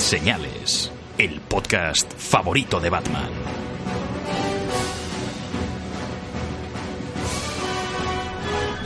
Señales, 0.00 0.90
el 1.18 1.40
podcast 1.42 2.10
favorito 2.16 2.80
de 2.80 2.88
Batman. 2.88 3.30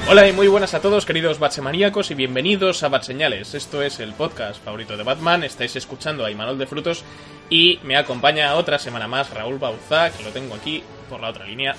Hola 0.09 0.29
y 0.29 0.33
muy 0.33 0.49
buenas 0.49 0.75
a 0.75 0.83
todos, 0.83 1.07
queridos 1.07 1.39
Batsemaníacos, 1.39 2.11
y 2.11 2.15
bienvenidos 2.15 2.83
a 2.83 2.89
Batseñales. 2.89 3.55
Esto 3.55 3.81
es 3.81 4.01
el 4.01 4.13
podcast 4.13 4.63
favorito 4.63 4.97
de 4.97 5.05
Batman. 5.05 5.45
Estáis 5.45 5.77
escuchando 5.77 6.25
a 6.25 6.33
Imanol 6.33 6.59
de 6.59 6.67
Frutos 6.67 7.05
y 7.49 7.79
me 7.85 7.97
acompaña 7.97 8.55
otra 8.57 8.81
semana 8.81 9.07
más 9.07 9.31
Raúl 9.31 9.59
Bauzá, 9.59 10.11
que 10.11 10.25
lo 10.25 10.31
tengo 10.31 10.57
aquí 10.57 10.83
por 11.09 11.21
la 11.21 11.31
otra 11.31 11.47
línea. 11.47 11.77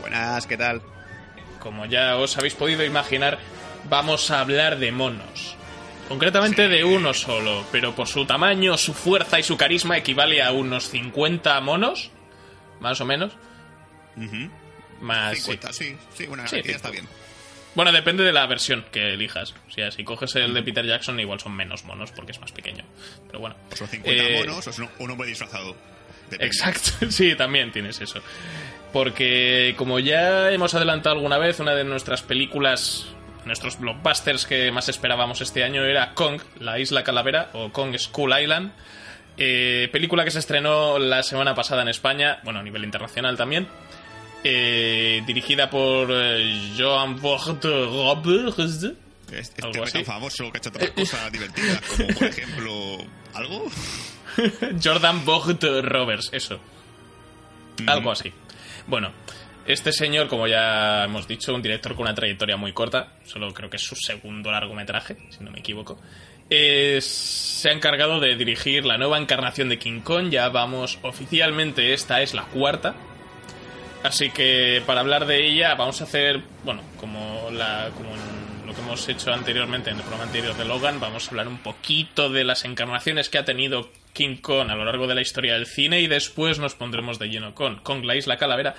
Buenas, 0.00 0.48
¿qué 0.48 0.58
tal? 0.58 0.82
Como 1.60 1.86
ya 1.86 2.16
os 2.16 2.36
habéis 2.36 2.54
podido 2.54 2.84
imaginar, 2.84 3.38
vamos 3.88 4.30
a 4.32 4.40
hablar 4.40 4.78
de 4.78 4.90
monos. 4.90 5.56
Concretamente 6.12 6.68
de 6.68 6.84
uno 6.84 7.14
solo, 7.14 7.64
pero 7.72 7.94
por 7.94 8.06
su 8.06 8.26
tamaño, 8.26 8.76
su 8.76 8.92
fuerza 8.92 9.40
y 9.40 9.42
su 9.42 9.56
carisma 9.56 9.96
equivale 9.96 10.42
a 10.42 10.52
unos 10.52 10.90
50 10.90 11.58
monos, 11.62 12.10
más 12.80 13.00
o 13.00 13.06
menos. 13.06 13.32
Más, 15.00 15.38
sí. 15.38 15.44
50, 15.44 15.72
sí, 15.72 15.96
sí, 16.14 16.26
una 16.26 16.46
Sí, 16.46 16.60
está 16.64 16.90
bien. 16.90 17.08
Bueno, 17.74 17.92
depende 17.92 18.24
de 18.24 18.32
la 18.34 18.44
versión 18.46 18.84
que 18.92 19.14
elijas. 19.14 19.54
O 19.66 19.70
sea, 19.72 19.90
si 19.90 20.04
coges 20.04 20.36
el 20.36 20.52
de 20.52 20.62
Peter 20.62 20.84
Jackson, 20.86 21.18
igual 21.18 21.40
son 21.40 21.56
menos 21.56 21.84
monos 21.84 22.12
porque 22.12 22.32
es 22.32 22.40
más 22.40 22.52
pequeño. 22.52 22.84
Pero 23.28 23.38
bueno. 23.40 23.56
O 23.72 23.76
son 23.76 23.88
50 23.88 24.22
Eh, 24.22 24.44
monos 24.46 24.66
o 24.66 24.70
es 24.70 24.78
un, 24.78 24.90
un 24.98 25.10
hombre 25.12 25.28
disfrazado. 25.28 25.74
Depende. 26.28 26.44
Exacto, 26.44 26.90
sí, 27.10 27.34
también 27.36 27.72
tienes 27.72 27.98
eso. 28.02 28.20
Porque 28.92 29.74
como 29.78 29.98
ya 29.98 30.50
hemos 30.52 30.74
adelantado 30.74 31.16
alguna 31.16 31.38
vez, 31.38 31.58
una 31.58 31.74
de 31.74 31.84
nuestras 31.84 32.20
películas, 32.20 33.06
nuestros 33.44 33.78
blockbusters 33.78 34.46
que 34.46 34.70
más 34.70 34.88
esperábamos 34.88 35.40
este 35.40 35.64
año 35.64 35.84
era 35.84 36.14
Kong, 36.14 36.40
la 36.60 36.78
isla 36.78 37.02
calavera, 37.04 37.50
o 37.52 37.70
Kong 37.70 37.96
School 37.98 38.32
Island. 38.40 38.72
Eh, 39.36 39.88
película 39.92 40.24
que 40.24 40.30
se 40.30 40.38
estrenó 40.38 40.98
la 40.98 41.22
semana 41.22 41.54
pasada 41.54 41.82
en 41.82 41.88
España, 41.88 42.40
bueno, 42.44 42.60
a 42.60 42.62
nivel 42.62 42.84
internacional 42.84 43.36
también. 43.36 43.66
eh, 44.44 45.22
dirigida 45.26 45.70
por 45.70 46.08
eh, 46.10 46.74
Joan 46.76 47.20
Robles. 47.20 48.92
Este, 49.32 49.64
algo 49.64 49.84
así. 49.84 49.92
tan 49.92 50.04
famoso 50.04 50.50
que 50.52 50.58
ha 50.58 50.60
hecho 50.60 50.68
otras 50.68 50.90
cosas 50.90 51.32
divertidas, 51.32 51.80
como 51.96 52.08
por 52.08 52.24
ejemplo. 52.24 52.98
¿Algo? 53.34 53.70
Jordan 54.82 55.24
Vogt 55.24 55.62
Roberts, 55.82 56.28
eso. 56.32 56.60
Algo 57.86 58.12
así. 58.12 58.32
Bueno, 58.86 59.12
este 59.66 59.92
señor, 59.92 60.28
como 60.28 60.46
ya 60.46 61.04
hemos 61.04 61.28
dicho, 61.28 61.54
un 61.54 61.62
director 61.62 61.94
con 61.94 62.02
una 62.02 62.14
trayectoria 62.14 62.56
muy 62.56 62.72
corta, 62.72 63.14
solo 63.24 63.52
creo 63.52 63.70
que 63.70 63.76
es 63.76 63.82
su 63.82 63.96
segundo 63.96 64.50
largometraje, 64.50 65.16
si 65.30 65.42
no 65.44 65.50
me 65.50 65.60
equivoco, 65.60 65.98
se 66.50 67.68
ha 67.68 67.72
encargado 67.72 68.20
de 68.20 68.36
dirigir 68.36 68.84
la 68.84 68.98
nueva 68.98 69.18
encarnación 69.18 69.68
de 69.68 69.78
King 69.78 70.00
Kong, 70.00 70.30
ya 70.30 70.48
vamos 70.48 70.98
oficialmente, 71.02 71.92
esta 71.94 72.20
es 72.20 72.34
la 72.34 72.44
cuarta, 72.44 72.94
Así 74.02 74.30
que 74.30 74.82
para 74.84 75.00
hablar 75.00 75.26
de 75.26 75.46
ella 75.46 75.74
vamos 75.76 76.00
a 76.00 76.04
hacer, 76.04 76.42
bueno, 76.64 76.82
como, 76.98 77.48
lo 77.50 78.74
que 78.74 78.80
hemos 78.80 79.08
hecho 79.08 79.32
anteriormente 79.32 79.90
en 79.90 79.96
el 79.96 80.02
programa 80.02 80.24
anterior 80.24 80.56
de 80.56 80.64
Logan, 80.64 80.98
vamos 80.98 81.26
a 81.26 81.30
hablar 81.30 81.46
un 81.46 81.58
poquito 81.58 82.28
de 82.28 82.42
las 82.42 82.64
encarnaciones 82.64 83.28
que 83.28 83.38
ha 83.38 83.44
tenido 83.44 83.90
King 84.12 84.36
Kong 84.36 84.70
a 84.70 84.76
lo 84.76 84.84
largo 84.84 85.06
de 85.06 85.14
la 85.14 85.20
historia 85.20 85.54
del 85.54 85.66
cine 85.66 86.00
y 86.00 86.06
después 86.06 86.58
nos 86.58 86.74
pondremos 86.74 87.18
de 87.18 87.28
lleno 87.28 87.54
con 87.54 87.76
Kong 87.80 88.04
la 88.04 88.16
Isla 88.16 88.36
Calavera 88.36 88.74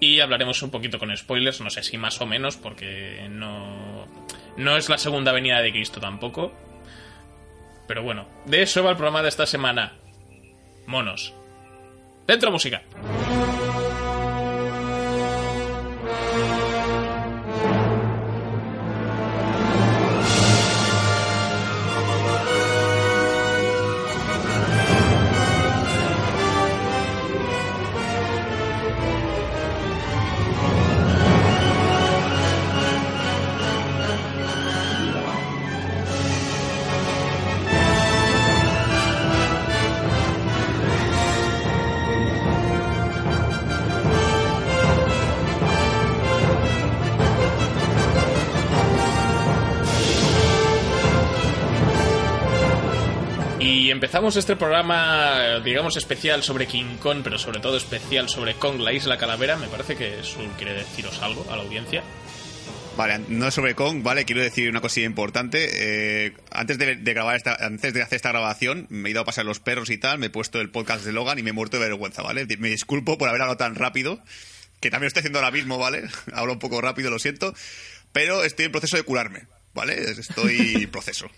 y 0.00 0.20
hablaremos 0.20 0.62
un 0.62 0.70
poquito 0.70 0.98
con 0.98 1.14
spoilers, 1.16 1.60
no 1.60 1.70
sé 1.70 1.82
si 1.82 1.98
más 1.98 2.20
o 2.20 2.26
menos, 2.26 2.56
porque 2.56 3.26
no, 3.30 4.06
no 4.56 4.76
es 4.76 4.88
la 4.88 4.98
segunda 4.98 5.32
venida 5.32 5.60
de 5.60 5.72
Cristo 5.72 6.00
tampoco. 6.00 6.52
Pero 7.86 8.02
bueno, 8.02 8.28
de 8.44 8.62
eso 8.62 8.82
va 8.84 8.90
el 8.90 8.96
programa 8.96 9.22
de 9.22 9.28
esta 9.28 9.46
semana. 9.46 9.94
Monos. 10.86 11.34
Dentro 12.26 12.50
música. 12.50 12.82
Y 54.18 54.20
empezamos 54.20 54.36
este 54.36 54.56
programa, 54.56 55.60
digamos, 55.64 55.96
especial 55.96 56.42
sobre 56.42 56.66
King 56.66 56.96
Kong, 56.98 57.20
pero 57.22 57.38
sobre 57.38 57.60
todo 57.60 57.76
especial 57.76 58.28
sobre 58.28 58.54
Kong, 58.54 58.80
la 58.80 58.92
isla 58.92 59.16
calavera. 59.16 59.54
Me 59.54 59.68
parece 59.68 59.94
que 59.94 60.24
Sul 60.24 60.48
quiere 60.56 60.74
deciros 60.74 61.22
algo 61.22 61.46
a 61.48 61.54
la 61.54 61.62
audiencia. 61.62 62.02
Vale, 62.96 63.20
no 63.28 63.46
es 63.46 63.54
sobre 63.54 63.76
Kong, 63.76 64.02
¿vale? 64.02 64.24
Quiero 64.24 64.42
decir 64.42 64.68
una 64.70 64.80
cosilla 64.80 65.06
importante. 65.06 65.68
Eh, 66.26 66.32
antes 66.50 66.78
de, 66.78 66.96
de 66.96 67.14
grabar 67.14 67.36
esta, 67.36 67.64
antes 67.64 67.94
de 67.94 68.02
hacer 68.02 68.16
esta 68.16 68.30
grabación, 68.30 68.88
me 68.90 69.08
he 69.08 69.12
ido 69.12 69.20
a 69.20 69.24
pasar 69.24 69.44
los 69.44 69.60
perros 69.60 69.88
y 69.88 69.98
tal, 69.98 70.18
me 70.18 70.26
he 70.26 70.30
puesto 70.30 70.60
el 70.60 70.68
podcast 70.68 71.04
de 71.04 71.12
Logan 71.12 71.38
y 71.38 71.44
me 71.44 71.50
he 71.50 71.52
muerto 71.52 71.78
de 71.78 71.84
vergüenza, 71.84 72.22
¿vale? 72.22 72.44
Me 72.58 72.70
disculpo 72.70 73.18
por 73.18 73.28
haber 73.28 73.42
hablado 73.42 73.56
tan 73.56 73.76
rápido, 73.76 74.20
que 74.80 74.90
también 74.90 75.04
lo 75.04 75.08
estoy 75.08 75.20
haciendo 75.20 75.38
ahora 75.38 75.52
mismo, 75.52 75.78
¿vale? 75.78 76.02
Hablo 76.32 76.54
un 76.54 76.58
poco 76.58 76.80
rápido, 76.80 77.08
lo 77.12 77.20
siento, 77.20 77.54
pero 78.10 78.42
estoy 78.42 78.64
en 78.64 78.72
proceso 78.72 78.96
de 78.96 79.04
curarme, 79.04 79.46
¿vale? 79.74 79.94
Estoy 80.10 80.82
en 80.82 80.90
proceso. 80.90 81.30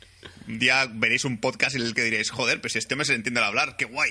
Un 0.51 0.59
día 0.59 0.89
veréis 0.93 1.25
un 1.25 1.39
podcast 1.39 1.77
en 1.77 1.83
el 1.83 1.95
que 1.95 2.03
diréis, 2.03 2.31
joder, 2.31 2.61
pues 2.61 2.73
si 2.73 2.81
este 2.81 2.95
hombre 2.95 3.05
se 3.07 3.15
entiende 3.15 3.39
al 3.39 3.47
hablar, 3.47 3.77
qué 3.77 3.85
guay. 3.85 4.11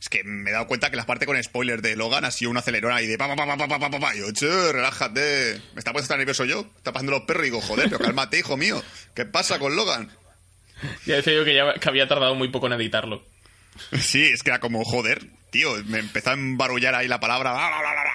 Es 0.00 0.08
que 0.08 0.24
me 0.24 0.48
he 0.48 0.52
dado 0.52 0.66
cuenta 0.66 0.90
que 0.90 0.96
la 0.96 1.04
parte 1.04 1.26
con 1.26 1.42
spoiler 1.42 1.82
de 1.82 1.94
Logan 1.94 2.24
ha 2.24 2.30
sido 2.30 2.50
una 2.50 2.60
acelerona 2.60 3.02
y 3.02 3.06
de 3.06 3.18
pa 3.18 3.28
pa 3.28 3.36
pa 3.36 3.56
pa 3.56 3.68
pa 3.68 3.78
pa 3.78 3.90
pa 3.90 4.00
pa 4.00 4.14
yo, 4.14 4.32
che, 4.32 4.72
relájate. 4.72 5.60
Me 5.74 5.78
está 5.78 5.92
poniendo 5.92 6.02
estar 6.02 6.18
nervioso 6.18 6.46
yo. 6.46 6.70
Está 6.78 6.92
pasando 6.92 7.12
los 7.12 7.22
perros 7.22 7.42
y 7.42 7.50
digo, 7.50 7.60
joder, 7.60 7.90
pero 7.90 7.98
cálmate, 7.98 8.38
hijo 8.38 8.56
mío. 8.56 8.82
¿Qué 9.14 9.26
pasa 9.26 9.58
con 9.58 9.76
Logan? 9.76 10.10
Ya 11.04 11.16
decía 11.16 11.34
yo 11.34 11.44
que, 11.44 11.54
ya, 11.54 11.74
que 11.74 11.88
había 11.88 12.08
tardado 12.08 12.34
muy 12.34 12.48
poco 12.48 12.66
en 12.66 12.72
editarlo. 12.74 13.22
Sí, 13.98 14.24
es 14.24 14.42
que 14.42 14.50
era 14.50 14.60
como, 14.60 14.84
joder, 14.84 15.26
tío. 15.50 15.74
Me 15.84 15.98
empezó 15.98 16.30
a 16.30 16.34
embarullar 16.34 16.94
ahí 16.94 17.08
la 17.08 17.20
palabra. 17.20 17.52
bla, 17.52 17.68
bla, 17.68 17.80
bla, 17.80 17.92
bla, 17.92 18.02
bla. 18.02 18.13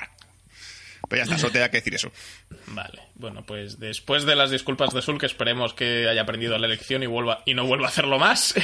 Pero 1.09 1.21
ya 1.21 1.23
está, 1.23 1.37
solo 1.39 1.51
tenía 1.51 1.71
que 1.71 1.77
decir 1.77 1.95
eso. 1.95 2.11
Vale, 2.67 3.01
bueno, 3.15 3.43
pues 3.45 3.79
después 3.79 4.25
de 4.25 4.35
las 4.35 4.51
disculpas 4.51 4.93
de 4.93 5.01
Sul, 5.01 5.17
que 5.17 5.25
esperemos 5.25 5.73
que 5.73 6.07
haya 6.07 6.21
aprendido 6.21 6.57
la 6.59 6.67
lección 6.67 7.01
y, 7.01 7.07
vuelva, 7.07 7.41
y 7.45 7.55
no 7.55 7.65
vuelva 7.65 7.87
a 7.87 7.89
hacerlo 7.89 8.19
más. 8.19 8.55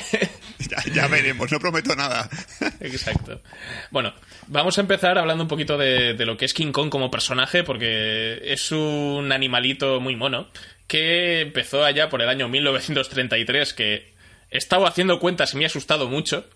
Ya, 0.58 0.78
ya 0.94 1.08
veremos, 1.08 1.52
no 1.52 1.60
prometo 1.60 1.96
nada. 1.96 2.30
Exacto. 2.80 3.42
Bueno, 3.92 4.14
vamos 4.48 4.78
a 4.78 4.82
empezar 4.82 5.18
hablando 5.18 5.44
un 5.44 5.48
poquito 5.48 5.78
de, 5.78 6.14
de 6.14 6.26
lo 6.26 6.38
que 6.38 6.46
es 6.46 6.54
King 6.54 6.72
Kong 6.72 6.90
como 6.90 7.12
personaje, 7.12 7.64
porque 7.64 8.42
es 8.42 8.72
un 8.72 9.32
animalito 9.32 10.00
muy 10.00 10.16
mono 10.16 10.48
que 10.88 11.42
empezó 11.42 11.84
allá 11.84 12.10
por 12.10 12.22
el 12.22 12.30
año 12.30 12.48
1933, 12.48 13.74
que 13.74 14.14
he 14.50 14.58
estado 14.58 14.88
haciendo 14.88 15.20
cuentas 15.20 15.54
y 15.54 15.58
me 15.58 15.66
ha 15.66 15.68
asustado 15.68 16.08
mucho. 16.08 16.48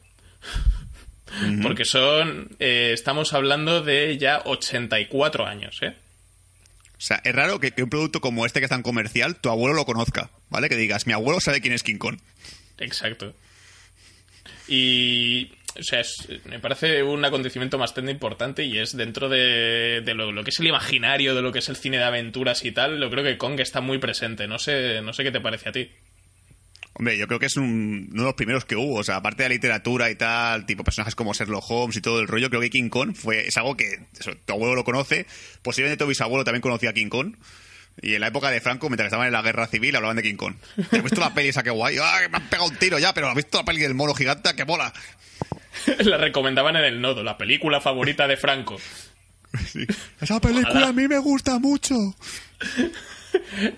Porque 1.62 1.86
son. 1.86 2.50
eh, 2.60 2.92
estamos 2.94 3.34
hablando 3.34 3.82
de 3.82 4.18
ya 4.18 4.42
84 4.46 5.46
años, 5.46 5.78
¿eh? 5.82 5.96
O 6.98 7.02
sea, 7.02 7.22
es 7.24 7.34
raro 7.34 7.60
que, 7.60 7.72
que 7.72 7.82
un 7.84 7.90
producto 7.90 8.20
como 8.20 8.46
este 8.46 8.60
que 8.60 8.66
es 8.66 8.70
tan 8.70 8.84
comercial, 8.84 9.38
tu 9.38 9.50
abuelo 9.50 9.74
lo 9.74 9.86
conozca, 9.86 10.30
¿vale? 10.50 10.68
Que 10.70 10.76
digas, 10.76 11.08
mi 11.08 11.14
abuelo 11.14 11.40
sabe 11.40 11.62
quién 11.62 11.74
es 11.74 11.84
King 11.84 11.98
Kong. 11.98 12.20
Exacto. 12.78 13.34
Y. 14.68 15.52
O 15.80 15.84
sea, 15.84 16.00
es- 16.02 16.28
me 16.46 16.60
parece 16.60 17.04
un 17.04 17.24
acontecimiento 17.24 17.78
bastante 17.78 18.12
importante 18.12 18.66
y 18.66 18.80
es 18.80 18.98
dentro 18.98 19.30
de, 19.30 20.02
de 20.04 20.14
lo, 20.14 20.32
lo 20.32 20.44
que 20.44 20.50
es 20.50 20.60
el 20.60 20.68
imaginario, 20.68 21.36
de 21.36 21.42
lo 21.42 21.52
que 21.52 21.60
es 21.60 21.70
el 21.70 21.76
cine 21.78 21.98
de 21.98 22.04
aventuras 22.04 22.66
y 22.66 22.72
tal. 22.72 23.00
Yo 23.00 23.10
creo 23.10 23.24
que 23.24 23.38
Kong 23.38 23.60
está 23.60 23.80
muy 23.80 24.00
presente. 24.00 24.48
No 24.48 24.58
sé, 24.60 25.02
no 25.02 25.14
sé 25.14 25.24
qué 25.24 25.32
te 25.32 25.40
parece 25.40 25.70
a 25.70 25.72
ti. 25.72 25.90
Hombre, 27.00 27.18
yo 27.18 27.28
creo 27.28 27.40
que 27.40 27.46
es 27.48 27.56
un- 27.58 28.10
uno 28.12 28.22
de 28.24 28.28
los 28.28 28.36
primeros 28.36 28.66
que 28.66 28.76
hubo. 28.76 28.96
O 28.98 29.04
sea, 29.04 29.16
aparte 29.16 29.44
de 29.44 29.50
la 29.50 29.56
literatura 29.56 30.12
y 30.12 30.16
tal, 30.16 30.66
tipo 30.66 30.84
personajes 30.84 31.16
como 31.16 31.34
Sherlock 31.34 31.64
Holmes 31.70 31.96
y 31.96 32.02
todo 32.02 32.20
el 32.20 32.28
rollo, 32.28 32.50
creo 32.50 32.62
que 32.62 32.70
King 32.70 32.90
Kong 32.90 33.16
fue, 33.16 33.48
es 33.48 33.56
algo 33.58 33.76
que 33.78 34.00
eso, 34.20 34.32
tu 34.46 34.54
abuelo 34.54 34.76
lo 34.76 34.84
conoce. 34.84 35.26
Posiblemente 35.64 36.04
tu 36.04 36.08
bisabuelo 36.10 36.44
también 36.44 36.62
conocía 36.62 36.90
a 36.90 36.94
King 36.94 37.08
Kong. 37.10 37.36
Y 38.02 38.14
en 38.14 38.22
la 38.22 38.28
época 38.28 38.50
de 38.52 38.62
Franco, 38.62 38.90
mientras 38.90 39.08
estaban 39.08 39.28
en 39.28 39.34
la 39.34 39.42
guerra 39.42 39.68
civil, 39.68 39.96
hablaban 39.96 40.16
de 40.18 40.24
King 40.24 40.36
Kong. 40.36 40.56
¿Has 40.92 41.04
visto 41.04 41.20
la 41.22 41.34
peli 41.34 41.50
esa 41.50 41.64
que 41.64 41.70
guay? 41.70 41.98
¡Ah, 42.02 42.20
me 42.30 42.38
han 42.38 42.50
pegado 42.50 42.70
un 42.70 42.76
tiro 42.78 43.00
ya! 43.00 43.14
Pero 43.14 43.28
¿has 43.30 43.36
visto 43.36 43.58
la 43.58 43.66
peli 43.66 43.82
del 43.82 43.94
mono 43.96 44.14
gigante? 44.14 44.54
¡Que 44.56 44.66
mola! 44.66 44.94
La 46.00 46.18
recomendaban 46.18 46.76
en 46.76 46.84
el 46.84 47.00
nodo, 47.00 47.24
la 47.24 47.38
película 47.38 47.80
favorita 47.80 48.28
de 48.28 48.36
Franco. 48.38 48.78
Sí. 49.66 49.84
Esa 50.22 50.40
película 50.40 50.70
Ojalá. 50.70 50.88
a 50.90 50.94
mí 50.94 51.08
me 51.08 51.18
gusta 51.18 51.58
mucho. 51.58 51.96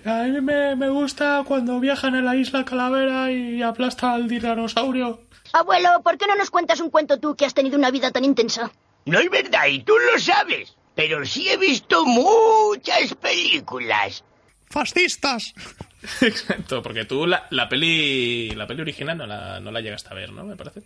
A 0.04 0.22
mí 0.24 0.40
me, 0.40 0.76
me 0.76 0.88
gusta 0.88 1.42
cuando 1.46 1.80
viajan 1.80 2.14
a 2.14 2.22
la 2.22 2.36
isla 2.36 2.64
Calavera 2.64 3.30
y 3.30 3.62
aplasta 3.62 4.12
al 4.14 4.28
tiranosaurio. 4.28 5.22
Abuelo, 5.52 5.88
¿por 6.02 6.16
qué 6.18 6.26
no 6.26 6.34
nos 6.36 6.50
cuentas 6.50 6.80
un 6.80 6.90
cuento 6.90 7.18
tú 7.18 7.34
que 7.36 7.44
has 7.44 7.54
tenido 7.54 7.76
una 7.78 7.90
vida 7.90 8.10
tan 8.10 8.24
intensa? 8.24 8.70
No 9.04 9.18
es 9.18 9.28
verdad, 9.30 9.66
y 9.66 9.82
tú 9.82 9.92
lo 10.12 10.18
sabes. 10.18 10.76
Pero 10.94 11.24
sí 11.24 11.48
he 11.48 11.56
visto 11.56 12.04
muchas 12.04 13.14
películas. 13.14 14.24
¡Fascistas! 14.70 15.52
Exacto, 16.20 16.82
porque 16.82 17.04
tú 17.04 17.26
la, 17.26 17.46
la 17.50 17.68
peli 17.68 18.50
la 18.50 18.66
peli 18.66 18.82
original 18.82 19.16
no 19.18 19.26
la, 19.26 19.60
no 19.60 19.70
la 19.70 19.80
llegaste 19.80 20.08
a 20.10 20.14
ver, 20.14 20.32
¿no? 20.32 20.44
Me 20.44 20.56
parece. 20.56 20.82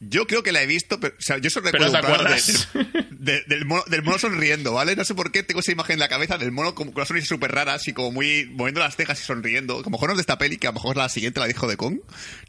Yo 0.00 0.28
creo 0.28 0.44
que 0.44 0.52
la 0.52 0.62
he 0.62 0.66
visto, 0.66 1.00
pero, 1.00 1.16
o 1.18 1.20
sea, 1.20 1.38
yo 1.38 1.50
solo 1.50 1.72
recuerdo 1.72 1.90
de- 1.92 3.04
de- 3.10 3.42
del, 3.48 3.64
mono, 3.64 3.82
del 3.88 4.02
mono 4.04 4.16
sonriendo, 4.18 4.72
¿vale? 4.72 4.94
No 4.94 5.04
sé 5.04 5.12
por 5.16 5.32
qué 5.32 5.42
tengo 5.42 5.58
esa 5.58 5.72
imagen 5.72 5.94
en 5.94 5.98
la 5.98 6.08
cabeza 6.08 6.38
del 6.38 6.52
mono 6.52 6.72
con, 6.76 6.86
con 6.88 6.96
una 6.98 7.04
sonrisa 7.04 7.26
súper 7.26 7.50
rara, 7.50 7.74
así 7.74 7.92
como 7.92 8.12
muy 8.12 8.46
moviendo 8.52 8.80
las 8.80 8.94
cejas 8.94 9.20
y 9.20 9.24
sonriendo. 9.24 9.78
A 9.78 9.82
lo 9.82 9.90
mejor 9.90 10.08
no 10.08 10.12
es 10.12 10.18
de 10.18 10.20
esta 10.22 10.38
peli, 10.38 10.56
que 10.56 10.68
a 10.68 10.70
lo 10.70 10.74
mejor 10.74 10.96
la 10.96 11.08
siguiente 11.08 11.40
la 11.40 11.46
dijo 11.46 11.66
de 11.66 11.76
Kong. 11.76 11.96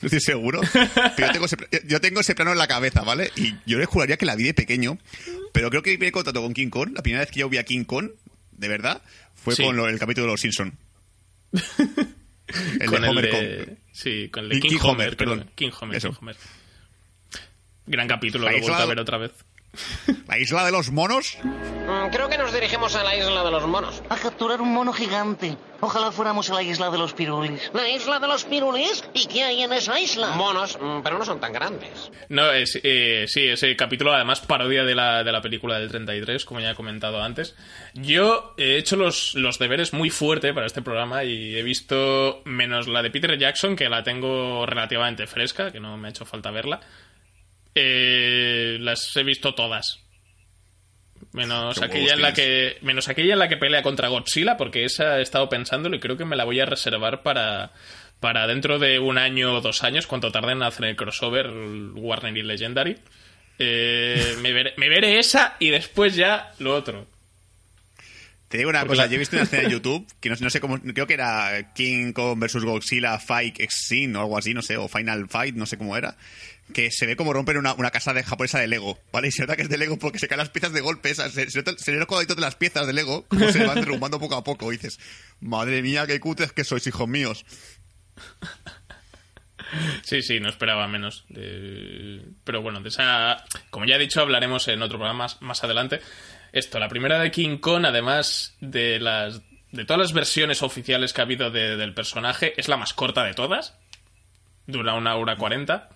No 0.01 0.05
estoy 0.05 0.19
seguro. 0.21 0.61
Pero 1.15 1.27
yo 1.27 1.31
tengo, 1.33 1.45
ese, 1.45 1.57
yo 1.87 1.99
tengo 1.99 2.19
ese 2.19 2.35
plano 2.35 2.51
en 2.51 2.59
la 2.59 2.67
cabeza, 2.67 3.01
¿vale? 3.01 3.31
Y 3.35 3.55
yo 3.65 3.79
le 3.79 3.85
juraría 3.85 4.17
que 4.17 4.27
la 4.27 4.35
vi 4.35 4.43
de 4.43 4.53
pequeño. 4.53 4.99
Pero 5.51 5.71
creo 5.71 5.81
que 5.81 5.93
primer 5.97 6.11
contacto 6.11 6.43
con 6.43 6.53
King 6.53 6.69
Kong, 6.69 6.91
la 6.93 7.01
primera 7.01 7.21
vez 7.23 7.31
que 7.31 7.39
yo 7.39 7.49
vi 7.49 7.57
a 7.57 7.63
King 7.63 7.83
Kong, 7.83 8.11
de 8.51 8.67
verdad, 8.67 9.01
fue 9.33 9.55
Sí. 9.55 9.63
con 9.63 9.75
lo- 9.75 9.87
el 9.87 9.97
capítulo 9.97 10.27
de 10.27 10.33
Los 10.33 10.41
Simpson. 10.41 10.77
El 12.79 12.87
con 12.89 13.01
de 13.01 13.07
Homer 13.09 13.25
el 13.25 13.31
Kong. 13.65 13.77
Sí, 13.91 14.29
con 14.31 14.43
el 14.45 14.49
de 14.49 14.59
King 14.59 14.69
King, 14.69 14.77
Homer, 14.81 15.15
perdón. 15.17 15.49
King 15.55 15.69
Homer, 15.81 15.97
Eso. 15.97 16.09
King 16.09 16.17
Homer. 16.21 16.35
Gran 17.89 18.07
capítulo, 18.07 18.45
La 18.45 18.51
lo 18.51 18.57
he 18.57 18.61
vuelto 18.61 18.83
a 18.83 18.85
ver 18.85 18.99
otra 18.99 19.17
vez. 19.17 19.31
La 20.27 20.37
isla 20.37 20.63
de 20.63 20.71
los 20.71 20.91
monos. 20.91 21.37
Mm, 21.43 22.09
Creo 22.11 22.29
que 22.29 22.37
nos 22.37 22.53
dirigimos 22.53 22.95
a 22.95 23.03
la 23.03 23.15
isla 23.15 23.43
de 23.43 23.49
los 23.51 23.65
monos. 23.67 24.03
A 24.09 24.15
capturar 24.15 24.61
un 24.61 24.71
mono 24.71 24.93
gigante. 24.93 25.57
Ojalá 25.79 26.11
fuéramos 26.11 26.49
a 26.51 26.53
la 26.53 26.61
isla 26.61 26.91
de 26.91 26.99
los 26.99 27.13
pirulis. 27.13 27.71
¿La 27.73 27.89
isla 27.89 28.19
de 28.19 28.27
los 28.27 28.43
pirulis? 28.45 29.03
¿Y 29.15 29.25
qué 29.27 29.43
hay 29.43 29.63
en 29.63 29.73
esa 29.73 29.99
isla? 29.99 30.31
Monos, 30.35 30.77
mm, 30.79 31.01
pero 31.03 31.17
no 31.17 31.25
son 31.25 31.39
tan 31.39 31.51
grandes. 31.51 32.11
No, 32.29 32.51
es, 32.51 32.79
eh, 32.83 33.25
sí, 33.27 33.47
ese 33.47 33.75
capítulo 33.75 34.13
además 34.13 34.41
parodia 34.41 34.83
de 34.83 34.93
la, 34.93 35.23
de 35.23 35.31
la 35.31 35.41
película 35.41 35.79
del 35.79 35.89
33, 35.89 36.45
como 36.45 36.59
ya 36.59 36.71
he 36.71 36.75
comentado 36.75 37.23
antes. 37.23 37.55
Yo 37.95 38.53
he 38.57 38.77
hecho 38.77 38.97
los, 38.97 39.33
los 39.33 39.57
deberes 39.57 39.93
muy 39.93 40.11
fuerte 40.11 40.53
para 40.53 40.67
este 40.67 40.83
programa 40.83 41.23
y 41.23 41.55
he 41.55 41.63
visto 41.63 42.41
menos 42.45 42.87
la 42.87 43.01
de 43.01 43.09
Peter 43.09 43.35
Jackson, 43.37 43.75
que 43.75 43.89
la 43.89 44.03
tengo 44.03 44.65
relativamente 44.67 45.25
fresca, 45.25 45.71
que 45.71 45.79
no 45.79 45.97
me 45.97 46.07
ha 46.07 46.11
hecho 46.11 46.25
falta 46.25 46.51
verla. 46.51 46.81
Eh, 47.81 48.77
las 48.81 49.15
he 49.15 49.23
visto 49.23 49.55
todas. 49.55 49.99
Menos 51.31 51.79
¿Qué 51.79 51.85
aquella 51.85 52.13
en 52.13 52.21
la 52.21 52.33
que. 52.33 52.77
Menos 52.81 53.07
aquella 53.07 53.33
en 53.33 53.39
la 53.39 53.47
que 53.47 53.55
pelea 53.55 53.83
contra 53.83 54.09
Godzilla, 54.09 54.57
porque 54.57 54.83
esa 54.83 55.19
he 55.19 55.21
estado 55.21 55.47
pensándolo 55.47 55.95
y 55.95 55.99
creo 55.99 56.17
que 56.17 56.25
me 56.25 56.35
la 56.35 56.43
voy 56.43 56.59
a 56.59 56.65
reservar 56.65 57.23
para. 57.23 57.71
Para 58.19 58.47
dentro 58.47 58.79
de 58.79 58.99
un 58.99 59.17
año 59.17 59.55
o 59.55 59.61
dos 59.61 59.81
años, 59.81 60.05
cuando 60.05 60.29
tarden 60.29 60.57
en 60.57 60.63
hacer 60.63 60.87
el 60.87 60.97
crossover 60.97 61.49
Warner 61.95 62.35
y 62.35 62.43
Legendary. 62.43 62.97
Eh, 63.57 64.35
me, 64.41 64.51
veré, 64.51 64.73
me 64.75 64.89
veré 64.89 65.19
esa 65.19 65.55
y 65.57 65.69
después 65.69 66.17
ya 66.17 66.51
lo 66.59 66.75
otro. 66.75 67.07
Te 68.49 68.57
digo 68.57 68.69
una 68.71 68.79
Porque 68.79 68.89
cosa, 68.93 69.03
la- 69.03 69.07
yo 69.09 69.15
he 69.15 69.19
visto 69.19 69.35
una 69.35 69.43
escena 69.43 69.63
en 69.63 69.69
YouTube 69.71 70.05
que 70.19 70.29
no, 70.29 70.35
no 70.39 70.49
sé 70.49 70.59
cómo, 70.59 70.79
creo 70.81 71.07
que 71.07 71.13
era 71.13 71.71
King 71.73 72.13
Kong 72.13 72.39
versus 72.39 72.65
Godzilla 72.65 73.17
Fight 73.19 73.57
Scene 73.69 74.17
o 74.17 74.21
algo 74.21 74.37
así, 74.37 74.53
no 74.53 74.61
sé, 74.61 74.75
o 74.77 74.87
Final 74.87 75.29
Fight, 75.29 75.55
no 75.55 75.65
sé 75.67 75.77
cómo 75.77 75.95
era, 75.95 76.17
que 76.73 76.89
se 76.91 77.05
ve 77.05 77.15
como 77.15 77.31
rompen 77.31 77.57
una, 77.57 77.73
una 77.75 77.91
casa 77.91 78.11
de 78.13 78.23
japonesa 78.23 78.59
de 78.59 78.67
Lego, 78.67 78.99
¿vale? 79.13 79.27
Y 79.27 79.31
se 79.31 79.43
nota 79.43 79.55
que 79.55 79.61
es 79.61 79.69
de 79.69 79.77
Lego 79.77 79.97
porque 79.99 80.17
se 80.19 80.27
caen 80.27 80.39
las 80.39 80.49
piezas 80.49 80.73
de 80.73 80.81
golpe, 80.81 81.11
esas, 81.11 81.31
se, 81.31 81.49
se, 81.49 81.59
nota- 81.59 81.77
se 81.77 81.91
los 81.93 82.07
cuadraditos 82.07 82.35
de 82.37 82.41
las 82.41 82.55
piezas 82.55 82.87
de 82.87 82.93
Lego, 82.93 83.25
como 83.27 83.51
se 83.51 83.63
van 83.63 83.75
derrumbando 83.75 84.19
poco 84.19 84.35
a 84.35 84.43
poco, 84.43 84.73
y 84.73 84.77
dices, 84.77 84.99
madre 85.41 85.81
mía, 85.83 86.07
qué 86.07 86.19
cutres 86.19 86.51
que 86.51 86.63
sois, 86.63 86.85
hijos 86.87 87.07
míos. 87.07 87.45
Sí, 90.03 90.23
sí, 90.23 90.39
no 90.39 90.49
esperaba 90.49 90.87
menos. 90.87 91.25
de- 91.29 92.21
Pero 92.43 92.61
bueno, 92.63 92.81
de 92.81 92.89
esa. 92.89 93.43
Como 93.69 93.85
ya 93.85 93.95
he 93.95 93.99
dicho, 93.99 94.21
hablaremos 94.21 94.67
en 94.67 94.81
otro 94.81 94.97
programa 94.97 95.25
más, 95.25 95.41
más 95.41 95.63
adelante. 95.63 95.99
Esto, 96.51 96.79
la 96.79 96.89
primera 96.89 97.19
de 97.19 97.31
King 97.31 97.57
Kong, 97.57 97.85
además 97.85 98.55
de 98.61 98.99
las. 98.99 99.41
De 99.71 99.85
todas 99.85 99.99
las 99.99 100.13
versiones 100.13 100.63
oficiales 100.63 101.13
que 101.13 101.21
ha 101.21 101.25
habido 101.25 101.51
de- 101.51 101.77
del 101.77 101.93
personaje, 101.93 102.53
es 102.57 102.67
la 102.67 102.77
más 102.77 102.93
corta 102.93 103.23
de 103.23 103.35
todas. 103.35 103.77
Dura 104.65 104.95
una 104.95 105.15
hora 105.15 105.35
cuarenta. 105.35 105.89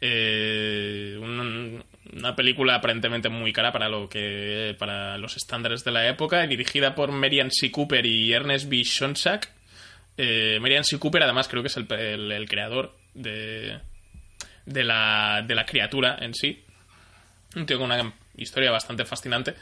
Eh, 0.00 1.16
un- 1.20 1.82
una 2.12 2.36
película 2.36 2.76
aparentemente 2.76 3.28
muy 3.28 3.52
cara 3.52 3.72
para 3.72 3.88
lo 3.88 4.08
que 4.08 4.76
para 4.78 5.18
los 5.18 5.36
estándares 5.36 5.82
de 5.84 5.90
la 5.90 6.06
época 6.08 6.46
dirigida 6.46 6.94
por 6.94 7.10
Marian 7.10 7.50
C. 7.50 7.72
Cooper 7.72 8.06
y 8.06 8.32
Ernest 8.32 8.68
B. 8.68 8.82
Shonsack 8.84 9.50
eh, 10.18 10.58
Marian 10.60 10.84
C. 10.84 10.98
Cooper, 10.98 11.22
además, 11.24 11.48
creo 11.48 11.62
que 11.62 11.66
es 11.68 11.76
el- 11.76 12.30
el 12.32 12.48
creador 12.48 12.96
de, 13.14 13.80
de, 14.64 14.84
la, 14.84 15.42
de 15.46 15.54
la 15.54 15.66
criatura 15.66 16.16
en 16.20 16.32
sí. 16.32 16.62
Un 17.56 17.66
tío 17.66 17.78
con 17.78 17.90
una 17.90 18.12
historia 18.36 18.70
bastante 18.70 19.04
fascinante. 19.04 19.54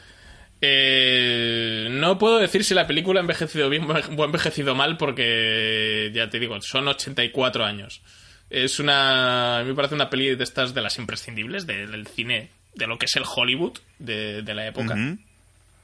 Eh, 0.61 1.87
no 1.91 2.17
puedo 2.17 2.37
decir 2.39 2.63
si 2.63 2.73
la 2.73 2.87
película 2.87 3.19
ha 3.19 3.21
envejecido 3.21 3.69
bien 3.69 3.83
o 3.89 3.93
ha 4.23 4.25
envejecido 4.25 4.75
mal, 4.75 4.97
porque 4.97 6.11
ya 6.13 6.29
te 6.29 6.39
digo, 6.39 6.59
son 6.61 6.87
84 6.87 7.65
años. 7.65 8.01
Es 8.49 8.79
una. 8.79 9.59
A 9.59 9.63
mí 9.63 9.69
me 9.69 9.75
parece 9.75 9.95
una 9.95 10.09
peli 10.09 10.35
de 10.35 10.43
estas 10.43 10.73
de 10.73 10.81
las 10.81 10.97
imprescindibles 10.97 11.65
de- 11.65 11.87
del 11.87 12.07
cine, 12.07 12.49
de 12.75 12.87
lo 12.87 12.97
que 12.97 13.05
es 13.05 13.15
el 13.15 13.23
Hollywood 13.25 13.77
de, 13.99 14.43
la 14.53 14.67
época. 14.67 14.95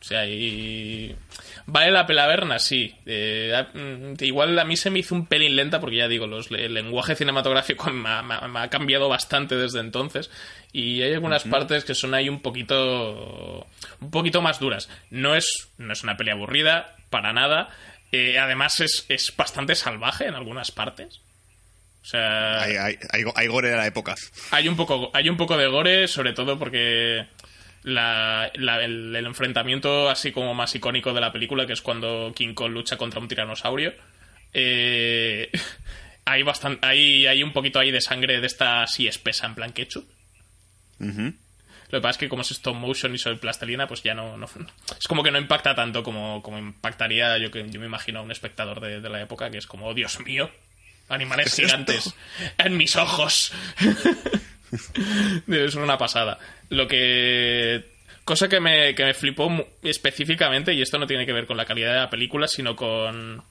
O 0.01 0.03
sea, 0.03 0.25
y... 0.25 1.15
Vale 1.67 1.91
la 1.91 2.07
pena 2.07 2.25
verla, 2.25 2.57
sí. 2.57 2.95
Eh, 3.05 3.53
mm, 3.73 4.23
igual 4.23 4.57
a 4.57 4.65
mí 4.65 4.75
se 4.75 4.89
me 4.89 4.99
hizo 4.99 5.13
un 5.13 5.27
pelín 5.27 5.55
lenta 5.55 5.79
porque 5.79 5.97
ya 5.97 6.07
digo, 6.07 6.25
los, 6.25 6.49
el 6.49 6.73
lenguaje 6.73 7.15
cinematográfico 7.15 7.89
me 7.91 8.09
ha, 8.09 8.21
me 8.23 8.69
cambiado 8.69 9.09
bastante 9.09 9.55
desde 9.55 9.79
entonces 9.79 10.31
y 10.73 11.03
hay 11.03 11.13
algunas 11.13 11.43
partes 11.43 11.85
que 11.85 11.93
son 11.93 12.15
ahí 12.15 12.29
un 12.29 12.41
poquito 12.41 13.67
un 13.99 14.11
poquito 14.11 14.41
más 14.41 14.59
duras. 14.59 14.89
No 15.11 15.35
es, 15.35 15.69
no 15.77 15.93
es 15.93 16.03
una 16.03 16.17
peli 16.17 16.31
aburrida, 16.31 16.95
para 17.11 17.31
nada. 17.31 17.69
Eh, 18.11 18.39
además 18.39 18.79
es, 18.79 19.05
es 19.07 19.35
bastante 19.35 19.75
salvaje 19.75 20.25
en 20.25 20.33
algunas 20.33 20.71
partes. 20.71 21.21
O 22.01 22.05
sea, 22.05 22.61
Hay, 22.63 22.75
hay, 22.75 22.95
hay, 23.11 23.23
hay 23.35 23.47
gore 23.47 23.69
de 23.69 23.77
la 23.77 23.85
época. 23.85 24.15
hay 24.49 24.67
un 24.67 24.75
poco 24.75 25.11
hay 25.13 25.29
un 25.29 25.37
poco 25.37 25.55
de 25.55 25.67
gore 25.67 26.07
sobre 26.07 26.33
todo 26.33 26.57
porque 26.57 27.27
la- 27.83 28.51
la- 28.55 28.83
el, 28.83 29.15
el 29.15 29.25
enfrentamiento 29.25 30.09
así 30.09 30.31
como 30.31 30.53
más 30.53 30.73
icónico 30.75 31.13
de 31.13 31.21
la 31.21 31.31
película 31.31 31.65
que 31.65 31.73
es 31.73 31.81
cuando 31.81 32.31
King 32.35 32.53
Kong 32.53 32.71
lucha 32.71 32.97
contra 32.97 33.19
un 33.19 33.27
tiranosaurio 33.27 33.93
eh, 34.53 35.49
hay 36.25 36.43
bastante 36.43 36.85
hay, 36.85 37.25
hay 37.27 37.41
un 37.43 37.53
poquito 37.53 37.79
ahí 37.79 37.89
de 37.91 38.01
sangre 38.01 38.39
de 38.39 38.47
esta 38.47 38.83
así 38.83 39.07
espesa 39.07 39.47
en 39.47 39.55
plan 39.55 39.71
ketchup 39.73 40.05
Ujú. 40.99 41.21
lo 41.23 41.97
que 41.97 42.01
pasa 42.01 42.11
es 42.11 42.17
que 42.17 42.29
como 42.29 42.43
es 42.43 42.51
stop 42.51 42.75
motion 42.75 43.15
y 43.15 43.17
soy 43.17 43.37
plastelina, 43.37 43.87
pues 43.87 44.03
ya 44.03 44.13
no, 44.13 44.37
no- 44.37 44.45
Es 44.99 45.07
como 45.07 45.23
que 45.23 45.31
no 45.31 45.39
impacta 45.39 45.73
tanto 45.73 46.03
como, 46.03 46.43
como 46.43 46.59
impactaría, 46.59 47.37
yo 47.39 47.49
que 47.49 47.67
yo 47.69 47.79
me 47.79 47.87
imagino, 47.87 48.19
a 48.19 48.21
un 48.21 48.31
espectador 48.31 48.79
de, 48.79 49.01
de 49.01 49.09
la 49.09 49.19
época, 49.21 49.49
que 49.49 49.57
es 49.57 49.65
como, 49.65 49.87
oh, 49.87 49.93
Dios 49.95 50.19
mío, 50.19 50.51
animales 51.09 51.55
gigantes 51.55 52.13
en 52.59 52.77
mis 52.77 52.95
ojos. 52.95 53.51
Ser 55.47 55.79
una 55.79 55.97
pasada. 55.97 56.37
Lo 56.69 56.87
que... 56.87 57.91
Cosa 58.23 58.47
que 58.47 58.59
me, 58.59 58.93
que 58.93 59.03
me 59.03 59.13
flipó 59.15 59.49
específicamente, 59.81 60.73
y 60.73 60.81
esto 60.81 60.99
no 60.99 61.07
tiene 61.07 61.25
que 61.25 61.33
ver 61.33 61.47
con 61.47 61.57
la 61.57 61.65
calidad 61.65 61.93
de 61.93 61.99
la 62.01 62.09
película, 62.09 62.47
sino 62.47 62.75
con 62.75 63.43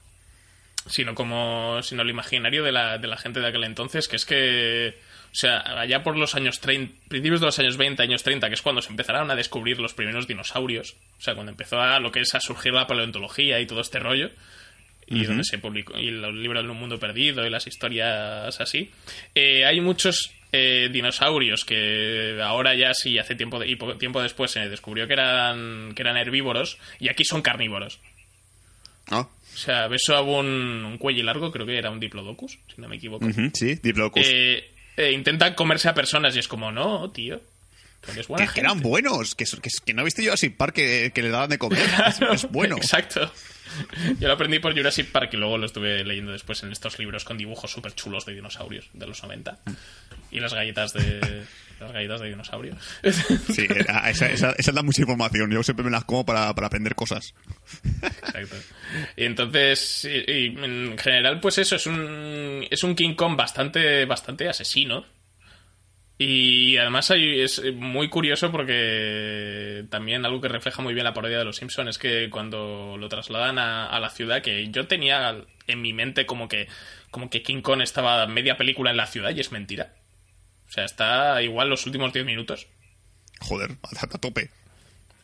sino 0.87 1.13
como 1.13 1.81
sino 1.83 2.01
el 2.01 2.09
imaginario 2.09 2.63
de 2.63 2.71
la, 2.71 2.97
de 2.97 3.07
la 3.07 3.17
gente 3.17 3.39
de 3.39 3.47
aquel 3.47 3.63
entonces, 3.63 4.07
que 4.07 4.15
es 4.15 4.25
que, 4.25 4.97
o 5.31 5.35
sea, 5.35 5.59
allá 5.79 6.03
por 6.03 6.17
los 6.17 6.35
años 6.35 6.59
30, 6.59 6.93
principios 7.07 7.39
de 7.39 7.45
los 7.45 7.59
años 7.59 7.77
20, 7.77 8.01
años 8.01 8.23
30, 8.23 8.47
que 8.47 8.55
es 8.55 8.61
cuando 8.61 8.81
se 8.81 8.89
empezaron 8.89 9.29
a 9.29 9.35
descubrir 9.35 9.79
los 9.79 9.93
primeros 9.93 10.27
dinosaurios, 10.27 10.95
o 11.19 11.21
sea, 11.21 11.35
cuando 11.35 11.51
empezó 11.51 11.79
a 11.79 11.99
lo 11.99 12.11
que 12.11 12.21
es 12.21 12.33
a 12.33 12.39
surgir 12.39 12.73
la 12.73 12.87
paleontología 12.87 13.59
y 13.59 13.67
todo 13.67 13.81
este 13.81 13.99
rollo, 13.99 14.31
y 15.07 15.25
donde 15.25 15.43
se 15.43 15.57
publicó, 15.57 15.97
y 15.97 16.09
los 16.09 16.33
libros 16.33 16.63
del 16.63 16.73
mundo 16.73 16.97
perdido 16.97 17.45
y 17.45 17.49
las 17.49 17.67
historias 17.67 18.61
así, 18.61 18.91
eh, 19.35 19.65
hay 19.65 19.81
muchos 19.81 20.31
eh, 20.51 20.89
dinosaurios 20.91 21.63
que 21.65 22.39
ahora 22.43 22.75
ya 22.75 22.93
sí, 22.93 23.17
hace 23.19 23.35
tiempo, 23.35 23.59
de- 23.59 23.67
y 23.69 23.75
poco 23.75 23.97
tiempo 23.97 24.21
después 24.21 24.51
se 24.51 24.67
descubrió 24.69 25.07
que 25.07 25.13
eran, 25.13 25.93
que 25.95 26.01
eran 26.01 26.17
herbívoros, 26.17 26.77
y 26.99 27.09
aquí 27.09 27.23
son 27.23 27.41
carnívoros. 27.41 27.99
¿No? 29.09 29.19
O 29.53 29.57
sea, 29.57 29.87
beso 29.87 30.15
a 30.15 30.21
un, 30.21 30.45
un 30.47 30.97
cuello 30.97 31.23
largo, 31.23 31.51
creo 31.51 31.65
que 31.65 31.77
era 31.77 31.89
un 31.91 31.99
Diplodocus, 31.99 32.57
si 32.73 32.81
no 32.81 32.87
me 32.87 32.95
equivoco. 32.95 33.25
Sí, 33.53 33.75
Diplodocus. 33.75 34.23
Eh, 34.25 34.71
eh, 34.97 35.11
intentan 35.11 35.53
comerse 35.55 35.89
a 35.89 35.93
personas 35.93 36.35
y 36.35 36.39
es 36.39 36.47
como, 36.47 36.71
no, 36.71 37.11
tío. 37.11 37.41
tú 38.01 38.11
eres 38.11 38.27
buena 38.27 38.51
que, 38.51 38.59
eran 38.61 38.73
gente". 38.75 38.87
buenos, 38.87 39.35
que, 39.35 39.43
que, 39.45 39.69
que 39.85 39.93
no 39.93 40.01
he 40.01 40.05
visto 40.05 40.21
yo 40.21 40.33
así 40.33 40.49
Park 40.49 40.75
que, 40.75 41.11
que 41.13 41.21
le 41.21 41.29
daban 41.29 41.49
de 41.49 41.57
comer. 41.57 41.79
Es, 42.07 42.21
es 42.45 42.51
bueno. 42.51 42.77
Exacto. 42.77 43.31
Yo 44.19 44.27
lo 44.27 44.33
aprendí 44.33 44.59
por 44.59 44.75
Jurassic 44.75 45.11
Park 45.11 45.31
y 45.33 45.37
luego 45.37 45.57
lo 45.57 45.65
estuve 45.65 46.03
leyendo 46.03 46.31
después 46.31 46.61
en 46.63 46.71
estos 46.71 46.97
libros 46.99 47.23
con 47.23 47.37
dibujos 47.37 47.71
súper 47.71 47.93
chulos 47.93 48.25
de 48.25 48.33
dinosaurios 48.35 48.89
de 48.93 49.07
los 49.07 49.21
90. 49.23 49.57
Y 50.31 50.39
las 50.39 50.53
galletas 50.53 50.93
de. 50.93 51.43
Las 51.79 51.91
galletas 51.93 52.21
de 52.21 52.29
dinosaurio. 52.29 52.75
Sí, 53.53 53.65
era- 53.67 54.09
esa, 54.09 54.29
esa, 54.29 54.51
esa 54.51 54.71
da 54.71 54.83
mucha 54.83 55.01
información. 55.01 55.49
Yo 55.51 55.63
siempre 55.63 55.83
me 55.83 55.89
las 55.91 56.05
como 56.05 56.25
para, 56.25 56.53
para 56.53 56.67
aprender 56.67 56.93
cosas. 56.95 57.33
Exacto. 58.03 58.55
Y 59.17 59.23
entonces, 59.25 60.05
y- 60.05 60.31
y 60.31 60.45
en 60.63 60.97
general, 60.97 61.39
pues 61.39 61.57
eso, 61.57 61.75
es 61.75 61.87
un, 61.87 62.65
es 62.69 62.83
un 62.83 62.95
King 62.95 63.15
Kong 63.15 63.35
bastante, 63.35 64.05
bastante 64.05 64.47
asesino. 64.47 65.05
Y 66.23 66.77
además 66.77 67.09
hay- 67.09 67.41
es 67.41 67.61
muy 67.73 68.07
curioso 68.09 68.51
porque 68.51 69.85
también 69.89 70.23
algo 70.23 70.39
que 70.39 70.49
refleja 70.49 70.81
muy 70.83 70.93
bien 70.93 71.03
la 71.05 71.15
parodia 71.15 71.39
de 71.39 71.45
los 71.45 71.55
Simpsons 71.57 71.89
es 71.89 71.97
que 71.97 72.29
cuando 72.29 72.95
lo 72.99 73.09
trasladan 73.09 73.57
a, 73.57 73.87
a 73.87 73.99
la 73.99 74.09
ciudad, 74.11 74.43
que 74.43 74.69
yo 74.69 74.85
tenía 74.85 75.35
en 75.65 75.81
mi 75.81 75.93
mente 75.93 76.27
como 76.27 76.47
que, 76.47 76.67
como 77.09 77.29
que 77.31 77.41
King 77.41 77.61
Kong 77.61 77.81
estaba 77.81 78.27
media 78.27 78.55
película 78.55 78.91
en 78.91 78.97
la 78.97 79.07
ciudad 79.07 79.33
y 79.35 79.39
es 79.39 79.51
mentira. 79.51 79.95
O 80.67 80.71
sea, 80.71 80.85
está 80.85 81.41
igual 81.41 81.69
los 81.69 81.85
últimos 81.87 82.13
10 82.13 82.23
minutos. 82.25 82.67
Joder, 83.39 83.71
a, 83.81 84.05
a 84.15 84.17
tope. 84.19 84.51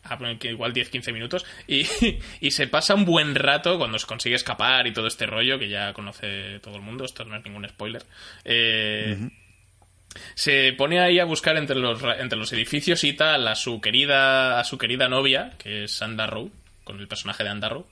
Ah, 0.02 0.18
que 0.40 0.48
igual 0.50 0.72
10-15 0.74 1.12
minutos. 1.12 1.46
Y, 1.68 1.86
y 2.40 2.50
se 2.50 2.66
pasa 2.66 2.94
un 2.96 3.04
buen 3.04 3.36
rato 3.36 3.78
cuando 3.78 4.00
se 4.00 4.06
consigue 4.08 4.34
escapar 4.34 4.86
y 4.88 4.92
todo 4.92 5.06
este 5.06 5.26
rollo 5.26 5.60
que 5.60 5.68
ya 5.68 5.92
conoce 5.92 6.58
todo 6.58 6.74
el 6.74 6.82
mundo. 6.82 7.04
Esto 7.04 7.24
no 7.24 7.36
es 7.36 7.44
ningún 7.44 7.68
spoiler. 7.68 8.02
Eh, 8.44 9.16
Se 10.34 10.72
pone 10.72 11.00
ahí 11.00 11.18
a 11.20 11.24
buscar 11.24 11.56
entre 11.56 11.76
los, 11.76 12.00
entre 12.18 12.38
los 12.38 12.52
edificios 12.52 13.04
y 13.04 13.12
tal 13.12 13.46
a 13.46 13.54
su 13.54 13.80
querida, 13.80 14.58
a 14.58 14.64
su 14.64 14.78
querida 14.78 15.08
novia, 15.08 15.52
que 15.58 15.84
es 15.84 16.02
Andarrow, 16.02 16.50
con 16.84 16.98
el 17.00 17.08
personaje 17.08 17.44
de 17.44 17.50
Andarrow. 17.50 17.86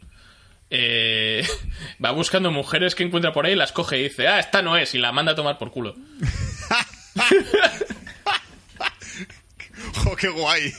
Eh, 0.71 1.47
va 2.05 2.11
buscando 2.13 2.51
mujeres 2.51 2.95
que 2.95 3.05
encuentra 3.05 3.33
por 3.33 3.47
ahí, 3.47 3.55
las 3.55 3.73
coge 3.73 3.99
y 3.99 4.03
dice, 4.05 4.27
ah, 4.29 4.41
esta 4.41 4.63
no 4.63 4.77
es, 4.77 4.95
y 4.95 4.99
la 4.99 5.13
manda 5.13 5.33
a 5.33 5.37
tomar 5.37 5.59
por 5.59 5.71
culo. 5.71 5.95
Jo, 9.95 10.17
qué 10.17 10.29
guay. 10.29 10.73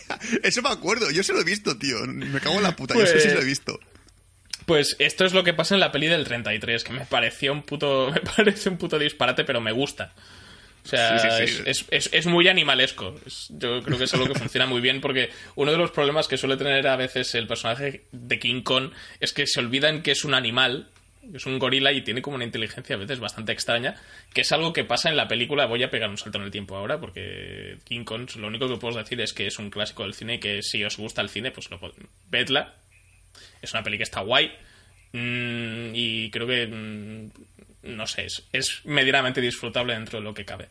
Eso 0.44 0.62
me 0.62 0.70
acuerdo. 0.70 1.12
Yo 1.12 1.24
se 1.24 1.34
lo 1.34 1.42
he 1.42 1.44
visto, 1.44 1.78
tío. 1.78 2.00
Me 2.08 2.40
cago 2.40 2.56
en 2.56 2.64
la 2.64 2.76
puta. 2.76 2.94
Yo 2.94 3.00
Pues- 3.02 3.12
eso 3.14 3.30
sí 3.30 3.34
lo 3.36 3.42
he 3.42 3.46
visto. 3.46 3.80
Pues 4.66 4.96
esto 5.00 5.24
es 5.24 5.34
lo 5.34 5.44
que 5.46 5.54
pasa 5.54 5.76
en 5.76 5.80
la 5.80 5.92
peli 5.94 6.08
del 6.08 6.26
33, 6.26 6.84
que 6.84 6.92
me 6.94 7.06
pareció 7.06 7.54
un 7.54 7.62
puto. 7.64 8.12
Me 8.14 8.20
parece 8.20 8.70
un 8.70 8.78
puto 8.78 9.00
disparate, 9.00 9.44
pero 9.46 9.62
me 9.62 9.72
gusta. 9.72 10.14
O 10.88 10.90
sea, 10.90 11.20
Sí, 11.20 11.48
sí, 11.48 11.54
sí. 11.58 11.64
Es, 11.66 11.86
es- 11.92 12.10
es- 12.14 12.26
muy 12.26 12.48
animalesco. 12.48 13.14
Es- 13.26 13.48
yo 13.50 13.82
creo 13.84 13.98
que 13.98 14.06
es 14.06 14.14
algo 14.14 14.28
que 14.28 14.40
funciona 14.40 14.66
muy 14.66 14.80
bien 14.82 15.02
porque 15.02 15.30
uno 15.56 15.72
de 15.72 15.78
los 15.78 15.92
problemas 15.92 16.28
que 16.28 16.38
suele 16.38 16.56
tener 16.58 16.88
a 16.88 16.96
veces 16.96 17.36
el 17.36 17.46
personaje 17.48 18.06
de 18.12 18.40
King 18.40 18.62
Kong 18.62 18.92
es 19.20 19.34
que 19.34 19.46
se 19.48 19.60
olvidan 19.60 20.02
que 20.02 20.12
es 20.12 20.24
un 20.24 20.34
animal, 20.34 20.90
que 21.30 21.38
es 21.38 21.46
un 21.46 21.60
gorila 21.60 21.92
y 21.92 22.02
tiene 22.04 22.22
como 22.22 22.36
una 22.36 22.46
inteligencia 22.46 22.96
a 22.96 23.00
veces 23.00 23.20
bastante 23.20 23.52
extraña, 23.52 23.96
que 24.34 24.42
es 24.42 24.52
algo 24.54 24.72
que 24.72 24.86
pasa 24.86 25.10
en 25.10 25.18
la 25.18 25.28
película. 25.28 25.66
Voy 25.66 25.84
a 25.84 25.90
pegar 25.90 26.10
un 26.10 26.18
salto 26.18 26.38
en 26.38 26.46
el 26.46 26.52
tiempo 26.52 26.78
ahora 26.78 27.00
porque 27.02 27.78
King 27.84 28.06
Kong, 28.06 28.30
lo 28.38 28.48
único 28.48 28.70
que 28.70 28.78
puedo 28.78 28.98
decir 28.98 29.20
es 29.20 29.34
que 29.34 29.48
es 29.48 29.60
un 29.60 29.70
clásico 29.70 30.04
del 30.04 30.14
cine 30.14 30.36
y 30.36 30.40
que 30.40 30.62
si 30.64 30.84
os 30.86 30.96
gusta 30.98 31.22
el 31.22 31.30
cine, 31.30 31.52
pues 31.52 31.70
lo 31.70 31.80
vedla. 32.30 32.76
Es 33.62 33.74
una 33.74 33.84
peli 33.84 33.98
que 33.98 34.04
está 34.04 34.22
guay. 34.22 34.52
Mm, 35.14 35.92
y 35.94 36.30
creo 36.32 36.48
que. 36.48 36.68
mm, 36.68 37.30
no 37.84 38.06
sé, 38.08 38.26
es, 38.26 38.44
es 38.52 38.82
medianamente 38.86 39.40
disfrutable 39.40 39.94
dentro 39.94 40.20
de 40.20 40.24
lo 40.26 40.34
que 40.34 40.44
cabe. 40.46 40.68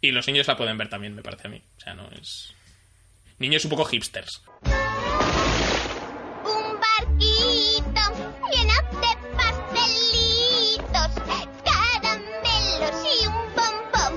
Y 0.00 0.12
los 0.12 0.26
niños 0.26 0.46
la 0.46 0.56
pueden 0.56 0.78
ver 0.78 0.88
también, 0.88 1.14
me 1.14 1.22
parece 1.22 1.48
a 1.48 1.50
mí. 1.50 1.62
O 1.76 1.80
sea, 1.80 1.94
no 1.94 2.08
es. 2.10 2.54
Niños 3.38 3.64
un 3.64 3.70
poco 3.70 3.84
hipsters. 3.84 4.42
Un 4.62 4.72
barquito 6.80 8.00
lleno 8.50 8.74
de 9.00 9.12
pastelitos, 9.36 11.10
caramelos 11.64 12.98
y 13.04 13.26
un 13.26 13.34
bombón. 13.54 14.14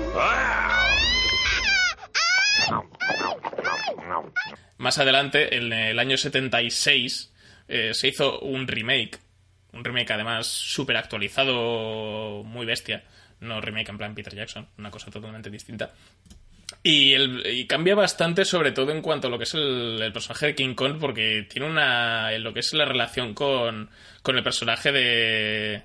Más 4.78 4.98
adelante, 4.98 5.56
en 5.56 5.72
el 5.72 5.98
año 5.98 6.16
76, 6.16 7.32
eh, 7.68 7.92
se 7.92 8.08
hizo 8.08 8.40
un 8.40 8.66
remake. 8.66 9.18
Un 9.72 9.84
remake 9.84 10.12
además 10.12 10.46
súper 10.46 10.96
actualizado, 10.96 12.42
muy 12.44 12.64
bestia. 12.64 13.04
No 13.44 13.60
remake 13.60 13.90
en 13.90 13.98
plan 13.98 14.14
Peter 14.14 14.34
Jackson, 14.34 14.66
una 14.78 14.90
cosa 14.90 15.10
totalmente 15.10 15.50
distinta. 15.50 15.92
Y, 16.82 17.12
el- 17.12 17.46
y 17.46 17.66
cambia 17.66 17.94
bastante, 17.94 18.44
sobre 18.44 18.72
todo 18.72 18.90
en 18.92 19.00
cuanto 19.02 19.28
a 19.28 19.30
lo 19.30 19.38
que 19.38 19.44
es 19.44 19.54
el, 19.54 20.00
el 20.02 20.12
personaje 20.12 20.46
de 20.46 20.54
King 20.54 20.74
Kong, 20.74 20.96
porque 20.98 21.46
tiene 21.48 21.68
una. 21.68 22.32
en 22.32 22.42
lo 22.42 22.52
que 22.52 22.60
es 22.60 22.72
la 22.74 22.84
relación 22.84 23.34
con, 23.34 23.88
con 24.22 24.36
el 24.36 24.42
personaje 24.42 24.90
de. 24.92 25.82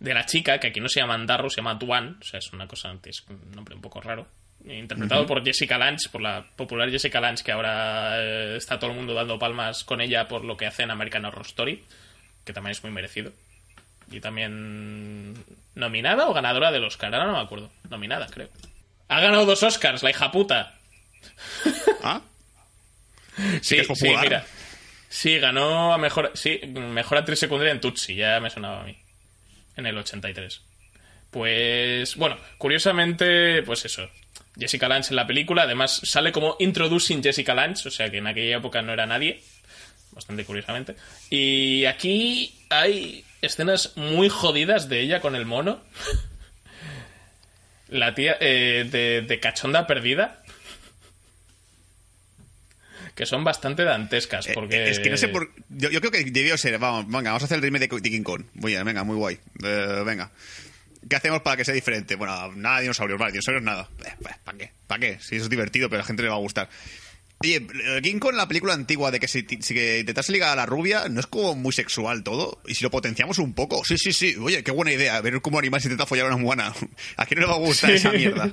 de 0.00 0.14
la 0.14 0.26
chica, 0.26 0.58
que 0.58 0.68
aquí 0.68 0.80
no 0.80 0.88
se 0.88 1.00
llama 1.00 1.14
Andarro, 1.14 1.48
se 1.48 1.56
llama 1.56 1.78
Tuan. 1.78 2.18
O 2.20 2.24
sea, 2.24 2.38
es 2.38 2.52
una 2.52 2.66
cosa. 2.66 2.94
es 3.04 3.24
un 3.28 3.50
nombre 3.52 3.74
un 3.74 3.80
poco 3.80 4.00
raro. 4.00 4.26
Interpretado 4.64 5.26
por 5.26 5.44
Jessica 5.44 5.76
Lange, 5.76 6.08
por 6.10 6.20
la 6.20 6.46
popular 6.54 6.88
Jessica 6.88 7.20
Lange, 7.20 7.42
que 7.42 7.50
ahora 7.50 8.14
eh, 8.22 8.56
está 8.56 8.78
todo 8.78 8.90
el 8.90 8.96
mundo 8.96 9.12
dando 9.14 9.36
palmas 9.38 9.82
con 9.82 10.00
ella 10.00 10.28
por 10.28 10.44
lo 10.44 10.56
que 10.56 10.66
hace 10.66 10.84
en 10.84 10.92
American 10.92 11.24
Horror 11.24 11.46
Story, 11.46 11.82
que 12.44 12.52
también 12.52 12.70
es 12.72 12.82
muy 12.84 12.92
merecido. 12.92 13.32
Y 14.12 14.20
también 14.20 15.34
nominada 15.74 16.28
o 16.28 16.34
ganadora 16.34 16.70
del 16.70 16.84
Oscar, 16.84 17.14
ahora 17.14 17.26
no 17.26 17.38
me 17.38 17.44
acuerdo. 17.44 17.70
Nominada, 17.88 18.26
creo. 18.26 18.48
Ha 19.08 19.20
ganado 19.20 19.46
dos 19.46 19.62
Oscars, 19.62 20.02
la 20.02 20.10
hija 20.10 20.30
puta. 20.30 20.74
¿Ah? 22.02 22.20
Sí, 23.62 23.82
sí, 23.94 24.14
mira. 24.20 24.44
Sí, 25.08 25.38
ganó 25.38 25.92
a 25.92 25.98
mejor, 25.98 26.30
sí, 26.34 26.60
mejor 26.66 27.18
actriz 27.18 27.38
secundaria 27.38 27.72
en 27.72 27.80
Tutsi, 27.80 28.14
ya 28.14 28.40
me 28.40 28.50
sonaba 28.50 28.80
a 28.80 28.84
mí. 28.84 28.96
En 29.76 29.86
el 29.86 29.96
83. 29.96 30.62
Pues, 31.30 32.16
bueno, 32.16 32.36
curiosamente, 32.58 33.62
pues 33.62 33.84
eso. 33.84 34.08
Jessica 34.58 34.88
Lange 34.88 35.10
en 35.10 35.16
la 35.16 35.26
película, 35.26 35.62
además 35.62 36.00
sale 36.04 36.30
como 36.30 36.56
Introducing 36.58 37.22
Jessica 37.22 37.54
Lange, 37.54 37.88
o 37.88 37.90
sea 37.90 38.10
que 38.10 38.18
en 38.18 38.26
aquella 38.26 38.58
época 38.58 38.82
no 38.82 38.92
era 38.92 39.06
nadie. 39.06 39.42
Bastante 40.12 40.44
curiosamente. 40.44 40.94
Y 41.30 41.86
aquí 41.86 42.54
hay 42.68 43.24
escenas 43.42 43.92
muy 43.96 44.28
jodidas 44.28 44.88
de 44.88 45.00
ella 45.00 45.20
con 45.20 45.36
el 45.36 45.44
mono. 45.44 45.82
La 47.88 48.14
tía 48.14 48.36
eh, 48.40 48.88
de, 48.90 49.22
de 49.22 49.40
cachonda 49.40 49.86
perdida. 49.86 50.42
Que 53.14 53.26
son 53.26 53.44
bastante 53.44 53.84
dantescas, 53.84 54.46
Eh, 54.46 54.52
porque... 54.54 54.88
Es 54.88 54.98
que 54.98 55.10
no 55.10 55.18
sé 55.18 55.28
por. 55.28 55.50
Yo, 55.68 55.90
yo 55.90 56.00
creo 56.00 56.10
que 56.10 56.24
debió 56.24 56.56
ser. 56.56 56.78
Vamos, 56.78 57.06
venga, 57.06 57.30
vamos 57.30 57.42
a 57.42 57.44
hacer 57.44 57.56
el 57.56 57.62
remake 57.62 57.90
de, 58.00 58.10
King 58.10 58.22
Kong. 58.22 58.44
Muy 58.54 58.72
bien, 58.72 58.84
venga, 58.86 59.04
muy 59.04 59.16
guay. 59.16 59.38
Eh, 59.62 60.02
venga. 60.06 60.30
¿Qué 61.06 61.16
hacemos 61.16 61.42
para 61.42 61.58
que 61.58 61.64
sea 61.64 61.74
diferente? 61.74 62.14
Bueno, 62.16 62.52
nada 62.52 62.76
de 62.76 62.82
dinosaurios, 62.82 63.18
vale, 63.18 63.32
dinosaurios 63.32 63.62
nada. 63.62 63.88
¿Para 64.44 64.56
qué? 64.56 64.72
¿Para 64.86 65.00
qué? 65.00 65.18
Si 65.20 65.36
eso 65.36 65.44
es 65.44 65.50
divertido, 65.50 65.90
pero 65.90 65.98
a 66.00 66.02
la 66.04 66.06
gente 66.06 66.22
le 66.22 66.30
va 66.30 66.36
a 66.36 66.38
gustar. 66.38 66.70
Oye, 67.42 67.56
eh, 67.96 68.00
King 68.02 68.18
Kong, 68.18 68.34
la 68.34 68.48
película 68.48 68.72
antigua 68.74 69.10
de 69.10 69.20
que 69.20 69.28
si, 69.28 69.44
si 69.60 69.74
que 69.74 70.00
intentase 70.00 70.32
ligar 70.32 70.50
a 70.50 70.56
la 70.56 70.66
rubia, 70.66 71.08
¿no 71.08 71.20
es 71.20 71.26
como 71.26 71.54
muy 71.54 71.72
sexual 71.72 72.22
todo? 72.22 72.60
Y 72.66 72.74
si 72.74 72.84
lo 72.84 72.90
potenciamos 72.90 73.38
un 73.38 73.52
poco. 73.54 73.82
Sí, 73.84 73.98
sí, 73.98 74.12
sí. 74.12 74.36
Oye, 74.40 74.62
qué 74.62 74.70
buena 74.70 74.92
idea. 74.92 75.20
Ver 75.20 75.40
cómo 75.40 75.58
animal 75.58 75.80
se 75.80 75.88
intenta 75.88 76.06
follar 76.06 76.26
a 76.26 76.34
una 76.34 76.36
humana. 76.44 76.72
¿A 77.16 77.26
quién 77.26 77.40
no 77.40 77.46
le 77.46 77.52
va 77.52 77.56
a 77.58 77.60
gustar 77.60 77.90
Sí. 77.90 77.96
esa 77.96 78.12
mierda? 78.12 78.52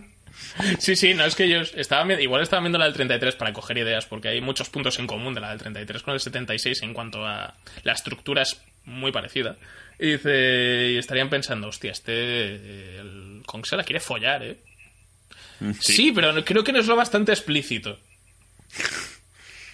Sí, 0.79 0.95
sí, 0.95 1.13
no, 1.13 1.25
es 1.25 1.35
que 1.35 1.43
ellos 1.45 1.73
estaban 1.75 2.07
vi- 2.07 2.15
igual 2.23 2.41
estaban 2.41 2.63
viendo 2.63 2.79
la 2.79 2.85
del 2.85 2.93
33 2.93 3.35
para 3.35 3.53
coger 3.53 3.77
ideas, 3.77 4.05
porque 4.05 4.29
hay 4.29 4.41
muchos 4.41 4.69
puntos 4.69 4.97
en 4.99 5.05
común 5.07 5.33
de 5.33 5.41
la 5.41 5.49
del 5.49 5.59
33 5.59 6.01
con 6.01 6.13
el 6.13 6.19
76 6.19 6.81
en 6.81 6.93
cuanto 6.93 7.25
a 7.25 7.55
la 7.83 7.93
estructura 7.93 8.41
es 8.41 8.59
muy 8.85 9.11
parecida. 9.11 9.57
Y 9.99 10.13
dice, 10.13 10.91
y 10.93 10.97
estarían 10.97 11.29
pensando, 11.29 11.67
hostia, 11.67 11.91
este 11.91 12.99
el 12.99 13.41
Kong 13.45 13.65
se 13.65 13.75
la 13.75 13.83
quiere 13.83 13.99
follar, 13.99 14.43
¿eh? 14.43 14.57
Sí. 15.81 16.11
pero 16.13 16.33
creo 16.45 16.63
que 16.63 16.71
no 16.71 16.79
es 16.79 16.87
lo 16.87 16.95
bastante 16.95 17.31
explícito. 17.33 17.99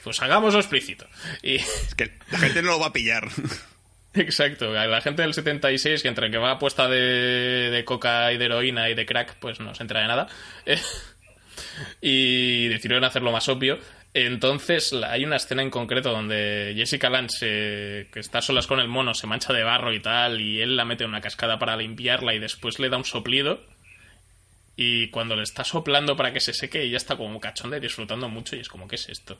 Pues 0.04 0.22
hagámoslo 0.22 0.60
explícito. 0.60 1.08
Y 1.42 1.56
Es 1.56 1.96
que 1.98 2.12
la 2.30 2.38
gente 2.38 2.62
no 2.62 2.70
lo 2.70 2.80
va 2.80 2.88
a 2.88 2.94
pillar. 2.94 3.28
Exacto, 4.14 4.72
la 4.72 5.02
gente 5.02 5.24
del 5.24 5.34
76, 5.34 6.04
que 6.04 6.08
entre 6.08 6.30
que 6.30 6.38
va 6.38 6.52
apuesta 6.52 6.88
de, 6.88 7.72
de 7.72 7.86
coca 7.86 8.32
y 8.32 8.38
de 8.38 8.46
heroína 8.46 8.88
y 8.88 8.94
de 8.94 9.06
crack, 9.06 9.36
pues 9.40 9.60
no 9.60 9.74
se 9.74 9.82
entera 9.82 10.02
de 10.02 10.08
nada. 10.08 10.28
Eh, 10.68 10.80
y 12.02 12.68
decidieron 12.68 13.04
hacerlo 13.04 13.32
más 13.32 13.50
obvio. 13.50 13.80
Entonces 14.14 14.94
hay 14.94 15.26
una 15.26 15.36
escena 15.36 15.62
en 15.62 15.70
concreto 15.70 16.12
donde 16.12 16.74
Jessica 16.78 17.10
Lange, 17.10 17.36
eh, 17.42 18.08
que 18.14 18.22
está 18.22 18.38
a 18.38 18.42
solas 18.42 18.68
con 18.68 18.80
el 18.80 18.88
mono, 18.88 19.14
se 19.14 19.28
mancha 19.28 19.52
de 19.52 19.64
barro 19.64 19.92
y 19.92 20.00
tal, 20.00 20.40
y 20.40 20.62
él 20.62 20.78
la 20.78 20.86
mete 20.86 21.04
en 21.04 21.10
una 21.10 21.20
cascada 21.20 21.60
para 21.60 21.76
limpiarla 21.76 22.34
y 22.34 22.40
después 22.40 22.80
le 22.80 22.90
da 22.90 22.98
un 22.98 23.06
soplido. 23.06 23.66
Y 24.76 25.10
cuando 25.10 25.36
le 25.36 25.44
está 25.44 25.64
soplando 25.64 26.18
para 26.18 26.34
que 26.34 26.40
se 26.40 26.54
seque, 26.54 26.82
ella 26.82 26.98
está 26.98 27.16
como 27.16 27.40
cachonda 27.40 27.78
y 27.78 27.82
disfrutando 27.82 28.28
mucho 28.28 28.56
y 28.56 28.60
es 28.60 28.70
como, 28.70 28.88
¿qué 28.88 28.96
es 28.96 29.10
esto? 29.10 29.40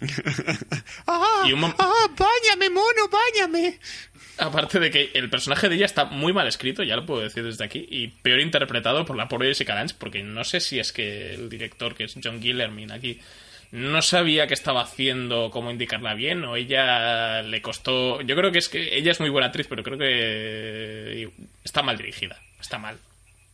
¡Ah! 1.06 1.44
Y 1.46 1.52
un 1.52 1.64
¡Ah! 1.64 2.08
¡Báñame, 2.16 2.70
mono, 2.70 3.08
báñame! 3.10 3.78
Aparte 4.38 4.80
de 4.80 4.90
que 4.90 5.10
el 5.14 5.30
personaje 5.30 5.68
de 5.68 5.76
ella 5.76 5.86
está 5.86 6.06
muy 6.06 6.32
mal 6.32 6.48
escrito, 6.48 6.82
ya 6.82 6.96
lo 6.96 7.06
puedo 7.06 7.20
decir 7.20 7.44
desde 7.44 7.64
aquí, 7.64 7.86
y 7.88 8.08
peor 8.08 8.40
interpretado 8.40 9.04
por 9.04 9.16
la 9.16 9.28
pobre 9.28 9.48
Jessica 9.48 9.74
Lange, 9.74 9.94
porque 9.98 10.22
no 10.22 10.42
sé 10.42 10.60
si 10.60 10.80
es 10.80 10.92
que 10.92 11.34
el 11.34 11.48
director, 11.48 11.94
que 11.94 12.04
es 12.04 12.16
John 12.22 12.42
Gillermin 12.42 12.90
aquí, 12.90 13.20
no 13.70 14.02
sabía 14.02 14.46
qué 14.46 14.54
estaba 14.54 14.82
haciendo, 14.82 15.50
cómo 15.50 15.70
indicarla 15.70 16.14
bien, 16.14 16.44
o 16.44 16.56
ella 16.56 17.42
le 17.42 17.62
costó... 17.62 18.20
Yo 18.22 18.34
creo 18.34 18.50
que 18.50 18.58
es 18.58 18.68
que 18.68 18.96
ella 18.96 19.12
es 19.12 19.20
muy 19.20 19.30
buena 19.30 19.48
actriz, 19.48 19.66
pero 19.68 19.84
creo 19.84 19.98
que 19.98 21.30
está 21.62 21.82
mal 21.82 21.96
dirigida, 21.96 22.40
está 22.60 22.78
mal, 22.78 22.98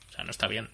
o 0.08 0.12
sea, 0.12 0.24
no 0.24 0.30
está 0.30 0.46
bien. 0.46 0.68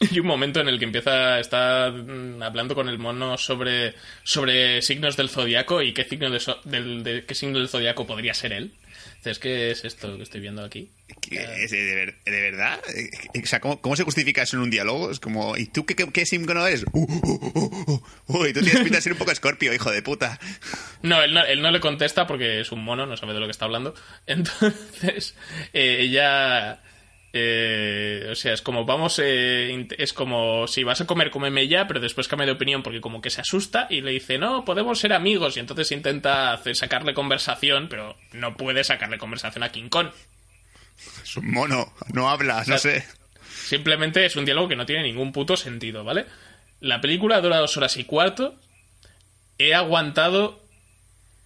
Y 0.10 0.18
un 0.20 0.26
momento 0.26 0.60
en 0.60 0.68
el 0.68 0.78
que 0.78 0.84
empieza, 0.86 1.38
está 1.38 1.90
mm, 1.90 2.42
hablando 2.42 2.74
con 2.74 2.88
el 2.88 2.98
mono 2.98 3.38
sobre, 3.38 3.94
sobre 4.24 4.82
signos 4.82 5.16
del 5.16 5.28
zodiaco 5.30 5.82
y 5.82 5.92
qué 5.94 6.04
signo, 6.04 6.30
de, 6.30 6.40
so- 6.40 6.60
del, 6.64 7.02
de- 7.04 7.24
qué 7.24 7.34
signo 7.34 7.58
del 7.58 7.68
zodiaco 7.68 8.06
podría 8.06 8.34
ser 8.34 8.52
él. 8.52 8.74
Dices, 9.18 9.38
¿qué 9.38 9.70
es 9.70 9.84
esto 9.86 10.16
que 10.18 10.22
estoy 10.22 10.40
viendo 10.42 10.62
aquí? 10.64 10.90
¿Qué- 11.20 11.64
es 11.64 11.70
de, 11.70 11.94
ver- 11.94 12.14
de 12.24 12.40
verdad? 12.50 12.78
Eh, 12.94 13.40
O 13.42 13.46
sea, 13.46 13.60
¿cómo, 13.60 13.80
cómo 13.80 13.96
se 13.96 14.02
justifica 14.02 14.42
eso 14.42 14.56
en 14.56 14.64
un 14.64 14.70
diálogo? 14.70 15.10
Es 15.10 15.18
como, 15.20 15.56
¿y 15.56 15.66
tú 15.66 15.86
qué, 15.86 15.94
qué, 15.94 16.10
qué 16.12 16.26
símbolo 16.26 16.66
eres? 16.66 16.84
Uh, 16.92 17.04
uh, 17.04 17.20
uh, 17.22 17.50
uh, 17.54 17.92
uh. 17.92 18.38
Uy, 18.42 18.52
tú 18.52 18.60
tienes 18.60 18.82
pinta 18.82 18.96
de 18.96 19.02
ser 19.02 19.12
un 19.12 19.18
poco 19.18 19.30
escorpio, 19.30 19.72
hijo 19.72 19.90
de 19.90 20.02
puta. 20.02 20.38
No 21.02 21.22
él, 21.22 21.34
no, 21.34 21.44
él 21.44 21.60
no 21.60 21.70
le 21.70 21.80
contesta 21.80 22.26
porque 22.26 22.60
es 22.60 22.72
un 22.72 22.82
mono, 22.82 23.04
no 23.06 23.16
sabe 23.18 23.34
de 23.34 23.40
lo 23.40 23.46
que 23.46 23.50
está 23.52 23.66
hablando. 23.66 23.94
Entonces, 24.26 25.34
eh, 25.72 25.98
ella... 26.00 26.80
eh, 27.36 28.28
o 28.30 28.34
sea, 28.36 28.52
es 28.52 28.62
como 28.62 28.84
vamos, 28.84 29.20
eh, 29.20 29.88
es 29.98 30.12
como 30.12 30.68
si 30.68 30.84
vas 30.84 31.00
a 31.00 31.06
comer, 31.06 31.32
cómeme 31.32 31.66
ya, 31.66 31.88
pero 31.88 31.98
después 31.98 32.28
cambia 32.28 32.46
de 32.46 32.52
opinión 32.52 32.84
porque 32.84 33.00
como 33.00 33.20
que 33.20 33.30
se 33.30 33.40
asusta 33.40 33.88
y 33.90 34.02
le 34.02 34.12
dice, 34.12 34.38
no, 34.38 34.64
podemos 34.64 35.00
ser 35.00 35.12
amigos. 35.12 35.56
Y 35.56 35.60
entonces 35.60 35.90
intenta 35.90 36.52
hacer, 36.52 36.76
sacarle 36.76 37.12
conversación, 37.12 37.88
pero 37.88 38.16
no 38.32 38.56
puede 38.56 38.84
sacarle 38.84 39.18
conversación 39.18 39.64
a 39.64 39.72
King 39.72 39.88
Kong. 39.88 40.10
Es 41.24 41.36
un 41.36 41.50
mono, 41.50 41.92
no 42.12 42.30
habla, 42.30 42.58
no 42.58 42.64
sea, 42.64 42.78
sé. 42.78 43.04
Simplemente 43.52 44.24
es 44.24 44.36
un 44.36 44.44
diálogo 44.44 44.68
que 44.68 44.76
no 44.76 44.86
tiene 44.86 45.02
ningún 45.02 45.32
puto 45.32 45.56
sentido, 45.56 46.04
¿vale? 46.04 46.26
La 46.78 47.00
película 47.00 47.40
dura 47.40 47.58
dos 47.58 47.76
horas 47.76 47.96
y 47.96 48.04
cuarto. 48.04 48.60
He 49.58 49.74
aguantado 49.74 50.62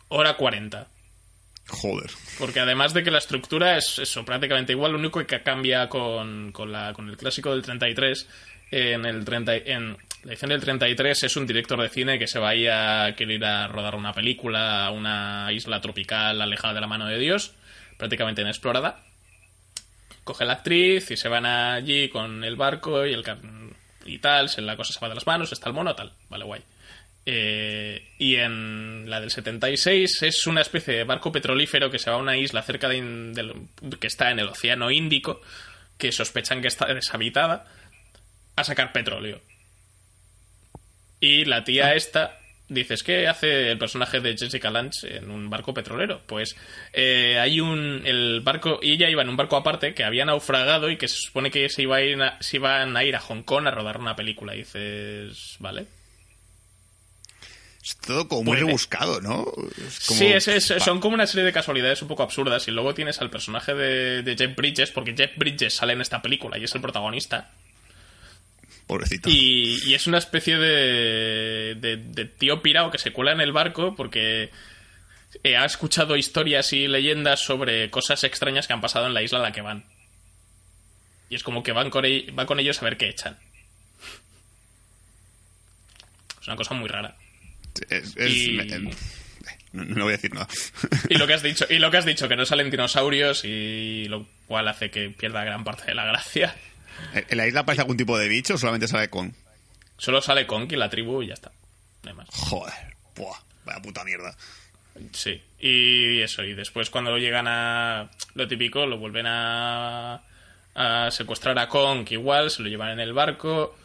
hora 0.08 0.36
cuarenta. 0.36 0.88
Joder. 1.68 2.10
Porque 2.38 2.60
además 2.60 2.94
de 2.94 3.04
que 3.04 3.10
la 3.10 3.18
estructura 3.18 3.76
es 3.76 3.98
eso, 3.98 4.24
prácticamente 4.24 4.72
igual, 4.72 4.92
lo 4.92 4.98
único 4.98 5.24
que 5.26 5.42
cambia 5.42 5.88
con, 5.88 6.50
con, 6.52 6.72
la, 6.72 6.94
con 6.94 7.08
el 7.08 7.16
clásico 7.16 7.50
del 7.50 7.62
33, 7.62 8.26
en, 8.70 9.04
el 9.04 9.24
30, 9.24 9.56
en 9.56 9.96
la 10.24 10.32
edición 10.32 10.50
del 10.50 10.60
33 10.60 11.22
es 11.22 11.36
un 11.36 11.46
director 11.46 11.80
de 11.80 11.88
cine 11.88 12.18
que 12.18 12.26
se 12.26 12.38
va 12.38 12.50
a 12.50 13.06
a 13.06 13.14
querer 13.14 13.36
ir 13.36 13.44
a 13.44 13.68
rodar 13.68 13.94
una 13.94 14.12
película 14.12 14.86
a 14.86 14.90
una 14.90 15.48
isla 15.52 15.80
tropical 15.80 16.40
alejada 16.40 16.74
de 16.74 16.80
la 16.80 16.86
mano 16.86 17.06
de 17.06 17.18
Dios, 17.18 17.54
prácticamente 17.96 18.42
inexplorada. 18.42 19.02
Coge 20.24 20.44
la 20.44 20.54
actriz 20.54 21.10
y 21.10 21.16
se 21.16 21.28
van 21.28 21.46
allí 21.46 22.08
con 22.08 22.44
el 22.44 22.56
barco 22.56 23.06
y 23.06 23.12
el 23.12 23.24
y 24.04 24.18
tal, 24.18 24.50
la 24.58 24.76
cosa 24.76 24.92
se 24.92 25.00
va 25.00 25.08
de 25.08 25.14
las 25.14 25.26
manos, 25.26 25.52
está 25.52 25.68
el 25.68 25.74
mono, 25.74 25.94
tal, 25.94 26.12
vale, 26.30 26.44
guay. 26.44 26.62
Eh, 27.30 28.08
y 28.18 28.36
en 28.36 29.10
la 29.10 29.20
del 29.20 29.30
76 29.30 30.22
es 30.22 30.46
una 30.46 30.62
especie 30.62 30.94
de 30.94 31.04
barco 31.04 31.30
petrolífero 31.30 31.90
que 31.90 31.98
se 31.98 32.08
va 32.08 32.16
a 32.16 32.20
una 32.20 32.38
isla 32.38 32.62
cerca 32.62 32.88
de, 32.88 33.52
que 34.00 34.06
está 34.06 34.30
en 34.30 34.38
el 34.38 34.48
Océano 34.48 34.90
Índico, 34.90 35.42
que 35.98 36.10
sospechan 36.10 36.62
que 36.62 36.68
está 36.68 36.86
deshabitada, 36.86 37.66
a 38.56 38.64
sacar 38.64 38.92
petróleo. 38.92 39.42
Y 41.20 41.44
la 41.44 41.64
tía 41.64 41.94
esta 41.94 42.38
dices, 42.68 43.02
¿qué 43.02 43.28
hace 43.28 43.72
el 43.72 43.78
personaje 43.78 44.20
de 44.20 44.34
Jessica 44.36 44.70
Lange 44.70 45.16
en 45.18 45.30
un 45.30 45.50
barco 45.50 45.74
petrolero? 45.74 46.22
Pues 46.26 46.56
eh, 46.94 47.38
hay 47.38 47.60
un. 47.60 48.02
El 48.06 48.40
barco. 48.40 48.78
Y 48.80 48.92
ella 48.94 49.10
iba 49.10 49.20
en 49.22 49.28
un 49.28 49.36
barco 49.36 49.56
aparte 49.56 49.92
que 49.92 50.04
había 50.04 50.24
naufragado 50.24 50.88
y 50.90 50.96
que 50.96 51.08
se 51.08 51.16
supone 51.18 51.50
que 51.50 51.68
se, 51.68 51.82
iba 51.82 51.96
a 51.96 52.02
ir 52.02 52.22
a- 52.22 52.38
se 52.40 52.56
iban 52.56 52.96
a 52.96 53.04
ir 53.04 53.16
a 53.16 53.20
Hong 53.20 53.42
Kong 53.42 53.66
a 53.66 53.70
rodar 53.70 53.98
una 53.98 54.16
película. 54.16 54.54
Y 54.54 54.58
dices, 54.60 55.56
¿vale? 55.58 55.86
Es 57.88 57.96
todo 57.96 58.28
como 58.28 58.42
muy 58.42 58.52
Puede. 58.56 58.66
rebuscado, 58.66 59.20
¿no? 59.22 59.46
Es 59.86 60.00
como- 60.06 60.18
Sí, 60.20 60.26
es, 60.26 60.44
son 60.84 61.00
como 61.00 61.14
una 61.14 61.26
serie 61.26 61.44
de 61.44 61.52
casualidades 61.54 62.02
un 62.02 62.08
poco 62.08 62.22
absurdas. 62.22 62.68
Y 62.68 62.70
luego 62.70 62.92
tienes 62.92 63.20
al 63.22 63.30
personaje 63.30 63.74
de, 63.74 64.22
de 64.22 64.36
Jeff 64.36 64.54
Bridges, 64.54 64.90
porque 64.90 65.14
Jeff 65.16 65.30
Bridges 65.36 65.74
sale 65.76 65.94
en 65.94 66.02
esta 66.02 66.20
película 66.20 66.58
y 66.58 66.64
es 66.64 66.74
el 66.74 66.82
protagonista. 66.82 67.50
Pobrecito. 68.86 69.30
Y, 69.30 69.80
y 69.86 69.94
es 69.94 70.06
una 70.06 70.18
especie 70.18 70.58
de, 70.58 71.76
de, 71.76 71.96
de 71.96 72.24
tío 72.26 72.60
pirao 72.62 72.90
que 72.90 72.98
se 72.98 73.10
cuela 73.12 73.32
en 73.32 73.40
el 73.40 73.52
barco 73.52 73.94
porque 73.94 74.50
eh, 75.44 75.56
ha 75.56 75.64
escuchado 75.64 76.16
historias 76.16 76.72
y 76.74 76.88
leyendas 76.88 77.40
sobre 77.40 77.90
cosas 77.90 78.22
extrañas 78.24 78.66
que 78.66 78.72
han 78.74 78.80
pasado 78.82 79.06
en 79.06 79.14
la 79.14 79.22
isla 79.22 79.38
a 79.38 79.42
la 79.42 79.52
que 79.52 79.60
van. 79.62 79.84
Y 81.30 81.34
es 81.36 81.42
como 81.42 81.62
que 81.62 81.72
van 81.72 81.88
con, 81.90 82.04
e- 82.04 82.30
va 82.32 82.44
con 82.46 82.60
ellos 82.60 82.80
a 82.80 82.84
ver 82.86 82.96
qué 82.96 83.08
echan. 83.08 83.38
Es 86.40 86.46
una 86.46 86.56
cosa 86.56 86.74
muy 86.74 86.88
rara. 86.88 87.14
Es- 87.90 88.16
es- 88.16 88.32
y- 88.34 88.58
em, 88.60 88.90
no, 89.72 89.84
no 89.84 90.04
voy 90.04 90.14
a 90.14 90.16
decir 90.16 90.32
nada. 90.34 90.48
Y 91.08 91.14
lo 91.16 91.26
que 91.26 91.34
has 91.34 91.42
dicho, 91.42 91.66
y 91.68 91.78
lo 91.78 91.90
que 91.90 91.98
has 91.98 92.04
dicho, 92.04 92.28
que 92.28 92.36
no 92.36 92.44
salen 92.46 92.70
dinosaurios 92.70 93.44
y 93.44 94.06
lo 94.08 94.26
cual 94.46 94.68
hace 94.68 94.90
que 94.90 95.10
pierda 95.10 95.44
gran 95.44 95.64
parte 95.64 95.84
de 95.86 95.94
la 95.94 96.04
gracia. 96.04 96.54
¿En 97.14 97.36
la 97.38 97.46
isla 97.46 97.60
aparece 97.60 97.82
algún 97.82 97.96
tipo 97.96 98.18
de 98.18 98.28
bicho 98.28 98.54
o 98.54 98.58
solamente 98.58 98.88
sale 98.88 99.08
con? 99.08 99.34
Solo 99.98 100.20
sale 100.20 100.46
Kong 100.46 100.70
y 100.72 100.76
la 100.76 100.88
tribu 100.90 101.22
y 101.22 101.28
ya 101.28 101.34
está. 101.34 101.52
No 102.02 102.10
hay 102.10 102.16
más. 102.16 102.28
Joder. 102.30 102.72
Buah, 103.16 103.38
vaya 103.64 103.80
puta 103.82 104.04
mierda. 104.04 104.36
Sí, 105.12 105.40
y 105.60 106.20
eso, 106.22 106.42
y 106.42 106.54
después 106.54 106.90
cuando 106.90 107.12
lo 107.12 107.18
llegan 107.18 107.46
a 107.46 108.10
lo 108.34 108.48
típico, 108.48 108.84
lo 108.84 108.98
vuelven 108.98 109.26
a, 109.28 110.24
a 110.74 111.10
secuestrar 111.12 111.56
a 111.60 111.68
Kong, 111.68 112.04
igual, 112.10 112.50
se 112.50 112.62
lo 112.62 112.68
llevan 112.68 112.90
en 112.90 113.00
el 113.00 113.12
barco, 113.12 113.77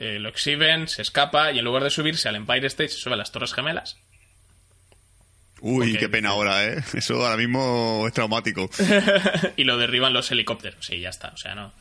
eh, 0.00 0.18
lo 0.18 0.30
exhiben, 0.30 0.88
se 0.88 1.02
escapa 1.02 1.52
y 1.52 1.58
en 1.58 1.64
lugar 1.66 1.84
de 1.84 1.90
subirse 1.90 2.26
al 2.26 2.34
Empire 2.34 2.66
State 2.66 2.88
se 2.88 2.98
sube 2.98 3.12
a 3.12 3.16
las 3.18 3.32
Torres 3.32 3.52
Gemelas. 3.52 3.98
Uy, 5.60 5.94
qué 5.98 6.08
pena 6.08 6.30
ahora, 6.30 6.64
¿eh? 6.64 6.82
Eso 6.94 7.22
ahora 7.22 7.36
mismo 7.36 8.04
es 8.06 8.14
traumático. 8.14 8.70
y 9.56 9.64
lo 9.64 9.76
derriban 9.76 10.14
los 10.14 10.30
helicópteros. 10.30 10.86
Sí, 10.86 11.00
ya 11.00 11.10
está, 11.10 11.28
o 11.28 11.36
sea, 11.36 11.54
no. 11.54 11.74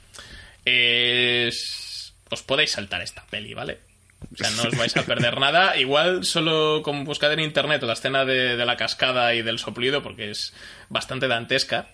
Es... 0.66 2.14
Os 2.30 2.44
podéis 2.44 2.72
saltar 2.72 3.02
esta 3.02 3.26
peli, 3.26 3.54
¿vale? 3.54 3.80
O 4.34 4.36
sea, 4.36 4.50
no 4.52 4.64
os 4.64 4.78
vais 4.78 4.98
a 4.98 5.04
perder 5.04 5.40
nada. 5.40 5.78
Igual 5.78 6.26
solo 6.26 6.82
con 6.84 7.06
buscad 7.06 7.32
en 7.32 7.40
internet 7.40 7.82
la 7.84 7.94
escena 7.94 8.26
de, 8.26 8.58
de 8.58 8.66
la 8.66 8.76
cascada 8.76 9.34
y 9.34 9.44
del 9.44 9.60
soplido, 9.60 10.04
porque 10.04 10.30
es 10.30 10.54
bastante 10.90 11.30
dantesca. 11.30 11.88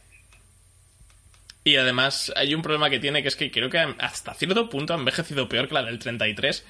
Y 1.68 1.78
además 1.78 2.32
hay 2.36 2.54
un 2.54 2.62
problema 2.62 2.92
que 2.92 3.00
tiene, 3.00 3.24
que 3.24 3.28
es 3.28 3.36
que 3.36 3.50
creo 3.50 3.72
que 3.72 3.80
hasta 3.80 4.36
cierto 4.36 4.70
punto 4.70 4.94
ha 4.94 4.98
envejecido 4.98 5.50
peor 5.50 5.68
que 5.68 5.74
la 5.74 5.82
del 5.84 5.98
33, 5.98 6.64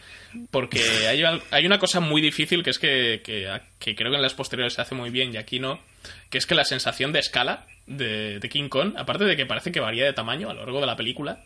porque 0.51 0.79
hay, 1.09 1.21
hay 1.51 1.65
una 1.65 1.79
cosa 1.79 1.99
muy 1.99 2.21
difícil 2.21 2.63
que 2.63 2.69
es 2.69 2.79
que, 2.79 3.21
que, 3.23 3.59
que 3.77 3.93
creo 3.95 4.09
que 4.09 4.15
en 4.15 4.21
las 4.21 4.33
posteriores 4.35 4.73
se 4.73 4.81
hace 4.81 4.95
muy 4.95 5.09
bien 5.09 5.33
y 5.33 5.37
aquí 5.37 5.59
no, 5.59 5.81
que 6.29 6.37
es 6.37 6.45
que 6.45 6.55
la 6.55 6.63
sensación 6.63 7.11
de 7.11 7.19
escala 7.19 7.67
de, 7.87 8.39
de 8.39 8.49
King 8.49 8.69
Kong, 8.69 8.93
aparte 8.97 9.25
de 9.25 9.35
que 9.35 9.45
parece 9.45 9.73
que 9.73 9.81
varía 9.81 10.05
de 10.05 10.13
tamaño 10.13 10.49
a 10.49 10.53
lo 10.53 10.61
largo 10.61 10.79
de 10.79 10.85
la 10.87 10.95
película, 10.95 11.43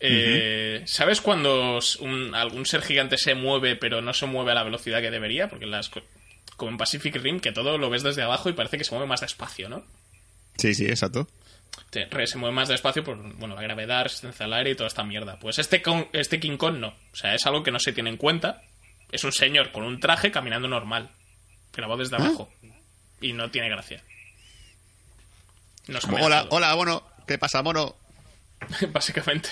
eh, 0.00 0.82
¿sabes 0.86 1.20
cuando 1.20 1.78
un- 2.00 2.34
algún 2.34 2.66
ser 2.66 2.82
gigante 2.82 3.16
se 3.16 3.34
mueve 3.36 3.76
pero 3.76 4.02
no 4.02 4.12
se 4.12 4.26
mueve 4.26 4.50
a 4.50 4.54
la 4.56 4.64
velocidad 4.64 5.00
que 5.00 5.10
debería? 5.12 5.48
Porque 5.48 5.66
las, 5.66 5.88
co- 5.88 6.02
como 6.56 6.72
en 6.72 6.78
Pacific 6.78 7.14
Rim, 7.16 7.38
que 7.38 7.52
todo 7.52 7.78
lo 7.78 7.90
ves 7.90 8.02
desde 8.02 8.22
abajo 8.22 8.48
y 8.50 8.54
parece 8.54 8.76
que 8.76 8.82
se 8.84 8.90
mueve 8.90 9.06
más 9.06 9.20
despacio, 9.20 9.68
¿no? 9.68 9.84
Sí, 10.58 10.74
sí, 10.74 10.86
exacto. 10.86 11.28
Se 11.90 12.38
mueve 12.38 12.54
más 12.54 12.68
despacio 12.68 13.02
por 13.04 13.16
bueno, 13.36 13.54
la 13.54 13.62
gravedad, 13.62 14.04
resistencia 14.04 14.44
al 14.46 14.52
aire 14.54 14.70
y 14.70 14.74
toda 14.74 14.88
esta 14.88 15.04
mierda. 15.04 15.38
Pues 15.38 15.58
este, 15.58 15.82
Kong- 15.82 16.08
este 16.12 16.40
King 16.40 16.56
Kong 16.56 16.76
no. 16.78 16.88
O 16.88 17.16
sea, 17.16 17.34
es 17.34 17.46
algo 17.46 17.62
que 17.62 17.70
no 17.70 17.78
se 17.78 17.92
tiene 17.92 18.10
en 18.10 18.16
cuenta. 18.16 18.62
Es 19.12 19.24
un 19.24 19.32
señor 19.32 19.72
con 19.72 19.84
un 19.84 20.00
traje 20.00 20.30
caminando 20.30 20.68
normal. 20.68 21.10
Grabado 21.72 21.98
desde 22.00 22.16
abajo. 22.16 22.50
Y 23.20 23.32
no 23.32 23.50
tiene 23.50 23.68
gracia. 23.68 24.02
Como, 26.02 26.16
hola, 26.24 26.46
hola, 26.50 26.74
mono. 26.74 27.02
¿Qué 27.26 27.38
pasa, 27.38 27.62
mono? 27.62 27.96
básicamente. 28.92 29.48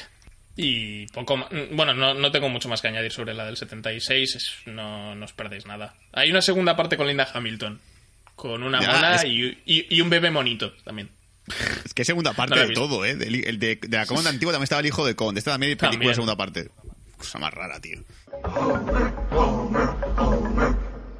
Y 0.56 1.06
poco 1.08 1.36
más. 1.36 1.48
Bueno, 1.72 1.94
no, 1.94 2.14
no 2.14 2.30
tengo 2.30 2.48
mucho 2.48 2.68
más 2.68 2.80
que 2.82 2.88
añadir 2.88 3.12
sobre 3.12 3.34
la 3.34 3.44
del 3.46 3.56
76. 3.56 4.34
es- 4.36 4.52
no, 4.66 5.14
no 5.14 5.24
os 5.24 5.32
perdéis 5.32 5.66
nada. 5.66 5.94
Hay 6.12 6.30
una 6.30 6.42
segunda 6.42 6.76
parte 6.76 6.96
con 6.96 7.06
Linda 7.06 7.28
Hamilton. 7.32 7.80
Con 8.36 8.62
una 8.62 8.80
Ya, 8.80 8.88
mona 8.92 9.14
es- 9.16 9.24
y, 9.24 9.58
y- 9.64 9.86
y 9.96 10.00
un 10.00 10.10
bebé 10.10 10.30
monito 10.30 10.72
también. 10.84 11.10
Es 11.84 11.92
que 11.94 12.02
es 12.02 12.06
segunda 12.06 12.32
parte 12.32 12.56
No 12.56 12.66
de 12.66 12.74
todo, 12.74 13.04
¿eh? 13.04 13.14
De, 13.16 13.26
de 13.76 13.96
la 13.96 14.06
Conde 14.06 14.28
antigua 14.30 14.52
también 14.52 14.64
estaba 14.64 14.80
el 14.80 14.86
hijo 14.86 15.04
de 15.06 15.14
Conde. 15.14 15.38
Esta 15.40 15.52
también 15.52 15.76
película 15.76 15.90
También. 15.92 16.14
segunda 16.14 16.36
parte. 16.36 16.70
Cosa 17.18 17.38
más 17.38 17.52
rara, 17.52 17.80
tío. 17.80 18.02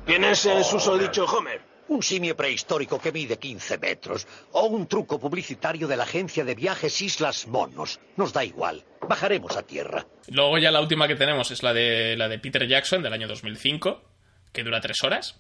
¿Quién 0.07 0.25
es 0.25 0.45
el 0.47 0.65
susodicho 0.65 1.25
Homer? 1.25 1.61
Un 1.89 2.03
simio 2.03 2.35
prehistórico 2.35 2.99
que 2.99 3.13
mide 3.13 3.39
15 3.39 3.79
metros. 3.79 4.27
O 4.53 4.67
un 4.67 4.87
truco 4.87 5.19
publicitario 5.19 5.87
de 5.87 5.97
la 5.97 6.05
agencia 6.05 6.45
de 6.45 6.55
viajes 6.55 7.01
Islas 7.03 7.47
Monos. 7.47 8.01
Nos 8.17 8.33
da 8.33 8.45
igual. 8.45 8.85
Bajaremos 9.07 9.57
a 9.57 9.63
tierra. 9.63 10.07
Luego 10.29 10.57
ya 10.59 10.71
la 10.71 10.81
última 10.81 11.07
que 11.09 11.15
tenemos 11.17 11.51
es 11.51 11.63
la 11.63 11.75
de 11.75 12.17
la 12.17 12.29
de 12.29 12.39
Peter 12.39 12.67
Jackson 12.67 13.03
del 13.03 13.13
año 13.13 13.29
2005, 13.29 14.03
que 14.53 14.63
dura 14.65 14.81
tres 14.81 15.03
horas. 15.05 15.39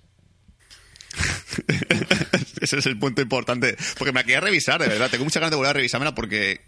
Ese 2.61 2.79
es 2.79 2.87
el 2.87 2.99
punto 2.99 3.23
importante. 3.23 3.77
Porque 3.99 4.13
me 4.13 4.21
la 4.21 4.25
quería 4.25 4.41
revisar, 4.41 4.81
de 4.81 4.89
verdad. 4.89 5.11
Tengo 5.11 5.25
mucha 5.25 5.41
ganas 5.41 5.51
de 5.51 5.57
volver 5.57 5.71
a 5.71 5.75
revisármela 5.75 6.15
porque, 6.15 6.61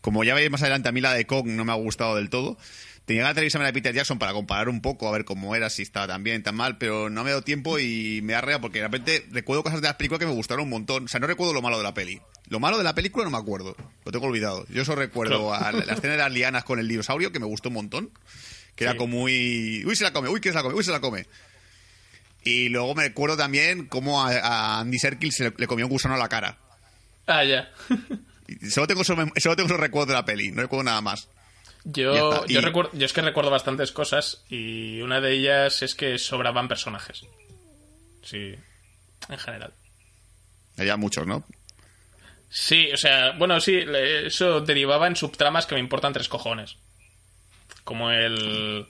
como 0.00 0.24
ya 0.24 0.34
veis 0.34 0.50
más 0.50 0.62
adelante, 0.62 0.88
a 0.88 0.92
mí 0.92 1.00
la 1.00 1.14
de 1.14 1.26
Kong 1.26 1.46
no 1.48 1.64
me 1.64 1.72
ha 1.72 1.76
gustado 1.76 2.16
del 2.16 2.30
todo. 2.30 2.56
Tenía 3.04 3.22
ganas 3.22 3.34
de 3.34 3.40
revisarme 3.40 3.64
la 3.64 3.68
de 3.68 3.72
Peter 3.72 3.94
Jackson 3.94 4.18
para 4.18 4.32
comparar 4.32 4.68
un 4.68 4.80
poco, 4.80 5.08
a 5.08 5.12
ver 5.12 5.24
cómo 5.24 5.56
era, 5.56 5.70
si 5.70 5.82
estaba 5.82 6.06
tan 6.06 6.22
bien, 6.22 6.42
tan 6.44 6.54
mal, 6.54 6.78
pero 6.78 7.10
no 7.10 7.24
me 7.24 7.30
he 7.30 7.32
dado 7.32 7.42
tiempo 7.42 7.80
y 7.80 8.20
me 8.22 8.32
da 8.32 8.40
rea 8.40 8.60
porque 8.60 8.78
de 8.78 8.84
repente 8.84 9.26
recuerdo 9.32 9.64
cosas 9.64 9.80
de 9.80 9.88
la 9.88 9.98
película 9.98 10.20
que 10.20 10.26
me 10.26 10.32
gustaron 10.32 10.64
un 10.64 10.70
montón. 10.70 11.06
O 11.06 11.08
sea, 11.08 11.18
no 11.18 11.26
recuerdo 11.26 11.52
lo 11.52 11.62
malo 11.62 11.78
de 11.78 11.82
la 11.82 11.94
peli. 11.94 12.20
Lo 12.48 12.60
malo 12.60 12.78
de 12.78 12.84
la 12.84 12.94
película 12.94 13.24
no 13.24 13.30
me 13.30 13.38
acuerdo. 13.38 13.76
Lo 14.04 14.12
tengo 14.12 14.26
olvidado. 14.26 14.64
Yo 14.68 14.84
solo 14.84 15.00
recuerdo 15.00 15.52
a 15.52 15.72
la, 15.72 15.84
la 15.84 15.94
escena 15.94 16.12
de 16.12 16.18
las 16.18 16.32
lianas 16.32 16.62
con 16.64 16.78
el 16.78 16.86
dinosaurio, 16.86 17.32
que 17.32 17.40
me 17.40 17.46
gustó 17.46 17.70
un 17.70 17.74
montón. 17.74 18.10
Que 18.76 18.84
era 18.84 18.96
como 18.96 19.18
muy... 19.18 19.84
Uy, 19.84 19.96
se 19.96 20.04
la 20.04 20.12
come, 20.12 20.28
uy, 20.28 20.40
que 20.40 20.50
se 20.50 20.54
la 20.54 20.62
come, 20.62 20.74
uy, 20.74 20.84
se 20.84 20.92
la 20.92 21.00
come. 21.00 21.26
Y 22.44 22.68
luego 22.70 22.94
me 22.94 23.04
recuerdo 23.04 23.36
también 23.36 23.86
cómo 23.86 24.22
a, 24.24 24.30
a 24.32 24.80
Andy 24.80 24.98
Serkis 24.98 25.36
se 25.36 25.44
le, 25.44 25.54
le 25.56 25.66
comió 25.66 25.86
un 25.86 25.90
gusano 25.92 26.14
a 26.14 26.18
la 26.18 26.28
cara. 26.28 26.58
Ah, 27.26 27.44
ya. 27.44 27.70
Solo 28.68 28.86
tengo 28.86 29.02
esos, 29.02 29.16
solo 29.36 29.56
tengo 29.56 29.68
esos 29.68 29.80
recuerdos 29.80 30.08
de 30.08 30.14
la 30.14 30.24
peli, 30.24 30.50
no 30.50 30.62
recuerdo 30.62 30.84
nada 30.84 31.00
más. 31.00 31.28
Yo, 31.84 32.44
yo, 32.46 32.60
Y- 32.60 32.62
recuerdo, 32.62 32.90
yo 32.94 33.06
es 33.06 33.12
que 33.12 33.22
recuerdo 33.22 33.50
bastantes 33.50 33.92
cosas 33.92 34.42
y 34.48 35.00
una 35.02 35.20
de 35.20 35.32
ellas 35.32 35.82
es 35.82 35.94
que 35.94 36.18
sobraban 36.18 36.68
personajes. 36.68 37.22
Sí, 38.22 38.54
en 39.28 39.38
general. 39.38 39.72
Había 40.78 40.96
muchos, 40.96 41.26
¿no? 41.26 41.44
Sí, 42.50 42.90
o 42.92 42.96
sea, 42.96 43.32
bueno, 43.32 43.60
sí, 43.60 43.80
eso 44.24 44.60
derivaba 44.60 45.06
en 45.06 45.16
subtramas 45.16 45.66
que 45.66 45.74
me 45.74 45.80
importan 45.80 46.12
tres 46.12 46.28
cojones. 46.28 46.76
Como 47.84 48.10
el... 48.10 48.86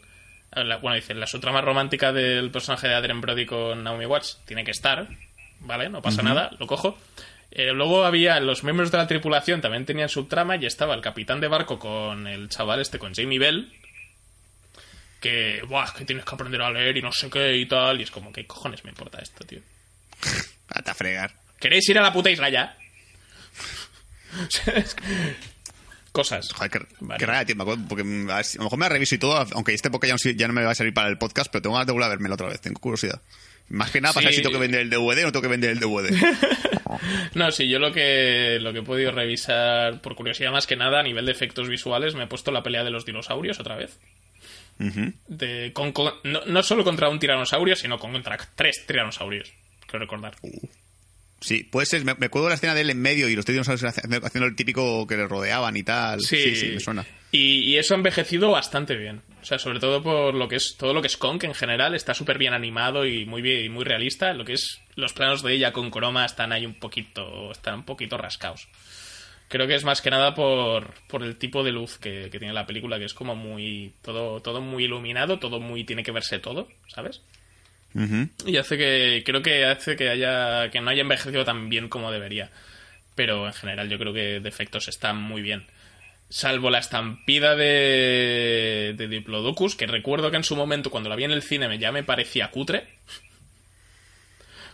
la- 0.54 0.76
bueno, 0.76 0.94
dice, 0.96 1.14
la 1.14 1.26
subtrama 1.26 1.60
romántica 1.60 2.12
del 2.12 2.50
personaje 2.50 2.88
de 2.88 2.94
Adrien 2.94 3.20
Brody 3.20 3.46
con 3.46 3.82
Naomi 3.84 4.06
Watts 4.06 4.40
tiene 4.46 4.64
que 4.64 4.70
estar, 4.70 5.08
¿vale? 5.60 5.88
No 5.88 6.02
pasa 6.02 6.22
nada, 6.22 6.50
lo 6.58 6.66
cojo. 6.66 6.98
Eh, 7.50 7.72
luego 7.72 8.04
había 8.04 8.40
los 8.40 8.64
miembros 8.64 8.90
de 8.90 8.96
la 8.98 9.06
tripulación, 9.06 9.60
también 9.60 9.84
tenían 9.84 10.08
subtrama 10.08 10.56
y 10.56 10.64
estaba 10.66 10.94
el 10.94 11.00
capitán 11.02 11.40
de 11.40 11.48
barco 11.48 11.78
con 11.78 12.26
el 12.26 12.48
chaval 12.48 12.80
este, 12.80 12.98
con 12.98 13.14
Jamie 13.14 13.38
Bell. 13.38 13.72
Que, 15.20 15.62
buah, 15.68 15.92
que 15.94 16.04
tienes 16.04 16.24
que 16.24 16.34
aprender 16.34 16.60
a 16.62 16.70
leer 16.70 16.96
y 16.96 17.02
no 17.02 17.12
sé 17.12 17.30
qué 17.30 17.56
y 17.56 17.66
tal. 17.66 18.00
Y 18.00 18.04
es 18.04 18.10
como, 18.10 18.32
¿qué 18.32 18.46
cojones 18.46 18.82
me 18.84 18.90
importa 18.90 19.18
esto, 19.20 19.44
tío? 19.44 19.60
Hasta 20.68 20.94
fregar. 20.94 21.32
¿Queréis 21.60 21.88
ir 21.90 21.98
a 21.98 22.02
la 22.02 22.12
puta 22.12 22.30
isla 22.30 22.48
ya? 22.48 22.76
Cosas. 26.12 26.52
Joder, 26.52 26.70
qué, 26.70 26.78
Vale. 27.00 27.18
qué 27.18 27.26
rara, 27.26 27.40
acuerdo, 27.40 27.84
porque 27.88 28.02
a, 28.30 28.36
ver 28.36 28.44
si- 28.44 28.58
a 28.58 28.60
lo 28.60 28.64
mejor 28.64 28.78
me 28.78 28.84
la 28.84 28.90
reviso 28.90 29.14
y 29.14 29.18
todo, 29.18 29.46
aunque 29.52 29.72
este 29.72 29.88
época 29.88 30.06
ya, 30.06 30.12
no 30.14 30.18
sir- 30.18 30.36
ya 30.36 30.46
no 30.46 30.52
me 30.52 30.62
va 30.62 30.70
a 30.72 30.74
servir 30.74 30.92
para 30.94 31.08
el 31.08 31.16
podcast, 31.18 31.50
pero 31.50 31.62
tengo 31.62 31.74
ganas 31.74 31.86
de 31.86 31.92
volver 31.94 32.06
a 32.06 32.10
vermela 32.10 32.34
otra 32.34 32.48
vez. 32.48 32.60
Tengo 32.60 32.78
curiosidad. 32.80 33.22
Más 33.68 33.90
que 33.90 34.00
nada 34.02 34.12
para 34.12 34.22
Sí. 34.22 34.24
saber 34.26 34.34
si 34.36 34.42
tengo 34.42 34.52
que 34.52 34.60
vender 34.60 34.80
el 34.82 34.90
DVD 34.90 35.22
o 35.22 35.26
no 35.26 35.32
tengo 35.32 35.42
que 35.42 35.48
vender 35.48 35.70
el 35.70 35.80
DVD. 35.80 36.10
No, 37.34 37.50
sí, 37.50 37.68
yo 37.70 37.78
lo 37.78 37.90
que, 37.92 38.58
lo 38.60 38.74
que 38.74 38.80
he 38.80 38.82
podido 38.82 39.12
revisar, 39.12 40.02
por 40.02 40.14
curiosidad 40.14 40.52
más 40.52 40.66
que 40.66 40.76
nada, 40.76 41.00
a 41.00 41.02
nivel 41.02 41.24
de 41.24 41.32
efectos 41.32 41.66
visuales, 41.66 42.14
me 42.14 42.24
he 42.24 42.26
puesto 42.26 42.50
la 42.52 42.62
pelea 42.62 42.84
de 42.84 42.90
los 42.90 43.06
dinosaurios 43.06 43.58
otra 43.60 43.76
vez. 43.76 43.98
Ujú. 44.78 45.12
De, 45.26 45.72
con- 45.72 45.92
con- 45.92 46.12
no, 46.24 46.42
no 46.44 46.62
solo 46.62 46.84
contra 46.84 47.08
un 47.08 47.18
tiranosaurio, 47.18 47.76
sino 47.76 47.98
contra 47.98 48.36
tres 48.54 48.84
tiranosaurios. 48.86 49.50
Quiero 49.86 50.00
recordar. 50.00 50.34
Sí, 51.42 51.64
puede 51.64 51.86
ser. 51.86 52.04
Me, 52.04 52.14
me 52.14 52.26
acuerdo 52.26 52.46
de 52.46 52.50
la 52.50 52.54
escena 52.54 52.74
de 52.74 52.82
él 52.82 52.90
en 52.90 53.00
medio 53.00 53.28
y 53.28 53.34
los 53.34 53.44
dinosaurios 53.44 53.84
haciendo, 53.84 54.24
haciendo 54.24 54.46
el 54.46 54.56
típico 54.56 55.06
que 55.06 55.16
le 55.16 55.26
rodeaban 55.26 55.76
y 55.76 55.82
tal. 55.82 56.20
Sí, 56.20 56.54
sí, 56.54 56.70
me 56.74 56.80
suena. 56.80 57.04
Y, 57.32 57.60
y 57.64 57.78
eso 57.78 57.94
ha 57.94 57.96
envejecido 57.96 58.50
bastante 58.50 58.96
bien. 58.96 59.22
O 59.40 59.44
sea, 59.44 59.58
sobre 59.58 59.80
todo 59.80 60.02
por 60.02 60.34
lo 60.34 60.48
que 60.48 60.56
es 60.56 60.76
todo 60.78 60.94
lo 60.94 61.00
que 61.00 61.08
es 61.08 61.16
Kong 61.16 61.42
en 61.44 61.54
general, 61.54 61.94
está 61.94 62.14
súper 62.14 62.38
bien 62.38 62.54
animado 62.54 63.04
y 63.06 63.26
muy 63.26 63.42
bien 63.42 63.64
y 63.64 63.68
muy 63.68 63.84
realista. 63.84 64.32
Lo 64.34 64.44
que 64.44 64.52
es 64.52 64.80
los 64.94 65.12
planos 65.12 65.42
de 65.42 65.52
ella 65.52 65.72
con 65.72 65.90
croma 65.90 66.24
están 66.24 66.52
ahí 66.52 66.64
un 66.64 66.78
poquito, 66.78 67.50
están 67.50 67.74
un 67.74 67.84
poquito 67.84 68.16
rascados. 68.16 68.68
Creo 69.48 69.66
que 69.66 69.74
es 69.74 69.84
más 69.84 70.00
que 70.00 70.10
nada 70.10 70.34
por, 70.34 70.94
por 71.08 71.22
el 71.22 71.36
tipo 71.36 71.62
de 71.62 71.72
luz 71.72 71.98
que, 71.98 72.30
que 72.30 72.38
tiene 72.38 72.54
la 72.54 72.66
película, 72.66 72.98
que 72.98 73.04
es 73.04 73.14
como 73.14 73.34
muy 73.34 73.94
todo 74.00 74.40
todo 74.40 74.60
muy 74.60 74.84
iluminado, 74.84 75.38
todo 75.38 75.60
muy 75.60 75.84
tiene 75.84 76.02
que 76.04 76.12
verse 76.12 76.38
todo, 76.38 76.68
¿sabes? 76.86 77.20
Y 78.46 78.56
hace 78.56 78.78
que 78.78 79.22
creo 79.24 79.42
que 79.42 79.64
hace 79.66 79.96
que 79.96 80.08
haya 80.08 80.70
que 80.70 80.80
no 80.80 80.90
haya 80.90 81.02
envejecido 81.02 81.44
tan 81.44 81.68
bien 81.68 81.88
como 81.88 82.10
debería. 82.10 82.50
Pero 83.14 83.46
en 83.46 83.52
general 83.52 83.88
yo 83.90 83.98
creo 83.98 84.12
que 84.14 84.40
de 84.40 84.48
efectos 84.48 84.88
están 84.88 85.16
muy 85.16 85.42
bien. 85.42 85.66
Salvo 86.30 86.70
la 86.70 86.78
estampida 86.78 87.54
de, 87.56 88.94
de 88.96 89.08
Diplodocus, 89.08 89.76
que 89.76 89.86
recuerdo 89.86 90.30
que 90.30 90.38
en 90.38 90.44
su 90.44 90.56
momento 90.56 90.88
cuando 90.90 91.10
la 91.10 91.16
vi 91.16 91.24
en 91.24 91.30
el 91.32 91.42
cine 91.42 91.68
me, 91.68 91.78
ya 91.78 91.92
me 91.92 92.02
parecía 92.04 92.50
cutre. 92.50 92.86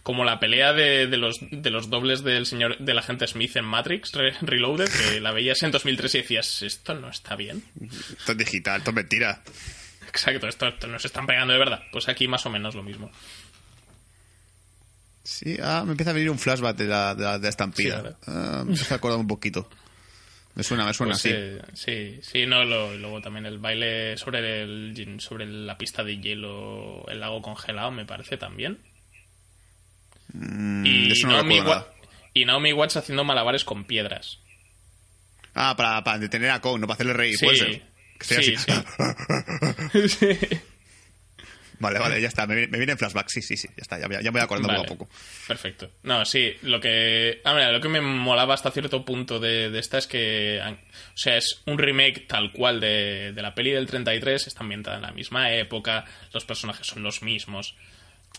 Como 0.04 0.24
la 0.24 0.38
pelea 0.40 0.72
de, 0.72 1.06
de 1.06 1.16
los, 1.18 1.36
de 1.50 1.70
los 1.70 1.90
dobles 1.90 2.22
del 2.22 2.46
señor 2.46 2.78
del 2.78 2.96
agente 2.98 3.26
Smith 3.26 3.56
en 3.56 3.64
Matrix 3.64 4.12
Re- 4.14 4.34
Reloaded, 4.40 4.88
que 4.88 5.20
la 5.20 5.32
veías 5.32 5.62
en 5.64 5.70
2003 5.72 6.14
y 6.14 6.18
decías, 6.18 6.62
esto 6.62 6.94
no 6.94 7.10
está 7.10 7.36
bien. 7.36 7.62
Esto 8.18 8.32
es 8.32 8.38
digital, 8.38 8.78
esto 8.78 8.90
es 8.90 8.96
mentira. 8.96 9.42
Exacto, 10.18 10.48
esto, 10.48 10.66
esto 10.66 10.86
no 10.88 10.98
se 10.98 11.06
están 11.06 11.26
pegando 11.26 11.52
de 11.52 11.58
verdad. 11.60 11.80
Pues 11.92 12.08
aquí 12.08 12.26
más 12.26 12.44
o 12.44 12.50
menos 12.50 12.74
lo 12.74 12.82
mismo. 12.82 13.08
Sí, 15.22 15.56
ah, 15.62 15.82
me 15.84 15.92
empieza 15.92 16.10
a 16.10 16.14
venir 16.14 16.30
un 16.30 16.38
flashback 16.38 16.76
de 16.76 16.86
la, 16.86 17.14
de 17.14 17.22
la, 17.24 17.38
de 17.38 17.48
estampida. 17.48 18.16
Ah, 18.26 18.64
me 18.66 18.74
estoy 18.74 18.96
acordando 18.96 19.20
un 19.22 19.28
poquito. 19.28 19.68
Me 20.54 20.64
suena, 20.64 20.84
me 20.86 20.92
suena, 20.94 21.12
Pues, 21.12 21.22
sí. 21.22 21.30
eh, 21.32 21.62
sí, 21.74 22.18
sí, 22.22 22.46
no, 22.46 22.64
lo- 22.64 22.96
luego 22.96 23.20
también 23.20 23.46
el 23.46 23.58
baile 23.58 24.16
sobre 24.16 24.62
el 24.62 25.20
sobre 25.20 25.46
la 25.46 25.78
pista 25.78 26.02
de 26.02 26.18
hielo, 26.18 27.06
el 27.08 27.20
lago 27.20 27.40
congelado, 27.42 27.90
me 27.92 28.04
parece 28.06 28.36
también. 28.38 28.78
Mm, 30.32 30.84
y, 30.84 31.12
eso 31.12 31.28
no 31.28 31.34
Naomi 31.34 31.60
nada. 31.60 31.86
Y 32.34 32.44
Naomi 32.44 32.72
Watts 32.72 32.96
haciendo 32.96 33.22
malabares 33.22 33.64
con 33.64 33.84
piedras. 33.84 34.38
Ah, 35.54 35.74
para, 35.76 36.02
para 36.02 36.18
detener 36.18 36.50
a 36.50 36.60
Kong, 36.60 36.80
no 36.80 36.86
para 36.86 36.94
hacerle 36.94 37.12
reír, 37.12 37.36
Sí. 37.36 37.44
puede 37.44 37.56
ser. 37.58 37.82
Sí, 38.20 38.54
así. 38.54 40.08
sí. 40.08 40.38
Vale, 41.80 42.00
vale, 42.00 42.20
ya 42.20 42.26
está. 42.26 42.44
Me, 42.46 42.56
viene- 42.56 42.72
me 42.72 42.78
viene 42.78 42.92
en 42.92 42.98
flashback, 42.98 43.28
sí, 43.28 43.40
sí, 43.40 43.56
sí. 43.56 43.68
Ya 43.68 43.82
está, 43.82 43.98
ya, 44.00 44.08
ya 44.08 44.32
me 44.32 44.38
voy 44.38 44.40
acordando 44.40 44.68
Vale, 44.68 44.80
poco 44.88 45.04
a 45.04 45.06
poco. 45.06 45.10
Perfecto. 45.46 45.90
No, 46.02 46.24
sí, 46.24 46.54
lo 46.62 46.80
que. 46.80 47.40
Ah, 47.44 47.54
mira, 47.54 47.70
lo 47.70 47.80
que 47.80 47.88
me 47.88 48.00
molaba 48.00 48.54
hasta 48.54 48.72
cierto 48.72 49.04
punto 49.04 49.38
de, 49.38 49.70
de 49.70 49.78
esta 49.78 49.98
es 49.98 50.08
que. 50.08 50.60
O 50.60 51.16
sea, 51.16 51.36
es 51.36 51.62
un 51.66 51.78
remake 51.78 52.26
tal 52.26 52.50
cual 52.52 52.80
de, 52.80 53.32
de 53.32 53.42
la 53.42 53.54
peli 53.54 53.70
del 53.70 53.86
33, 53.86 54.48
está 54.48 54.60
ambientada 54.60 54.96
en 54.96 55.02
la 55.02 55.12
misma 55.12 55.52
época, 55.52 56.04
los 56.32 56.44
personajes 56.44 56.84
son 56.86 57.04
los 57.04 57.22
mismos. 57.22 57.76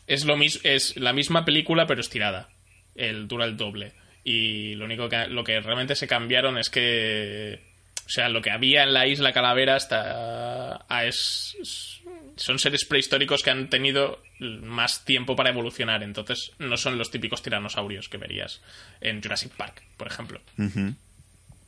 Es, 0.06 0.26
lo 0.26 0.36
mis, 0.36 0.60
es 0.64 0.98
la 0.98 1.14
misma 1.14 1.46
película, 1.46 1.88
pero 1.88 2.02
estirada. 2.02 2.50
El, 2.96 3.28
dura 3.30 3.46
el 3.46 3.56
doble. 3.56 3.94
Y 4.26 4.76
lo 4.76 4.84
único 4.84 5.08
que, 5.08 5.28
lo 5.28 5.46
que 5.46 5.62
realmente 5.62 5.96
se 5.96 6.08
cambiaron 6.08 6.58
es 6.58 6.70
que. 6.70 7.69
O 8.10 8.12
sea, 8.12 8.28
lo 8.28 8.42
que 8.42 8.50
había 8.50 8.82
en 8.82 8.92
la 8.94 9.06
isla 9.06 9.32
Calavera 9.34 9.78
está. 9.78 10.84
ah, 10.90 11.06
es, 11.06 11.56
es- 11.62 12.02
son 12.38 12.58
seres 12.58 12.86
prehistóricos 12.86 13.44
que 13.44 13.52
han 13.52 13.70
tenido 13.70 14.24
más 14.40 15.06
tiempo 15.06 15.36
para 15.36 15.50
evolucionar. 15.52 16.02
Entonces, 16.04 16.54
no 16.58 16.76
son 16.78 16.98
los 16.98 17.12
típicos 17.12 17.44
tiranosaurios 17.44 18.08
que 18.10 18.18
verías 18.18 18.62
en 19.02 19.22
Jurassic 19.22 19.52
Park, 19.56 19.84
por 19.98 20.08
ejemplo. 20.08 20.42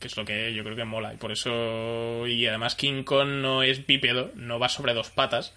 Que 0.00 0.06
es 0.08 0.16
lo 0.16 0.24
que 0.24 0.52
yo 0.54 0.64
creo 0.64 0.74
que 0.74 0.84
mola. 0.84 1.14
Y 1.14 1.18
por 1.18 1.30
eso. 1.30 2.26
Y 2.26 2.44
además, 2.46 2.74
King 2.74 3.04
Kong 3.04 3.28
no 3.42 3.62
es 3.62 3.86
bípedo, 3.86 4.32
no 4.34 4.58
va 4.58 4.68
sobre 4.68 4.94
dos 4.94 5.10
patas. 5.10 5.54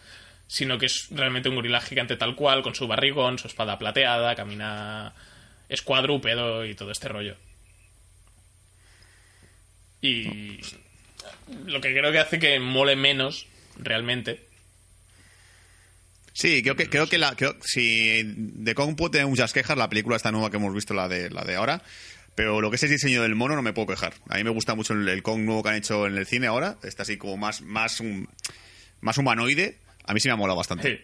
Sino 0.48 0.78
que 0.78 0.86
es 0.86 1.08
realmente 1.10 1.50
un 1.50 1.56
gorila 1.56 1.82
gigante 1.82 2.18
tal 2.18 2.36
cual, 2.36 2.62
con 2.62 2.76
su 2.76 2.86
barrigón, 2.88 3.40
su 3.40 3.48
espada 3.48 3.80
plateada, 3.80 4.36
camina. 4.36 5.14
Es 5.70 5.82
cuadrúpedo 5.82 6.64
y 6.66 6.76
todo 6.76 6.92
este 6.92 7.08
rollo. 7.08 7.38
Y. 10.06 10.60
Lo 11.66 11.80
que 11.82 11.92
creo 11.94 12.12
que 12.12 12.20
hace 12.20 12.40
que 12.40 12.60
mole 12.60 12.96
menos, 12.96 13.48
realmente, 13.78 14.46
Sí, 16.34 16.62
creo 16.64 16.76
que, 16.76 16.90
creo 16.90 17.08
que 17.08 17.18
la, 17.18 17.34
creo, 17.36 17.56
si 17.64 18.22
de 18.26 18.76
Kong 18.76 18.98
puedo 18.98 19.12
tener 19.12 19.26
muchas 19.28 19.54
quejas, 19.54 19.78
la 19.78 19.88
película 19.88 20.18
esta 20.18 20.34
nueva 20.34 20.50
que 20.52 20.58
hemos 20.58 20.74
visto, 20.74 20.94
la 20.94 21.08
de, 21.08 21.30
la 21.30 21.46
de 21.46 21.56
ahora, 21.56 21.82
pero 22.36 22.60
lo 22.60 22.70
que 22.70 22.76
es 22.76 22.84
el 22.84 22.90
diseño 22.90 23.22
del 23.22 23.36
mono 23.36 23.56
no 23.56 23.62
me 23.62 23.72
puedo 23.72 23.88
quejar. 23.88 24.16
A 24.28 24.36
mí 24.36 24.44
me 24.44 24.50
gusta 24.50 24.76
mucho 24.76 24.92
el, 24.94 25.08
el 25.08 25.24
Kong 25.24 25.40
nuevo 25.44 25.64
que 25.64 25.70
han 25.70 25.76
hecho 25.76 26.06
en 26.08 26.18
el 26.18 26.26
cine 26.26 26.48
ahora, 26.48 26.78
está 26.84 27.04
así 27.04 27.16
como 27.18 27.38
más, 27.38 27.62
más, 27.62 28.02
un- 28.02 28.28
más 29.00 29.18
humanoide, 29.18 29.78
a 30.04 30.14
mí 30.14 30.20
sí 30.20 30.28
me 30.28 30.34
ha 30.34 30.36
molado 30.36 30.58
bastante. 30.58 30.98
Sí. 30.98 31.04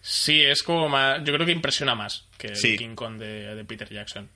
Sí, 0.00 0.42
es 0.42 0.62
como 0.62 0.88
más. 0.88 1.18
Yo 1.24 1.32
creo 1.34 1.44
que 1.44 1.50
impresiona 1.50 1.96
más 1.96 2.24
que 2.38 2.48
el 2.48 2.56
Sí. 2.56 2.76
King 2.78 2.94
Kong 2.94 3.18
de, 3.18 3.56
de 3.56 3.64
Peter 3.64 3.88
Jackson. 3.92 4.28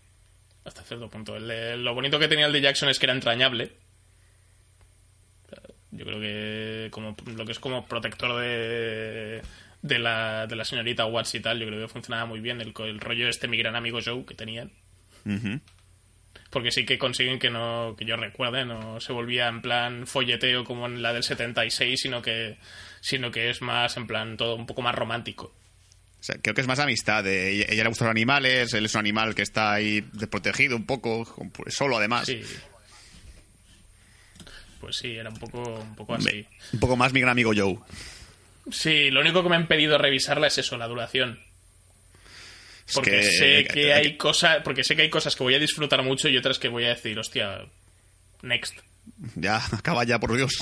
Hasta 0.65 0.83
cierto 0.83 1.09
punto. 1.09 1.37
El 1.37 1.49
de- 1.49 1.77
lo 1.77 1.95
bonito 1.95 2.19
que 2.19 2.29
tenía 2.29 2.47
el 2.47 2.53
de 2.53 2.61
Jackson 2.61 2.89
es 2.89 2.99
que 2.99 3.07
era 3.07 3.15
entrañable. 3.15 3.73
Yo 5.93 6.05
creo 6.05 6.21
que 6.21 6.89
como 6.93 7.17
lo 7.37 7.45
que 7.45 7.53
es 7.53 7.59
como 7.59 7.85
protector 7.87 8.41
de, 8.41 9.43
de, 9.83 9.99
la, 9.99 10.47
de 10.47 10.55
la 10.55 10.65
señorita 10.65 11.05
Watts 11.07 11.35
y 11.35 11.41
tal, 11.41 11.59
yo 11.59 11.67
creo 11.67 11.81
que 11.81 11.89
funcionaba 11.93 12.27
muy 12.27 12.39
bien 12.41 12.61
el, 12.61 12.73
el 12.79 13.01
rollo 13.01 13.25
de 13.25 13.31
este 13.31 13.49
mi 13.49 13.57
gran 13.57 13.75
amigo 13.75 13.99
Joe 14.05 14.25
que 14.25 14.35
tenían. 14.35 14.71
Porque 16.51 16.71
sí 16.71 16.85
que 16.87 16.99
consiguen 16.99 17.39
que 17.41 17.51
no, 17.51 17.97
que 17.99 18.05
yo 18.05 18.17
recuerde, 18.17 18.65
no 18.65 19.01
se 19.01 19.13
volvía 19.13 19.49
en 19.49 19.63
plan 19.63 20.07
folleteo 20.07 20.65
como 20.65 20.87
en 20.87 21.03
la 21.03 21.13
del 21.13 21.23
76, 21.25 22.01
sino 22.01 22.23
que, 22.23 22.57
sino 23.01 23.31
que 23.33 23.51
es 23.51 23.61
más 23.63 23.97
en 23.97 24.07
plan 24.07 24.37
todo 24.37 24.55
un 24.55 24.67
poco 24.67 24.83
más 24.83 24.95
romántico. 24.95 25.53
O 26.21 26.23
sea, 26.23 26.37
creo 26.43 26.55
que 26.55 26.61
es 26.61 26.67
más 26.67 26.79
amistad. 26.79 27.25
de 27.25 27.51
ella, 27.53 27.65
ella 27.71 27.83
le 27.85 27.89
gustan 27.89 28.07
los 28.09 28.13
animales, 28.13 28.75
él 28.75 28.85
es 28.85 28.95
un 28.95 28.99
animal 29.01 29.35
que 29.35 29.43
está 29.43 29.73
ahí 29.73 30.03
desprotegido 30.13 30.77
un 30.77 30.85
poco, 30.85 31.27
solo 31.69 31.97
además. 31.97 32.27
Sí. 32.27 32.43
Pues 34.81 34.97
sí, 34.97 35.15
era 35.17 35.29
un 35.31 35.37
poco, 35.37 35.63
un 35.81 35.95
poco 35.97 36.15
así. 36.15 36.47
Un 36.73 36.81
poco 36.81 36.97
más 36.97 37.13
mi 37.13 37.21
gran 37.21 37.33
amigo 37.33 37.53
Joe. 37.55 37.79
Sí, 38.71 39.11
lo 39.11 39.21
único 39.21 39.43
que 39.43 39.49
me 39.49 39.57
han 39.57 39.67
pedido 39.67 39.99
revisarla 39.99 40.47
es 40.47 40.59
eso, 40.59 40.77
la 40.79 40.87
duración. 40.87 41.39
Es 42.87 42.95
Porque 42.95 43.11
que- 43.13 43.23
sé 43.23 43.65
que- 43.65 43.69
que 43.75 43.93
hay 43.95 44.17
cosas, 44.17 44.63
porque 44.65 44.85
sé 44.85 44.97
que 44.97 45.03
hay 45.03 45.11
cosas 45.11 45.37
que 45.37 45.43
voy 45.43 45.55
a 45.55 45.59
disfrutar 45.59 46.03
mucho 46.03 46.29
y 46.29 46.37
otras 46.37 46.59
que 46.59 46.69
voy 46.69 46.85
a 46.85 46.89
decir, 46.91 47.19
hostia, 47.19 47.61
next. 48.43 48.75
Ya, 49.37 49.57
acaba 49.73 50.05
ya, 50.05 50.19
por 50.19 50.35
Dios. 50.37 50.53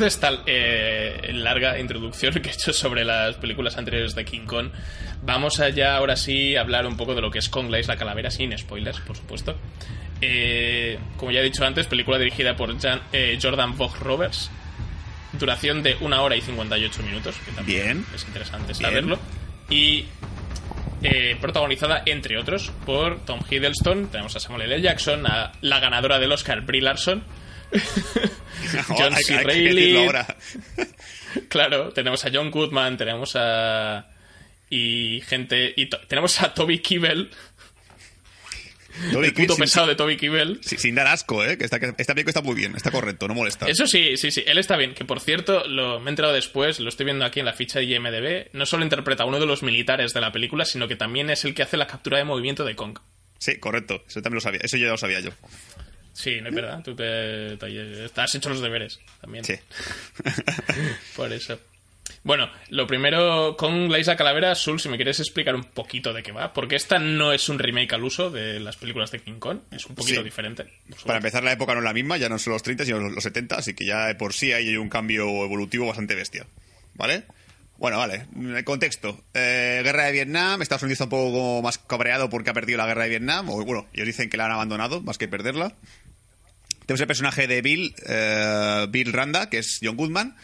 De 0.00 0.08
esta 0.08 0.42
eh, 0.46 1.30
larga 1.34 1.78
introducción 1.78 2.34
que 2.34 2.48
he 2.48 2.52
hecho 2.52 2.72
sobre 2.72 3.04
las 3.04 3.36
películas 3.36 3.76
anteriores 3.76 4.14
de 4.16 4.24
King 4.24 4.46
Kong, 4.46 4.70
vamos 5.22 5.60
allá 5.60 5.96
ahora 5.96 6.16
sí 6.16 6.56
a 6.56 6.62
hablar 6.62 6.86
un 6.86 6.96
poco 6.96 7.14
de 7.14 7.20
lo 7.20 7.30
que 7.30 7.38
es 7.38 7.48
Kong 7.48 7.70
la 7.70 7.78
Isla 7.78 7.96
Calavera, 7.96 8.30
sin 8.30 8.56
spoilers, 8.58 8.98
por 9.00 9.16
supuesto. 9.16 9.56
Eh, 10.20 10.98
como 11.16 11.30
ya 11.30 11.40
he 11.40 11.44
dicho 11.44 11.64
antes, 11.64 11.86
película 11.86 12.18
dirigida 12.18 12.56
por 12.56 12.76
Jan- 12.80 13.02
eh, 13.12 13.38
Jordan 13.40 13.76
Vogt 13.76 13.96
Roberts, 14.00 14.50
duración 15.32 15.82
de 15.82 15.96
una 16.00 16.22
hora 16.22 16.34
y 16.36 16.40
58 16.40 17.02
minutos, 17.04 17.36
que 17.44 17.52
también 17.52 17.84
Bien. 17.84 18.06
es 18.14 18.24
interesante 18.26 18.72
Bien. 18.72 18.82
saberlo. 18.90 19.18
Y 19.70 20.06
protagonizada, 21.40 22.02
entre 22.04 22.36
otros, 22.38 22.70
por 22.84 23.24
Tom 23.24 23.40
Hiddleston, 23.48 24.08
tenemos 24.08 24.36
a 24.36 24.40
Samuel 24.40 24.70
L. 24.72 24.82
Jackson, 24.82 25.26
a 25.26 25.52
la 25.62 25.80
ganadora 25.80 26.18
del 26.18 26.30
Oscar, 26.32 26.60
Brie 26.62 26.82
Larson, 26.82 27.22
John 28.88 29.14
C. 29.16 29.36
hay 29.36 29.74
que 29.74 29.98
ahora. 29.98 30.36
Claro, 31.48 31.92
tenemos 31.92 32.24
a 32.24 32.30
John 32.32 32.50
Goodman, 32.50 32.96
tenemos 32.96 33.36
a. 33.36 34.08
Y 34.68 35.20
gente. 35.26 35.72
Y 35.76 35.86
tenemos 35.86 36.40
a 36.42 36.52
Toby 36.54 36.80
Kibble, 36.80 37.28
Toby 39.12 39.26
el 39.28 39.34
puto 39.34 39.54
sin- 39.54 39.62
pesado 39.62 39.86
de 39.86 39.94
Toby 39.94 40.16
Kibble. 40.16 40.58
sin, 40.62 40.78
sin 40.78 40.94
dar 40.96 41.06
asco, 41.06 41.44
¿eh? 41.44 41.56
Que 41.56 41.64
está, 41.64 41.78
que 41.78 41.92
está 41.96 42.14
bien, 42.14 42.24
que 42.24 42.30
está 42.30 42.42
muy 42.42 42.54
bien, 42.54 42.74
está 42.76 42.90
correcto, 42.90 43.28
no 43.28 43.34
molesta. 43.34 43.66
Eso 43.68 43.86
sí, 43.86 44.16
sí, 44.16 44.30
sí, 44.32 44.42
él 44.46 44.58
está 44.58 44.76
bien. 44.76 44.94
Que 44.94 45.04
por 45.04 45.20
cierto, 45.20 45.66
lo, 45.68 46.00
me 46.00 46.06
he 46.06 46.10
enterado 46.10 46.34
después, 46.34 46.80
lo 46.80 46.88
estoy 46.88 47.04
viendo 47.04 47.24
aquí 47.24 47.38
en 47.40 47.46
la 47.46 47.52
ficha 47.52 47.78
de 47.78 47.84
IMDb. 47.86 48.48
No 48.52 48.66
solo 48.66 48.82
interpreta 48.84 49.22
a 49.22 49.26
uno 49.26 49.38
de 49.38 49.46
los 49.46 49.62
militares 49.62 50.12
de 50.12 50.20
la 50.20 50.32
película, 50.32 50.64
sino 50.64 50.88
que 50.88 50.96
también 50.96 51.30
es 51.30 51.44
el 51.44 51.54
que 51.54 51.62
hace 51.62 51.76
la 51.76 51.86
captura 51.86 52.18
de 52.18 52.24
movimiento 52.24 52.64
de 52.64 52.74
Kong. 52.74 52.98
Sí, 53.38 53.58
correcto, 53.58 54.02
eso 54.06 54.20
también 54.20 54.34
lo 54.36 54.40
sabía, 54.40 54.60
eso 54.62 54.76
ya 54.76 54.88
lo 54.88 54.98
sabía 54.98 55.20
yo. 55.20 55.30
Sí, 56.12 56.40
no 56.40 56.48
es 56.48 56.54
verdad. 56.54 56.82
Tú 56.84 56.94
te, 56.94 57.56
te- 57.56 58.20
has 58.20 58.34
hecho 58.34 58.48
los 58.50 58.60
deberes 58.60 58.98
también. 59.20 59.44
Sí. 59.44 59.54
Por 61.16 61.32
eso. 61.32 61.58
Bueno, 62.22 62.50
lo 62.70 62.86
primero 62.86 63.56
con 63.56 63.90
la 63.90 63.98
Isla 63.98 64.16
Calavera, 64.16 64.54
Sul, 64.54 64.80
si 64.80 64.88
me 64.88 64.96
quieres 64.96 65.20
explicar 65.20 65.54
un 65.54 65.64
poquito 65.64 66.12
de 66.12 66.22
qué 66.22 66.32
va, 66.32 66.52
porque 66.52 66.76
esta 66.76 66.98
no 66.98 67.32
es 67.32 67.48
un 67.48 67.58
remake 67.58 67.94
al 67.94 68.02
uso 68.04 68.30
de 68.30 68.58
las 68.60 68.76
películas 68.76 69.10
de 69.12 69.20
King 69.20 69.38
Kong, 69.38 69.60
es 69.70 69.86
un 69.86 69.94
poquito 69.94 70.18
Sí. 70.20 70.24
diferente. 70.24 70.66
Para 71.06 71.18
empezar, 71.18 71.42
la 71.44 71.52
época 71.52 71.72
no 71.72 71.78
es 71.80 71.84
la 71.84 71.92
misma, 71.94 72.16
ya 72.18 72.28
no 72.28 72.38
son 72.38 72.54
los 72.54 72.62
30, 72.62 72.84
sino 72.84 72.98
los 72.98 73.22
70, 73.22 73.54
así 73.56 73.74
que 73.74 73.86
ya 73.86 74.06
de 74.06 74.16
por 74.16 74.34
sí 74.34 74.52
hay 74.52 74.76
un 74.76 74.88
cambio 74.90 75.22
evolutivo 75.44 75.86
bastante 75.86 76.14
bestia. 76.14 76.46
¿Vale? 76.94 77.22
Bueno, 77.80 77.96
vale. 77.96 78.26
El 78.38 78.62
contexto. 78.64 79.24
Eh, 79.32 79.80
guerra 79.82 80.04
de 80.04 80.12
Vietnam. 80.12 80.60
Estados 80.60 80.82
Unidos 80.82 81.00
está 81.00 81.04
un 81.04 81.10
poco 81.10 81.62
más 81.62 81.78
cabreado 81.78 82.28
porque 82.28 82.50
ha 82.50 82.52
perdido 82.52 82.76
la 82.76 82.86
guerra 82.86 83.04
de 83.04 83.08
Vietnam. 83.08 83.48
O 83.48 83.64
bueno, 83.64 83.88
ellos 83.94 84.06
dicen 84.06 84.28
que 84.28 84.36
la 84.36 84.44
han 84.44 84.52
abandonado 84.52 85.00
más 85.00 85.16
que 85.16 85.28
perderla. 85.28 85.72
Tenemos 86.84 87.00
el 87.00 87.06
personaje 87.06 87.46
de 87.46 87.62
Bill, 87.62 87.94
eh, 88.06 88.86
Bill 88.90 89.14
Randa, 89.14 89.48
que 89.48 89.60
es 89.60 89.80
John 89.82 89.96
Goodman, 89.96 90.36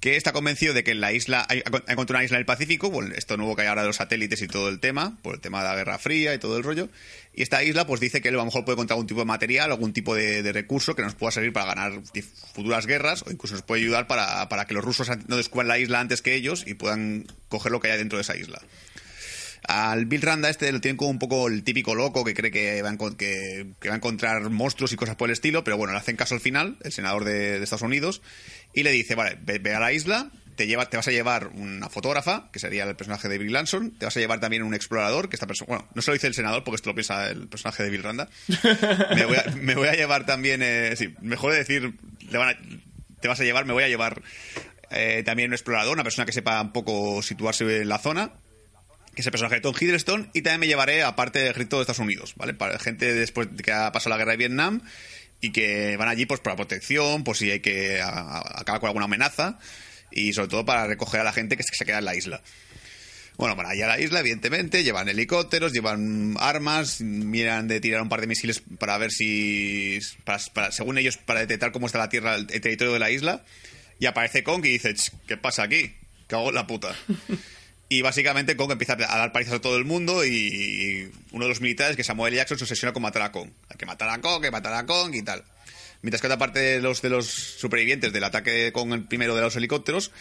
que 0.00 0.16
está 0.16 0.32
convencido 0.32 0.74
de 0.74 0.84
que 0.84 0.92
en 0.92 1.00
la 1.00 1.12
isla 1.12 1.44
hay, 1.48 1.62
ha 1.64 1.92
encontrado 1.92 2.18
una 2.18 2.24
isla 2.24 2.36
en 2.36 2.40
el 2.40 2.46
Pacífico, 2.46 2.90
bueno, 2.90 3.14
esto 3.16 3.36
nuevo 3.36 3.56
que 3.56 3.62
hay 3.62 3.68
ahora 3.68 3.82
de 3.82 3.88
los 3.88 3.96
satélites 3.96 4.40
y 4.42 4.46
todo 4.46 4.68
el 4.68 4.78
tema, 4.78 5.18
por 5.22 5.34
el 5.34 5.40
tema 5.40 5.62
de 5.62 5.68
la 5.68 5.74
Guerra 5.74 5.98
Fría 5.98 6.34
y 6.34 6.38
todo 6.38 6.56
el 6.56 6.62
rollo. 6.62 6.88
Y 7.34 7.42
esta 7.42 7.62
isla, 7.64 7.86
pues 7.86 8.00
dice 8.00 8.20
que 8.20 8.28
él 8.28 8.34
a 8.34 8.38
lo 8.38 8.44
mejor 8.44 8.64
puede 8.64 8.74
encontrar 8.74 8.96
algún 8.96 9.08
tipo 9.08 9.20
de 9.20 9.26
material, 9.26 9.72
algún 9.72 9.92
tipo 9.92 10.14
de, 10.14 10.52
recurso 10.52 10.94
que 10.94 11.02
nos 11.02 11.14
pueda 11.14 11.32
servir 11.32 11.52
para 11.52 11.66
ganar 11.66 12.00
futuras 12.52 12.86
guerras, 12.86 13.24
o 13.26 13.30
incluso 13.30 13.54
nos 13.54 13.62
puede 13.62 13.82
ayudar 13.82 14.06
para, 14.06 14.48
para 14.48 14.66
que 14.66 14.74
los 14.74 14.84
rusos 14.84 15.08
no 15.26 15.36
descubran 15.36 15.68
la 15.68 15.78
isla 15.78 16.00
antes 16.00 16.22
que 16.22 16.34
ellos 16.34 16.64
y 16.66 16.74
puedan 16.74 17.26
coger 17.48 17.72
lo 17.72 17.80
que 17.80 17.90
hay 17.90 17.98
dentro 17.98 18.18
de 18.18 18.22
esa 18.22 18.36
isla. 18.36 18.60
Al 19.68 20.06
Bill 20.06 20.22
Randa 20.22 20.48
este 20.48 20.70
lo 20.72 20.80
tienen 20.80 20.96
como 20.96 21.10
un 21.10 21.18
poco 21.18 21.48
el 21.48 21.62
típico 21.62 21.94
loco 21.94 22.24
que 22.24 22.32
cree 22.32 22.50
que 22.50 22.80
va, 22.80 22.90
a, 22.90 22.96
que, 22.96 23.66
que 23.80 23.88
va 23.88 23.94
a 23.94 23.98
encontrar 23.98 24.48
monstruos 24.48 24.92
y 24.92 24.96
cosas 24.96 25.16
por 25.16 25.28
el 25.28 25.32
estilo, 25.32 25.64
pero 25.64 25.76
bueno, 25.76 25.92
le 25.92 25.98
hacen 25.98 26.16
caso 26.16 26.34
al 26.34 26.40
final, 26.40 26.78
el 26.82 26.92
senador 26.92 27.24
de 27.24 27.62
Estados 27.62 27.82
Unidos, 27.82 28.22
y 28.78 28.82
le 28.84 28.90
dice, 28.92 29.14
vale, 29.14 29.38
ve, 29.42 29.58
ve 29.58 29.74
a 29.74 29.80
la 29.80 29.92
isla, 29.92 30.30
te, 30.54 30.66
lleva, 30.66 30.88
te 30.88 30.96
vas 30.96 31.08
a 31.08 31.10
llevar 31.10 31.48
una 31.48 31.88
fotógrafa, 31.88 32.48
que 32.52 32.58
sería 32.58 32.84
el 32.84 32.96
personaje 32.96 33.28
de 33.28 33.38
Bill 33.38 33.52
Lanson, 33.52 33.92
te 33.92 34.04
vas 34.06 34.16
a 34.16 34.20
llevar 34.20 34.40
también 34.40 34.62
un 34.62 34.74
explorador, 34.74 35.28
que 35.28 35.36
esta 35.36 35.46
persona, 35.46 35.66
bueno, 35.68 35.88
no 35.94 36.02
se 36.02 36.10
lo 36.10 36.14
dice 36.14 36.26
el 36.26 36.34
senador, 36.34 36.64
porque 36.64 36.76
esto 36.76 36.90
lo 36.90 36.94
piensa 36.94 37.28
el 37.30 37.48
personaje 37.48 37.82
de 37.82 37.90
Bill 37.90 38.02
Randa. 38.02 38.28
me, 39.16 39.24
voy 39.24 39.36
a, 39.36 39.44
me 39.56 39.74
voy 39.74 39.88
a 39.88 39.94
llevar 39.94 40.26
también, 40.26 40.60
eh, 40.62 40.94
sí, 40.96 41.14
mejor 41.20 41.54
decir, 41.54 41.94
le 42.30 42.38
van 42.38 42.48
a- 42.50 42.58
te 43.20 43.26
vas 43.28 43.40
a 43.40 43.44
llevar, 43.44 43.64
me 43.66 43.72
voy 43.72 43.82
a 43.82 43.88
llevar 43.88 44.22
eh, 44.90 45.22
también 45.24 45.50
un 45.50 45.54
explorador, 45.54 45.92
una 45.94 46.04
persona 46.04 46.24
que 46.26 46.32
sepa 46.32 46.60
un 46.62 46.72
poco 46.72 47.20
situarse 47.22 47.82
en 47.82 47.88
la 47.88 47.98
zona, 47.98 48.30
que 49.14 49.22
es 49.22 49.26
el 49.26 49.32
personaje 49.32 49.56
de 49.56 49.60
Tom 49.60 49.74
Hiddleston, 49.78 50.30
y 50.34 50.42
también 50.42 50.60
me 50.60 50.66
llevaré 50.68 51.02
a 51.02 51.16
parte 51.16 51.40
del 51.40 51.50
ejército 51.50 51.76
de 51.76 51.82
Estados 51.82 51.98
Unidos, 51.98 52.34
¿vale? 52.36 52.54
Para 52.54 52.78
gente 52.78 53.12
después 53.12 53.48
de 53.56 53.62
que 53.64 53.72
ha 53.72 53.90
pasado 53.90 54.10
la 54.10 54.18
guerra 54.18 54.32
de 54.32 54.36
Vietnam 54.38 54.80
y 55.40 55.52
que 55.52 55.96
van 55.96 56.08
allí 56.08 56.26
pues 56.26 56.40
para 56.40 56.56
protección, 56.56 57.24
por 57.24 57.36
si 57.36 57.50
hay 57.50 57.60
que 57.60 58.00
acabar 58.02 58.80
con 58.80 58.88
alguna 58.88 59.04
amenaza 59.04 59.58
y 60.10 60.32
sobre 60.32 60.48
todo 60.48 60.64
para 60.64 60.86
recoger 60.86 61.20
a 61.20 61.24
la 61.24 61.32
gente 61.32 61.56
que 61.56 61.62
se, 61.62 61.70
que 61.70 61.76
se 61.76 61.84
queda 61.84 61.98
en 61.98 62.04
la 62.04 62.16
isla. 62.16 62.42
Bueno, 63.36 63.54
van 63.54 63.66
allá 63.66 63.84
a 63.84 63.96
la 63.96 64.00
isla, 64.00 64.18
evidentemente, 64.18 64.82
llevan 64.82 65.08
helicópteros, 65.08 65.72
llevan 65.72 66.34
armas, 66.40 67.00
miran 67.00 67.68
de 67.68 67.80
tirar 67.80 68.02
un 68.02 68.08
par 68.08 68.20
de 68.20 68.26
misiles 68.26 68.60
para 68.80 68.98
ver 68.98 69.12
si, 69.12 70.00
para, 70.24 70.72
según 70.72 70.98
ellos, 70.98 71.18
para 71.18 71.38
detectar 71.38 71.70
cómo 71.70 71.86
está 71.86 71.98
la 71.98 72.08
tierra, 72.08 72.34
el, 72.34 72.48
territorio 72.48 72.92
de 72.92 72.98
la 72.98 73.12
isla, 73.12 73.44
y 74.00 74.06
aparece 74.06 74.42
Kong 74.42 74.64
y 74.64 74.70
dice, 74.70 74.92
"Ch, 74.92 75.12
¿qué 75.28 75.36
pasa 75.36 75.62
aquí? 75.62 75.94
Cago 76.26 76.48
en 76.48 76.56
la 76.56 76.66
puta. 76.66 76.96
Y 77.90 78.02
básicamente 78.02 78.54
Kong 78.56 78.72
empieza 78.72 78.92
a 78.94 78.96
dar 79.18 79.32
palizas 79.32 79.54
a 79.54 79.60
todo 79.60 79.76
el 79.78 79.84
mundo 79.84 80.24
y 80.24 81.10
uno 81.32 81.44
de 81.44 81.48
los 81.48 81.60
militares, 81.62 81.96
que 81.96 82.04
Samuel. 82.04 82.34
Jackson, 82.34 82.58
se 82.58 82.64
obsesiona 82.64 82.92
con 82.92 83.02
matar 83.02 83.22
a 83.22 83.32
Kong. 83.32 83.50
Hay 83.70 83.76
que 83.78 83.86
matar 83.86 84.10
a 84.10 84.20
Kong, 84.20 84.42
que 84.42 84.50
matar 84.50 84.74
a 84.74 84.84
Kong 84.84 85.14
y 85.14 85.22
tal. 85.22 85.42
Mientras 86.02 86.20
que 86.20 86.26
otra 86.26 86.38
parte 86.38 86.60
de 86.60 86.80
los, 86.80 86.98
supervivientes 87.26 88.12
del 88.12 88.24
ataque 88.24 88.72
con 88.72 88.92
el 88.92 89.04
primero 89.04 89.34
de 89.34 89.40
los 89.40 89.56
helicópteros 89.56 90.12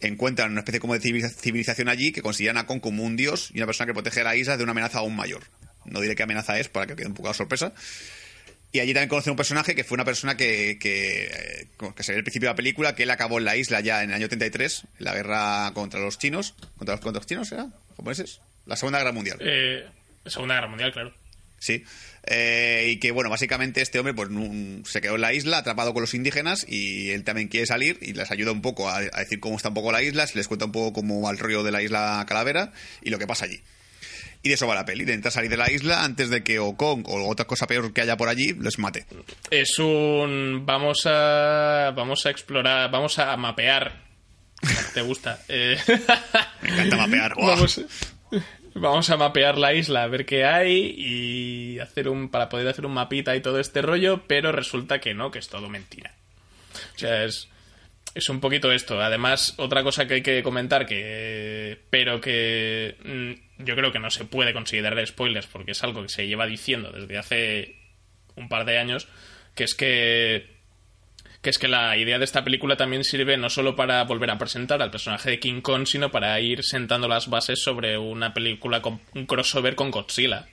encuentran 0.00 0.50
una 0.50 0.60
especie 0.60 0.80
como 0.80 0.94
de 0.94 1.00
civiliza- 1.00 1.28
civilización 1.30 1.88
allí 1.90 2.10
que 2.10 2.22
consideran 2.22 2.56
a 2.56 2.66
Kong 2.66 2.80
como 2.80 3.04
un 3.04 3.16
dios 3.16 3.50
y 3.52 3.58
una 3.58 3.66
persona 3.66 3.86
que 3.86 3.92
protege 3.92 4.24
la 4.24 4.34
isla 4.34 4.56
de 4.56 4.62
una 4.62 4.72
amenaza 4.72 5.00
aún 5.00 5.14
mayor. 5.14 5.42
No 5.84 6.00
diré 6.00 6.16
qué 6.16 6.22
amenaza 6.22 6.58
es 6.58 6.68
para 6.68 6.86
que 6.86 6.96
quede 6.96 7.06
un 7.08 7.14
poco 7.14 7.28
de 7.28 7.34
sorpresa. 7.34 7.74
Y 8.72 8.78
allí 8.80 8.92
también 8.94 9.08
conocen 9.08 9.32
un 9.32 9.36
personaje 9.36 9.74
que 9.74 9.82
fue 9.82 9.96
una 9.96 10.04
persona 10.04 10.36
que, 10.36 10.78
que, 10.78 11.24
eh, 11.24 11.66
que 11.96 12.02
se 12.04 12.12
ve 12.12 12.18
al 12.18 12.24
principio 12.24 12.48
de 12.48 12.52
la 12.52 12.56
película, 12.56 12.94
que 12.94 13.02
él 13.02 13.10
acabó 13.10 13.38
en 13.38 13.44
la 13.44 13.56
isla 13.56 13.80
ya 13.80 14.02
en 14.04 14.10
el 14.10 14.16
año 14.16 14.28
33, 14.28 14.84
en 15.00 15.04
la 15.04 15.14
guerra 15.14 15.72
contra 15.74 15.98
los 16.00 16.18
chinos. 16.18 16.54
¿Contra 16.76 16.94
los, 16.94 17.00
contra 17.00 17.18
los 17.20 17.26
chinos 17.26 17.50
era? 17.50 17.66
¿Japoneses? 17.96 18.40
La 18.66 18.76
Segunda 18.76 18.98
Guerra 18.98 19.12
Mundial. 19.12 19.38
Eh, 19.40 19.84
Segunda 20.26 20.54
Guerra 20.54 20.68
Mundial, 20.68 20.92
claro. 20.92 21.12
Sí. 21.58 21.84
Eh, 22.26 22.86
y 22.92 22.98
que, 23.00 23.10
bueno, 23.10 23.28
básicamente 23.28 23.82
este 23.82 23.98
hombre 23.98 24.14
pues 24.14 24.28
nun- 24.30 24.84
se 24.86 25.00
quedó 25.00 25.16
en 25.16 25.22
la 25.22 25.32
isla 25.32 25.58
atrapado 25.58 25.92
con 25.92 26.02
los 26.02 26.14
indígenas 26.14 26.64
y 26.68 27.10
él 27.10 27.24
también 27.24 27.48
quiere 27.48 27.66
salir 27.66 27.98
y 28.00 28.12
les 28.12 28.30
ayuda 28.30 28.52
un 28.52 28.62
poco 28.62 28.88
a, 28.88 28.98
a 28.98 29.18
decir 29.20 29.40
cómo 29.40 29.56
está 29.56 29.68
un 29.68 29.74
poco 29.74 29.90
la 29.90 30.02
isla, 30.02 30.26
se 30.26 30.36
les 30.38 30.46
cuenta 30.46 30.66
un 30.66 30.72
poco 30.72 30.92
cómo 30.92 31.20
va 31.22 31.30
el 31.32 31.38
rollo 31.38 31.62
de 31.62 31.72
la 31.72 31.82
isla 31.82 32.24
Calavera 32.28 32.72
y 33.02 33.10
lo 33.10 33.18
que 33.18 33.26
pasa 33.26 33.46
allí. 33.46 33.60
Y 34.42 34.48
de 34.48 34.54
eso 34.54 34.66
va 34.66 34.74
la 34.74 34.86
peli, 34.86 35.04
de 35.04 35.12
intentar 35.12 35.32
salir 35.32 35.50
de 35.50 35.56
la 35.58 35.70
isla 35.70 36.02
antes 36.02 36.30
de 36.30 36.42
que 36.42 36.58
o 36.58 36.74
Kong 36.76 37.04
o 37.06 37.28
otra 37.28 37.46
cosa 37.46 37.66
peor 37.66 37.92
que 37.92 38.00
haya 38.00 38.16
por 38.16 38.28
allí 38.28 38.54
les 38.54 38.78
mate. 38.78 39.04
Es 39.50 39.78
un. 39.78 40.62
Vamos 40.64 41.02
a. 41.06 41.92
Vamos 41.94 42.24
a 42.24 42.30
explorar. 42.30 42.90
Vamos 42.90 43.18
a 43.18 43.36
mapear. 43.36 44.02
¿Te 44.94 45.02
gusta? 45.02 45.38
Eh, 45.48 45.76
Me 46.62 46.70
encanta 46.70 46.96
mapear. 46.96 47.34
Vamos, 47.36 47.80
Vamos 48.74 49.10
a 49.10 49.16
mapear 49.16 49.58
la 49.58 49.74
isla, 49.74 50.04
a 50.04 50.06
ver 50.06 50.24
qué 50.24 50.44
hay 50.44 50.94
y 50.96 51.78
hacer 51.80 52.08
un 52.08 52.28
para 52.30 52.48
poder 52.48 52.68
hacer 52.68 52.86
un 52.86 52.94
mapita 52.94 53.34
y 53.34 53.42
todo 53.42 53.58
este 53.58 53.82
rollo, 53.82 54.24
pero 54.26 54.52
resulta 54.52 55.00
que 55.00 55.12
no, 55.12 55.30
que 55.30 55.40
es 55.40 55.48
todo 55.48 55.68
mentira. 55.68 56.14
O 56.94 56.98
sea, 56.98 57.24
es 57.24 57.48
es 58.14 58.28
un 58.28 58.40
poquito 58.40 58.72
esto. 58.72 59.00
Además, 59.00 59.54
otra 59.56 59.82
cosa 59.82 60.06
que 60.06 60.14
hay 60.14 60.22
que 60.22 60.42
comentar 60.42 60.86
que 60.86 61.78
pero 61.90 62.20
que 62.20 62.96
mm, 63.04 63.64
yo 63.64 63.76
creo 63.76 63.92
que 63.92 63.98
no 63.98 64.10
se 64.10 64.24
puede 64.24 64.52
considerar 64.52 65.04
spoilers 65.06 65.46
porque 65.46 65.72
es 65.72 65.82
algo 65.82 66.02
que 66.02 66.08
se 66.08 66.26
lleva 66.26 66.46
diciendo 66.46 66.90
desde 66.92 67.18
hace 67.18 67.76
un 68.36 68.48
par 68.48 68.64
de 68.64 68.78
años, 68.78 69.08
que 69.54 69.64
es 69.64 69.74
que 69.74 70.60
que 71.42 71.50
es 71.50 71.58
que 71.58 71.68
la 71.68 71.96
idea 71.96 72.18
de 72.18 72.24
esta 72.24 72.44
película 72.44 72.76
también 72.76 73.02
sirve 73.02 73.36
no 73.38 73.48
solo 73.48 73.74
para 73.74 74.04
volver 74.04 74.30
a 74.30 74.36
presentar 74.36 74.82
al 74.82 74.90
personaje 74.90 75.30
de 75.30 75.40
King 75.40 75.62
Kong, 75.62 75.86
sino 75.86 76.10
para 76.10 76.38
ir 76.38 76.62
sentando 76.62 77.08
las 77.08 77.28
bases 77.30 77.62
sobre 77.62 77.96
una 77.96 78.34
película 78.34 78.82
con 78.82 79.00
un 79.14 79.24
crossover 79.24 79.74
con 79.74 79.90
Godzilla. 79.90 80.46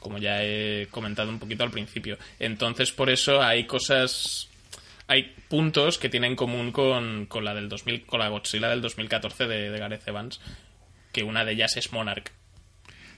Como 0.00 0.18
ya 0.18 0.44
he 0.44 0.88
comentado 0.90 1.30
un 1.30 1.38
poquito 1.38 1.64
al 1.64 1.70
principio. 1.70 2.18
Entonces, 2.38 2.92
por 2.92 3.08
eso 3.08 3.42
hay 3.42 3.64
cosas. 3.64 4.50
Hay 5.06 5.34
puntos 5.48 5.98
que 5.98 6.08
tienen 6.08 6.32
en 6.32 6.36
común 6.36 6.72
con, 6.72 7.26
con 7.26 7.44
la 7.44 7.54
del 7.54 7.68
2000, 7.68 8.06
con 8.06 8.20
la 8.20 8.28
Godzilla 8.28 8.68
del 8.68 8.80
2014 8.82 9.46
de, 9.46 9.70
de 9.70 9.78
Gareth 9.78 10.06
Evans. 10.08 10.40
Que 11.12 11.22
una 11.22 11.44
de 11.44 11.52
ellas 11.52 11.76
es 11.76 11.92
Monarch. 11.92 12.32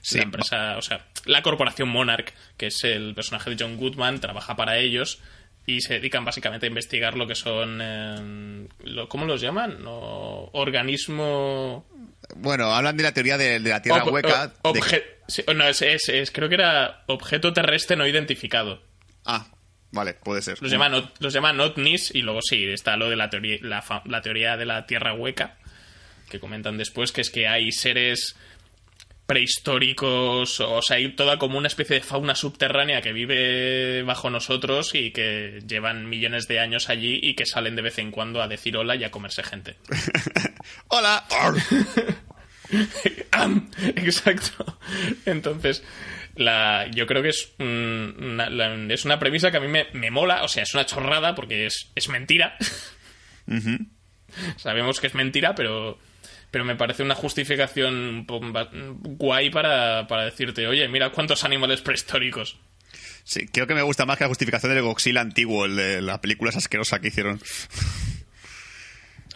Sí. 0.01 0.17
La 0.17 0.23
empresa, 0.25 0.77
o 0.77 0.81
sea, 0.81 1.05
la 1.25 1.41
corporación 1.41 1.89
Monarch, 1.89 2.33
que 2.57 2.67
es 2.67 2.83
el 2.83 3.15
personaje 3.15 3.49
de 3.49 3.57
John 3.59 3.77
Goodman, 3.77 4.19
trabaja 4.19 4.55
para 4.55 4.77
ellos 4.77 5.19
y 5.65 5.81
se 5.81 5.95
dedican 5.95 6.23
básicamente 6.23 6.65
a 6.65 6.69
investigar 6.69 7.17
lo 7.17 7.27
que 7.27 7.35
son. 7.35 7.79
eh, 7.81 8.67
lo- 8.83 9.09
¿Cómo 9.09 9.25
los 9.25 9.41
llaman? 9.41 9.81
No, 9.83 10.49
organismo. 10.53 11.85
Bueno, 12.35 12.71
hablan 12.73 12.95
de 12.97 13.03
la 13.03 13.13
teoría 13.13 13.37
de, 13.37 13.59
de 13.59 13.69
la 13.69 13.81
Tierra 13.81 14.03
ob- 14.05 14.11
hueca. 14.11 14.53
ob- 14.63 14.73
de- 14.73 14.79
obje- 14.81 15.03
sí, 15.27 15.43
no, 15.55 15.67
es, 15.67 15.81
es- 15.81 16.09
es- 16.09 16.31
creo 16.31 16.47
que 16.49 16.55
era 16.55 17.03
objeto 17.07 17.51
terrestre 17.53 17.97
no 17.97 18.05
identificado. 18.07 18.81
Ah, 19.25 19.47
vale, 19.91 20.13
puede 20.13 20.41
ser. 20.41 20.61
Los 20.61 20.71
llaman, 20.71 21.11
los 21.19 21.33
llaman 21.33 21.59
OVNIs 21.59 22.13
y 22.15 22.21
luego 22.21 22.41
sí, 22.41 22.65
está 22.65 22.97
lo 22.97 23.09
de 23.09 23.15
la 23.15 23.29
teoría, 23.29 23.57
la, 23.61 23.83
la 24.05 24.21
teoría 24.21 24.57
de 24.57 24.65
la 24.65 24.85
Tierra 24.85 25.13
hueca, 25.13 25.57
que 26.29 26.39
comentan 26.39 26.77
después, 26.77 27.11
que 27.11 27.21
es 27.21 27.29
que 27.29 27.47
hay 27.47 27.71
seres 27.71 28.35
prehistóricos, 29.27 30.61
o 30.61 30.81
sea, 30.81 30.95
hay 30.95 31.13
toda 31.13 31.37
como 31.37 31.57
una 31.57 31.67
especie 31.67 31.97
de 31.97 32.01
fauna 32.01 32.33
subterránea 32.33 33.01
que 33.01 33.11
vive 33.11 34.01
bajo 34.03 34.29
nosotros 34.29 34.95
y 34.95 35.11
que 35.11 35.61
llevan 35.67 36.07
millones 36.09 36.47
de 36.47 36.61
años 36.61 36.89
allí 36.89 37.19
y 37.21 37.35
que 37.35 37.45
salen 37.45 37.75
de 37.75 37.81
vez 37.81 37.99
en 37.99 38.11
cuando 38.11 38.41
a 38.41 38.47
decir 38.47 38.77
hola 38.77 38.95
y 38.95 39.03
a 39.03 39.11
comerse 39.11 39.43
gente. 39.43 39.75
¡Hola! 40.87 41.25
Exacto. 43.97 44.79
Entonces, 45.25 45.83
la, 46.37 46.87
yo 46.93 47.05
creo 47.05 47.21
que 47.21 47.29
es, 47.29 47.51
un- 47.59 48.15
una, 48.19 48.49
la- 48.49 48.93
es 48.93 49.05
una 49.05 49.19
premisa 49.19 49.51
que 49.51 49.57
a 49.57 49.61
mí 49.61 49.67
me, 49.67 49.87
me 49.93 50.11
mola, 50.11 50.43
o 50.43 50.47
sea, 50.47 50.63
es 50.63 50.73
una 50.73 50.85
chorrada 50.85 51.35
porque 51.35 51.65
es, 51.65 51.91
es 51.95 52.09
mentira. 52.09 52.55
Ujú. 53.47 53.77
Sabemos 54.57 54.99
que 54.99 55.07
es 55.07 55.15
mentira, 55.15 55.55
pero, 55.55 55.97
pero 56.51 56.65
me 56.65 56.75
parece 56.75 57.03
una 57.03 57.15
justificación 57.15 58.25
guay 58.27 59.49
para, 59.49 60.07
para 60.07 60.25
decirte, 60.25 60.67
oye, 60.67 60.87
mira 60.87 61.11
cuántos 61.11 61.43
animales 61.43 61.81
prehistóricos. 61.81 62.57
Sí, 63.23 63.45
creo 63.47 63.67
que 63.67 63.75
me 63.75 63.81
gusta 63.81 64.05
más 64.05 64.17
que 64.17 64.23
la 64.23 64.29
justificación 64.29 64.73
del 64.73 64.83
Godzilla 64.83 65.19
antiguo, 65.21 65.65
el 65.65 65.75
de 65.75 66.01
la 66.01 66.21
película 66.21 66.49
esa 66.49 66.59
asquerosa 66.59 66.99
que 66.99 67.09
hicieron. 67.09 67.41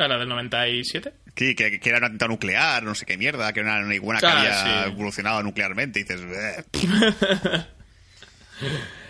La 0.08 0.18
del 0.18 0.30
97. 0.30 1.14
Que, 1.36 1.56
que, 1.56 1.80
que 1.80 1.90
era 1.90 2.00
un 2.00 2.04
atentado 2.06 2.30
nuclear, 2.30 2.84
no 2.84 2.94
sé 2.96 3.06
qué 3.06 3.18
mierda, 3.18 3.52
que 3.54 3.62
era 3.62 3.80
una 3.80 3.96
iguana 3.96 4.20
que 4.20 4.26
Ah, 4.28 4.40
había 4.40 4.84
sí. 4.86 4.92
evolucionado 4.92 5.42
nuclearmente. 5.44 6.00
Y 6.00 6.04
dices. 6.04 6.22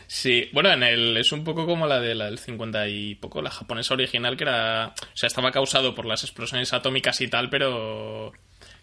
Sí, 0.07 0.49
bueno, 0.51 0.71
en 0.73 0.83
el, 0.83 1.15
es 1.15 1.31
un 1.31 1.45
poco 1.45 1.65
como 1.65 1.87
la 1.87 2.01
de 2.01 2.15
la 2.15 2.25
del 2.25 2.37
50 2.37 2.87
y 2.89 3.15
poco, 3.15 3.41
la 3.41 3.49
japonesa 3.49 3.93
original, 3.93 4.35
que 4.35 4.43
era. 4.43 4.87
O 4.89 5.15
sea, 5.17 5.27
estaba 5.27 5.51
causado 5.51 5.95
por 5.95 6.05
las 6.05 6.23
explosiones 6.23 6.73
atómicas 6.73 7.21
y 7.21 7.29
tal, 7.29 7.49
pero 7.49 8.33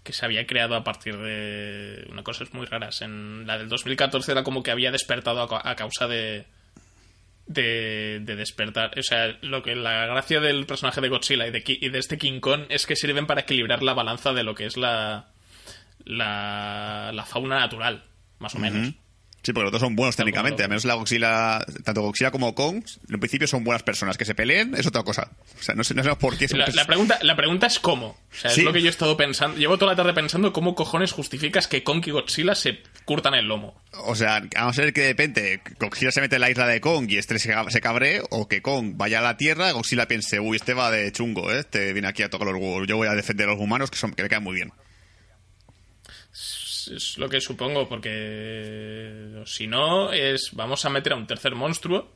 que 0.03 0.14
se 0.14 0.25
había 0.25 0.47
creado 0.47 0.75
a 0.75 0.85
partir 0.85 1.18
de 1.18 2.07
unas 2.11 2.25
cosas 2.25 2.55
muy 2.55 2.64
raras. 2.64 3.03
En 3.03 3.47
la 3.47 3.59
del 3.59 3.68
2014 3.68 4.33
era 4.33 4.42
como 4.42 4.62
que 4.62 4.71
había 4.71 4.90
despertado 4.90 5.42
a, 5.55 5.71
a 5.71 5.77
causa 5.77 6.07
de, 6.09 6.47
de. 7.49 8.21
de 8.23 8.37
despertar. 8.37 8.99
O 8.99 9.03
sea, 9.03 9.37
lo 9.43 9.63
que 9.63 9.75
la 9.75 10.07
gracia 10.07 10.41
del 10.41 10.67
personaje 10.67 11.01
de 11.01 11.09
Godzilla 11.09 11.47
y 11.47 11.51
de, 11.51 11.63
y 11.67 11.89
de 11.89 11.99
este 11.99 12.19
King 12.19 12.41
Kong 12.41 12.63
es 12.69 12.87
que 12.87 12.95
sirven 12.95 13.27
para 13.27 13.41
equilibrar 13.41 13.83
la 13.83 13.95
balanza 13.95 14.33
de 14.33 14.45
lo 14.45 14.55
que 14.55 14.67
es 14.67 14.77
la. 14.77 15.29
la, 16.05 17.11
la 17.13 17.25
fauna 17.25 17.59
natural, 17.59 18.05
más 18.39 18.55
o 18.55 18.59
menos. 18.59 18.95
Sí, 19.42 19.53
porque 19.53 19.64
los 19.64 19.72
dos 19.72 19.81
son 19.81 19.94
buenos 19.96 20.16
técnicamente. 20.16 20.62
Al 20.64 20.68
menos 20.68 20.85
la 20.85 20.94
Godzilla, 20.94 21.64
tanto 21.85 22.03
Godzilla 22.03 22.31
como 22.31 22.55
Kong, 22.55 22.83
en 23.09 23.20
principio 23.20 23.46
son 23.46 23.64
buenas 23.64 23.83
personas. 23.83 24.18
Que 24.18 24.24
se 24.24 24.35
peleen 24.35 24.74
es 24.74 24.87
otra 24.87 25.05
cosa. 25.05 25.31
O 25.59 25.62
sea, 25.62 25.74
no 25.74 25.85
sé, 25.85 25.94
no 25.94 26.03
sé 26.03 26.14
por 26.16 26.37
qué. 26.37 26.48
son 26.48 26.59
La, 26.59 26.66
la 26.68 26.85
pregunta, 26.85 27.18
la 27.22 27.37
pregunta 27.37 27.66
es 27.68 27.79
cómo. 27.79 28.09
O 28.09 28.35
sea, 28.35 28.51
Sí. 28.51 28.61
es 28.61 28.66
lo 28.66 28.72
que 28.72 28.81
yo 28.83 28.88
he 28.88 28.90
estado 28.90 29.16
pensando. 29.16 29.57
Llevo 29.57 29.79
toda 29.79 29.92
la 29.92 29.96
tarde 29.96 30.12
pensando 30.12 30.53
cómo 30.53 30.74
cojones 30.74 31.12
justificas 31.12 31.68
que 31.68 31.83
Kong 31.85 32.03
y 32.07 32.11
Godzilla 32.11 32.55
se 32.55 32.81
curtan 33.05 33.35
el 33.35 33.46
lomo. 33.46 33.81
O 34.05 34.14
sea, 34.14 34.42
a 34.57 34.70
ver 34.72 34.92
que 34.92 35.01
de 35.03 35.09
repente 35.09 35.62
Godzilla 35.79 36.11
se 36.11 36.20
mete 36.20 36.35
en 36.35 36.40
la 36.42 36.51
isla 36.51 36.66
de 36.66 36.81
Kong 36.81 37.07
y 37.09 37.16
este 37.16 37.38
se, 37.38 37.81
cabree, 37.81 38.20
o 38.31 38.48
que 38.48 38.61
Kong 38.61 38.94
vaya 38.96 39.20
a 39.20 39.22
la 39.22 39.37
Tierra, 39.37 39.70
Godzilla 39.70 40.09
piense, 40.09 40.40
uy, 40.40 40.57
este 40.57 40.74
va 40.74 40.90
de 40.90 41.11
chungo, 41.12 41.51
¿eh? 41.53 41.61
Este 41.61 41.92
viene 41.92 42.09
aquí 42.09 42.22
a 42.22 42.29
tocar 42.29 42.48
los 42.48 42.61
huevos. 42.61 42.87
Yo 42.88 42.96
voy 42.96 43.09
a 43.09 43.12
defender 43.14 43.48
a 43.48 43.53
los 43.53 43.61
humanos 43.61 43.90
que, 43.90 43.96
son, 43.98 44.12
que 44.12 44.24
me 44.24 44.29
quedan 44.29 44.42
muy 44.42 44.57
bien. 44.57 44.72
Es, 46.88 47.12
es 47.12 47.18
lo 47.18 47.29
que 47.29 47.40
supongo, 47.40 47.88
porque 47.88 49.42
si 49.46 49.66
no, 49.66 50.12
es 50.12 50.51
vamos 50.53 50.85
a 50.85 50.90
meter 50.90 51.12
a 51.12 51.16
un 51.16 51.27
tercer 51.27 51.55
monstruo 51.55 52.12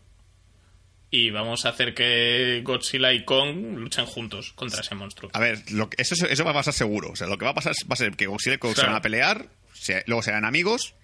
y 1.11 1.31
vamos 1.31 1.67
a 1.67 1.71
hacer 1.71 1.95
que 1.95 2.63
Godzilla 2.65 3.13
y 3.13 3.25
Kong 3.25 3.77
luchen 3.77 4.07
juntos 4.07 4.53
contra 4.55 4.81
ese 4.81 4.95
monstruo. 4.95 5.31
A 5.35 5.41
ver, 5.41 5.59
lo 5.71 5.91
que- 5.91 6.01
eso, 6.01 6.15
eso 6.27 6.45
va 6.45 6.53
a 6.53 6.55
pasar 6.55 6.73
seguro. 6.73 7.11
O 7.11 7.17
sea, 7.17 7.27
lo 7.27 7.37
que 7.37 7.45
va 7.45 7.51
a 7.51 7.55
pasar 7.55 7.75
va 7.91 7.95
a 7.95 7.97
ser 7.97 8.13
que 8.17 8.27
Godzilla 8.27 8.55
y 8.57 8.59
Kong 8.59 8.75
se 8.75 8.87
van 8.87 8.95
a 8.95 9.03
pelear, 9.03 9.47
se- 9.75 10.05
luego 10.07 10.23
serán 10.23 10.45
amigos, 10.47 10.95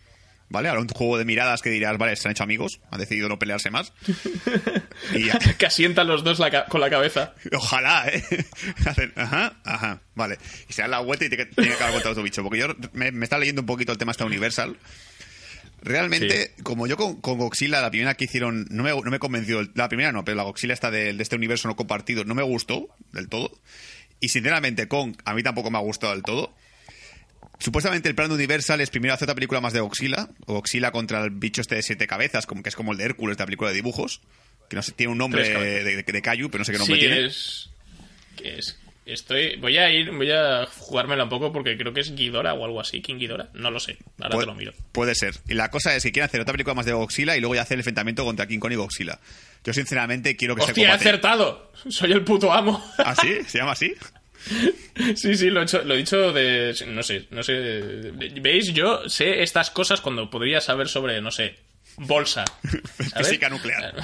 ¿vale? 0.49 0.69
Habrá 0.69 0.81
un 0.81 0.89
juego 0.89 1.19
de 1.19 1.25
miradas 1.25 1.63
que 1.63 1.71
dirás, 1.71 1.97
vale, 1.99 2.17
se 2.17 2.29
han 2.29 2.33
hecho 2.33 2.43
amigos, 2.43 2.81
han 2.91 3.01
decidido 3.01 3.29
no 3.29 3.39
pelearse 3.39 3.71
más. 3.71 3.93
Y 5.15 5.27
ya. 5.27 5.39
que 5.39 5.65
asientan 5.65 6.09
los 6.09 6.25
dos 6.25 6.41
la 6.41 6.65
con 6.67 6.81
la 6.81 6.91
cabeza. 6.91 7.33
Ojalá, 7.53 8.09
¿eh? 8.09 8.23
Hacen, 8.85 9.13
ajá, 9.15 9.57
ajá, 9.65 10.01
vale. 10.17 10.39
Y 10.69 10.73
se 10.73 10.83
dan 10.83 10.91
la 10.91 10.99
vuelta 10.99 11.25
y 11.25 11.29
tiene 11.29 11.49
que, 11.49 11.73
acabar 11.73 11.93
contra 11.93 12.11
otro 12.11 12.25
bicho. 12.25 12.43
Porque 12.43 12.59
yo 12.59 12.67
me, 12.95 13.13
me 13.13 13.25
está 13.25 13.39
leyendo 13.39 13.63
un 13.63 13.67
poquito 13.67 13.93
el 13.93 13.99
tema 13.99 14.11
este 14.11 14.25
Universal. 14.25 14.77
Realmente, 15.83 16.53
como 16.65 16.89
yo 16.89 16.97
con, 16.97 17.21
con 17.21 17.39
Godzilla, 17.39 17.81
la 17.81 17.91
primera 17.91 18.15
que 18.15 18.25
hicieron, 18.25 18.67
no 18.71 18.83
me, 18.83 18.91
no 18.91 19.11
me 19.11 19.21
convenció. 19.21 19.63
La 19.75 19.89
primera 19.89 20.11
no, 20.11 20.25
pero 20.25 20.37
la 20.37 20.43
Godzilla 20.43 20.75
esta 20.75 20.91
de, 20.91 21.13
de 21.13 21.23
este 21.23 21.37
universo 21.37 21.69
no 21.69 21.77
compartido 21.77 22.25
no 22.25 22.35
me 22.35 22.43
gustó 22.43 22.89
del 23.13 23.29
todo. 23.29 23.57
Y 24.21 24.31
sinceramente, 24.31 24.89
Kong 24.89 25.17
a 25.25 25.35
mí 25.35 25.43
tampoco 25.45 25.71
me 25.71 25.79
ha 25.79 25.83
gustado 25.83 26.13
del 26.13 26.25
todo. 26.25 26.57
Supuestamente 27.59 28.09
el 28.09 28.15
plan 28.15 28.29
de 28.29 28.35
Universal 28.37 28.81
es 28.81 28.91
primero 28.91 29.15
hacer 29.15 29.27
otra 29.27 29.35
película 29.35 29.61
más 29.61 29.73
de 29.73 29.81
Godzilla, 29.81 30.29
o 30.47 30.55
Godzilla 30.55 30.91
contra 30.93 31.25
el 31.25 31.31
bicho 31.31 31.61
este 31.61 31.75
de 31.75 31.83
siete 31.83 32.07
cabezas, 32.07 32.47
como 32.47 32.63
que 32.63 32.69
es 32.69 32.77
como 32.77 32.93
el 32.93 32.99
de 32.99 33.05
Hércules 33.05 33.37
de 33.37 33.43
la 33.43 33.47
película 33.47 33.71
de 33.71 33.77
dibujos, 33.77 34.21
que 34.69 34.77
no 34.77 34.83
sé, 34.83 34.93
tiene 34.93 35.13
un 35.13 35.19
nombre 35.19 35.49
de, 35.49 35.83
de, 35.85 36.03
de 36.03 36.23
Kaiju, 36.23 36.51
pero 36.51 36.61
no 36.61 36.65
sé 36.65 36.73
qué 36.73 36.79
nombre 36.79 36.95
sí, 36.97 37.01
tiene. 37.01 37.27
es. 37.27 37.71
que 38.37 38.59
es. 38.59 38.79
Estoy. 39.07 39.57
Voy 39.57 39.79
a 39.79 39.91
ir, 39.91 40.11
voy 40.13 40.31
a 40.31 40.67
jugármela 40.67 41.25
un 41.25 41.31
poco 41.31 41.51
porque 41.51 41.79
creo 41.79 41.95
que 41.95 42.01
es 42.03 42.15
Ghidorah 42.15 42.53
o 42.53 42.67
algo 42.67 42.79
así. 42.79 43.01
King 43.01 43.17
Ghidorah. 43.17 43.49
No 43.55 43.71
lo 43.71 43.81
sé. 43.81 43.97
Ahora 44.21 44.37
Pu- 44.37 44.41
te 44.41 44.47
lo 44.47 44.55
miro. 44.55 44.73
Puede 44.93 45.15
ser. 45.15 45.35
Y 45.49 45.55
la 45.55 45.71
cosa 45.71 45.97
es 45.97 46.03
que 46.03 46.13
quieren 46.13 46.29
hacer 46.29 46.43
otra 46.43 46.53
película 46.53 46.75
más 46.75 46.85
de 46.85 46.93
Godzilla 46.93 47.35
y 47.35 47.41
luego 47.41 47.55
ya 47.55 47.63
hacer 47.63 47.77
el 47.77 47.81
enfrentamiento 47.81 48.23
contra 48.27 48.47
King 48.47 48.59
Kong 48.59 48.73
y 48.73 48.75
Godzilla. 48.75 49.19
Yo 49.65 49.73
sinceramente 49.73 50.37
quiero 50.37 50.55
que 50.55 50.61
se 50.61 50.73
¡Hostia, 50.73 50.85
he 50.85 50.87
combate. 50.91 51.09
acertado! 51.09 51.73
Soy 51.89 52.13
el 52.13 52.23
puto 52.23 52.53
amo. 52.53 52.85
¿Ah, 52.99 53.15
sí? 53.19 53.39
¿Se 53.47 53.57
llama 53.57 53.73
así? 53.73 53.95
Sí, 55.17 55.37
sí, 55.37 55.51
lo 55.51 55.61
he, 55.61 55.65
hecho, 55.65 55.83
lo 55.85 55.95
he 55.95 55.99
dicho 55.99 56.33
de. 56.33 56.75
No 56.89 57.03
sé, 57.03 57.27
no 57.31 57.43
sé. 57.43 58.13
¿Veis? 58.41 58.73
Yo 58.73 59.09
sé 59.09 59.43
estas 59.43 59.71
cosas 59.71 60.01
cuando 60.01 60.31
podría 60.31 60.61
saber 60.61 60.89
sobre, 60.89 61.21
no 61.21 61.31
sé, 61.31 61.57
bolsa. 61.97 62.45
¿sabes? 63.11 63.29
Física 63.29 63.49
nuclear. 63.49 63.95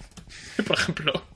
Por 0.66 0.78
ejemplo. 0.78 1.26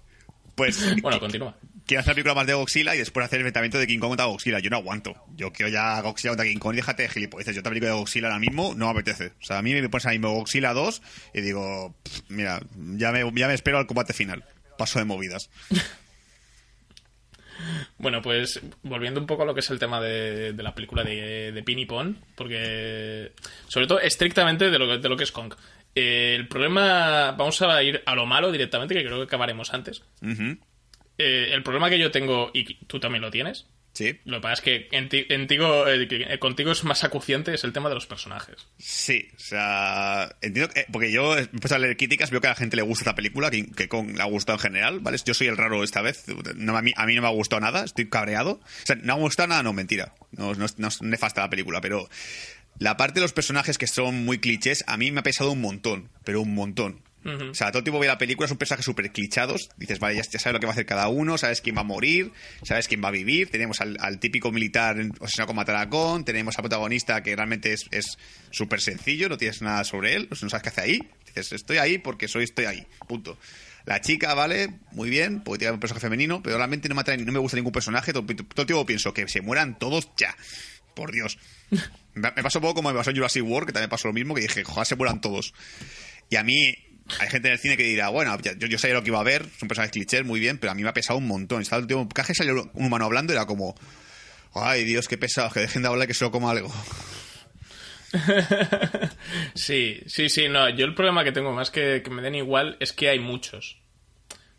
Pues 0.55 1.01
Bueno, 1.03 1.19
continúa. 1.19 1.57
quiero 1.85 2.01
hacer 2.01 2.11
una 2.11 2.15
película 2.15 2.35
más 2.35 2.47
de 2.47 2.55
Godzilla 2.55 2.95
y 2.95 2.99
después 2.99 3.27
hacer 3.27 3.39
el 3.39 3.41
enfrentamiento 3.41 3.79
de 3.79 3.89
King 3.89 3.99
Kong 3.99 4.11
contra 4.11 4.27
Godzilla. 4.27 4.61
Yo 4.61 4.71
no 4.71 4.77
aguanto. 4.77 5.15
Yo 5.35 5.53
quiero 5.53 5.73
ya 5.73 6.01
Godzilla 6.01 6.31
contra 6.31 6.47
King 6.47 6.59
Kong 6.59 6.75
y 6.75 6.77
déjate 6.77 7.03
de 7.03 7.09
gilipolleces. 7.09 7.55
Yo 7.57 7.61
otra 7.61 7.71
película 7.71 7.91
de 7.91 7.99
Godzilla 7.99 8.29
ahora 8.29 8.39
mismo 8.39 8.73
no 8.77 8.87
me 8.87 8.93
apetece. 8.93 9.33
O 9.41 9.45
sea, 9.45 9.59
a 9.59 9.63
mí 9.63 9.75
me 9.75 9.89
pones 9.89 10.07
ahora 10.07 10.13
mismo 10.19 10.33
Godzilla 10.33 10.73
2 10.73 11.03
y 11.35 11.41
digo, 11.41 11.97
pff, 12.05 12.21
mira, 12.29 12.61
ya 12.97 13.11
me, 13.11 13.21
ya 13.35 13.49
me 13.49 13.55
espero 13.55 13.79
al 13.79 13.87
combate 13.87 14.13
final. 14.13 14.45
Paso 14.79 15.01
de 15.01 15.07
movidas. 15.07 15.51
Bueno, 18.05 18.21
pues 18.21 18.61
volviendo 18.83 19.19
un 19.19 19.27
poco 19.27 19.45
a 19.45 19.47
lo 19.47 19.55
que 19.55 19.61
es 19.61 19.71
el 19.71 19.79
tema 19.79 19.99
de, 19.99 20.53
de 20.53 20.63
la 20.63 20.75
película 20.75 21.03
de, 21.03 21.53
de 21.53 21.63
Pin 21.63 21.79
y 21.79 21.87
Pon, 21.87 22.19
porque 22.37 23.33
sobre 23.67 23.87
todo 23.87 23.99
estrictamente 23.99 24.69
de 24.71 24.79
lo, 24.79 24.87
que- 24.87 24.99
de 24.99 25.09
lo 25.09 25.17
que 25.17 25.25
es 25.25 25.33
Kong. 25.33 25.55
Eh, 25.95 26.35
el 26.37 26.47
problema, 26.47 27.33
vamos 27.33 27.63
a 27.63 27.83
ir 27.83 28.03
a 28.05 28.15
lo 28.15 28.27
malo 28.27 28.53
directamente, 28.53 28.95
que 28.95 29.03
creo 29.05 29.17
que 29.17 29.25
acabaremos 29.25 29.73
antes. 29.73 30.03
Eh, 31.17 31.49
el 31.53 31.63
problema 31.63 31.89
que 31.89 31.99
yo 31.99 32.11
tengo, 32.11 32.51
y 32.53 32.75
tú 32.87 33.01
también 33.01 33.23
lo 33.23 33.31
tienes, 33.31 33.67
Sí. 33.95 34.19
Lo 34.25 34.39
que 34.39 34.43
pasa 34.43 34.55
es 34.55 34.61
que 34.61 34.89
en 34.91 35.09
ti- 35.09 35.25
en 35.29 35.47
tigo- 35.47 35.87
eh, 35.89 36.07
eh, 36.11 36.39
contigo 36.41 36.73
es 36.73 36.83
más 36.85 37.05
acuciante 37.05 37.55
es 37.55 37.63
el 37.65 37.73
tema 37.73 37.89
de 37.89 37.95
los 37.95 38.07
personajes. 38.07 38.57
Sí, 38.77 39.29
o 39.37 39.39
sea, 39.39 40.37
entiendo 40.43 40.73
que, 40.75 40.81
eh, 40.81 40.87
porque 40.93 41.13
yo 41.13 41.39
empiezo 41.39 41.77
a 41.77 41.79
leer 41.79 41.97
críticas, 41.97 42.31
veo 42.31 42.41
que 42.41 42.49
a 42.49 42.51
la 42.51 42.57
gente 42.57 42.75
le 42.77 42.83
gusta 42.83 43.03
esta 43.05 43.15
película, 43.15 43.51
que, 43.53 43.71
que 43.71 43.89
con, 43.89 44.15
le 44.17 44.21
ha 44.21 44.27
gustado 44.27 44.57
en 44.59 44.63
general, 44.63 44.99
¿vale? 45.01 45.17
Yo 45.25 45.33
soy 45.33 45.47
el 45.47 45.57
raro 45.57 45.85
esta 45.85 46.03
vez, 46.03 46.25
no, 46.57 46.77
a, 46.77 46.83
mí, 46.83 46.93
a 46.97 47.07
mí 47.07 47.15
no 47.15 47.23
me 47.23 47.29
ha 47.29 47.31
gustado 47.31 47.61
nada, 47.61 47.85
estoy 47.85 48.09
cabreado. 48.09 48.55
O 48.55 48.87
sea, 48.87 48.97
no 48.97 49.03
me 49.05 49.13
ha 49.13 49.17
gustado 49.23 49.47
nada, 49.49 49.63
no, 49.63 49.73
mentira, 49.73 50.13
no, 50.33 50.55
no, 50.55 50.67
no 50.77 50.89
es 50.89 51.01
nefasta 51.03 51.43
la 51.43 51.51
película, 51.51 51.81
pero 51.81 52.09
la 52.81 52.97
parte 52.97 53.21
de 53.21 53.25
los 53.25 53.33
personajes 53.33 53.79
que 53.79 53.87
son 53.87 54.25
muy 54.25 54.39
clichés, 54.41 54.83
a 54.89 54.97
mí 54.97 55.13
me 55.13 55.21
ha 55.21 55.23
pesado 55.23 55.53
un 55.53 55.61
montón, 55.61 56.11
pero 56.25 56.41
un 56.41 56.53
montón. 56.53 57.01
O 57.25 57.55
sea, 57.55 57.69
todo 57.69 57.79
el 57.79 57.85
tiempo 57.85 57.99
ve 57.99 58.07
la 58.07 58.19
película, 58.19 58.47
son 58.47 58.59
personajes 58.59 58.85
súper 58.85 59.11
clichados. 59.11 59.71
Dices, 59.77 59.99
vale, 59.99 60.17
ya, 60.17 60.23
ya 60.23 60.39
sabes 60.39 60.55
lo 60.55 60.61
que 60.61 60.67
va 60.67 60.73
a 60.73 60.75
hacer 60.75 60.85
cada 60.85 61.09
uno, 61.09 61.39
sabes 61.39 61.61
quién 61.61 61.77
va 61.77 61.81
a 61.81 61.85
morir, 61.85 62.33
sabes 62.63 62.87
quién 62.87 63.03
va 63.03 63.09
a 63.09 63.13
vivir. 63.13 63.51
Tenemos 63.51 63.81
al, 63.81 63.97
al 64.01 64.19
típico 64.19 64.53
militar 64.53 64.97
obsesionado 65.21 65.47
con 65.47 65.57
matar 65.57 65.77
a 65.77 65.87
Gon, 65.87 66.25
tenemos 66.25 66.59
al 66.59 66.63
protagonista 66.63 67.23
que 67.23 67.35
realmente 67.35 67.73
es 67.73 67.87
es 67.91 68.19
súper 68.51 68.81
sencillo, 68.81 69.29
no 69.29 69.37
tienes 69.37 69.63
nada 69.63 69.85
sobre 69.85 70.15
él, 70.15 70.29
no 70.31 70.37
sabes 70.37 70.63
qué 70.63 70.69
hace 70.69 70.81
ahí. 70.81 70.99
Dices, 71.27 71.53
estoy 71.53 71.79
ahí 71.79 71.99
porque 71.99 72.29
soy, 72.29 72.45
estoy 72.45 72.67
ahí, 72.67 72.87
punto. 73.09 73.39
La 73.87 74.01
chica, 74.01 74.33
vale, 74.35 74.71
muy 74.93 75.11
bien, 75.11 75.43
porque 75.43 75.61
tiene 75.61 75.75
un 75.75 75.81
personaje 75.81 76.07
femenino, 76.07 76.43
pero 76.43 76.57
realmente 76.57 76.89
no 76.89 76.95
me, 76.95 77.03
atrae, 77.03 77.19
no 77.19 77.33
me 77.33 77.39
gusta 77.39 77.57
ningún 77.57 77.73
personaje. 77.73 78.13
Todo, 78.13 78.25
todo 78.25 78.63
el 78.63 78.67
tiempo 78.67 78.87
pienso 78.87 79.13
que 79.13 79.29
se 79.29 79.43
mueran 79.43 79.79
todos 79.79 80.09
ya. 80.17 80.35
Por 80.95 81.13
Dios. 81.13 81.39
Me 82.15 82.31
me 82.31 82.45
pasó 82.45 82.61
un 82.61 82.63
poco 82.63 82.75
como 82.75 82.91
me 82.91 82.95
pasó 82.97 83.11
en 83.11 83.17
Jurassic 83.17 83.43
World, 83.43 83.67
que 83.67 83.73
también 83.73 83.91
pasó 83.91 84.07
lo 84.07 84.15
mismo, 84.15 84.37
que 84.37 84.43
dije, 84.43 84.63
joder, 84.63 84.87
se 84.87 84.95
mueran 84.95 85.21
todos. 85.21 85.53
Y 86.31 86.37
a 86.37 86.45
mí, 86.45 86.73
hay 87.21 87.29
gente 87.29 87.49
en 87.49 87.53
el 87.53 87.59
cine 87.59 87.77
que 87.77 87.85
dirá, 87.85 88.09
bueno, 88.09 88.37
yo, 88.41 88.67
yo 88.67 88.79
sabía 88.79 88.95
lo 88.95 89.03
que 89.03 89.11
iba 89.11 89.21
a 89.21 89.25
ver, 89.25 89.47
son 89.59 89.69
personajes 89.69 89.93
clichés, 89.93 90.25
muy 90.25 90.41
bien, 90.41 90.59
pero 90.59 90.73
a 90.73 90.75
mí 90.75 90.83
me 90.83 90.89
ha 90.89 90.95
pesado 90.95 91.19
un 91.19 91.27
montón. 91.27 91.63
Estaba 91.63 91.79
el 91.79 91.85
último 91.85 92.09
caje 92.09 92.35
salió 92.35 92.71
un 92.75 92.87
humano 92.87 93.05
hablando 93.05 93.33
y 93.33 93.37
era 93.37 93.47
como, 93.47 93.75
ay 94.55 94.85
Dios, 94.85 95.09
qué 95.09 95.19
pesado, 95.19 95.51
que 95.51 95.61
dejen 95.61 95.83
de 95.83 95.89
hablar 95.89 96.07
que 96.07 96.15
se 96.15 96.25
lo 96.25 96.31
coma 96.31 96.51
algo. 96.51 96.73
Sí, 99.55 100.01
sí, 100.07 100.29
sí, 100.29 100.49
no. 100.49 100.69
Yo 100.69 100.85
el 100.85 100.95
problema 100.95 101.25
que 101.25 101.33
tengo 101.33 101.53
más 101.53 101.71
que 101.71 102.03
que 102.05 102.11
me 102.11 102.23
den 102.23 102.35
igual 102.37 102.77
es 102.81 102.93
que 102.93 103.09
hay 103.09 103.19
muchos. 103.19 103.79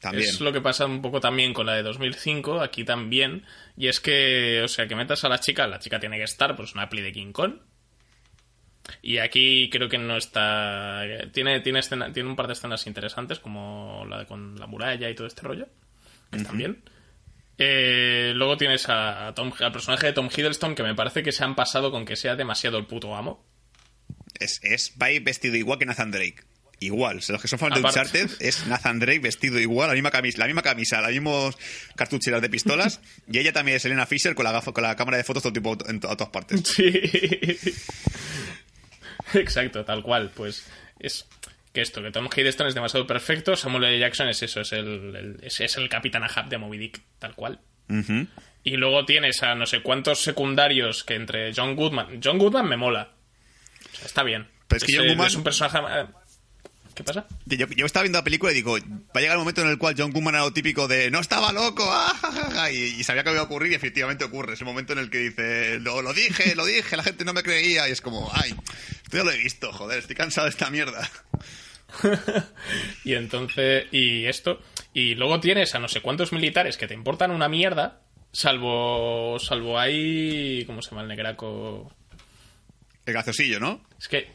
También. 0.01 0.27
Es 0.27 0.41
lo 0.41 0.51
que 0.51 0.61
pasa 0.61 0.85
un 0.85 1.01
poco 1.01 1.19
también 1.19 1.53
con 1.53 1.65
la 1.65 1.73
de 1.73 1.83
2005, 1.83 2.61
aquí 2.61 2.83
también. 2.83 3.45
Y 3.77 3.87
es 3.87 3.99
que, 3.99 4.61
o 4.63 4.67
sea, 4.67 4.87
que 4.87 4.95
metas 4.95 5.23
a 5.23 5.29
la 5.29 5.39
chica, 5.39 5.67
la 5.67 5.79
chica 5.79 5.99
tiene 5.99 6.17
que 6.17 6.23
estar, 6.23 6.55
pues 6.55 6.73
una 6.73 6.89
peli 6.89 7.01
de 7.01 7.11
King 7.11 7.31
Kong. 7.31 7.55
Y 9.01 9.17
aquí 9.17 9.69
creo 9.71 9.89
que 9.89 9.97
no 9.97 10.17
está. 10.17 11.01
Tiene, 11.33 11.59
tiene, 11.61 11.79
escena- 11.79 12.11
tiene 12.13 12.29
un 12.29 12.35
par 12.35 12.47
de 12.47 12.53
escenas 12.53 12.85
interesantes, 12.87 13.39
como 13.39 14.05
la 14.09 14.19
de 14.19 14.25
con 14.25 14.59
la 14.59 14.67
muralla 14.67 15.09
y 15.09 15.15
todo 15.15 15.27
este 15.27 15.41
rollo, 15.41 15.67
que 16.31 16.37
están 16.37 16.57
bien. 16.57 16.83
Eh, 17.57 18.33
luego 18.35 18.57
tienes 18.57 18.85
a 18.89 19.31
Tom, 19.35 19.51
al 19.59 19.71
personaje 19.71 20.07
de 20.07 20.13
Tom 20.13 20.29
Hiddleston, 20.35 20.75
que 20.75 20.83
me 20.83 20.93
parece 20.93 21.23
que 21.23 21.31
se 21.31 21.43
han 21.43 21.55
pasado 21.55 21.89
con 21.91 22.05
que 22.05 22.15
sea 22.15 22.35
demasiado 22.35 22.77
el 22.77 22.85
puto 22.85 23.15
amo. 23.15 23.45
Es, 24.39 24.59
es 24.63 24.93
va 25.01 25.07
vestido 25.21 25.55
igual 25.55 25.79
que 25.79 25.85
Nathan 25.85 26.11
Drake. 26.11 26.43
Igual, 26.81 27.21
los 27.29 27.41
que 27.41 27.47
son 27.47 27.57
fans 27.57 27.75
de 27.75 27.79
Aparte. 27.79 27.99
Uncharted 28.01 28.41
es 28.41 28.67
Nathan 28.67 28.99
Drake 28.99 29.19
vestido 29.19 29.57
igual, 29.61 29.87
la 29.87 29.93
misma 29.93 30.11
camisa, 30.11 30.39
la 30.39 30.45
misma 30.47 30.61
camisa, 30.61 30.99
las 30.99 31.11
mismas 31.11 31.55
cartucheras 31.95 32.41
de 32.41 32.49
pistolas, 32.49 32.99
y 33.31 33.37
ella 33.39 33.53
también 33.53 33.77
es 33.77 33.85
Elena 33.85 34.05
Fisher 34.05 34.35
con 34.35 34.43
la, 34.43 34.51
gafa- 34.51 34.73
con 34.73 34.83
la 34.83 34.93
cámara 34.97 35.15
de 35.15 35.23
fotos 35.23 35.41
todo 35.41 35.53
el 35.55 35.61
tiempo 35.61 35.77
en 35.89 36.01
todas 36.01 36.27
partes. 36.29 36.61
Sí. 36.67 36.91
Exacto, 39.33 39.83
tal 39.85 40.01
cual. 40.03 40.31
Pues 40.35 40.69
es 40.99 41.27
que 41.73 41.81
esto, 41.81 42.01
que 42.01 42.11
Tom 42.11 42.29
Hiddleston 42.33 42.67
es 42.67 42.73
demasiado 42.75 43.05
perfecto, 43.05 43.55
Samuel 43.55 43.83
L. 43.85 43.99
Jackson 43.99 44.29
es 44.29 44.41
eso, 44.43 44.61
es 44.61 44.71
el, 44.71 45.15
el- 45.15 45.39
es, 45.41 45.59
es 45.59 45.75
el 45.77 45.89
Capitán 45.89 46.23
Ahab 46.23 46.47
de 46.49 46.57
Moby 46.57 46.77
Dick, 46.77 47.01
tal 47.19 47.35
cual. 47.35 47.59
Y 48.63 48.77
luego 48.77 49.05
tienes 49.05 49.43
a 49.43 49.53
no 49.55 49.65
sé 49.65 49.81
cuántos 49.81 50.23
secundarios 50.23 51.03
que 51.03 51.15
entre 51.15 51.53
John 51.53 51.75
Goodman... 51.75 52.19
John 52.23 52.37
Goodman 52.39 52.67
me 52.67 52.77
mola. 52.77 53.11
O 53.93 53.95
sea, 53.95 54.05
está 54.07 54.23
bien. 54.23 54.47
Pero 54.67 54.77
es 54.77 54.83
que 54.85 54.95
John 54.97 55.05
eh, 55.05 55.09
Goodman- 55.15 55.27
es 55.27 55.35
un 55.35 55.43
personaje... 55.43 55.77
¿Qué 56.95 57.03
pasa? 57.03 57.27
Yo, 57.45 57.67
yo 57.67 57.85
estaba 57.85 58.03
viendo 58.03 58.19
la 58.19 58.23
película 58.23 58.53
y 58.53 58.55
digo, 58.55 58.77
va 58.77 58.79
a 59.15 59.19
llegar 59.19 59.33
el 59.35 59.39
momento 59.39 59.61
en 59.61 59.67
el 59.67 59.77
cual 59.77 59.95
John 59.97 60.11
Goodman 60.11 60.35
era 60.35 60.45
lo 60.45 60.53
típico 60.53 60.87
de 60.87 61.11
no 61.11 61.19
estaba 61.19 61.51
loco, 61.51 61.83
ah, 61.91 62.17
ja, 62.21 62.31
ja, 62.31 62.51
ja", 62.51 62.71
y, 62.71 62.77
y 62.77 63.03
sabía 63.03 63.23
que 63.23 63.31
iba 63.31 63.41
a 63.41 63.43
ocurrir 63.43 63.73
y 63.73 63.75
efectivamente 63.75 64.23
ocurre. 64.23 64.53
Es 64.53 64.61
el 64.61 64.65
momento 64.65 64.93
en 64.93 64.99
el 64.99 65.09
que 65.09 65.17
dice, 65.17 65.79
lo, 65.79 66.01
lo 66.01 66.13
dije, 66.13 66.55
lo 66.55 66.65
dije, 66.65 66.95
la 66.95 67.03
gente 67.03 67.25
no 67.25 67.33
me 67.33 67.43
creía 67.43 67.89
y 67.89 67.91
es 67.91 67.99
como, 67.99 68.31
ay, 68.33 68.55
esto 69.03 69.17
ya 69.17 69.23
lo 69.25 69.31
he 69.31 69.37
visto, 69.37 69.73
joder, 69.73 69.99
estoy 69.99 70.15
cansado 70.15 70.45
de 70.45 70.51
esta 70.51 70.69
mierda. 70.69 71.09
Y 73.03 73.13
entonces, 73.13 73.85
y 73.91 74.25
esto, 74.25 74.61
y 74.93 75.15
luego 75.15 75.39
tienes 75.39 75.75
a 75.75 75.79
no 75.79 75.87
sé 75.87 76.01
cuántos 76.01 76.33
militares 76.33 76.77
que 76.77 76.87
te 76.87 76.93
importan 76.93 77.31
una 77.31 77.47
mierda, 77.47 78.01
salvo, 78.31 79.37
salvo 79.39 79.79
ahí, 79.79 80.63
¿cómo 80.65 80.81
se 80.81 80.89
llama 80.89 81.03
el 81.03 81.07
negraco? 81.07 81.93
El 83.05 83.13
graciosillo, 83.13 83.59
¿no? 83.59 83.81
Es 83.99 84.07
que 84.07 84.27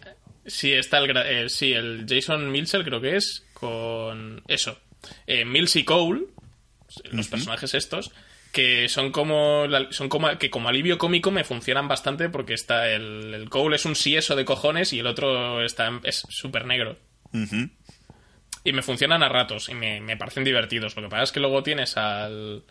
sí 0.47 0.73
está 0.73 0.99
el, 0.99 1.17
eh, 1.17 1.49
sí, 1.49 1.73
el 1.73 2.07
Jason 2.09 2.51
Mills 2.51 2.77
creo 2.85 3.01
que 3.01 3.17
es 3.17 3.45
con 3.53 4.43
eso, 4.49 4.79
eh, 5.27 5.45
Mills 5.45 5.77
y 5.77 5.85
Cole, 5.85 6.23
los 7.13 7.29
personajes 7.29 7.75
estos, 7.75 8.11
que 8.53 8.89
son 8.89 9.13
como 9.13 9.67
son 9.91 10.09
como 10.09 10.37
que 10.39 10.51
como 10.51 10.69
alivio 10.69 10.99
cómico 10.99 11.31
me 11.31 11.45
funcionan 11.45 11.87
bastante 11.87 12.29
porque 12.29 12.55
está 12.55 12.91
el, 12.91 13.33
el 13.35 13.49
Cole 13.49 13.77
es 13.77 13.85
un 13.85 13.95
sieso 13.95 14.35
de 14.35 14.45
cojones 14.45 14.93
y 14.93 14.99
el 14.99 15.07
otro 15.07 15.65
está 15.65 16.01
es 16.03 16.25
súper 16.29 16.67
negro. 16.67 16.99
Y 18.63 18.73
me 18.73 18.83
funcionan 18.83 19.23
a 19.23 19.29
ratos 19.29 19.69
y 19.69 19.75
me, 19.75 20.01
me 20.01 20.17
parecen 20.17 20.45
divertidos. 20.45 20.97
Lo 20.97 21.03
que 21.03 21.09
pasa 21.09 21.23
es 21.23 21.33
que 21.33 21.41
luego 21.41 21.63
tienes 21.63 21.97
al. 21.97 22.65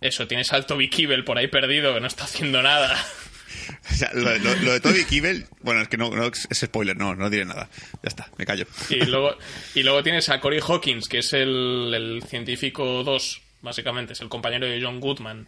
Eso, 0.00 0.26
tienes 0.26 0.52
al 0.52 0.66
Toby 0.66 0.90
Kibble 0.90 1.22
por 1.22 1.38
ahí 1.38 1.48
perdido 1.48 1.94
que 1.94 2.00
no 2.00 2.06
está 2.06 2.24
haciendo 2.24 2.62
nada. 2.62 2.96
O 3.90 3.94
sea, 3.94 4.10
lo, 4.14 4.36
lo- 4.38 4.54
lo 4.56 4.72
de 4.72 4.80
Toby 4.80 5.04
Kibble, 5.04 5.46
bueno, 5.62 5.80
es 5.82 5.88
que 5.88 5.96
no, 5.96 6.10
no 6.10 6.26
es 6.26 6.48
spoiler, 6.52 6.96
no, 6.96 7.14
no 7.14 7.30
diré 7.30 7.44
nada. 7.44 7.68
Ya 8.02 8.08
está, 8.08 8.28
me 8.38 8.44
callo. 8.44 8.66
Y 8.90 9.04
luego, 9.06 9.36
y 9.74 9.82
luego 9.82 10.02
tienes 10.02 10.28
a 10.28 10.40
Cory 10.40 10.60
Hawkins, 10.60 11.08
que 11.08 11.18
es 11.18 11.32
el, 11.32 11.92
el 11.94 12.22
científico 12.28 13.02
2, 13.04 13.42
básicamente, 13.62 14.12
es 14.14 14.20
el 14.20 14.28
compañero 14.28 14.66
de 14.66 14.80
John 14.82 15.00
Goodman, 15.00 15.46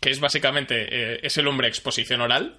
que 0.00 0.10
es 0.10 0.20
básicamente 0.20 0.86
eh, 0.90 1.20
es 1.22 1.36
el 1.38 1.46
hombre 1.48 1.68
exposición 1.68 2.20
oral, 2.22 2.58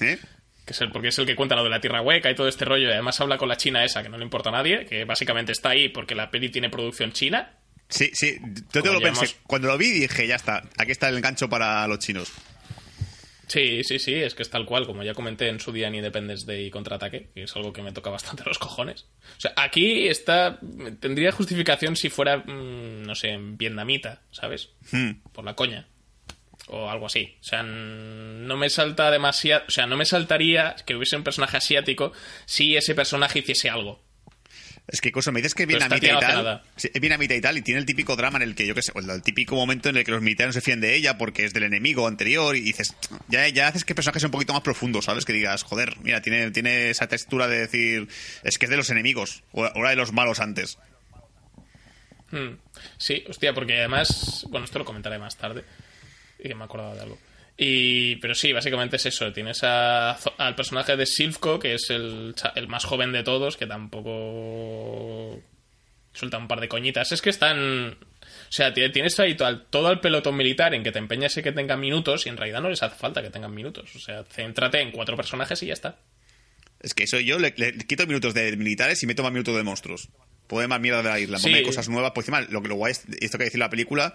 ¿Eh? 0.00 0.18
que 0.64 0.72
es 0.72 0.80
el, 0.80 0.90
porque 0.90 1.08
es 1.08 1.18
el 1.18 1.26
que 1.26 1.36
cuenta 1.36 1.54
lo 1.54 1.62
de 1.62 1.70
la 1.70 1.80
tierra 1.80 2.02
hueca 2.02 2.28
y 2.30 2.34
todo 2.34 2.48
este 2.48 2.64
rollo, 2.64 2.88
y 2.88 2.92
además 2.92 3.20
habla 3.20 3.38
con 3.38 3.48
la 3.48 3.56
china 3.56 3.84
esa, 3.84 4.02
que 4.02 4.08
no 4.08 4.18
le 4.18 4.24
importa 4.24 4.48
a 4.48 4.52
nadie, 4.52 4.84
que 4.86 5.04
básicamente 5.04 5.52
está 5.52 5.70
ahí 5.70 5.88
porque 5.90 6.14
la 6.16 6.30
peli 6.30 6.48
tiene 6.48 6.68
producción 6.70 7.12
china. 7.12 7.52
Sí, 7.88 8.10
sí, 8.14 8.36
yo 8.72 8.82
te 8.82 8.92
lo 8.92 9.00
pensé. 9.00 9.36
Cuando 9.44 9.68
lo 9.68 9.78
vi 9.78 9.90
dije, 9.92 10.26
ya 10.26 10.34
está, 10.34 10.64
aquí 10.76 10.90
está 10.90 11.08
el 11.08 11.18
engancho 11.18 11.48
para 11.48 11.86
los 11.86 12.00
chinos. 12.00 12.32
Sí, 13.46 13.84
sí, 13.84 13.98
sí, 13.98 14.14
es 14.14 14.34
que 14.34 14.42
es 14.42 14.50
tal 14.50 14.66
cual, 14.66 14.86
como 14.86 15.04
ya 15.04 15.14
comenté 15.14 15.48
en 15.48 15.60
su 15.60 15.72
día 15.72 15.86
en 15.86 15.94
Independence 15.94 16.46
Day 16.46 16.66
y 16.66 16.70
Contraataque, 16.70 17.28
que 17.32 17.44
es 17.44 17.56
algo 17.56 17.72
que 17.72 17.82
me 17.82 17.92
toca 17.92 18.10
bastante 18.10 18.42
los 18.44 18.58
cojones. 18.58 19.06
O 19.36 19.40
sea, 19.40 19.52
aquí 19.56 20.08
está. 20.08 20.58
Tendría 21.00 21.30
justificación 21.30 21.94
si 21.94 22.10
fuera, 22.10 22.38
mm, 22.38 23.02
no 23.02 23.14
sé, 23.14 23.36
vietnamita, 23.38 24.22
¿sabes? 24.32 24.70
Hmm. 24.90 25.12
Por 25.32 25.44
la 25.44 25.54
coña. 25.54 25.86
O 26.68 26.90
algo 26.90 27.06
así. 27.06 27.36
O 27.40 27.44
sea, 27.44 27.62
no 27.62 28.56
me 28.56 28.68
salta 28.68 29.10
demasiado. 29.12 29.64
O 29.68 29.70
sea, 29.70 29.86
no 29.86 29.96
me 29.96 30.04
saltaría 30.04 30.74
que 30.84 30.96
hubiese 30.96 31.16
un 31.16 31.22
personaje 31.22 31.56
asiático 31.56 32.12
si 32.46 32.76
ese 32.76 32.96
personaje 32.96 33.38
hiciese 33.38 33.70
algo. 33.70 34.02
Es 34.88 35.00
que 35.00 35.10
cosa 35.10 35.32
me 35.32 35.40
dices 35.40 35.54
que 35.54 35.64
es 35.64 35.68
vietnamita 35.68 36.06
y 36.06 36.20
tal. 36.20 36.62
Sí, 36.76 36.90
es 36.92 37.00
vietnamita 37.00 37.34
y 37.34 37.40
tal, 37.40 37.58
y 37.58 37.62
tiene 37.62 37.80
el 37.80 37.86
típico 37.86 38.14
drama 38.14 38.36
en 38.38 38.42
el 38.42 38.54
que 38.54 38.66
yo 38.66 38.74
qué 38.74 38.82
sé, 38.82 38.92
el, 38.94 39.10
el 39.10 39.22
típico 39.22 39.56
momento 39.56 39.88
en 39.88 39.96
el 39.96 40.04
que 40.04 40.12
los 40.12 40.22
militares 40.22 40.54
no 40.54 40.60
se 40.60 40.64
fían 40.64 40.80
de 40.80 40.94
ella 40.94 41.18
porque 41.18 41.44
es 41.44 41.52
del 41.52 41.64
enemigo 41.64 42.06
anterior 42.06 42.54
y 42.54 42.60
dices, 42.60 42.94
ya, 43.28 43.48
ya 43.48 43.68
haces 43.68 43.84
que 43.84 43.94
el 43.94 43.96
personaje 43.96 44.20
sea 44.20 44.28
un 44.28 44.32
poquito 44.32 44.52
más 44.52 44.62
profundo, 44.62 45.02
¿sabes? 45.02 45.24
Que 45.24 45.32
digas, 45.32 45.64
joder, 45.64 45.96
mira, 46.02 46.22
tiene, 46.22 46.50
tiene 46.52 46.90
esa 46.90 47.08
textura 47.08 47.48
de 47.48 47.58
decir, 47.58 48.08
es 48.44 48.58
que 48.58 48.66
es 48.66 48.70
de 48.70 48.76
los 48.76 48.90
enemigos, 48.90 49.42
o 49.52 49.62
o 49.62 49.78
era 49.80 49.90
de 49.90 49.96
los 49.96 50.12
malos 50.12 50.38
antes. 50.38 50.78
Hmm. 52.30 52.58
Sí, 52.98 53.24
hostia, 53.28 53.54
porque 53.54 53.78
además. 53.78 54.46
Bueno, 54.50 54.64
esto 54.64 54.78
lo 54.78 54.84
comentaré 54.84 55.18
más 55.18 55.36
tarde. 55.36 55.64
Y 56.38 56.48
que 56.48 56.54
me 56.54 56.62
he 56.62 56.64
acordado 56.64 56.94
de 56.94 57.00
algo. 57.00 57.18
Y, 57.58 58.16
pero 58.16 58.34
sí, 58.34 58.52
básicamente 58.52 58.96
es 58.96 59.06
eso. 59.06 59.32
Tienes 59.32 59.62
a- 59.64 60.12
al 60.38 60.54
personaje 60.54 60.96
de 60.96 61.06
Silvko, 61.06 61.58
que 61.58 61.74
es 61.74 61.88
el, 61.90 62.34
el 62.54 62.68
más 62.68 62.84
joven 62.84 63.12
de 63.12 63.22
todos, 63.22 63.56
que 63.56 63.66
tampoco 63.66 65.42
suelta 66.12 66.38
un 66.38 66.48
par 66.48 66.60
de 66.60 66.68
coñitas. 66.68 67.12
Es 67.12 67.22
que 67.22 67.30
están. 67.30 67.92
O 67.92 68.52
sea, 68.52 68.72
ti- 68.74 68.90
tienes 68.90 69.18
ahí 69.20 69.34
todo, 69.36 69.58
todo 69.62 69.90
el 69.90 70.00
pelotón 70.00 70.36
militar 70.36 70.74
en 70.74 70.82
que 70.82 70.92
te 70.92 70.98
empeñas 70.98 71.36
en 71.36 71.44
que 71.44 71.52
tengan 71.52 71.80
minutos 71.80 72.26
y 72.26 72.28
en 72.28 72.36
realidad 72.36 72.60
no 72.60 72.68
les 72.68 72.82
hace 72.82 72.96
falta 72.96 73.22
que 73.22 73.30
tengan 73.30 73.54
minutos. 73.54 73.94
O 73.96 73.98
sea, 74.00 74.24
céntrate 74.24 74.80
en 74.80 74.90
cuatro 74.90 75.16
personajes 75.16 75.62
y 75.62 75.66
ya 75.66 75.72
está. 75.74 75.98
Es 76.80 76.92
que 76.94 77.04
eso 77.04 77.18
yo 77.20 77.38
le, 77.38 77.54
quito 77.54 78.06
minutos 78.06 78.34
de 78.34 78.54
militares 78.56 79.02
y 79.02 79.06
meto 79.06 79.22
más 79.22 79.32
minutos 79.32 79.56
de 79.56 79.62
monstruos. 79.62 80.08
Puede 80.46 80.68
más 80.68 80.80
mierda 80.80 81.02
de 81.02 81.08
la 81.08 81.18
isla, 81.20 81.38
Sí. 81.38 81.44
ponme 81.44 81.62
cosas 81.62 81.88
nuevas. 81.88 82.12
Por 82.12 82.22
encima, 82.22 82.40
lo 82.42 82.62
que 82.62 82.68
lo 82.68 82.76
guay 82.76 82.92
es 82.92 83.04
esto 83.20 83.36
que 83.38 83.44
decir 83.44 83.58
la 83.58 83.68
película, 83.70 84.14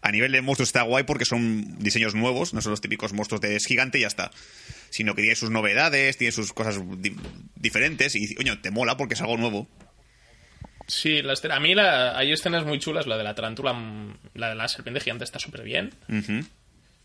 a 0.00 0.12
nivel 0.12 0.30
de 0.32 0.40
monstruos 0.40 0.68
está 0.68 0.82
guay 0.82 1.04
porque 1.04 1.24
son 1.24 1.78
diseños 1.78 2.14
nuevos, 2.14 2.54
no 2.54 2.60
son 2.60 2.70
los 2.70 2.80
típicos 2.80 3.12
monstruos 3.12 3.40
de 3.40 3.56
es 3.56 3.66
gigante 3.66 3.98
y 3.98 4.02
ya 4.02 4.06
está. 4.06 4.30
Sino 4.90 5.14
que 5.14 5.22
tiene 5.22 5.34
sus 5.36 5.50
novedades, 5.50 6.16
tiene 6.18 6.32
sus 6.32 6.52
cosas 6.52 6.78
di- 7.00 7.16
diferentes 7.56 8.14
y, 8.14 8.34
coño, 8.34 8.60
te 8.60 8.70
mola 8.70 8.96
porque 8.96 9.14
es 9.14 9.20
algo 9.22 9.36
nuevo. 9.36 9.66
Sí, 10.86 11.22
la 11.22 11.34
a 11.50 11.60
mí 11.60 11.74
la- 11.74 12.16
hay 12.18 12.32
escenas 12.32 12.64
muy 12.66 12.78
chulas. 12.78 13.06
La 13.06 13.16
de 13.16 13.24
la 13.24 13.34
tarántula, 13.34 13.72
la 14.34 14.48
de 14.50 14.54
la 14.54 14.68
serpiente 14.68 15.00
gigante 15.00 15.24
está 15.24 15.38
súper 15.38 15.62
bien. 15.62 15.94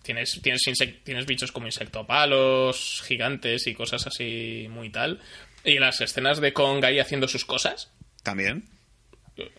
Tienes, 0.03 0.39
tienes, 0.41 0.61
tienes 1.03 1.25
bichos 1.25 1.51
como 1.51 1.65
insectopalos, 1.67 3.03
gigantes 3.05 3.67
y 3.67 3.73
cosas 3.73 4.07
así 4.07 4.67
muy 4.69 4.89
tal. 4.89 5.19
Y 5.63 5.80
las 5.80 5.99
escenas 6.01 6.39
de 6.39 6.53
Kong 6.53 6.84
ahí 6.86 6.99
haciendo 6.99 7.28
sus 7.28 7.43
cosas, 7.45 7.91
También. 8.24 8.63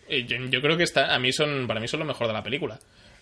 eh, 0.09 0.25
yo, 0.27 0.37
yo 0.49 0.61
creo 0.61 0.77
que 0.77 0.83
está, 0.83 1.13
a 1.15 1.19
mí 1.19 1.31
son, 1.31 1.67
para 1.67 1.79
mí 1.79 1.87
son 1.87 1.99
lo 2.01 2.05
mejor 2.05 2.27
de 2.27 2.33
la 2.33 2.43
película. 2.43 2.79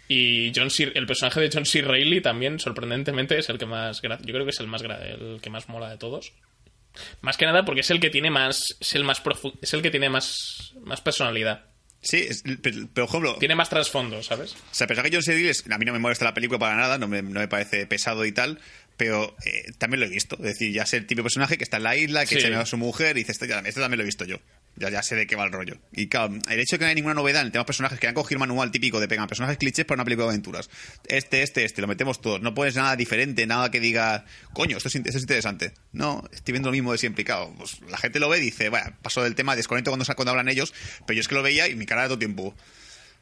Y 0.10 0.52
John 0.56 0.70
C, 0.70 0.92
el 0.96 1.06
personaje 1.06 1.42
de 1.42 1.50
John 1.52 1.66
C. 1.66 1.82
Reilly 1.82 2.22
también, 2.22 2.60
sorprendentemente, 2.60 3.38
es 3.38 3.50
el 3.50 3.58
que 3.58 3.66
más, 3.66 4.02
yo 4.02 4.10
creo 4.34 4.46
que 4.46 4.52
es 4.52 4.60
el 4.60 4.68
más, 4.68 4.82
el 4.82 5.40
que 5.42 5.50
más 5.50 5.68
mola 5.68 5.90
de 5.90 5.98
todos. 5.98 6.32
Más 7.22 7.38
que 7.38 7.46
nada 7.46 7.64
porque 7.66 7.82
es 7.82 7.92
el 7.92 8.00
que 8.00 8.10
tiene 8.10 8.32
más, 8.32 8.76
es 8.80 8.96
el 8.96 9.04
más 9.04 9.24
profu- 9.24 9.58
es 9.62 9.74
el 9.74 9.82
que 9.82 9.92
tiene 9.92 10.10
más, 10.10 10.74
más 10.82 11.02
personalidad. 11.02 11.66
Sí, 12.02 12.18
es- 12.30 12.44
pero, 12.62 12.88
por 12.94 13.04
ejemplo, 13.04 13.36
Tiene 13.40 13.56
más 13.56 13.70
trasfondo, 13.70 14.24
¿sabes? 14.24 14.54
O 14.54 14.58
sea, 14.74 14.88
pensar 14.88 15.04
que 15.06 15.12
John 15.16 15.24
C. 15.24 15.34
Reilly 15.34 15.50
es- 15.50 15.66
a 15.70 15.78
mí 15.78 15.86
no 15.86 15.94
me 15.94 16.00
molesta 16.00 16.26
la 16.26 16.34
película 16.34 16.58
para 16.58 16.76
nada, 16.76 16.98
no 16.98 17.08
me, 17.08 17.22
no 17.22 17.40
me 17.42 17.48
parece 17.48 17.86
pesado 17.86 18.26
y 18.26 18.32
tal, 18.32 18.60
pero 18.96 19.36
eh, 19.46 19.66
también 19.78 20.00
lo 20.00 20.06
he 20.06 20.10
visto. 20.10 20.36
Es 20.38 20.44
decir, 20.44 20.72
ya 20.74 20.86
sé 20.86 20.98
el 20.98 21.06
tipo 21.06 21.20
de 21.20 21.24
personaje 21.24 21.58
que 21.58 21.64
está 21.66 21.78
en 21.78 21.84
la 21.84 21.96
isla, 21.98 22.22
que 22.22 22.28
Sí. 22.36 22.38
echa 22.38 22.48
miedo 22.48 22.62
a 22.62 22.66
su 22.66 22.78
mujer 22.78 23.18
y 23.18 23.22
dice, 23.22 23.34
esto, 23.34 23.46
ya- 23.46 23.60
esto 23.60 23.82
también 23.82 23.98
lo 23.98 24.04
he 24.04 24.06
visto 24.06 24.24
yo. 24.26 24.38
Ya, 24.78 24.90
ya 24.90 25.02
sé 25.02 25.16
de 25.16 25.26
qué 25.26 25.36
va 25.36 25.46
el 25.46 25.52
rollo. 25.52 25.78
Y 25.92 26.08
claro, 26.08 26.36
el 26.50 26.60
hecho 26.60 26.76
de 26.76 26.80
que 26.80 26.86
no 26.86 26.90
hay 26.90 26.96
ninguna 26.96 27.16
novedad 27.16 27.42
en 27.42 27.48
el 27.48 27.52
tema 27.52 27.64
de 27.64 27.68
personajes, 27.68 28.00
que 28.00 28.08
han 28.08 28.14
cogido 28.14 28.36
el 28.36 28.48
manual 28.48 28.72
típico 28.72 29.00
de 29.00 29.08
pegan 29.08 29.28
personajes 29.28 29.58
clichés 29.58 29.86
para 29.86 29.98
una 29.98 30.06
película 30.06 30.26
de 30.28 30.34
aventuras. 30.34 30.70
Este, 31.08 31.42
este, 31.42 31.66
este, 31.66 31.82
lo 31.82 31.88
metemos 31.88 32.22
todos. 32.22 32.42
No 32.42 32.54
pones 32.54 32.76
nada 32.76 32.96
diferente, 32.96 33.48
nada 33.48 33.72
que 33.72 33.80
diga, 33.80 34.26
coño, 34.54 34.78
esto 34.78 34.90
es, 34.90 34.96
esto 34.96 35.10
es 35.18 35.22
interesante. 35.24 35.74
No, 35.94 36.24
estoy 36.32 36.52
viendo 36.52 36.70
lo 36.70 36.74
mismo 36.74 36.92
de 36.92 37.00
siempre. 37.00 37.24
Y 37.24 37.26
claro, 37.26 37.54
pues, 37.58 37.82
la 37.90 37.98
gente 37.98 38.20
lo 38.20 38.30
ve 38.30 38.38
y 38.38 38.42
dice, 38.42 38.70
bueno, 38.70 38.96
paso 39.02 39.24
del 39.24 39.36
tema, 39.36 39.56
desconecto 39.56 39.90
cuando, 39.90 40.06
cuando 40.16 40.32
hablan 40.32 40.50
ellos, 40.50 40.74
pero 41.06 41.16
yo 41.16 41.22
es 41.22 41.28
que 41.28 41.36
lo 41.36 41.42
veía 41.42 41.68
y 41.68 41.76
mi 41.76 41.86
cara 41.86 42.04
de 42.04 42.08
todo 42.10 42.20
tiempo. 42.20 42.56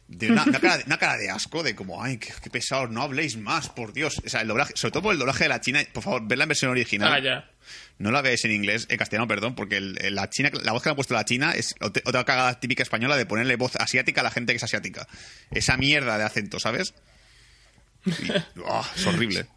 De 0.08 0.32
una, 0.32 0.44
una 0.44 0.60
cara, 0.60 0.78
de- 0.78 0.84
una 0.86 0.98
cara 0.98 1.18
de 1.18 1.30
asco, 1.32 1.64
de 1.64 1.76
como, 1.76 2.04
ay, 2.04 2.18
qué, 2.18 2.32
qué 2.44 2.50
pesados, 2.52 2.92
no 2.92 3.02
habléis 3.02 3.38
más, 3.38 3.70
por 3.70 3.92
Dios. 3.92 4.22
O 4.24 4.30
sea, 4.30 4.42
el 4.42 4.48
doblaje, 4.48 4.74
sobre 4.76 4.92
todo 4.92 5.04
por 5.04 5.14
el 5.14 5.20
doblaje 5.20 5.46
de 5.46 5.50
la 5.50 5.62
China, 5.62 5.82
por 5.94 6.04
favor, 6.04 6.22
vedla 6.28 6.44
en 6.44 6.50
versión 6.50 6.70
original. 6.72 7.12
Ah, 7.12 7.20
ya. 7.20 7.50
No 7.98 8.12
la 8.12 8.22
veáis 8.22 8.46
en 8.46 8.52
inglés, 8.52 8.86
en 8.90 8.98
castellano, 8.98 9.28
perdón, 9.28 9.56
porque 9.56 9.78
el- 9.78 9.98
el- 10.02 10.14
la 10.16 10.30
China, 10.30 10.52
la 10.64 10.74
voz 10.74 10.84
que 10.84 10.90
le 10.90 10.92
han 10.92 10.96
puesto 10.96 11.14
la 11.16 11.26
China 11.26 11.54
es 11.54 11.74
ot- 11.80 12.02
otra 12.06 12.24
cagada 12.24 12.60
típica 12.60 12.84
española 12.84 13.18
de 13.18 13.26
ponerle 13.26 13.56
voz 13.56 13.76
asiática 13.78 14.22
a 14.22 14.24
la 14.24 14.32
gente 14.32 14.54
que 14.54 14.58
es 14.58 14.64
asiática. 14.64 15.08
Esa 15.52 15.76
mierda 15.78 16.18
de 16.20 16.24
acento, 16.26 16.60
¿sabes? 16.60 16.94
Y- 18.06 18.12
oh, 18.64 18.86
es 18.96 19.08
horrible. 19.08 19.48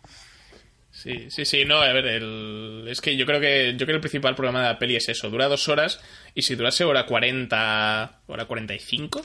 Sí, 0.90 1.30
sí, 1.30 1.44
sí, 1.44 1.64
no, 1.64 1.76
a 1.80 1.92
ver, 1.92 2.06
el- 2.06 2.86
es 2.88 3.00
que 3.00 3.16
yo 3.16 3.26
creo 3.26 3.40
que 3.40 3.72
yo 3.72 3.78
creo 3.84 3.88
que 3.88 3.92
el 3.94 4.00
principal 4.00 4.34
problema 4.34 4.62
de 4.62 4.68
la 4.68 4.78
peli 4.78 4.96
es 4.96 5.08
eso, 5.10 5.28
dura 5.30 5.46
dos 5.46 5.68
horas 5.68 6.00
y 6.34 6.42
si 6.42 6.54
durase 6.56 6.84
hora 6.84 7.04
40, 7.06 8.20
hora 8.26 8.44
45, 8.46 9.24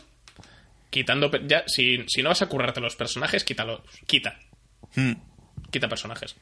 quitando, 0.93 1.31
ya, 1.47 1.63
si, 1.67 2.05
si 2.07 2.21
no 2.21 2.29
vas 2.29 2.43
a 2.43 2.47
currarte 2.47 2.79
los 2.79 2.95
personajes, 2.95 3.43
quítalo, 3.43 3.83
quita, 4.05 4.39
Hmm. 4.95 5.13
quita 5.71 5.89
personajes. 5.89 6.35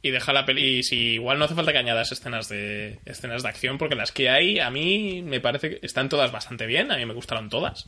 Y 0.00 0.10
deja 0.12 0.32
la 0.32 0.46
peli, 0.46 0.78
y 0.78 0.82
si 0.84 0.96
igual 1.14 1.38
no 1.38 1.44
hace 1.44 1.56
falta 1.56 1.72
que 1.72 1.78
añadas 1.78 2.12
escenas 2.12 2.48
de 2.48 3.00
escenas 3.04 3.42
de 3.42 3.48
acción, 3.48 3.76
porque 3.78 3.96
las 3.96 4.12
que 4.12 4.30
hay 4.30 4.60
a 4.60 4.70
mí 4.70 5.22
me 5.22 5.40
parece 5.40 5.70
que 5.70 5.86
están 5.86 6.08
todas 6.08 6.30
bastante 6.30 6.66
bien, 6.66 6.92
a 6.92 6.96
mí 6.96 7.04
me 7.04 7.12
gustaron 7.14 7.48
todas. 7.50 7.86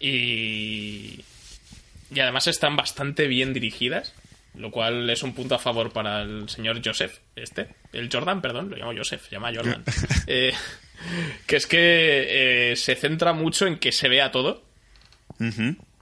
Y 0.00 1.24
y 2.10 2.20
además 2.20 2.46
están 2.46 2.76
bastante 2.76 3.26
bien 3.26 3.52
dirigidas, 3.52 4.14
lo 4.54 4.70
cual 4.70 5.10
es 5.10 5.22
un 5.22 5.34
punto 5.34 5.54
a 5.56 5.58
favor 5.58 5.92
para 5.92 6.22
el 6.22 6.48
señor 6.48 6.80
Joseph, 6.82 7.18
este, 7.36 7.74
el 7.92 8.08
Jordan, 8.10 8.40
perdón, 8.40 8.70
lo 8.70 8.76
llamo 8.76 8.94
Joseph, 8.96 9.24
se 9.24 9.32
llama 9.32 9.52
Jordan. 9.54 9.84
Eh, 10.26 10.52
que 11.46 11.56
es 11.56 11.66
que 11.66 12.70
eh, 12.72 12.76
se 12.76 12.94
centra 12.94 13.32
mucho 13.32 13.66
en 13.66 13.78
que 13.78 13.92
se 13.92 14.08
vea 14.08 14.30
todo. 14.30 14.64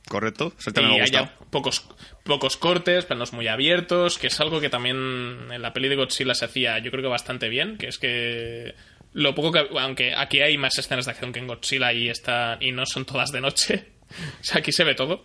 Correcto, 0.08 0.52
eso 0.58 0.70
y 0.70 0.84
me 0.84 1.00
haya 1.00 1.32
pocos, 1.50 1.88
pocos 2.22 2.56
cortes, 2.56 3.04
planos 3.06 3.32
muy 3.32 3.48
abiertos, 3.48 4.18
que 4.18 4.28
es 4.28 4.40
algo 4.40 4.60
que 4.60 4.70
también 4.70 4.96
en 5.50 5.62
la 5.62 5.72
peli 5.72 5.88
de 5.88 5.96
Godzilla 5.96 6.34
se 6.34 6.44
hacía 6.44 6.78
yo 6.78 6.92
creo 6.92 7.02
que 7.02 7.08
bastante 7.08 7.48
bien, 7.48 7.76
que 7.76 7.88
es 7.88 7.98
que 7.98 8.74
lo 9.14 9.34
poco 9.34 9.50
que 9.50 9.66
aunque 9.80 10.14
aquí 10.14 10.42
hay 10.42 10.58
más 10.58 10.78
escenas 10.78 11.06
de 11.06 11.10
acción 11.10 11.32
que 11.32 11.40
en 11.40 11.48
Godzilla 11.48 11.92
y 11.92 12.08
está 12.08 12.56
y 12.60 12.70
no 12.70 12.86
son 12.86 13.04
todas 13.04 13.32
de 13.32 13.40
noche, 13.40 13.88
o 14.40 14.44
sea, 14.44 14.58
aquí 14.58 14.70
se 14.70 14.84
ve 14.84 14.94
todo. 14.94 15.24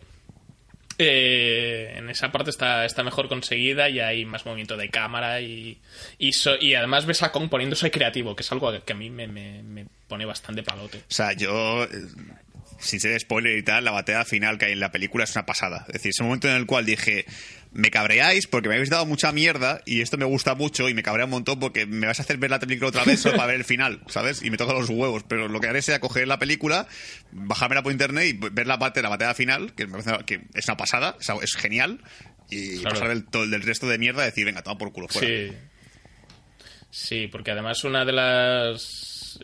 Eh, 1.03 1.95
en 1.97 2.09
esa 2.09 2.31
parte 2.31 2.51
está, 2.51 2.85
está 2.85 3.03
mejor 3.03 3.27
conseguida 3.27 3.89
y 3.89 3.99
hay 3.99 4.23
más 4.25 4.45
movimiento 4.45 4.77
de 4.77 4.89
cámara 4.89 5.41
y, 5.41 5.79
y, 6.19 6.73
además 6.75 7.05
ves 7.05 7.23
a 7.23 7.31
Kong 7.31 7.49
poniéndose 7.49 7.89
creativo, 7.89 8.35
que 8.35 8.43
es 8.43 8.51
algo 8.51 8.71
que 8.83 8.93
a 8.93 8.95
mí 8.95 9.09
me, 9.09 9.27
me- 9.27 9.63
me 9.63 9.85
pone 10.07 10.25
bastante 10.25 10.61
palote. 10.63 10.99
O 10.99 11.01
sea, 11.13 11.33
yo, 11.33 11.83
eh, 11.85 11.87
sin 12.79 12.99
ser 12.99 13.19
spoiler 13.19 13.57
y 13.57 13.63
tal, 13.63 13.83
la 13.85 13.91
batalla 13.91 14.25
final 14.25 14.57
que 14.57 14.65
hay 14.65 14.73
en 14.73 14.79
la 14.79 14.91
película 14.91 15.23
es 15.23 15.35
una 15.35 15.45
pasada. 15.45 15.85
Es 15.87 15.93
decir, 15.93 16.09
ese 16.11 16.23
momento 16.23 16.47
en 16.47 16.55
el 16.55 16.65
cual 16.65 16.85
dije, 16.85 17.25
me 17.73 17.89
cabreáis 17.89 18.47
porque 18.47 18.67
me 18.67 18.75
habéis 18.75 18.89
dado 18.89 19.05
mucha 19.05 19.31
mierda 19.31 19.81
y 19.85 20.01
esto 20.01 20.17
me 20.17 20.25
gusta 20.25 20.55
mucho 20.55 20.89
y 20.89 20.93
me 20.93 21.03
cabrea 21.03 21.25
un 21.25 21.31
montón 21.31 21.59
porque 21.59 21.85
me 21.85 22.05
vais 22.05 22.19
a 22.19 22.23
hacer 22.23 22.37
ver 22.37 22.49
la 22.49 22.59
película 22.59 22.89
otra 22.89 23.05
vez 23.05 23.21
solo 23.21 23.35
para 23.37 23.47
ver 23.47 23.55
el 23.57 23.63
final, 23.65 24.01
¿sabes? 24.07 24.43
Y 24.43 24.49
me 24.49 24.57
toca 24.57 24.73
los 24.73 24.89
huevos. 24.89 25.23
Pero 25.27 25.47
lo 25.47 25.59
que 25.61 25.67
haré 25.67 25.81
sea 25.81 25.99
coger 26.01 26.27
la 26.27 26.37
película, 26.39 26.87
bajármela 27.31 27.81
por 27.83 27.91
internet 27.93 28.25
y 28.27 28.33
ver 28.33 28.67
la 28.67 28.77
parte 28.77 28.99
de 28.99 29.03
la 29.03 29.09
batalla 29.09 29.33
final, 29.33 29.73
que 29.73 29.85
me 29.87 30.01
parece 30.03 30.25
que 30.25 30.41
es 30.53 30.67
una 30.67 30.75
pasada, 30.77 31.15
es, 31.19 31.29
es 31.41 31.55
genial. 31.55 32.01
Y 32.49 32.79
Claro. 32.79 32.95
pasar 32.95 33.07
del, 33.09 33.25
todo- 33.25 33.47
del 33.47 33.61
resto 33.61 33.87
de 33.87 33.97
mierda 33.97 34.23
y 34.23 34.25
decir, 34.25 34.43
venga, 34.45 34.61
toma 34.61 34.77
por 34.77 34.91
culo 34.91 35.07
fuera. 35.07 35.27
Sí. 35.27 35.57
Sí, 36.89 37.27
porque 37.27 37.51
además 37.51 37.83
una 37.85 38.03
de 38.03 38.11
las. 38.11 39.39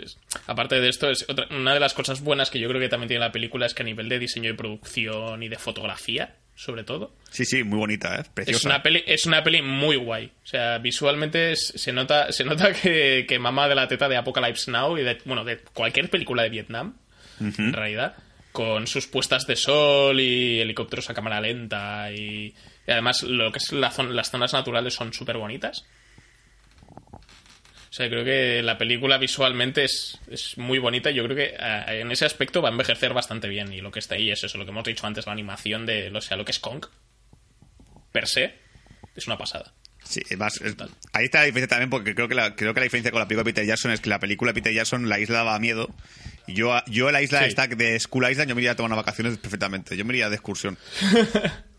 Aparte 0.48 0.82
de 0.82 0.90
esto, 0.90 1.10
es 1.10 1.26
otra, 1.30 1.48
una 1.52 1.74
de 1.74 1.80
las 1.80 1.94
cosas 1.94 2.20
buenas 2.22 2.50
que 2.52 2.60
yo 2.60 2.68
creo 2.68 2.82
que 2.82 2.90
también 2.90 3.08
tiene 3.08 3.24
la 3.24 3.32
película 3.32 3.66
es 3.66 3.74
que 3.74 3.84
a 3.84 3.86
nivel 3.86 4.10
de 4.10 4.20
diseño 4.20 4.50
y 4.50 4.54
producción 4.54 5.42
y 5.44 5.48
de 5.48 5.58
fotografía, 5.58 6.36
sobre 6.58 6.84
todo, 6.84 7.14
Sí, 7.30 7.46
sí, 7.46 7.64
muy 7.64 7.78
bonita, 7.78 8.20
¿eh? 8.20 8.24
Preciosa. 8.34 8.58
es 8.58 8.66
una 8.66 8.82
peli, 8.82 9.04
es 9.06 9.26
una 9.26 9.44
peli 9.44 9.62
muy 9.62 9.96
guay. 9.96 10.32
O 10.44 10.48
sea, 10.48 10.78
visualmente 10.80 11.52
es- 11.52 11.74
se 11.76 11.94
nota, 11.94 12.32
se 12.32 12.44
nota 12.44 12.74
que, 12.82 13.26
que 13.28 13.38
mama 13.40 13.68
de 13.70 13.76
la 13.76 13.88
teta 13.88 14.10
de 14.10 14.18
Apocalypse 14.18 14.72
Now 14.72 14.98
y 14.98 15.04
de, 15.04 15.18
bueno, 15.26 15.44
de 15.46 15.60
cualquier 15.60 16.10
película 16.10 16.44
de 16.44 16.50
Vietnam, 16.50 16.96
en 17.40 17.74
realidad, 17.74 18.16
con 18.52 18.88
sus 18.88 19.06
puestas 19.06 19.46
de 19.46 19.56
sol 19.56 20.20
y 20.20 20.60
helicópteros 20.60 21.10
a 21.10 21.14
cámara 21.14 21.40
lenta 21.40 22.12
y, 22.12 22.56
y 22.88 22.92
además 22.92 23.22
lo 23.24 23.52
que 23.52 23.60
es 23.60 23.72
la 23.74 23.92
zon- 23.92 24.10
las 24.14 24.32
zonas 24.32 24.54
naturales 24.54 24.96
son 24.96 25.14
súper 25.14 25.38
bonitas. 25.38 25.86
O 27.98 28.00
sea, 28.00 28.10
creo 28.10 28.24
que 28.24 28.62
la 28.62 28.78
película 28.78 29.18
visualmente 29.18 29.84
es, 29.86 30.20
es 30.30 30.56
muy 30.60 30.78
bonita 30.78 31.10
y 31.10 31.16
yo 31.16 31.24
creo 31.24 31.36
que 31.36 31.56
eh, 31.60 32.02
en 32.02 32.12
ese 32.12 32.26
aspecto 32.26 32.62
va 32.62 32.70
a 32.70 32.72
envejecer 32.72 33.12
bastante 33.12 33.48
bien. 33.48 33.74
Y 33.74 33.82
lo 33.82 33.90
que 33.90 33.98
está 33.98 34.14
ahí 34.14 34.30
es 34.30 34.44
eso, 34.44 34.60
lo 34.60 34.66
que 34.66 34.70
hemos 34.70 34.84
dicho 34.84 35.08
antes, 35.08 35.26
la 35.26 35.32
animación 35.32 35.88
de, 35.88 36.12
o 36.16 36.22
sea, 36.22 36.38
lo 36.38 36.46
que 36.46 36.52
es 36.52 36.60
Kong, 36.60 36.86
per 38.12 38.28
se, 38.28 38.54
es 39.16 39.26
una 39.26 39.36
pasada. 39.40 39.74
Sí, 40.04 40.22
es- 40.30 40.38
ahí 41.12 41.26
está 41.26 41.40
la 41.40 41.46
diferencia 41.46 41.70
también, 41.70 41.90
porque 41.90 42.14
creo 42.14 42.28
que, 42.28 42.36
la, 42.36 42.56
creo 42.56 42.76
que 42.76 42.82
la 42.82 42.84
diferencia 42.84 43.10
con 43.10 43.20
la 43.20 43.28
película 43.28 43.44
de 43.46 43.52
Peter 43.52 43.66
Jackson 43.66 43.90
es 43.92 44.00
que 44.00 44.10
la 44.12 44.20
película 44.20 44.52
de 44.54 44.62
Peter 44.62 44.74
Jackson, 44.76 45.10
la 45.10 45.20
isla 45.20 45.38
daba 45.38 45.58
miedo. 45.58 45.90
Y 46.46 46.54
Yo, 46.54 46.80
yo 46.86 47.10
la 47.10 47.24
isla 47.24 47.40
Sí. 47.40 47.46
esta 47.46 47.66
de 47.66 48.00
School 48.00 48.30
Island, 48.30 48.48
yo 48.50 48.54
me 48.54 48.62
iría 48.62 48.74
a 48.74 48.76
tomar 48.76 48.92
unas 48.92 49.04
vacaciones 49.04 49.40
perfectamente. 49.40 49.98
Yo 49.98 50.06
me 50.06 50.14
iría 50.14 50.30
de 50.30 50.36
excursión. 50.36 50.78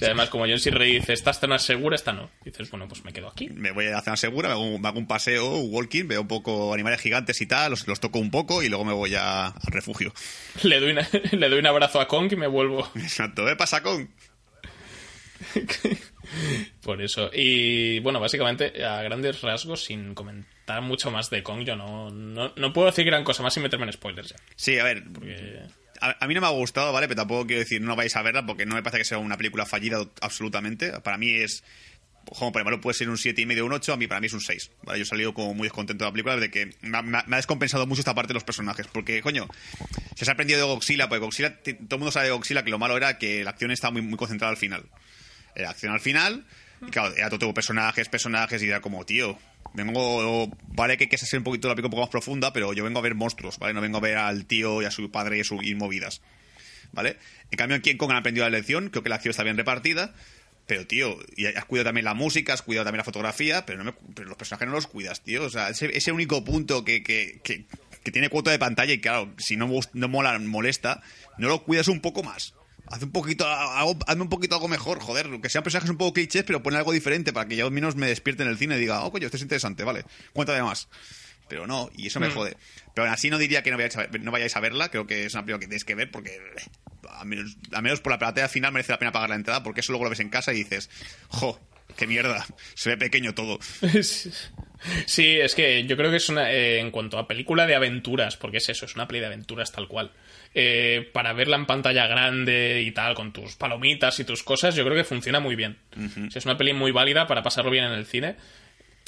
Además, 0.00 0.28
como 0.30 0.46
John 0.46 0.58
C. 0.58 0.70
Dice, 0.70 1.12
esta 1.12 1.30
es 1.30 1.62
segura, 1.62 1.94
esta 1.96 2.12
no. 2.12 2.30
dices, 2.44 2.70
bueno, 2.70 2.88
pues 2.88 3.04
me 3.04 3.12
quedo 3.12 3.28
aquí. 3.28 3.48
Me 3.50 3.70
voy 3.70 3.86
a 3.86 3.90
la 3.90 4.02
zona 4.02 4.16
segura, 4.16 4.48
me 4.48 4.54
hago, 4.54 4.64
un- 4.64 4.80
me 4.82 4.88
hago 4.88 4.98
un 4.98 5.06
paseo, 5.06 5.56
un 5.56 5.72
walking, 5.74 6.06
veo 6.08 6.22
un 6.22 6.28
poco 6.28 6.74
animales 6.74 7.00
gigantes 7.00 7.40
y 7.40 7.46
tal, 7.46 7.70
los, 7.70 7.86
los 7.86 8.00
toco 8.00 8.18
un 8.18 8.30
poco 8.30 8.62
y 8.62 8.68
luego 8.68 8.84
me 8.84 8.92
voy 8.92 9.14
a- 9.14 9.46
al 9.46 9.72
refugio. 9.72 10.12
Le 10.62 10.80
doy, 10.80 10.92
una- 10.92 11.08
le 11.32 11.48
doy 11.48 11.58
un 11.58 11.66
abrazo 11.66 12.00
a 12.00 12.08
Kong 12.08 12.32
y 12.32 12.36
me 12.36 12.46
vuelvo. 12.46 12.88
Exacto, 12.96 13.44
¿qué 13.46 13.56
pasa 13.56 13.82
con? 13.82 14.10
Por 16.82 17.02
eso. 17.02 17.30
Y 17.32 17.98
bueno, 18.00 18.20
básicamente, 18.20 18.84
a 18.84 19.02
grandes 19.02 19.40
rasgos, 19.42 19.84
sin 19.84 20.14
comentar 20.14 20.80
mucho 20.82 21.10
más 21.10 21.30
de 21.30 21.42
Kong, 21.42 21.64
yo 21.64 21.76
no, 21.76 22.10
no, 22.10 22.52
no 22.56 22.72
puedo 22.72 22.86
decir 22.86 23.04
gran 23.04 23.24
cosa 23.24 23.42
más 23.42 23.54
sin 23.54 23.62
meterme 23.62 23.86
en 23.86 23.92
spoilers 23.92 24.30
ya. 24.30 24.36
Sí, 24.56 24.78
a 24.78 24.84
ver, 24.84 25.04
Porque- 25.12 25.60
a, 26.02 26.26
mí 26.26 26.34
no 26.34 26.40
me 26.40 26.46
ha 26.46 26.50
gustado, 26.50 26.92
¿vale? 26.92 27.08
Pero 27.08 27.18
tampoco 27.18 27.46
quiero 27.46 27.60
decir 27.60 27.80
no 27.80 27.96
vais 27.96 28.14
a 28.16 28.22
verla 28.22 28.44
porque 28.44 28.66
no 28.66 28.74
me 28.74 28.82
parece 28.82 28.98
que 28.98 29.04
sea 29.04 29.18
una 29.18 29.36
película 29.36 29.64
fallida 29.66 30.04
absolutamente. 30.20 30.92
Para 31.00 31.18
mí 31.18 31.30
es. 31.30 31.62
Como 32.24 32.52
por 32.52 32.62
ejemplo 32.62 32.80
puede 32.80 32.94
ser 32.96 33.08
un 33.08 33.16
7,5 33.16 33.38
y 33.40 33.46
medio 33.46 33.66
un 33.66 33.72
8, 33.72 33.94
a 33.94 33.96
mí 33.96 34.06
para 34.06 34.20
mí 34.20 34.28
es 34.28 34.32
un 34.32 34.40
6. 34.40 34.70
¿vale? 34.84 35.00
Yo 35.00 35.02
he 35.02 35.06
salido 35.06 35.34
como 35.34 35.54
muy 35.54 35.66
descontento 35.66 36.04
de 36.04 36.08
la 36.08 36.12
película 36.12 36.36
de 36.36 36.50
que 36.52 36.70
me 36.82 36.98
ha, 37.18 37.24
descompensado 37.36 37.84
mucho 37.86 38.00
esta 38.00 38.14
parte 38.14 38.28
de 38.28 38.34
los 38.34 38.44
personajes. 38.44 38.86
Porque, 38.86 39.20
coño, 39.22 39.48
se 40.14 40.28
ha 40.30 40.32
aprendido 40.32 40.60
de 40.60 40.64
Godzilla, 40.66 41.08
porque 41.08 41.18
Godzilla, 41.24 41.60
t- 41.62 41.74
todo 41.74 41.96
el 41.96 41.98
mundo 41.98 42.12
sabe 42.12 42.26
de 42.26 42.32
Godzilla 42.32 42.62
que 42.62 42.70
lo 42.70 42.78
malo 42.78 42.96
era 42.96 43.18
que 43.18 43.42
la 43.42 43.50
acción 43.50 43.72
estaba 43.72 43.90
muy, 43.90 44.02
muy 44.02 44.16
concentrada 44.16 44.50
al 44.52 44.56
final. 44.56 44.84
Era 45.56 45.70
acción 45.70 45.92
al 45.92 46.00
final, 46.00 46.46
y 46.86 46.90
claro, 46.90 47.12
era 47.16 47.28
todo 47.28 47.40
tipo 47.40 47.54
personajes, 47.54 48.08
personajes, 48.08 48.62
y 48.62 48.68
era 48.68 48.80
como, 48.80 49.04
tío, 49.04 49.36
vengo, 49.74 50.50
vale 50.68 50.96
que, 50.96 51.08
que 51.08 51.18
se 51.18 51.26
sea 51.26 51.38
un 51.38 51.44
poquito 51.44 51.68
la 51.68 51.74
un 51.74 51.82
poco 51.82 52.00
más 52.02 52.08
profunda, 52.10 52.52
pero 52.52 52.72
yo 52.72 52.84
vengo 52.84 52.98
a 52.98 53.02
ver 53.02 53.14
monstruos, 53.14 53.58
¿vale? 53.58 53.74
No 53.74 53.80
vengo 53.80 53.98
a 53.98 54.00
ver 54.00 54.16
al 54.18 54.46
tío 54.46 54.82
y 54.82 54.84
a 54.84 54.90
su 54.90 55.10
padre 55.10 55.38
y, 55.38 55.40
a 55.40 55.44
su, 55.44 55.62
y 55.62 55.74
movidas, 55.74 56.20
¿vale? 56.92 57.16
En 57.50 57.56
cambio, 57.56 57.76
aquí 57.76 57.90
en 57.90 57.98
Kong 57.98 58.10
han 58.10 58.18
aprendido 58.18 58.44
la 58.46 58.50
lección, 58.56 58.90
creo 58.90 59.02
que 59.02 59.08
la 59.08 59.16
acción 59.16 59.30
está 59.30 59.42
bien 59.42 59.56
repartida, 59.56 60.14
pero, 60.66 60.86
tío, 60.86 61.18
y 61.36 61.46
has 61.46 61.64
cuidado 61.64 61.86
también 61.88 62.04
la 62.04 62.14
música, 62.14 62.52
has 62.54 62.62
cuidado 62.62 62.84
también 62.84 62.98
la 62.98 63.04
fotografía, 63.04 63.66
pero, 63.66 63.78
no 63.78 63.84
me- 63.92 63.94
pero 64.14 64.28
los 64.28 64.36
personajes 64.38 64.68
no 64.68 64.74
los 64.74 64.86
cuidas, 64.86 65.20
tío. 65.20 65.42
O 65.44 65.50
sea, 65.50 65.68
ese, 65.70 66.12
único 66.12 66.44
punto 66.44 66.84
que, 66.84 67.02
que, 67.02 67.40
que, 67.42 67.64
que 68.04 68.12
tiene 68.12 68.28
cuota 68.28 68.52
de 68.52 68.60
pantalla 68.60 68.92
y, 68.92 69.00
claro, 69.00 69.32
si 69.38 69.56
no, 69.56 69.68
no 69.92 70.08
mola, 70.08 70.38
molesta, 70.38 71.02
no 71.36 71.48
lo 71.48 71.64
cuidas 71.64 71.88
un 71.88 72.00
poco 72.00 72.22
más. 72.22 72.54
Haz 72.92 73.02
un 73.02 73.10
poquito, 73.10 73.46
algo, 73.48 73.96
hazme 74.06 74.22
un 74.22 74.28
poquito 74.28 74.54
algo 74.54 74.68
mejor, 74.68 75.00
joder, 75.00 75.26
que 75.40 75.48
sean 75.48 75.64
personajes 75.64 75.88
un 75.90 75.96
poco 75.96 76.12
clichés, 76.12 76.44
pero 76.44 76.62
pon 76.62 76.76
algo 76.76 76.92
diferente 76.92 77.32
para 77.32 77.48
que 77.48 77.56
yo 77.56 77.64
al 77.66 77.72
menos 77.72 77.96
me 77.96 78.06
despierte 78.06 78.42
en 78.42 78.50
el 78.50 78.58
cine 78.58 78.76
y 78.76 78.80
diga, 78.80 79.02
oh, 79.04 79.10
coño, 79.10 79.24
esto 79.26 79.36
es 79.38 79.42
interesante, 79.42 79.82
vale, 79.82 80.04
cuéntame 80.34 80.62
más. 80.62 80.88
Pero 81.48 81.66
no, 81.66 81.90
y 81.96 82.06
eso 82.06 82.20
me 82.20 82.28
Mm. 82.28 82.32
jode. 82.34 82.56
Pero 82.94 83.06
aún 83.06 83.14
así 83.14 83.30
no 83.30 83.38
diría 83.38 83.62
que 83.62 83.70
no 83.70 83.76
vayáis, 83.78 83.96
a 83.96 84.06
ver- 84.06 84.20
no 84.22 84.30
vayáis 84.30 84.54
a 84.56 84.60
verla, 84.60 84.90
creo 84.90 85.06
que 85.06 85.24
es 85.24 85.32
una 85.34 85.42
película 85.42 85.60
que 85.60 85.66
tenéis 85.66 85.84
que 85.84 85.94
ver 85.94 86.10
porque, 86.10 86.38
a 87.10 87.24
menos, 87.24 87.56
a 87.72 87.80
menos 87.82 88.00
por 88.00 88.12
la 88.12 88.18
platea 88.18 88.48
final 88.48 88.72
merece 88.72 88.92
la 88.92 88.98
pena 88.98 89.10
pagar 89.12 89.30
la 89.30 89.36
entrada 89.36 89.62
porque 89.62 89.80
eso 89.80 89.92
luego 89.92 90.04
lo 90.04 90.10
ves 90.10 90.20
en 90.20 90.28
casa 90.28 90.52
y 90.52 90.56
dices, 90.58 90.88
jo, 91.28 91.58
qué 91.96 92.06
mierda, 92.06 92.46
se 92.74 92.90
ve 92.90 92.96
pequeño 92.98 93.34
todo. 93.34 93.58
Sí, 95.06 95.38
es 95.38 95.54
que 95.54 95.84
yo 95.86 95.96
creo 95.96 96.10
que 96.10 96.16
es 96.16 96.28
una. 96.28 96.50
eh, 96.52 96.80
en 96.80 96.90
cuanto 96.90 97.16
a 97.16 97.28
película 97.28 97.66
de 97.68 97.76
aventuras, 97.76 98.36
porque 98.36 98.56
es 98.56 98.68
eso, 98.68 98.84
es 98.84 98.96
una 98.96 99.06
peli 99.06 99.20
de 99.20 99.26
aventuras 99.26 99.70
tal 99.70 99.86
cual. 99.86 100.10
Eh, 100.54 101.08
para 101.14 101.32
verla 101.32 101.56
en 101.56 101.64
pantalla 101.64 102.06
grande 102.06 102.82
y 102.82 102.92
tal, 102.92 103.14
con 103.14 103.32
tus 103.32 103.56
palomitas 103.56 104.20
y 104.20 104.24
tus 104.24 104.42
cosas, 104.42 104.74
yo 104.74 104.84
creo 104.84 104.96
que 104.96 105.04
funciona 105.04 105.40
muy 105.40 105.56
bien. 105.56 105.78
O 105.96 106.30
sea, 106.30 106.38
es 106.38 106.44
una 106.44 106.58
peli 106.58 106.74
muy 106.74 106.92
válida 106.92 107.26
para 107.26 107.42
pasarlo 107.42 107.70
bien 107.70 107.84
en 107.84 107.92
el 107.92 108.04
cine. 108.04 108.36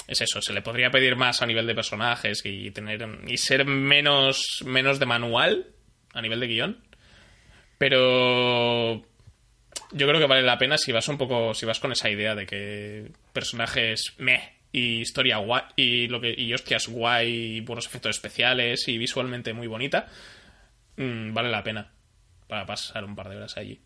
Es 0.08 0.20
eso, 0.20 0.40
se 0.40 0.52
le 0.52 0.62
podría 0.62 0.90
pedir 0.90 1.16
más 1.16 1.42
a 1.42 1.46
nivel 1.46 1.66
de 1.66 1.74
personajes 1.74 2.40
y 2.44 2.70
tener. 2.70 3.06
y 3.26 3.36
ser 3.36 3.66
menos. 3.66 4.62
menos 4.64 4.98
de 4.98 5.06
manual 5.06 5.66
a 6.14 6.22
nivel 6.22 6.40
de 6.40 6.46
guion. 6.46 6.78
Pero 7.76 9.04
yo 9.92 10.08
creo 10.08 10.18
que 10.18 10.26
vale 10.26 10.42
la 10.42 10.58
pena 10.58 10.78
si 10.78 10.92
vas 10.92 11.08
un 11.08 11.18
poco 11.18 11.54
si 11.54 11.66
vas 11.66 11.80
con 11.80 11.92
esa 11.92 12.08
idea 12.08 12.34
de 12.34 12.46
que 12.46 13.10
personajes 13.32 14.14
meh 14.18 14.54
y 14.72 15.00
historia 15.00 15.38
guay 15.38 15.62
y 15.76 16.08
lo 16.08 16.20
que 16.20 16.34
y 16.36 16.52
hostias 16.52 16.88
guay 16.88 17.56
y 17.56 17.60
buenos 17.60 17.86
efectos 17.86 18.16
especiales 18.16 18.88
y 18.88 18.98
visualmente 18.98 19.52
muy 19.52 19.66
bonita 19.66 20.08
mm, 20.96 21.32
vale 21.32 21.50
la 21.50 21.62
pena 21.62 21.92
para 22.48 22.66
pasar 22.66 23.04
un 23.04 23.14
par 23.14 23.28
de 23.28 23.36
horas 23.36 23.56
allí. 23.56 23.80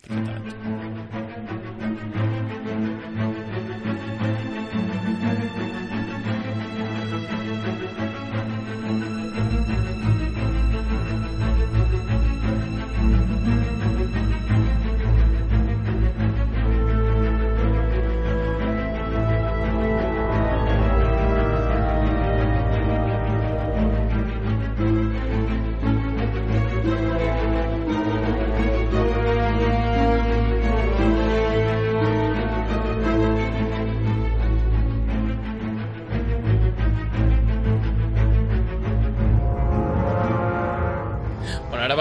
Perfectamente 0.00 1.67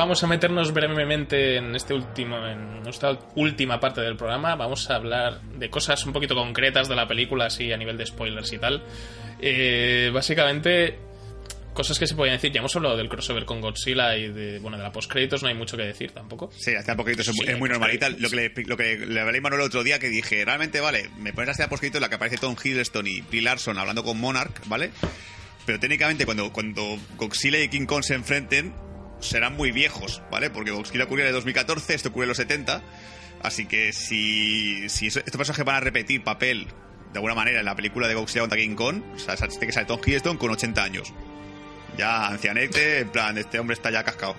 vamos 0.07 0.23
a 0.23 0.27
meternos 0.27 0.71
brevemente 0.71 1.57
en 1.57 1.75
este 1.75 1.93
último, 1.93 2.37
en 2.47 2.81
nuestra 2.81 3.19
última 3.35 3.77
parte 3.77 3.99
del 3.99 4.15
programa. 4.15 4.55
Vamos 4.55 4.89
a 4.89 4.95
hablar 4.95 5.41
de 5.41 5.69
cosas 5.69 6.05
un 6.05 6.13
poquito 6.13 6.33
concretas 6.33 6.87
de 6.87 6.95
la 6.95 7.05
película, 7.05 7.47
así 7.47 7.73
a 7.73 7.77
nivel 7.77 7.97
de 7.97 8.05
spoilers 8.05 8.53
y 8.53 8.57
tal. 8.57 8.85
Eh, 9.41 10.09
básicamente, 10.13 10.97
cosas 11.73 11.99
que 11.99 12.07
se 12.07 12.15
podían 12.15 12.37
decir. 12.37 12.53
Ya 12.53 12.59
hemos 12.59 12.73
hablado 12.77 12.95
del 12.95 13.09
crossover 13.09 13.43
con 13.43 13.59
Godzilla 13.59 14.15
y 14.15 14.31
de, 14.31 14.59
bueno, 14.59 14.77
de 14.77 14.83
la 14.83 14.93
postcréditos, 14.93 15.43
no 15.43 15.49
hay 15.49 15.55
mucho 15.55 15.75
que 15.75 15.83
decir 15.83 16.11
tampoco. 16.11 16.49
Sí, 16.55 16.73
hasta 16.73 16.95
poquito 16.95 17.19
es, 17.19 17.27
Sí, 17.27 17.43
es 17.45 17.59
muy 17.59 17.67
normalita. 17.67 18.07
Lo 18.09 18.29
que, 18.29 18.35
le, 18.37 18.63
lo 18.63 18.77
que 18.77 18.97
le 18.97 19.19
hablé 19.19 19.39
a 19.39 19.41
Manuel 19.41 19.63
el 19.63 19.67
otro 19.67 19.83
día, 19.83 19.99
que 19.99 20.07
dije, 20.07 20.45
realmente, 20.45 20.79
vale, 20.79 21.09
me 21.17 21.33
pones 21.33 21.47
la 21.47 21.51
escena 21.51 21.67
poscrito 21.67 21.97
en 21.97 22.03
la 22.03 22.07
que 22.07 22.15
aparece 22.15 22.37
Tom 22.37 22.55
Hiddleston 22.63 23.05
y 23.07 23.19
Brie 23.19 23.41
Larson 23.41 23.77
hablando 23.77 24.05
con 24.05 24.17
Monarch, 24.17 24.61
¿vale? 24.67 24.91
Pero 25.65 25.81
técnicamente 25.81 26.25
cuando, 26.25 26.53
cuando 26.53 26.97
Godzilla 27.17 27.59
y 27.59 27.67
King 27.67 27.87
Kong 27.87 28.03
se 28.03 28.13
enfrenten, 28.13 28.86
serán 29.19 29.55
muy 29.55 29.71
viejos, 29.71 30.21
¿vale? 30.31 30.49
Porque 30.49 30.71
Godzilla 30.71 31.05
ocurrió 31.05 31.23
en 31.25 31.29
el 31.29 31.33
2014, 31.35 31.93
esto 31.93 32.09
ocurrió 32.09 32.23
en 32.25 32.29
los 32.29 32.37
70. 32.37 32.81
Así 33.43 33.65
que 33.65 33.93
si, 33.93 34.89
si 34.89 35.07
estos 35.07 35.23
personajes 35.23 35.63
van 35.65 35.75
a 35.75 35.79
repetir 35.79 36.23
papel 36.23 36.67
de 37.13 37.19
alguna 37.19 37.35
manera 37.35 37.59
en 37.59 37.65
la 37.65 37.75
película 37.75 38.07
de 38.07 38.15
Godzilla 38.15 38.41
contra 38.41 38.57
King 38.57 38.75
Kong, 38.75 39.01
o 39.15 39.19
sea, 39.19 39.35
tiene 39.35 39.67
que 39.67 39.71
salir 39.73 39.87
Tom 39.87 39.99
Hiddleston 40.05 40.37
con 40.37 40.51
80 40.51 40.83
años. 40.83 41.13
Ya 41.97 42.27
ancianete, 42.27 42.99
en 42.99 43.09
plan, 43.09 43.37
este 43.37 43.59
hombre 43.59 43.73
está 43.75 43.89
ya 43.91 44.03
cascado. 44.03 44.35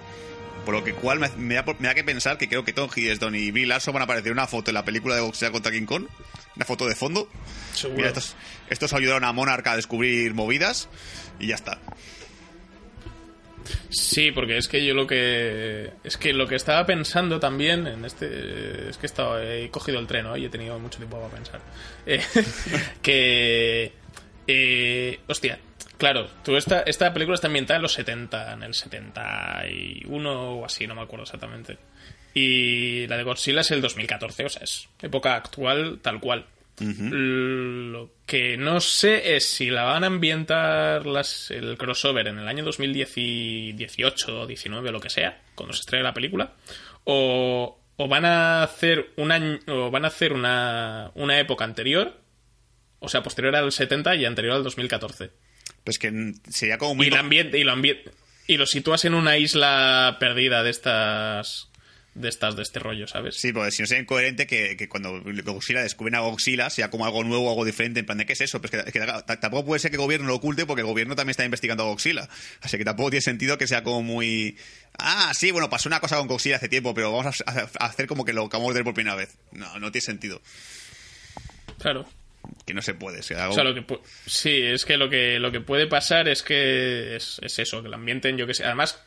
Por 0.65 0.75
lo 0.75 0.85
que 0.85 0.93
cual 0.93 1.19
me, 1.19 1.29
me 1.39 1.55
da, 1.55 1.65
por- 1.65 1.81
me 1.81 1.89
da 1.89 1.95
que 1.95 2.05
pensar 2.05 2.37
que 2.37 2.49
creo 2.49 2.65
que 2.65 2.73
Tom 2.73 2.91
Hiddleston 2.95 3.35
y 3.35 3.51
Brie 3.51 3.67
Larson 3.67 3.95
van 3.95 4.03
a 4.03 4.05
aparecer 4.05 4.29
en 4.29 4.35
una 4.35 4.47
foto 4.47 4.71
en 4.71 4.75
la 4.75 4.85
película 4.85 5.15
de 5.15 5.23
Godzilla 5.23 5.51
contra 5.51 5.73
King 5.73 5.87
Kong. 5.87 6.05
Una 6.57 6.65
foto 6.65 6.87
de 6.87 6.95
fondo. 6.95 7.29
Seguro. 7.73 7.97
Mira, 7.99 8.09
estos, 8.09 8.37
estos 8.69 8.93
ayudaron 8.93 9.25
a 9.25 9.33
Monarch 9.33 9.67
a 9.69 9.77
descubrir 9.77 10.35
movidas 10.35 10.89
y 11.39 11.47
ya 11.47 11.55
está. 11.55 11.79
Sí, 13.91 14.31
porque 14.33 14.57
es 14.59 14.69
que 14.69 14.85
yo 14.85 14.95
lo 14.95 15.07
que. 15.07 15.91
Es 16.05 16.17
que 16.17 16.33
lo 16.33 16.47
que 16.47 16.55
estaba 16.57 16.85
pensando 16.87 17.39
también 17.41 17.87
en 17.87 18.05
este. 18.05 18.89
Es 18.89 18.97
que 18.99 19.07
he, 19.07 19.09
estado- 19.09 19.41
he 19.43 19.71
cogido 19.71 19.99
el 19.99 20.07
tren 20.07 20.27
hoy 20.27 20.43
y 20.43 20.47
he 20.47 20.49
tenido 20.49 20.79
mucho 20.79 20.99
tiempo 20.99 21.19
para 21.21 21.33
pensar. 21.35 21.61
Eh, 22.07 22.23
que. 23.03 23.93
eh, 24.47 25.21
hostia, 25.27 25.59
claro, 25.99 26.29
tú 26.45 26.57
esta, 26.57 26.81
esta 26.83 27.13
película 27.13 27.35
está 27.35 27.49
ambientada 27.49 27.77
en 27.77 27.83
los 27.83 27.93
70, 27.93 28.53
en 28.55 28.63
el 28.63 28.75
71 28.75 30.53
o 30.53 30.65
así, 30.65 30.87
no 30.87 30.95
me 30.95 31.03
acuerdo 31.03 31.25
exactamente. 31.25 31.79
Y 32.35 33.07
la 33.09 33.17
de 33.17 33.25
Godzilla 33.25 33.61
es 33.63 33.71
el 33.71 33.81
2014, 33.81 34.45
o 34.45 34.49
sea, 34.49 34.63
es 34.63 34.89
época 35.03 35.35
actual 35.35 35.99
tal 36.03 36.21
cual. 36.21 36.47
Lo 36.81 38.11
que 38.27 38.57
no 38.57 38.81
sé 38.81 39.37
es 39.37 39.47
si 39.49 39.71
la 39.71 39.85
van 39.85 40.05
a 40.05 40.09
ambientar 40.09 41.07
las, 41.07 41.51
el 41.51 41.77
crossover 41.79 42.27
en 42.29 42.39
el 42.39 42.47
año 42.49 42.65
2018 42.65 44.41
o 44.43 44.47
19 44.47 44.89
o 44.89 44.93
lo 44.93 45.01
que 45.01 45.11
sea, 45.11 45.41
cuando 45.55 45.73
se 45.75 45.81
estrene 45.81 46.05
la 46.05 46.15
película, 46.15 46.53
o, 47.05 47.81
o 47.97 48.09
van 48.09 48.25
a 48.25 48.63
hacer 48.63 49.11
un 49.17 49.33
año, 49.33 49.59
o 49.67 49.91
van 49.91 50.05
a 50.05 50.09
hacer 50.09 50.33
una, 50.33 51.11
una 51.15 51.39
época 51.39 51.65
anterior, 51.65 52.15
o 53.01 53.09
sea, 53.09 53.23
posterior 53.23 53.55
al 53.57 53.73
70 53.73 54.15
y 54.17 54.25
anterior 54.25 54.55
al 54.55 54.65
2014. 54.65 55.31
Pues 55.85 55.99
que 55.99 56.33
sería 56.51 56.79
como 56.79 56.95
muy... 56.97 57.07
Y, 57.07 57.09
el 57.09 57.17
ambiente, 57.17 57.59
y, 57.59 57.65
lo 57.65 57.73
ambien- 57.73 58.01
y 58.47 58.57
lo 58.57 58.67
sitúas 58.67 59.05
en 59.05 59.15
una 59.15 59.39
isla 59.39 60.17
perdida 60.21 60.63
de 60.63 60.71
estas 60.71 61.68
de 62.21 62.29
estas 62.29 62.57
de 62.57 62.63
este 62.63 62.79
rollo, 62.81 63.07
¿sabes? 63.07 63.37
Sí, 63.37 63.53
porque 63.53 63.71
si 63.71 63.83
no 63.83 63.87
sería 63.87 64.03
incoherente 64.03 64.47
que, 64.47 64.77
que 64.77 64.89
cuando 64.89 65.23
Godzilla 65.23 65.83
descubren 65.83 66.15
a 66.17 66.21
Godzilla 66.21 66.69
sea 66.71 66.91
como 66.91 67.07
algo 67.07 67.23
nuevo, 67.25 67.49
algo 67.49 67.65
diferente, 67.65 68.01
en 68.01 68.07
plan 68.07 68.19
de 68.19 68.27
¿qué 68.27 68.33
es 68.33 68.41
eso? 68.41 68.61
Pues 68.61 68.71
que, 68.71 68.93
que 68.93 69.01
tampoco 69.41 69.65
puede 69.67 69.79
ser 69.81 69.91
que 69.91 69.97
el 69.97 70.03
gobierno 70.03 70.27
lo 70.27 70.35
oculte 70.35 70.67
porque 70.67 70.81
el 70.81 70.87
gobierno 70.87 71.15
también 71.15 71.31
está 71.31 71.45
investigando 71.45 71.85
a 71.85 71.87
Godzilla. 71.87 72.29
Así 72.61 72.77
que 72.77 72.85
tampoco 72.85 73.11
tiene 73.11 73.23
sentido 73.23 73.57
que 73.59 73.67
sea 73.67 73.83
como 73.85 74.03
muy... 74.03 74.57
Ah, 74.99 75.33
sí, 75.35 75.51
bueno, 75.53 75.71
pasó 75.71 75.89
una 75.89 76.01
cosa 76.01 76.17
con 76.17 76.27
Godzilla 76.27 76.57
hace 76.57 76.69
tiempo, 76.69 76.93
pero 76.95 77.13
vamos 77.13 77.41
a, 77.47 77.51
a- 77.53 77.69
a 77.79 77.87
hacer 77.87 78.07
como 78.09 78.25
que 78.25 78.33
lo 78.33 78.45
acabamos 78.47 78.75
de 78.75 78.81
ver 78.81 78.85
por 78.85 78.95
primera 78.95 79.15
vez. 79.17 79.37
No, 79.53 79.79
no 79.79 79.93
tiene 79.93 80.05
sentido. 80.05 80.43
Claro. 81.79 82.09
Que 82.67 82.75
no 82.75 82.83
se 82.83 82.95
puede. 82.95 83.21
Algo- 83.37 83.51
O 83.53 83.55
sea, 83.55 83.65
lo 83.65 83.75
que 83.75 83.87
pu- 83.87 84.01
sí, 84.27 84.51
es 84.63 84.85
que 84.85 84.97
lo 84.97 85.09
que 85.11 85.39
lo 85.39 85.53
que 85.53 85.61
puede 85.61 85.87
pasar 85.87 86.29
es 86.29 86.43
que 86.43 87.17
es, 87.17 87.39
es 87.43 87.59
eso, 87.59 87.83
que 87.83 87.89
el 87.89 87.95
ambiente 87.95 88.29
en 88.29 88.39
yo 88.39 88.47
que 88.47 88.55
sé, 88.55 88.65
además 88.65 88.99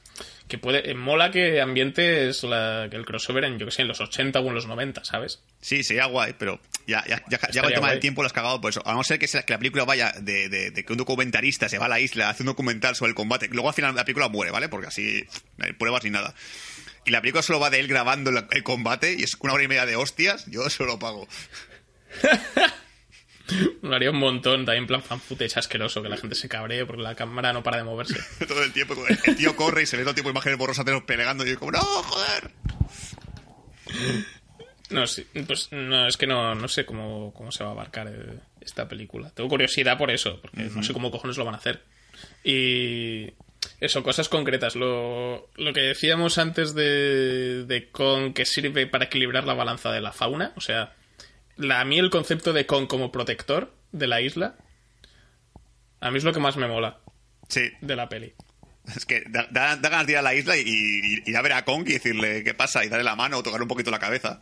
que 0.47 0.57
puede 0.57 0.89
eh, 0.91 0.93
mola 0.95 1.31
que 1.31 1.61
ambiente 1.61 2.27
es 2.27 2.43
la, 2.43 2.87
que 2.89 2.97
el 2.97 3.05
crossover 3.05 3.45
en 3.45 3.57
yo 3.57 3.65
que 3.65 3.71
sé 3.71 3.83
en 3.83 3.87
los 3.87 4.01
80 4.01 4.39
o 4.41 4.47
en 4.49 4.53
los 4.55 4.65
90, 4.67 5.03
¿sabes? 5.05 5.41
Sí, 5.61 5.83
sería 5.83 6.05
guay, 6.05 6.33
pero 6.37 6.59
ya, 6.87 7.03
ya, 7.07 7.23
ya, 7.29 7.39
ya 7.51 7.61
con 7.61 7.69
el 7.69 7.75
tema 7.75 7.79
guay. 7.87 7.91
del 7.91 7.99
tiempo 8.01 8.21
lo 8.21 8.27
has 8.27 8.33
cagado 8.33 8.59
por 8.59 8.69
eso. 8.69 8.81
A 8.85 8.93
no 8.93 9.03
ser 9.03 9.17
que, 9.19 9.27
sea- 9.27 9.43
que 9.43 9.53
la 9.53 9.59
película 9.59 9.85
vaya 9.85 10.11
de, 10.19 10.49
de- 10.49 10.71
de 10.71 10.83
que 10.85 10.91
un 10.91 10.97
documentalista 10.97 11.69
se 11.69 11.77
va 11.77 11.85
a 11.85 11.89
la 11.89 11.99
isla, 11.99 12.29
hace 12.29 12.43
un 12.43 12.47
documental 12.47 12.95
sobre 12.95 13.09
el 13.11 13.15
combate, 13.15 13.47
luego 13.49 13.69
al 13.69 13.75
final 13.75 13.95
la 13.95 14.03
película 14.03 14.27
muere, 14.27 14.51
¿vale? 14.51 14.67
Porque 14.67 14.87
así 14.87 15.23
no 15.57 15.65
hay 15.65 15.73
pruebas 15.73 16.03
ni 16.03 16.09
nada. 16.09 16.33
Y 17.05 17.11
la 17.11 17.21
película 17.21 17.41
solo 17.41 17.59
va 17.59 17.69
de 17.69 17.79
él 17.79 17.87
grabando 17.87 18.29
el, 18.29 18.45
el 18.51 18.63
combate 18.63 19.15
y 19.17 19.23
es 19.23 19.35
una 19.39 19.53
hora 19.53 19.63
y 19.63 19.67
media 19.67 19.85
de 19.85 19.95
hostias, 19.95 20.45
yo 20.47 20.65
eso 20.67 20.83
lo 20.85 20.99
pago. 20.99 21.27
Lo 23.81 23.95
haría 23.95 24.11
un 24.11 24.17
montón, 24.17 24.65
también 24.65 24.83
en 24.83 24.87
plan 24.87 25.01
fan 25.01 25.19
footage 25.19 25.57
asqueroso, 25.57 26.01
que 26.01 26.09
la 26.09 26.17
gente 26.17 26.35
se 26.35 26.49
cabree 26.49 26.85
porque 26.85 27.01
la 27.01 27.15
cámara 27.15 27.53
no 27.53 27.63
para 27.63 27.77
de 27.77 27.83
moverse. 27.83 28.19
Todo 28.47 28.63
el 28.63 28.73
tiempo, 28.73 28.95
el, 29.07 29.35
tío 29.35 29.55
corre 29.55 29.83
y 29.83 29.85
se 29.85 29.97
ve 29.97 30.03
todo 30.03 30.11
el 30.11 30.15
tiempo 30.15 30.29
imágenes 30.29 30.57
borrosas 30.57 30.85
de 30.85 30.91
los 30.91 31.03
peleando 31.03 31.45
y 31.45 31.51
yo 31.51 31.59
como, 31.59 31.71
no, 31.71 31.79
joder. 31.79 32.51
No, 34.89 35.07
sí, 35.07 35.25
pues 35.47 35.69
no, 35.71 36.07
es 36.07 36.17
que 36.17 36.27
no, 36.27 36.55
no 36.55 36.67
sé 36.67 36.85
cómo, 36.85 37.33
cómo 37.33 37.51
se 37.51 37.63
va 37.63 37.69
a 37.69 37.73
abarcar 37.73 38.07
eh, 38.07 38.39
esta 38.59 38.87
película. 38.87 39.29
Tengo 39.29 39.49
curiosidad 39.49 39.97
por 39.97 40.11
eso, 40.11 40.39
porque 40.41 40.63
no 40.63 40.83
sé 40.83 40.93
cómo 40.93 41.11
cojones 41.11 41.37
lo 41.37 41.45
van 41.45 41.55
a 41.55 41.57
hacer. 41.57 41.83
Y 42.43 43.31
eso, 43.79 44.03
cosas 44.03 44.29
concretas. 44.29 44.75
Lo, 44.75 45.49
lo 45.55 45.73
que 45.73 45.81
decíamos 45.81 46.37
antes 46.37 46.73
de, 46.73 47.65
de 47.65 47.89
Kong 47.89 48.33
que 48.33 48.45
sirve 48.45 48.87
para 48.87 49.05
equilibrar 49.05 49.45
la 49.45 49.53
balanza 49.53 49.91
de 49.91 50.01
la 50.01 50.11
fauna. 50.11 50.53
O 50.55 50.61
sea, 50.61 50.93
la, 51.61 51.79
a 51.81 51.85
mí 51.85 51.97
el 51.99 52.09
concepto 52.09 52.53
de 52.53 52.65
Kong 52.65 52.87
como 52.87 53.11
protector 53.11 53.73
de 53.91 54.07
la 54.07 54.21
isla, 54.21 54.55
a 55.99 56.11
mí 56.11 56.17
es 56.17 56.23
lo 56.23 56.33
que 56.33 56.39
más 56.39 56.57
me 56.57 56.67
mola 56.67 56.99
Sí, 57.47 57.69
de 57.81 57.95
la 57.95 58.07
peli. 58.09 58.33
Es 58.95 59.05
que 59.05 59.23
da, 59.29 59.47
da- 59.51 59.75
da 59.75 59.89
ganas 59.89 60.07
de 60.07 60.13
ir 60.13 60.17
a 60.17 60.21
la 60.23 60.33
isla 60.33 60.57
y, 60.57 60.61
y- 60.65 61.29
ir 61.29 61.37
a 61.37 61.41
ver 61.41 61.53
a 61.53 61.63
Kong 61.65 61.83
y 61.87 61.93
decirle 61.93 62.43
qué 62.43 62.53
pasa 62.53 62.83
y 62.83 62.89
darle 62.89 63.03
la 63.03 63.15
mano 63.15 63.37
o 63.37 63.43
tocar 63.43 63.61
un 63.61 63.67
poquito 63.67 63.91
la 63.91 63.99
cabeza. 63.99 64.39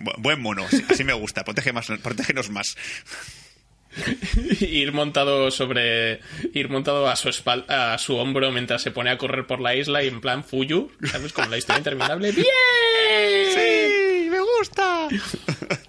Bu- 0.00 0.14
buen 0.18 0.40
mono, 0.40 0.64
así, 0.64 0.84
así 0.88 1.04
me 1.04 1.12
gusta. 1.12 1.44
Protege 1.44 1.72
más, 1.72 1.86
protégenos 2.02 2.48
más. 2.50 2.76
ir 4.60 4.92
montado 4.92 5.50
sobre. 5.50 6.20
ir 6.54 6.68
montado 6.68 7.08
a 7.08 7.16
su 7.16 7.28
espalda, 7.28 7.94
a 7.94 7.98
su 7.98 8.16
hombro 8.16 8.50
mientras 8.52 8.82
se 8.82 8.90
pone 8.90 9.10
a 9.10 9.18
correr 9.18 9.46
por 9.46 9.60
la 9.60 9.74
isla 9.74 10.02
y 10.02 10.08
en 10.08 10.20
plan 10.20 10.44
Fuyu, 10.44 10.90
¿sabes? 11.10 11.32
Como 11.32 11.48
la 11.48 11.58
historia 11.58 11.78
interminable. 11.78 12.32
¡Bien! 12.32 12.44
¡Sí! 13.54 14.28
¡Me 14.30 14.40
gusta! 14.40 15.08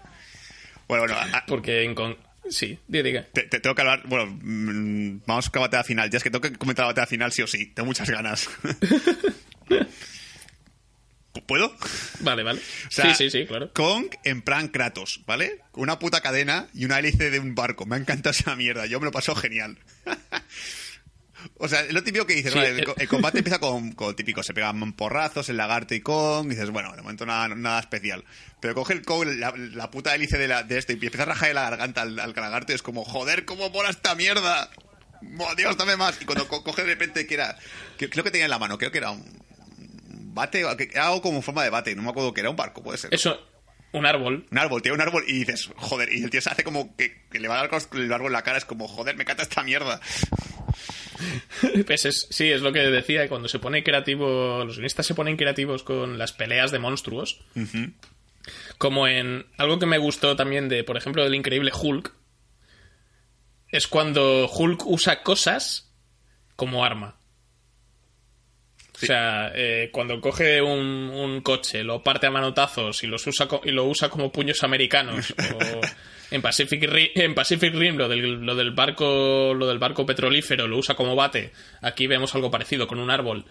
bueno, 0.87 1.03
bueno, 1.03 1.15
a- 1.15 1.45
Porque 1.45 1.83
en 1.83 1.95
con. 1.95 2.17
Sí, 2.49 2.79
diga, 2.87 3.27
te, 3.33 3.43
te 3.43 3.59
tengo 3.59 3.75
que 3.75 3.81
hablar. 3.81 4.03
Bueno, 4.05 4.25
mm, 4.41 5.21
vamos 5.25 5.49
con 5.49 5.61
la 5.61 5.67
batalla 5.67 5.83
final. 5.83 6.09
Ya 6.09 6.17
es 6.17 6.23
que 6.23 6.29
tengo 6.31 6.41
que 6.41 6.53
comentar 6.53 6.83
la 6.83 6.91
batalla 6.93 7.07
final 7.07 7.31
sí 7.33 7.41
o 7.41 7.47
sí. 7.47 7.65
Tengo 7.67 7.87
muchas 7.87 8.09
ganas. 8.09 8.49
¿Puedo? 11.45 11.73
Vale, 12.21 12.43
vale. 12.43 12.59
O 12.59 12.91
sea, 12.91 13.13
sí, 13.13 13.29
sí, 13.29 13.39
sí, 13.41 13.45
claro. 13.45 13.71
Kong 13.73 14.07
en 14.23 14.41
plan 14.41 14.67
Kratos, 14.69 15.21
¿vale? 15.27 15.59
Una 15.73 15.99
puta 15.99 16.19
cadena 16.21 16.67
y 16.73 16.83
una 16.85 16.99
hélice 16.99 17.29
de 17.29 17.39
un 17.39 17.53
barco. 17.55 17.85
Me 17.85 17.95
ha 17.95 17.99
encantado 17.99 18.31
esa 18.31 18.55
mierda. 18.55 18.85
Yo 18.85 18.99
me 18.99 19.05
lo 19.05 19.11
paso 19.11 19.35
genial. 19.35 19.77
o 21.57 21.67
sea, 21.67 21.83
lo 21.91 22.03
típico 22.03 22.25
que 22.25 22.35
dices, 22.35 22.51
Sí, 22.53 22.57
vale, 22.59 22.69
el, 22.71 22.85
el 22.97 23.07
combate 23.07 23.39
empieza 23.39 23.59
con, 23.59 23.91
con 23.93 24.15
típico, 24.15 24.43
se 24.43 24.53
pegan 24.53 24.93
porrazos, 24.93 25.49
el 25.49 25.57
lagarto 25.57 25.93
y 25.95 26.01
Kong, 26.01 26.47
y 26.47 26.49
dices, 26.51 26.69
bueno, 26.71 26.91
de 26.95 27.01
momento 27.01 27.25
nada, 27.25 27.47
nada 27.49 27.79
especial. 27.79 28.23
Pero 28.59 28.73
coge 28.75 28.93
el 28.93 29.03
Kong, 29.03 29.27
la, 29.37 29.53
la 29.55 29.91
puta 29.91 30.13
hélice 30.15 30.37
de, 30.37 30.47
la- 30.47 30.63
de 30.63 30.77
esto, 30.77 30.91
y 30.91 30.95
empieza 30.95 31.23
a 31.23 31.25
rajar 31.27 31.53
la 31.53 31.69
garganta 31.69 32.01
al, 32.01 32.19
al 32.19 32.33
lagarto, 32.35 32.71
y 32.71 32.75
es 32.75 32.81
como, 32.81 33.03
joder, 33.05 33.45
cómo 33.45 33.69
mola 33.69 33.89
esta 33.89 34.15
mierda. 34.15 34.69
¡Oh, 35.39 35.55
Dios, 35.55 35.75
dame 35.77 35.97
más. 35.97 36.21
Y 36.21 36.25
cuando 36.25 36.47
co- 36.47 36.63
coge 36.63 36.83
de 36.83 36.89
repente 36.89 37.25
que 37.25 37.33
era, 37.33 37.57
que- 37.97 38.09
creo 38.09 38.23
que 38.23 38.31
tenía 38.31 38.45
en 38.45 38.51
la 38.51 38.59
mano, 38.59 38.77
creo 38.77 38.91
que 38.91 38.97
era 38.99 39.11
un 39.11 39.23
bate, 40.33 40.63
que- 40.77 40.99
algo 40.99 41.21
como 41.21 41.41
forma 41.41 41.63
de 41.63 41.69
bate, 41.69 41.95
no 41.95 42.03
me 42.03 42.09
acuerdo 42.09 42.33
que 42.33 42.41
era 42.41 42.49
un 42.49 42.55
barco, 42.55 42.83
puede 42.83 42.97
ser. 42.99 43.13
Eso, 43.13 43.39
un 43.93 44.05
árbol. 44.05 44.45
Un 44.51 44.57
árbol, 44.59 44.81
tiene 44.81 44.95
un 44.95 45.01
árbol 45.01 45.23
y 45.27 45.39
dices, 45.39 45.69
joder, 45.75 46.11
y 46.13 46.23
el 46.23 46.29
tío 46.29 46.41
se 46.41 46.49
hace 46.51 46.63
como 46.63 46.95
que, 46.95 47.25
que 47.31 47.39
le 47.39 47.47
va 47.47 47.55
a 47.59 47.67
dar 47.67 47.69
con 47.69 48.01
el 48.01 48.11
árbol 48.13 48.27
en 48.27 48.33
la 48.33 48.43
cara, 48.43 48.57
es 48.59 48.65
como, 48.65 48.87
joder, 48.87 49.15
me 49.15 49.25
cata 49.25 49.41
esta 49.43 49.63
mierda. 49.63 49.99
Pues 51.85 52.05
es- 52.05 52.27
sí, 52.29 52.51
es 52.51 52.61
lo 52.61 52.71
que 52.71 52.79
decía, 52.79 53.27
cuando 53.29 53.47
se 53.47 53.59
pone 53.59 53.83
creativo, 53.83 54.63
los 54.65 54.75
guionistas 54.75 55.05
se 55.05 55.15
ponen 55.15 55.37
creativos 55.37 55.83
con 55.83 56.17
las 56.17 56.33
peleas 56.33 56.71
de 56.71 56.79
monstruos. 56.79 57.39
Como 58.77 59.07
en 59.07 59.45
algo 59.57 59.79
que 59.79 59.85
me 59.85 59.97
gustó 59.97 60.35
también 60.35 60.69
de, 60.69 60.83
por 60.83 60.97
ejemplo, 60.97 61.23
del 61.23 61.35
increíble 61.35 61.71
Hulk, 61.73 62.13
es 63.69 63.87
cuando 63.87 64.47
Hulk 64.49 64.85
usa 64.85 65.23
cosas 65.23 65.91
como 66.55 66.85
arma. 66.85 67.17
O 68.95 69.05
sea, 69.05 69.51
eh, 69.53 69.89
cuando 69.91 70.19
coge 70.21 70.61
un, 70.61 70.79
un 71.13 71.41
coche, 71.41 71.83
lo 71.83 72.01
parte 72.01 72.25
a 72.27 72.31
manotazos 72.31 73.03
y, 73.03 73.07
los 73.07 73.27
usa 73.27 73.47
y 73.63 73.71
lo 73.71 73.85
usa 73.85 74.09
como 74.09 74.31
puños 74.31 74.63
americanos. 74.63 75.35
o 75.53 75.81
en 76.31 76.41
Pacific, 76.41 76.81
Ri- 76.83 77.11
en 77.15 77.33
Pacific 77.35 77.73
Rim 77.73 77.95
lo 77.97 78.07
del, 78.09 78.41
lo 78.45 78.55
del 78.55 78.71
barco 78.71 79.53
lo 79.53 79.67
del 79.67 79.79
barco 79.79 80.05
petrolífero 80.05 80.67
lo 80.67 80.77
usa 80.77 80.95
como 80.95 81.15
bate. 81.15 81.51
Aquí 81.81 82.07
vemos 82.07 82.35
algo 82.35 82.51
parecido 82.51 82.87
con 82.87 82.99
un 82.99 83.09
árbol. 83.11 83.45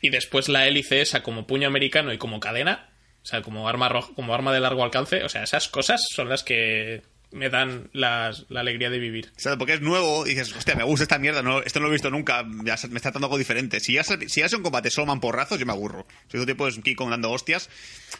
Y 0.00 0.10
después 0.10 0.48
la 0.48 0.66
hélice 0.66 1.00
esa 1.00 1.22
como 1.22 1.46
puño 1.46 1.66
americano 1.66 2.12
y 2.12 2.18
como 2.18 2.40
cadena. 2.40 2.90
O 3.22 3.26
sea, 3.26 3.42
como 3.42 3.68
arma, 3.68 3.88
ro- 3.88 4.14
como 4.14 4.32
arma 4.34 4.52
de 4.52 4.60
largo 4.60 4.84
alcance. 4.84 5.24
O 5.24 5.28
sea, 5.28 5.42
esas 5.42 5.68
cosas 5.68 6.00
son 6.14 6.28
las 6.28 6.42
que 6.44 7.02
me 7.30 7.50
dan 7.50 7.90
las- 7.92 8.46
la 8.48 8.60
alegría 8.60 8.88
de 8.90 8.98
vivir. 8.98 9.30
O 9.36 9.40
sea, 9.40 9.56
porque 9.56 9.74
es 9.74 9.80
nuevo 9.80 10.26
y 10.26 10.30
dices, 10.30 10.54
hostia, 10.56 10.74
me 10.74 10.82
gusta 10.84 11.02
esta 11.04 11.18
mierda, 11.18 11.42
no, 11.42 11.60
esto 11.62 11.78
no 11.80 11.86
lo 11.86 11.92
he 11.92 11.96
visto 11.96 12.10
nunca, 12.10 12.42
me 12.44 12.70
está 12.72 12.88
tratando 12.88 13.26
algo 13.26 13.38
diferente. 13.38 13.80
Si 13.80 13.92
ya, 13.94 14.02
si 14.04 14.40
es 14.40 14.52
un 14.54 14.62
combate 14.62 14.90
solo 14.90 15.06
man 15.06 15.20
porrazos, 15.20 15.58
yo 15.58 15.66
me 15.66 15.72
aburro. 15.72 16.06
Si 16.28 16.32
todo 16.38 16.46
tipo 16.46 16.66
es 16.68 16.78
King 16.78 16.94
Kong 16.94 17.10
dando 17.10 17.30
hostias, 17.30 17.68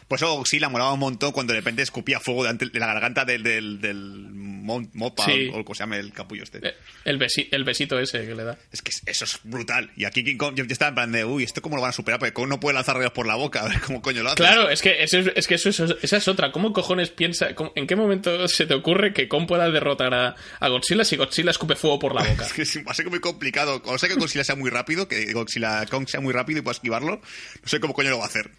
pues 0.07 0.21
eso 0.21 0.43
sí 0.45 0.59
la 0.59 0.69
molaba 0.69 0.93
un 0.93 0.99
montón 0.99 1.31
cuando 1.31 1.53
de 1.53 1.59
repente 1.59 1.81
escupía 1.81 2.19
fuego 2.19 2.43
delante 2.43 2.67
de 2.67 2.79
la 2.79 2.87
garganta 2.87 3.25
del, 3.25 3.43
del, 3.43 3.79
mopa 4.93 5.25
Sí. 5.25 5.49
o 5.53 5.63
como 5.63 5.73
se 5.75 5.79
llama 5.83 5.97
el 5.97 6.13
capullo 6.13 6.43
este. 6.43 6.59
Eh, 6.67 6.73
El, 7.05 7.17
besi- 7.19 7.47
el 7.51 7.63
besito 7.63 7.99
ese 7.99 8.25
que 8.25 8.35
le 8.35 8.43
da. 8.43 8.57
Es 8.71 8.81
que 8.81 8.91
eso 9.05 9.25
es 9.25 9.39
brutal. 9.43 9.91
Y 9.95 10.05
aquí 10.05 10.23
King 10.23 10.37
Kong, 10.37 10.55
yo, 10.55 10.63
estaba 10.69 10.89
en 10.89 10.95
plan 10.95 11.11
de, 11.11 11.25
uy, 11.25 11.43
¿esto 11.43 11.61
cómo 11.61 11.75
lo 11.75 11.81
van 11.81 11.89
a 11.89 11.93
superar? 11.93 12.19
Porque 12.19 12.33
Kong 12.33 12.47
no 12.49 12.59
puede 12.59 12.75
lanzar 12.75 12.95
rayos 12.95 13.11
por 13.11 13.25
la 13.25 13.35
boca, 13.35 13.61
a 13.61 13.67
ver 13.69 13.79
cómo 13.81 14.01
coño 14.01 14.21
lo 14.23 14.29
hace. 14.29 14.35
Claro, 14.37 14.69
es 14.69 14.81
que, 14.81 15.03
eso 15.03 15.17
es, 15.19 15.47
que 15.47 15.55
eso, 15.55 15.69
es- 15.69 15.79
esa 16.03 16.17
es 16.17 16.27
otra. 16.27 16.51
¿Cómo 16.51 16.73
cojones 16.73 17.09
piensa? 17.09 17.55
cómo- 17.55 17.71
¿En 17.75 17.87
qué 17.87 17.95
momento 17.95 18.47
se 18.47 18.65
te 18.65 18.73
ocurre 18.75 18.98
que 19.13 19.27
Kong 19.27 19.47
pueda 19.47 19.69
derrotar 19.69 20.13
a, 20.13 20.35
a 20.59 20.67
Godzilla 20.69 21.03
si 21.03 21.15
Godzilla 21.15 21.51
escupe 21.51 21.75
fuego 21.75 21.99
por 21.99 22.15
la 22.15 22.23
boca? 22.23 22.45
Es 22.55 22.73
que 22.73 22.83
va 22.83 22.91
a 22.91 22.95
ser 22.95 23.09
muy 23.09 23.19
complicado. 23.19 23.81
O 23.85 23.97
sea 23.97 24.09
que 24.09 24.15
Godzilla 24.15 24.43
sea 24.43 24.55
muy 24.55 24.69
rápido, 24.69 25.07
que 25.07 25.31
Godzilla 25.33 25.85
Kong 25.87 26.07
sea 26.07 26.21
muy 26.21 26.33
rápido 26.33 26.59
y 26.59 26.61
pueda 26.61 26.73
esquivarlo, 26.73 27.21
no 27.61 27.67
sé 27.67 27.79
cómo 27.79 27.93
coño 27.93 28.09
lo 28.11 28.19
va 28.19 28.25
a 28.25 28.27
hacer. 28.27 28.51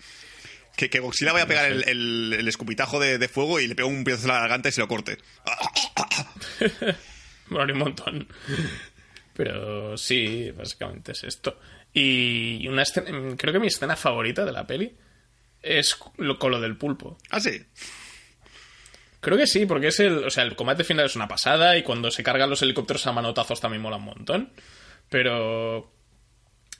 Que, 0.77 0.89
que 0.89 1.01
Godzilla 1.01 1.33
vaya 1.33 1.45
a 1.45 1.49
pegar 1.49 1.67
el, 1.71 1.85
el- 1.89 2.33
el 2.39 2.49
escupitajo 2.49 3.01
de, 3.01 3.19
de 3.19 3.29
fuego 3.29 3.61
y 3.61 3.67
le 3.67 3.75
pegue 3.75 3.89
un 3.89 4.05
piezo 4.05 4.23
en 4.23 4.29
la 4.29 4.41
garganta 4.41 4.69
y 4.69 4.73
se 4.73 4.81
lo 4.81 4.89
corte. 4.89 5.19
Morir 7.49 7.73
un 7.75 7.79
montón. 7.81 8.29
Pero 9.35 9.97
sí, 9.97 10.51
básicamente 10.53 11.13
es 11.13 11.25
esto. 11.25 11.59
Y 11.93 12.67
una 12.69 12.83
escena, 12.83 13.11
creo 13.37 13.53
que 13.53 13.59
mi 13.59 13.67
escena 13.67 13.97
favorita 13.97 14.45
de 14.45 14.53
la 14.53 14.67
peli 14.67 14.95
es 15.63 15.97
lo, 16.19 16.39
con 16.39 16.53
lo 16.53 16.61
del 16.61 16.77
pulpo. 16.77 17.19
Ah, 17.31 17.41
sí. 17.41 17.61
Creo 19.21 19.37
que 19.37 19.47
sí, 19.47 19.67
porque 19.67 19.89
es 19.89 20.01
el, 20.01 20.25
o 20.25 20.31
sea, 20.31 20.45
el 20.45 20.57
combate 20.57 20.85
final 20.85 21.07
es 21.07 21.17
una 21.17 21.29
pasada 21.29 21.77
y 21.77 21.83
cuando 21.83 22.11
se 22.11 22.23
cargan 22.23 22.49
los 22.49 22.63
helicópteros 22.63 23.07
a 23.07 23.13
manotazos 23.13 23.61
también 23.61 23.83
mola 23.83 23.97
un 23.97 24.05
montón. 24.05 24.53
Pero 25.11 25.93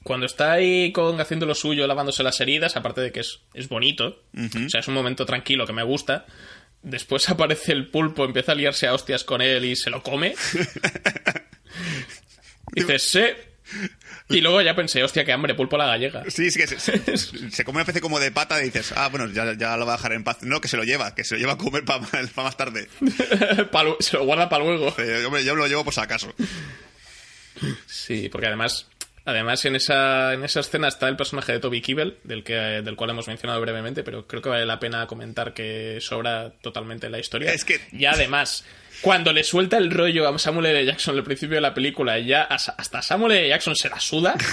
cuando 0.03 0.25
está 0.25 0.53
ahí 0.53 0.93
con 0.93 1.21
haciendo 1.21 1.45
lo 1.45 1.55
suyo, 1.55 1.87
lavándose 1.87 2.23
las 2.23 2.41
heridas, 2.41 2.77
aparte 2.77 3.03
de 3.03 3.13
que 3.13 3.21
es, 3.21 3.41
es 3.53 3.69
bonito, 3.69 4.23
o 4.35 4.71
sea, 4.71 4.81
es 4.81 4.89
un 4.89 4.95
momento 4.95 5.27
tranquilo 5.27 5.67
que 5.67 5.75
me 5.75 5.83
gusta. 5.83 6.25
Después 6.83 7.29
aparece 7.29 7.73
el 7.73 7.89
pulpo, 7.89 8.25
empieza 8.25 8.53
a 8.53 8.55
liarse 8.55 8.87
a 8.87 8.95
hostias 8.95 9.25
con 9.25 9.43
él 9.43 9.67
y 9.67 9.77
se 9.77 9.91
lo 9.91 10.03
come. 10.03 10.35
Dices, 12.73 13.03
sí. 13.03 13.21
Y 14.29 14.41
luego 14.41 14.61
ya 14.63 14.75
pensé, 14.75 15.03
hostia, 15.03 15.25
qué 15.25 15.33
hambre, 15.33 15.55
pulpo 15.55 15.77
a 15.77 15.81
la 15.81 15.87
gallega. 15.87 16.23
Sí, 16.29 16.47
es 16.47 16.57
que 16.57 16.67
se, 16.67 16.79
se- 16.79 17.17
se 17.51 17.65
come 17.65 17.77
una 17.77 17.83
especie 17.83 18.01
como 18.01 18.19
de 18.21 18.31
pata 18.31 18.61
y 18.61 18.67
dices, 18.67 18.93
ah, 18.97 19.09
bueno, 19.09 19.29
ya, 19.29 19.55
ya 19.55 19.77
lo 19.77 19.87
va 19.87 19.95
a 19.95 19.97
dejar 19.97 20.13
en 20.13 20.25
paz. 20.25 20.39
No, 20.43 20.61
que 20.61 20.69
se 20.69 20.77
lo 20.77 20.85
lleva, 20.85 21.15
que 21.15 21.25
se 21.25 21.35
lo 21.35 21.41
lleva 21.41 21.53
a 21.55 21.59
comer 21.59 21.85
para 21.85 22.01
más 22.37 22.57
tarde. 22.57 22.89
Pa' 23.73 23.85
se 24.01 24.17
lo 24.17 24.25
guarda 24.25 24.49
para 24.49 24.65
luego. 24.65 24.89
Hombre, 24.89 25.45
yo 25.45 25.55
me 25.55 25.61
lo 25.61 25.67
llevo 25.67 25.85
por 25.85 25.95
si 25.95 26.01
acaso. 26.01 26.33
Sí, 27.87 28.29
porque 28.31 28.47
además, 28.47 28.87
además 29.25 29.65
en 29.65 29.77
esa, 29.77 30.33
en 30.35 30.45
esa 30.45 30.61
escena 30.61 30.89
está 30.89 31.09
el 31.09 31.17
personaje 31.17 31.53
de 31.53 31.61
Toby 31.61 31.81
Kebbell, 31.81 32.19
del, 32.25 32.43
que, 32.45 32.55
del 32.55 32.97
cual 32.97 33.11
hemos 33.11 33.27
mencionado 33.29 33.61
brevemente, 33.61 34.03
pero 34.03 34.27
creo 34.27 34.43
que 34.43 34.49
vale 34.49 34.67
la 34.67 34.79
pena 34.81 35.07
comentar 35.07 35.55
que 35.55 35.99
sobra 36.01 36.51
totalmente 36.63 37.09
la 37.11 37.19
historia. 37.19 37.53
Es 37.53 37.65
que- 37.65 37.81
Y 37.93 38.05
además, 38.07 38.65
cuando 39.01 39.33
le 39.33 39.45
suelta 39.45 39.77
el 39.79 39.91
rollo 39.91 40.29
a 40.29 40.39
Samuel 40.39 40.67
L. 40.67 40.85
Jackson 40.87 41.17
al 41.17 41.25
principio 41.25 41.57
de 41.57 41.61
la 41.63 41.75
película, 41.75 42.19
y 42.19 42.27
ya 42.27 42.43
as- 42.43 42.73
hasta 42.77 43.03
Samuel 43.03 43.33
L. 43.33 43.49
Jackson 43.49 43.77
se 43.77 43.89
la 43.89 44.01
suda. 44.01 44.35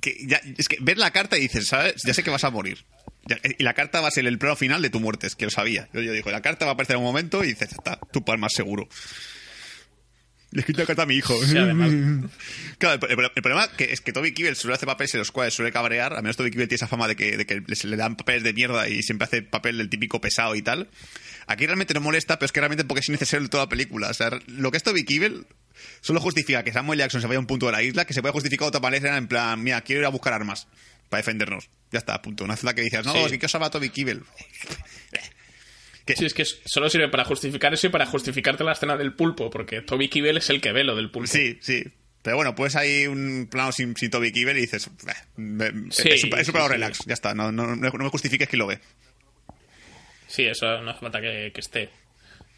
Que 0.00 0.16
ya- 0.26 0.40
es 0.56 0.68
que 0.68 0.78
ves 0.80 0.96
la 0.96 1.10
carta 1.10 1.36
y 1.36 1.40
dices, 1.40 1.66
¿sabes? 1.66 2.02
Ya 2.04 2.14
sé 2.14 2.22
que 2.22 2.30
vas 2.30 2.44
a 2.44 2.50
morir. 2.50 2.84
Ya- 3.26 3.38
y 3.58 3.62
la 3.62 3.74
carta 3.74 4.00
va 4.00 4.08
a 4.08 4.10
ser 4.10 4.26
el 4.26 4.38
plano 4.38 4.56
final 4.56 4.80
de 4.80 4.88
tu 4.88 4.98
muerte, 5.00 5.26
es 5.26 5.34
que 5.36 5.44
lo 5.44 5.50
sabía. 5.50 5.88
Yo, 5.92 6.00
yo 6.00 6.12
digo, 6.12 6.30
la 6.30 6.40
carta 6.40 6.64
va 6.64 6.70
a 6.70 6.74
aparecer 6.74 6.94
en 6.96 7.00
un 7.00 7.06
momento 7.08 7.44
y 7.44 7.48
dices, 7.48 7.72
está, 7.72 7.98
tu 8.12 8.24
palmas 8.24 8.52
seguro. 8.54 8.88
Le 10.52 10.58
he 10.58 10.60
escrito 10.60 10.84
carta 10.84 11.02
a 11.02 11.06
mi 11.06 11.14
hijo. 11.16 11.34
Sí. 11.44 11.54
Claro, 12.78 13.06
el, 13.06 13.42
problema 13.42 13.70
que 13.76 13.92
es 13.92 14.00
que 14.00 14.12
Toby 14.12 14.32
Kibble 14.32 14.54
suele 14.54 14.74
hacer 14.74 14.86
papeles 14.86 15.12
en 15.14 15.18
los 15.18 15.30
cuales 15.30 15.52
suele 15.52 15.70
cabrear. 15.70 16.14
Al 16.14 16.22
menos 16.22 16.36
Toby 16.36 16.50
Kibble 16.50 16.66
tiene 16.66 16.76
esa 16.76 16.88
fama 16.88 17.06
de 17.08 17.14
que, 17.14 17.36
de 17.36 17.44
que 17.44 17.60
le 17.60 17.96
dan 17.96 18.16
papeles 18.16 18.42
de 18.42 18.54
mierda 18.54 18.88
y 18.88 19.02
siempre 19.02 19.26
hace 19.26 19.42
papel 19.42 19.76
del 19.78 19.90
típico 19.90 20.20
pesado 20.20 20.54
y 20.54 20.62
tal. 20.62 20.88
Aquí 21.46 21.66
realmente 21.66 21.92
no 21.92 22.00
molesta, 22.00 22.38
pero 22.38 22.46
es 22.46 22.52
que 22.52 22.60
realmente 22.60 22.84
porque 22.84 23.00
es 23.00 23.08
innecesario 23.08 23.44
en 23.44 23.50
toda 23.50 23.64
la 23.64 23.68
película. 23.68 24.08
O 24.08 24.14
sea, 24.14 24.30
lo 24.46 24.70
que 24.70 24.78
es 24.78 24.82
Toby 24.82 25.04
Kibble 25.04 25.42
solo 26.00 26.20
justifica 26.20 26.64
que 26.64 26.72
Samuel 26.72 26.98
Jackson 26.98 27.20
se 27.20 27.26
vaya 27.26 27.36
a 27.36 27.40
un 27.40 27.46
punto 27.46 27.66
de 27.66 27.72
la 27.72 27.82
isla, 27.82 28.04
que 28.06 28.14
se 28.14 28.22
puede 28.22 28.32
justificar 28.32 28.64
de 28.66 28.68
otra 28.68 28.80
manera 28.80 29.16
en 29.16 29.28
plan, 29.28 29.62
mira, 29.62 29.80
quiero 29.82 30.00
ir 30.00 30.06
a 30.06 30.10
buscar 30.10 30.32
armas 30.32 30.68
para 31.08 31.18
defendernos. 31.18 31.68
Ya 31.92 31.98
está, 31.98 32.22
punto. 32.22 32.44
Una 32.44 32.54
escena 32.54 32.74
que 32.74 32.82
dices, 32.82 33.04
no, 33.04 33.12
Sí. 33.12 33.34
es 33.34 33.38
que 33.38 33.56
a 33.56 33.70
Toby 33.70 33.90
Kibble. 33.90 34.22
Que- 36.10 36.16
Sí, 36.16 36.26
es 36.26 36.34
que 36.34 36.44
solo 36.44 36.88
sirve 36.90 37.08
para 37.08 37.24
justificar 37.24 37.72
eso 37.74 37.86
y 37.86 37.90
para 37.90 38.06
justificarte 38.06 38.64
la 38.64 38.72
escena 38.72 38.96
del 38.96 39.14
pulpo, 39.14 39.50
porque 39.50 39.80
Toby 39.82 40.08
Kebbell 40.08 40.36
es 40.38 40.50
el 40.50 40.60
que 40.60 40.72
ve 40.72 40.84
lo 40.84 40.94
del 40.96 41.10
pulpo. 41.10 41.26
Sí, 41.30 41.58
sí. 41.62 41.82
Pero 42.22 42.36
bueno, 42.36 42.54
pues 42.54 42.76
hay 42.76 43.06
un 43.06 43.48
plano 43.50 43.72
sin, 43.72 43.96
sin 43.96 44.10
Toby 44.10 44.30
Kibble 44.30 44.58
y 44.58 44.62
dices, 44.62 44.88
"Eh, 45.08 45.12
me- 45.36 45.70
Sí, 45.90 46.08
es 46.10 46.24
un, 46.24 46.30
es 46.34 46.38
un 46.40 46.44
sí, 46.44 46.52
plano 46.52 46.66
sí. 46.66 46.72
relax, 46.74 46.98
ya 47.06 47.14
está, 47.14 47.34
no, 47.34 47.50
no, 47.50 47.74
no, 47.76 47.90
no 47.90 48.04
me 48.04 48.10
justifiques 48.10 48.46
que 48.46 48.58
lo 48.58 48.66
ve. 48.66 48.78
Sí, 50.26 50.44
eso 50.44 50.80
no 50.82 50.90
hace 50.90 51.00
falta 51.00 51.20
que, 51.20 51.50
que 51.54 51.60
esté. 51.60 51.88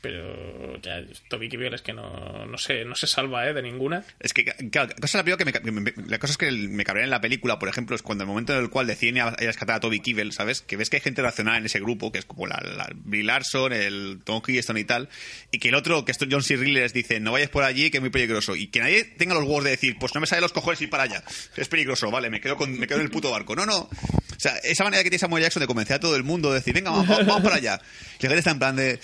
Pero 0.02 0.80
ya, 0.82 1.00
Toby 1.28 1.48
Kebbell 1.48 1.74
es 1.74 1.80
que 1.82 1.92
no, 1.92 2.44
no, 2.44 2.58
se, 2.58 2.84
no 2.84 2.96
se 2.96 3.06
salva 3.06 3.46
¿eh? 3.48 3.54
de 3.54 3.62
ninguna. 3.62 4.04
Es 4.18 4.32
que, 4.34 4.44
claro, 4.44 4.88
la 4.88 4.94
cosa, 4.96 5.22
la, 5.22 5.36
que 5.36 5.44
me, 5.44 5.80
me- 5.80 5.94
la 6.08 6.18
cosa 6.18 6.32
es 6.32 6.36
que 6.38 6.50
me 6.50 6.82
cabrea 6.84 7.04
en 7.04 7.10
la 7.10 7.20
película, 7.20 7.60
por 7.60 7.68
ejemplo, 7.68 7.94
es 7.94 8.02
cuando 8.02 8.24
el 8.24 8.28
momento 8.28 8.52
en 8.52 8.58
el 8.64 8.68
cual 8.68 8.88
deciden 8.88 9.18
a, 9.20 9.28
a 9.28 9.36
rescatar 9.36 9.76
a 9.76 9.80
Toby 9.80 10.00
Kebbell, 10.00 10.32
¿sabes? 10.32 10.60
Que 10.60 10.76
ves 10.76 10.90
que 10.90 10.96
hay 10.96 11.02
gente 11.02 11.22
racional 11.22 11.58
en 11.58 11.66
ese 11.66 11.78
grupo, 11.78 12.10
que 12.10 12.18
es 12.18 12.24
como 12.24 12.48
la, 12.48 12.56
la 12.76 12.90
Brie 12.92 13.22
Larson, 13.22 13.72
el 13.72 14.18
Tom 14.24 14.42
Hiddleston 14.44 14.76
y 14.76 14.82
tal, 14.84 15.08
y 15.52 15.60
que 15.60 15.68
el 15.68 15.76
otro, 15.76 16.04
que 16.04 16.10
es 16.10 16.18
John 16.28 16.42
C. 16.42 16.56
Reilly, 16.56 16.80
les 16.80 16.92
dice, 16.92 17.20
no 17.20 17.30
vayas 17.30 17.50
por 17.50 17.62
allí, 17.62 17.88
que 17.92 17.98
es 17.98 18.00
muy 18.00 18.10
peligroso. 18.10 18.56
Y 18.56 18.66
que 18.66 18.80
nadie 18.80 19.04
tenga 19.04 19.34
los 19.34 19.44
huevos 19.44 19.62
de 19.62 19.70
decir, 19.70 19.96
pues 20.00 20.12
no 20.16 20.20
me 20.20 20.26
sale 20.26 20.40
los 20.42 20.52
cojones 20.52 20.82
ir 20.82 20.90
para 20.90 21.04
allá, 21.04 21.22
es 21.56 21.68
peligroso, 21.68 22.10
vale, 22.10 22.28
me 22.28 22.40
quedo, 22.40 22.56
con, 22.56 22.76
me 22.76 22.88
quedo 22.88 22.98
en 22.98 23.04
el 23.04 23.10
puto 23.12 23.30
barco. 23.30 23.54
No, 23.54 23.66
no. 23.66 23.78
O 23.82 24.40
sea, 24.42 24.56
esa 24.64 24.82
manera 24.82 25.04
que 25.04 25.10
tiene 25.10 25.20
Samuel 25.20 25.44
Jackson 25.44 25.60
de 25.60 25.68
convencer 25.68 25.94
a 25.94 26.00
todo 26.00 26.16
el 26.16 26.24
mundo, 26.24 26.48
de 26.50 26.56
decir, 26.56 26.74
venga, 26.74 26.90
vamos, 26.90 27.06
vamos 27.24 27.42
para 27.44 27.54
allá. 27.54 27.80
Y 28.18 28.22
la 28.24 28.30
gente 28.30 28.38
está 28.38 28.50
en 28.50 28.58
plan 28.58 28.74
de, 28.74 28.98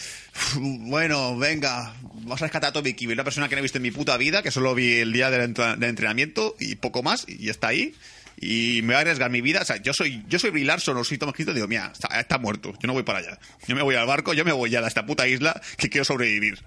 bueno, 0.89 1.37
venga, 1.37 1.95
vamos 2.03 2.41
a 2.43 2.45
rescatar 2.47 2.71
a 2.71 2.73
Toby 2.73 2.95
Kebbell, 2.95 3.15
una 3.17 3.25
persona 3.25 3.49
que 3.49 3.55
no 3.55 3.61
he 3.61 3.63
visto 3.63 3.79
en 3.79 3.83
mi 3.83 3.91
puta 3.91 4.17
vida, 4.17 4.43
que 4.43 4.51
solo 4.51 4.75
vi 4.75 4.95
el 4.97 5.13
día 5.13 5.31
del, 5.31 5.43
entra- 5.55 5.77
del 5.77 5.91
entrenamiento 5.91 6.55
y 6.59 6.77
poco 6.77 7.03
más, 7.03 7.25
y 7.29 7.49
está 7.49 7.69
ahí. 7.69 7.95
Y 8.41 8.83
me 8.83 8.89
voy 8.89 8.95
a 8.97 9.01
arriesgar 9.01 9.31
mi 9.31 9.41
vida. 9.41 9.63
O 9.63 9.65
sea, 9.65 9.79
yo 9.83 9.93
soy, 9.93 10.23
yo 10.29 10.39
soy 10.39 10.51
Brie 10.51 10.65
Larson 10.65 10.97
o 10.97 11.03
soy 11.05 11.19
Tom 11.19 11.31
Hiddleston, 11.31 11.55
digo, 11.57 11.67
mira, 11.69 11.91
está, 11.93 12.21
está 12.21 12.39
muerto, 12.39 12.73
yo 12.81 12.87
no 12.87 12.93
voy 12.93 13.03
para 13.03 13.19
allá. 13.19 13.39
Yo 13.67 13.75
me 13.75 13.83
voy 13.83 13.97
al 13.97 14.07
barco, 14.07 14.33
yo 14.33 14.45
me 14.45 14.53
voy 14.53 14.71
ya 14.71 14.79
a 14.81 14.87
esta 14.87 15.05
puta 15.07 15.27
isla 15.27 15.61
que 15.77 15.89
quiero 15.91 16.05
sobrevivir. 16.05 16.59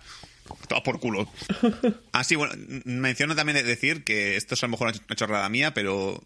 Todo 0.67 0.83
por 0.83 0.99
culo. 0.99 1.31
Ah, 2.11 2.25
sí, 2.25 2.35
bueno, 2.35 2.53
menciono 2.83 3.35
también 3.37 3.55
de 3.55 3.63
decir 3.63 4.03
que 4.03 4.35
esto 4.35 4.55
es 4.55 4.63
a 4.63 4.67
lo 4.67 4.71
mejor 4.71 4.89
una 5.07 5.15
chorrada 5.15 5.47
mía, 5.47 5.73
pero 5.73 6.21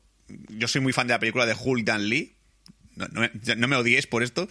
yo 0.50 0.68
soy 0.68 0.82
muy 0.82 0.94
fan 0.94 1.06
de 1.06 1.14
la 1.14 1.20
película 1.20 1.46
de 1.46 1.54
Hulk 1.54 1.86
Dan 1.86 2.10
Lee. 2.10 2.34
No, 2.96 3.06
no 3.58 3.68
me 3.68 3.76
odiéis 3.76 4.08
por 4.08 4.24
esto, 4.24 4.48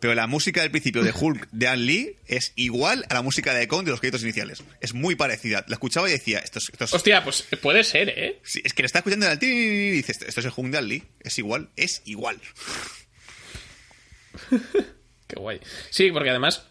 pero 0.00 0.14
la 0.14 0.26
música 0.26 0.60
del 0.62 0.70
principio 0.70 1.02
de 1.02 1.12
Hulk 1.18 1.48
de 1.52 1.66
Dan 1.66 1.86
Lee 1.86 2.16
es 2.26 2.52
igual 2.56 3.04
a 3.08 3.14
la 3.14 3.22
música 3.22 3.54
de 3.54 3.66
Kong 3.68 3.84
de 3.84 3.90
los 3.92 4.00
créditos 4.00 4.22
iniciales. 4.22 4.62
Es 4.80 4.94
muy 4.94 5.14
parecida. 5.14 5.64
La 5.68 5.74
escuchaba 5.74 6.08
y 6.08 6.12
decía, 6.12 6.38
esto 6.38 6.58
es, 6.58 6.68
esto 6.70 6.84
es- 6.84 6.94
Hostia, 6.94 7.24
pues 7.24 7.46
puede 7.62 7.82
ser, 7.84 8.08
¿eh? 8.10 8.40
Sí, 8.42 8.60
es 8.64 8.72
que 8.74 8.82
le 8.82 8.86
está 8.86 8.98
escuchando 9.00 9.26
en 9.26 9.32
el 9.32 9.38
y 9.42 9.90
dice, 9.90 10.12
esto 10.12 10.40
es 10.40 10.46
el 10.46 10.52
Hulk 10.54 10.68
de 10.68 10.76
Dan 10.76 10.88
Lee. 10.88 11.02
Es 11.20 11.38
igual, 11.38 11.70
es 11.76 12.02
igual. 12.04 12.38
Qué 15.26 15.36
guay. 15.36 15.60
Sí, 15.90 16.10
porque 16.12 16.30
además, 16.30 16.66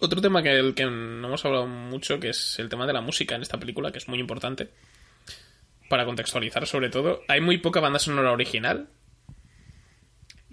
otro 0.00 0.20
tema 0.20 0.42
que, 0.42 0.50
el 0.50 0.74
que 0.74 0.84
no 0.84 1.26
hemos 1.28 1.44
hablado 1.44 1.66
mucho, 1.66 2.20
que 2.20 2.30
es 2.30 2.58
el 2.58 2.68
tema 2.68 2.86
de 2.86 2.92
la 2.92 3.00
música 3.00 3.34
en 3.34 3.42
esta 3.42 3.58
película, 3.58 3.90
que 3.92 3.98
es 3.98 4.08
muy 4.08 4.18
importante. 4.18 4.68
Para 5.88 6.04
contextualizar, 6.04 6.66
sobre 6.66 6.88
todo, 6.90 7.22
hay 7.28 7.40
muy 7.40 7.58
poca 7.58 7.80
banda 7.80 7.98
sonora 7.98 8.32
original. 8.32 8.88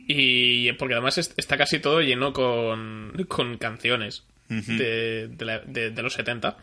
Y 0.07 0.71
porque 0.73 0.93
además 0.93 1.17
es- 1.17 1.33
está 1.37 1.57
casi 1.57 1.79
todo 1.79 2.01
lleno 2.01 2.31
con, 2.33 3.13
con 3.27 3.57
canciones 3.57 4.23
de, 4.77 5.27
de 5.27 5.45
la- 5.45 5.59
de- 5.59 5.91
de 5.91 6.01
los 6.01 6.13
70. 6.13 6.57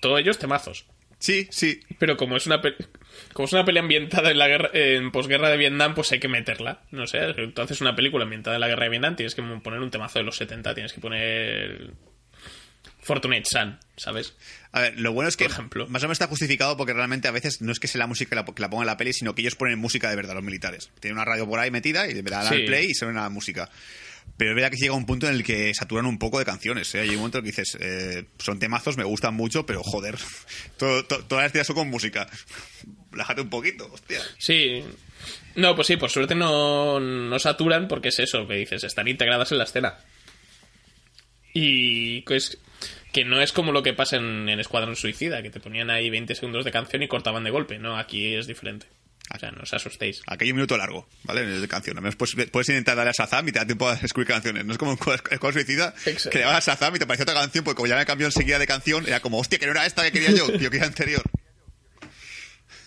Todos 0.00 0.20
ellos 0.20 0.38
temazos. 0.38 0.86
Sí, 1.18 1.48
sí. 1.50 1.80
Pero 1.98 2.16
como 2.16 2.36
es 2.36 2.46
una 2.46 2.62
como 3.32 3.46
es 3.46 3.52
una 3.52 3.64
pelea 3.64 3.82
ambientada 3.82 4.30
en 4.30 4.38
la 4.38 4.46
guerra 4.46 4.70
en 4.72 5.10
posguerra 5.10 5.50
de 5.50 5.56
Vietnam, 5.56 5.94
pues 5.96 6.12
hay 6.12 6.20
que 6.20 6.28
meterla. 6.28 6.82
No 6.92 7.08
sé, 7.08 7.18
tú 7.52 7.60
haces 7.62 7.80
una 7.80 7.96
película 7.96 8.22
ambientada 8.22 8.56
en 8.56 8.60
la 8.60 8.68
guerra 8.68 8.84
de 8.84 8.90
Vietnam, 8.90 9.16
tienes 9.16 9.34
que 9.34 9.42
poner 9.42 9.80
un 9.80 9.90
temazo 9.90 10.20
de 10.20 10.24
los 10.24 10.36
70, 10.36 10.74
tienes 10.74 10.92
que 10.92 11.00
poner 11.00 11.90
Fortunate 13.08 13.44
Son, 13.44 13.78
¿sabes? 13.96 14.34
A 14.72 14.80
ver, 14.82 15.00
lo 15.00 15.12
bueno 15.12 15.28
es 15.30 15.36
que 15.36 15.44
Por 15.46 15.52
ejemplo. 15.54 15.86
más 15.88 16.02
o 16.02 16.06
menos 16.06 16.16
está 16.16 16.26
justificado 16.28 16.76
porque 16.76 16.92
realmente 16.92 17.26
a 17.26 17.30
veces 17.32 17.60
no 17.62 17.72
es 17.72 17.80
que 17.80 17.88
sea 17.88 17.98
la 18.00 18.06
música 18.06 18.28
que 18.28 18.36
la, 18.36 18.44
que 18.44 18.60
la 18.62 18.68
ponga 18.70 18.82
en 18.82 18.86
la 18.88 18.96
peli, 18.98 19.12
sino 19.14 19.34
que 19.34 19.40
ellos 19.40 19.54
ponen 19.56 19.78
música 19.78 20.10
de 20.10 20.16
verdad, 20.16 20.34
los 20.34 20.44
militares. 20.44 20.90
Tienen 21.00 21.16
una 21.16 21.24
radio 21.24 21.48
por 21.48 21.58
ahí 21.58 21.70
metida 21.70 22.06
y 22.06 22.12
le 22.14 22.22
dan 22.22 22.46
Sí. 22.48 22.54
al 22.54 22.64
play 22.66 22.86
y 22.90 22.94
suena 22.94 23.22
la 23.22 23.30
música. 23.30 23.68
Pero 24.36 24.50
es 24.50 24.54
verdad 24.56 24.70
que 24.70 24.76
llega 24.76 24.92
un 24.92 25.06
punto 25.06 25.26
en 25.26 25.34
el 25.34 25.42
que 25.42 25.72
saturan 25.74 26.04
un 26.06 26.18
poco 26.18 26.38
de 26.38 26.44
canciones. 26.44 26.94
¿eh? 26.94 27.00
Hay 27.00 27.08
un 27.08 27.16
momento 27.16 27.38
en 27.38 27.46
el 27.46 27.50
que 27.52 27.60
dices, 27.62 27.78
eh, 27.80 28.24
son 28.38 28.58
temazos, 28.58 28.96
me 28.98 29.04
gustan 29.04 29.34
mucho, 29.34 29.64
pero 29.64 29.82
joder, 29.82 30.16
todo- 30.76 31.04
to- 31.06 31.24
todas 31.24 31.44
las 31.44 31.52
días 31.54 31.66
son 31.66 31.74
con 31.76 31.88
música. 31.88 32.28
Relájate 33.10 33.40
un 33.40 33.48
poquito, 33.48 33.90
hostia. 33.90 34.20
Sí. 34.38 34.84
No, 35.56 35.74
pues 35.74 35.86
sí, 35.88 35.96
por 35.96 36.10
suerte 36.10 36.34
no, 36.34 37.00
no 37.00 37.38
saturan 37.38 37.88
porque 37.88 38.08
es 38.10 38.18
eso 38.18 38.46
que 38.46 38.54
dices, 38.56 38.84
están 38.84 39.08
integradas 39.08 39.50
en 39.50 39.58
la 39.58 39.64
escena. 39.64 39.96
Y 41.54 42.20
pues 42.22 42.58
que 43.12 43.24
no 43.24 43.40
es 43.40 43.52
como 43.52 43.72
lo 43.72 43.82
que 43.82 43.94
pasa 43.94 44.16
en, 44.16 44.48
en 44.48 44.60
Escuadrón 44.60 44.96
Suicida, 44.96 45.42
que 45.42 45.50
te 45.50 45.60
ponían 45.60 45.90
ahí 45.90 46.10
20 46.10 46.34
segundos 46.34 46.64
de 46.64 46.72
canción 46.72 47.02
y 47.02 47.08
cortaban 47.08 47.44
de 47.44 47.50
golpe. 47.50 47.78
No, 47.78 47.96
aquí 47.96 48.34
es 48.34 48.46
diferente. 48.46 48.86
O 49.34 49.38
sea, 49.38 49.50
no 49.50 49.62
os 49.62 49.74
asustéis. 49.74 50.22
Aquí 50.26 50.44
hay 50.44 50.52
un 50.52 50.56
minuto 50.56 50.76
largo, 50.78 51.06
¿vale? 51.24 51.44
De 51.44 51.68
canción. 51.68 51.98
Al 51.98 52.02
menos 52.02 52.16
puedes, 52.16 52.50
puedes 52.50 52.68
intentar 52.70 52.96
darle 52.96 53.10
a 53.10 53.12
Shazam 53.12 53.46
y 53.48 53.52
te 53.52 53.58
da 53.58 53.66
tiempo 53.66 53.86
a 53.88 53.94
escribir 53.94 54.26
canciones. 54.28 54.64
No 54.64 54.72
es 54.72 54.78
como 54.78 54.92
en 54.92 54.98
Escuadrón 55.30 55.52
Suicida, 55.52 55.94
Exacto. 56.06 56.30
que 56.30 56.38
le 56.38 56.44
dabas 56.44 56.66
a 56.66 56.72
Shazam 56.72 56.96
y 56.96 56.98
te 56.98 57.06
parecía 57.06 57.24
otra 57.24 57.34
canción, 57.34 57.62
porque 57.62 57.76
como 57.76 57.86
ya 57.88 57.96
me 57.96 58.06
cambió 58.06 58.26
enseguida 58.26 58.58
de 58.58 58.66
canción, 58.66 59.06
era 59.06 59.20
como, 59.20 59.38
hostia, 59.38 59.58
que 59.58 59.66
no 59.66 59.72
era 59.72 59.84
esta 59.84 60.02
que 60.02 60.12
quería 60.12 60.30
yo, 60.30 60.46
que 60.52 60.58
yo 60.60 60.70
quería 60.70 60.86
anterior. 60.86 61.22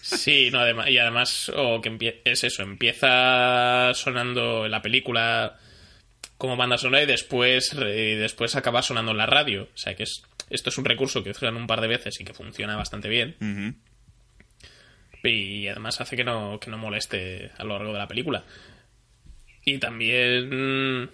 Sí, 0.01 0.49
no, 0.51 0.59
además, 0.59 0.89
y 0.89 0.97
además, 0.97 1.51
o 1.55 1.80
que 1.80 2.22
es 2.26 2.43
eso, 2.43 2.63
empieza 2.63 3.93
sonando 3.93 4.65
en 4.65 4.72
la 4.72 4.82
película 4.82 5.57
como 6.42 6.58
banda 6.58 6.80
sonora 6.80 7.04
y 7.04 7.06
después, 7.06 7.72
y 7.74 8.16
después 8.16 8.56
acaba 8.56 8.82
sonando 8.82 9.12
en 9.12 9.18
la 9.20 9.28
radio. 9.28 9.70
O 9.76 9.78
sea 9.78 9.94
que 9.94 10.02
es, 10.02 10.24
esto 10.50 10.72
es 10.72 10.78
un 10.80 10.86
recurso 10.86 11.24
que 11.24 11.30
usan 11.30 11.56
un 11.56 11.68
par 11.68 11.82
de 11.82 11.88
veces 11.88 12.20
y 12.20 12.24
que 12.24 12.34
funciona 12.34 12.76
bastante 12.76 13.10
bien. 13.10 13.36
Y 15.24 15.68
además 15.68 16.02
hace 16.02 16.16
que 16.16 16.24
no, 16.24 16.60
que 16.60 16.72
no 16.72 16.80
moleste 16.80 17.52
a 17.56 17.64
lo 17.64 17.78
largo 17.78 17.94
de 17.94 18.00
la 18.00 18.08
película. 18.08 18.44
Y 19.66 19.78
también... 19.78 21.12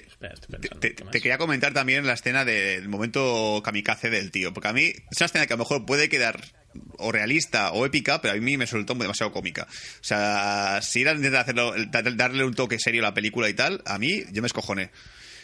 Te, 0.00 1.20
quería 1.20 1.38
comentar 1.38 1.72
también 1.72 2.06
la 2.06 2.14
escena 2.14 2.44
del 2.44 2.88
momento 2.88 3.60
kamikaze 3.64 4.10
del 4.10 4.30
tío, 4.30 4.52
porque 4.52 4.68
a 4.68 4.72
mí 4.72 4.84
es 4.86 5.20
una 5.20 5.26
escena 5.26 5.46
que 5.46 5.52
a 5.52 5.56
lo 5.56 5.62
mejor 5.64 5.84
puede 5.86 6.08
quedar 6.08 6.40
o 6.98 7.12
realista 7.12 7.72
o 7.72 7.84
épica, 7.84 8.22
pero 8.22 8.34
a 8.34 8.36
mí 8.38 8.56
me 8.56 8.64
resultó 8.64 8.94
demasiado 8.94 9.30
cómica. 9.32 9.66
O 9.70 10.04
sea, 10.04 10.80
si 10.82 11.02
era 11.02 11.12
intentar 11.12 11.42
hacerlo, 11.42 11.74
dar- 11.88 12.16
darle 12.16 12.44
un 12.44 12.54
toque 12.54 12.78
serio 12.78 13.02
a 13.02 13.08
la 13.08 13.14
película 13.14 13.48
y 13.48 13.54
tal, 13.54 13.82
a 13.84 13.98
mí 13.98 14.22
yo 14.32 14.40
me 14.42 14.46
escojoné. 14.46 14.90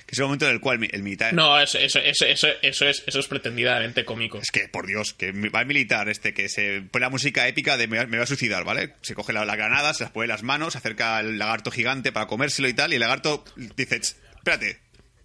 Que 0.06 0.12
es 0.14 0.20
el 0.20 0.24
momento 0.24 0.46
en 0.46 0.52
el 0.52 0.60
cual 0.60 0.88
el 0.90 1.02
militar... 1.02 1.34
No, 1.34 1.60
eso, 1.60 1.76
eso, 1.76 1.98
eso, 1.98 2.24
eso, 2.24 2.48
eso 2.62 2.86
es, 2.88 3.02
eso 3.06 3.18
es 3.20 3.26
pretendidamente 3.26 4.06
cómico. 4.06 4.38
Es 4.38 4.50
que, 4.50 4.66
por 4.66 4.86
Dios, 4.86 5.12
que 5.12 5.32
va 5.50 5.60
el 5.60 5.66
militar 5.66 6.08
este 6.08 6.32
que 6.32 6.48
se 6.48 6.80
pone 6.90 7.02
la 7.04 7.10
música 7.10 7.46
épica 7.46 7.76
de 7.76 7.88
me, 7.88 8.06
me 8.06 8.16
va 8.16 8.22
a 8.24 8.26
suicidar, 8.26 8.64
¿vale? 8.64 8.94
Se 9.02 9.14
coge 9.14 9.34
la, 9.34 9.44
la 9.44 9.54
granada, 9.54 9.92
se 9.92 10.04
las 10.04 10.12
pone 10.12 10.24
en 10.24 10.30
las 10.30 10.42
manos, 10.42 10.72
se 10.72 10.78
acerca 10.78 11.18
al 11.18 11.36
lagarto 11.36 11.70
gigante 11.70 12.10
para 12.10 12.26
comérselo 12.26 12.68
y 12.68 12.72
tal, 12.72 12.92
y 12.92 12.94
el 12.94 13.00
lagarto 13.00 13.44
dice, 13.76 14.00
"Ch, 14.00 14.16
espérate, 14.50 14.80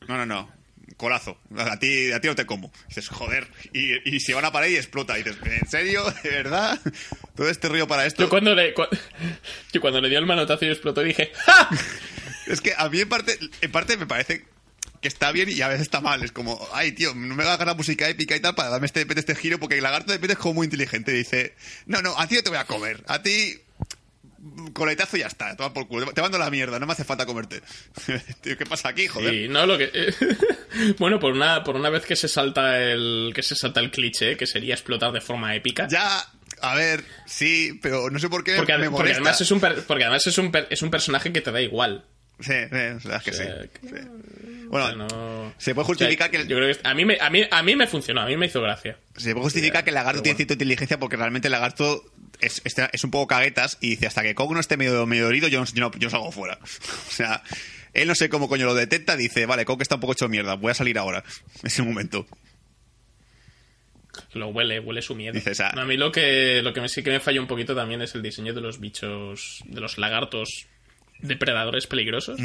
no, 0.07 0.17
no, 0.17 0.25
no, 0.25 0.51
colazo, 0.97 1.39
a 1.57 1.79
ti, 1.79 2.11
a 2.11 2.19
ti 2.19 2.27
no 2.27 2.35
te 2.35 2.45
como. 2.45 2.71
dices, 2.87 3.07
joder, 3.09 3.47
y, 3.73 4.15
y 4.15 4.19
se 4.19 4.33
van 4.33 4.45
a 4.45 4.51
parar 4.51 4.69
y 4.69 4.75
explota. 4.75 5.17
Y 5.17 5.23
dices, 5.23 5.39
¿en 5.45 5.67
serio? 5.69 6.03
¿De 6.23 6.29
verdad? 6.29 6.79
Todo 7.35 7.49
este 7.49 7.69
río 7.69 7.87
para 7.87 8.05
esto. 8.05 8.23
Yo 8.23 8.29
cuando 8.29 8.53
le, 8.53 8.75
cua- 8.75 8.89
yo 9.71 9.81
cuando 9.81 10.01
le 10.01 10.09
dio 10.09 10.19
el 10.19 10.25
manotazo 10.25 10.65
y 10.65 10.69
explotó 10.69 11.01
dije 11.01 11.31
¡Ja! 11.45 11.69
Es 12.47 12.59
que 12.61 12.73
a 12.77 12.89
mí 12.89 12.99
en 12.99 13.09
parte, 13.09 13.39
en 13.61 13.71
parte 13.71 13.95
me 13.97 14.05
parece 14.05 14.45
que 15.01 15.07
está 15.07 15.31
bien 15.31 15.49
y 15.49 15.61
a 15.61 15.67
veces 15.69 15.83
está 15.83 16.01
mal. 16.01 16.23
Es 16.23 16.31
como, 16.31 16.59
ay, 16.73 16.91
tío, 16.91 17.13
no 17.15 17.35
me 17.35 17.43
hagas 17.43 17.65
la 17.65 17.73
música 17.73 18.07
épica 18.09 18.35
y 18.35 18.39
tal 18.41 18.55
para 18.55 18.69
darme 18.69 18.85
este, 18.85 19.05
este 19.15 19.35
giro, 19.35 19.59
porque 19.59 19.77
el 19.77 19.83
lagarto 19.83 20.11
de 20.11 20.17
repente 20.17 20.33
es 20.33 20.39
como 20.39 20.55
muy 20.55 20.65
inteligente. 20.65 21.11
Dice, 21.11 21.55
no, 21.85 22.01
no, 22.01 22.17
a 22.19 22.27
ti 22.27 22.35
no 22.35 22.43
te 22.43 22.49
voy 22.49 22.59
a 22.59 22.65
comer. 22.65 23.03
A 23.07 23.21
ti, 23.21 23.59
coletazo 24.73 25.17
y 25.17 25.21
ya 25.21 25.27
está. 25.27 25.55
Toma 25.55 25.73
por 25.73 25.87
culo. 25.87 26.11
Te 26.13 26.21
mando 26.21 26.37
la 26.37 26.49
mierda, 26.49 26.79
no 26.79 26.85
me 26.85 26.93
hace 26.93 27.03
falta 27.03 27.25
comerte. 27.25 27.61
tío, 28.41 28.57
¿qué 28.57 28.65
pasa 28.65 28.89
aquí, 28.89 29.07
joder? 29.07 29.33
Y 29.33 29.47
no 29.47 29.65
lo 29.65 29.77
que 29.77 29.91
bueno 30.99 31.19
por 31.19 31.33
una 31.33 31.63
por 31.63 31.75
una 31.75 31.89
vez 31.89 32.05
que 32.05 32.15
se 32.15 32.27
salta 32.27 32.79
el 32.81 33.31
que 33.35 33.43
se 33.43 33.55
salta 33.55 33.79
el 33.79 33.91
cliché 33.91 34.35
que 34.37 34.47
sería 34.47 34.73
explotar 34.73 35.11
de 35.11 35.21
forma 35.21 35.55
épica 35.55 35.87
Ya, 35.87 36.25
a 36.61 36.75
ver, 36.75 37.03
sí, 37.25 37.79
pero 37.81 38.09
no 38.09 38.19
sé 38.19 38.29
por 38.29 38.43
qué 38.43 38.55
porque, 38.55 38.73
me 38.73 38.85
porque 38.89 38.91
molesta. 38.91 39.17
además 39.21 39.41
es 39.41 39.51
un 39.51 39.59
per- 39.59 39.83
porque 39.83 40.03
además 40.03 40.27
es 40.27 40.37
un 40.37 40.51
per- 40.51 40.67
es 40.69 40.81
un 40.81 40.89
personaje 40.91 41.31
que 41.31 41.41
te 41.41 41.51
da 41.51 41.61
igual 41.61 42.05
Sí, 42.39 42.51
sí, 42.51 43.09
es 43.09 43.23
que 43.23 43.29
O 43.29 43.33
sí. 43.33 43.43
sí. 43.83 43.95
Bueno, 44.67 44.95
no- 44.95 45.53
se 45.59 45.75
puede 45.75 45.85
justificar 45.85 46.31
que... 46.31 46.37
el- 46.37 46.47
yo 46.47 46.57
creo 46.57 46.73
que 46.75 46.79
a 46.87 46.93
mí 46.95 47.05
me 47.05 47.17
a 47.21 47.29
mí 47.29 47.43
a 47.49 47.61
mí 47.63 47.75
me 47.75 47.85
funcionó 47.87 48.21
a 48.21 48.25
mí 48.25 48.35
me 48.37 48.47
hizo 48.47 48.59
gracia 48.61 48.97
Se 49.15 49.31
puede 49.33 49.43
justificar 49.43 49.83
que 49.83 49.91
el 49.91 49.93
lagarto 49.95 50.23
tiene 50.23 50.35
cierta 50.35 50.53
inteligencia 50.53 50.99
porque 50.99 51.15
realmente 51.15 51.47
el 51.47 51.51
lagarto 51.51 52.03
es, 52.45 52.61
es, 52.65 52.75
es 52.91 53.03
un 53.03 53.11
poco 53.11 53.27
caguetas 53.27 53.77
y 53.81 53.91
dice 53.91 54.07
hasta 54.07 54.21
que 54.23 54.35
Kong 54.35 54.51
no 54.53 54.59
esté 54.59 54.77
medio, 54.77 55.05
medio 55.05 55.29
herido 55.29 55.47
yo, 55.47 55.63
no- 55.75 55.91
yo, 55.97 56.09
salgo 56.09 56.31
fuera. 56.31 56.59
O 57.07 57.11
sea, 57.11 57.43
él 57.93 58.07
no 58.07 58.15
sé 58.15 58.29
cómo 58.29 58.47
coño 58.49 58.65
lo 58.65 58.73
detecta, 58.73 59.15
dice, 59.15 59.45
vale, 59.45 59.65
Kong 59.65 59.81
está 59.81 59.95
un 59.95 60.01
poco 60.01 60.13
hecho 60.13 60.27
mierda, 60.29 60.55
voy 60.55 60.71
a 60.71 60.73
salir 60.75 60.97
ahora. 60.97 61.23
En 61.61 61.67
ese 61.67 61.81
momento. 61.83 62.25
lo 64.33 64.47
huele 64.49 64.79
huele 64.79 65.01
su 65.01 65.15
miedo 65.15 65.37
a 65.81 65.85
mí 65.85 65.97
lo 65.97 66.11
que 66.11 66.61
lo 66.63 66.73
que 66.73 66.81
me, 66.81 66.89
sí 66.89 67.01
que 67.03 67.09
me 67.11 67.19
falla 67.19 67.41
un 67.41 67.47
poquito 67.47 67.75
también 67.75 68.01
es 68.01 68.13
el 68.15 68.21
diseño 68.21 68.53
de 68.53 68.61
los 68.61 68.79
bichos 68.79 69.59
de 69.65 69.81
los 69.81 69.97
lagartos 69.97 70.67
depredadores 71.19 71.87
peligrosos. 71.87 72.39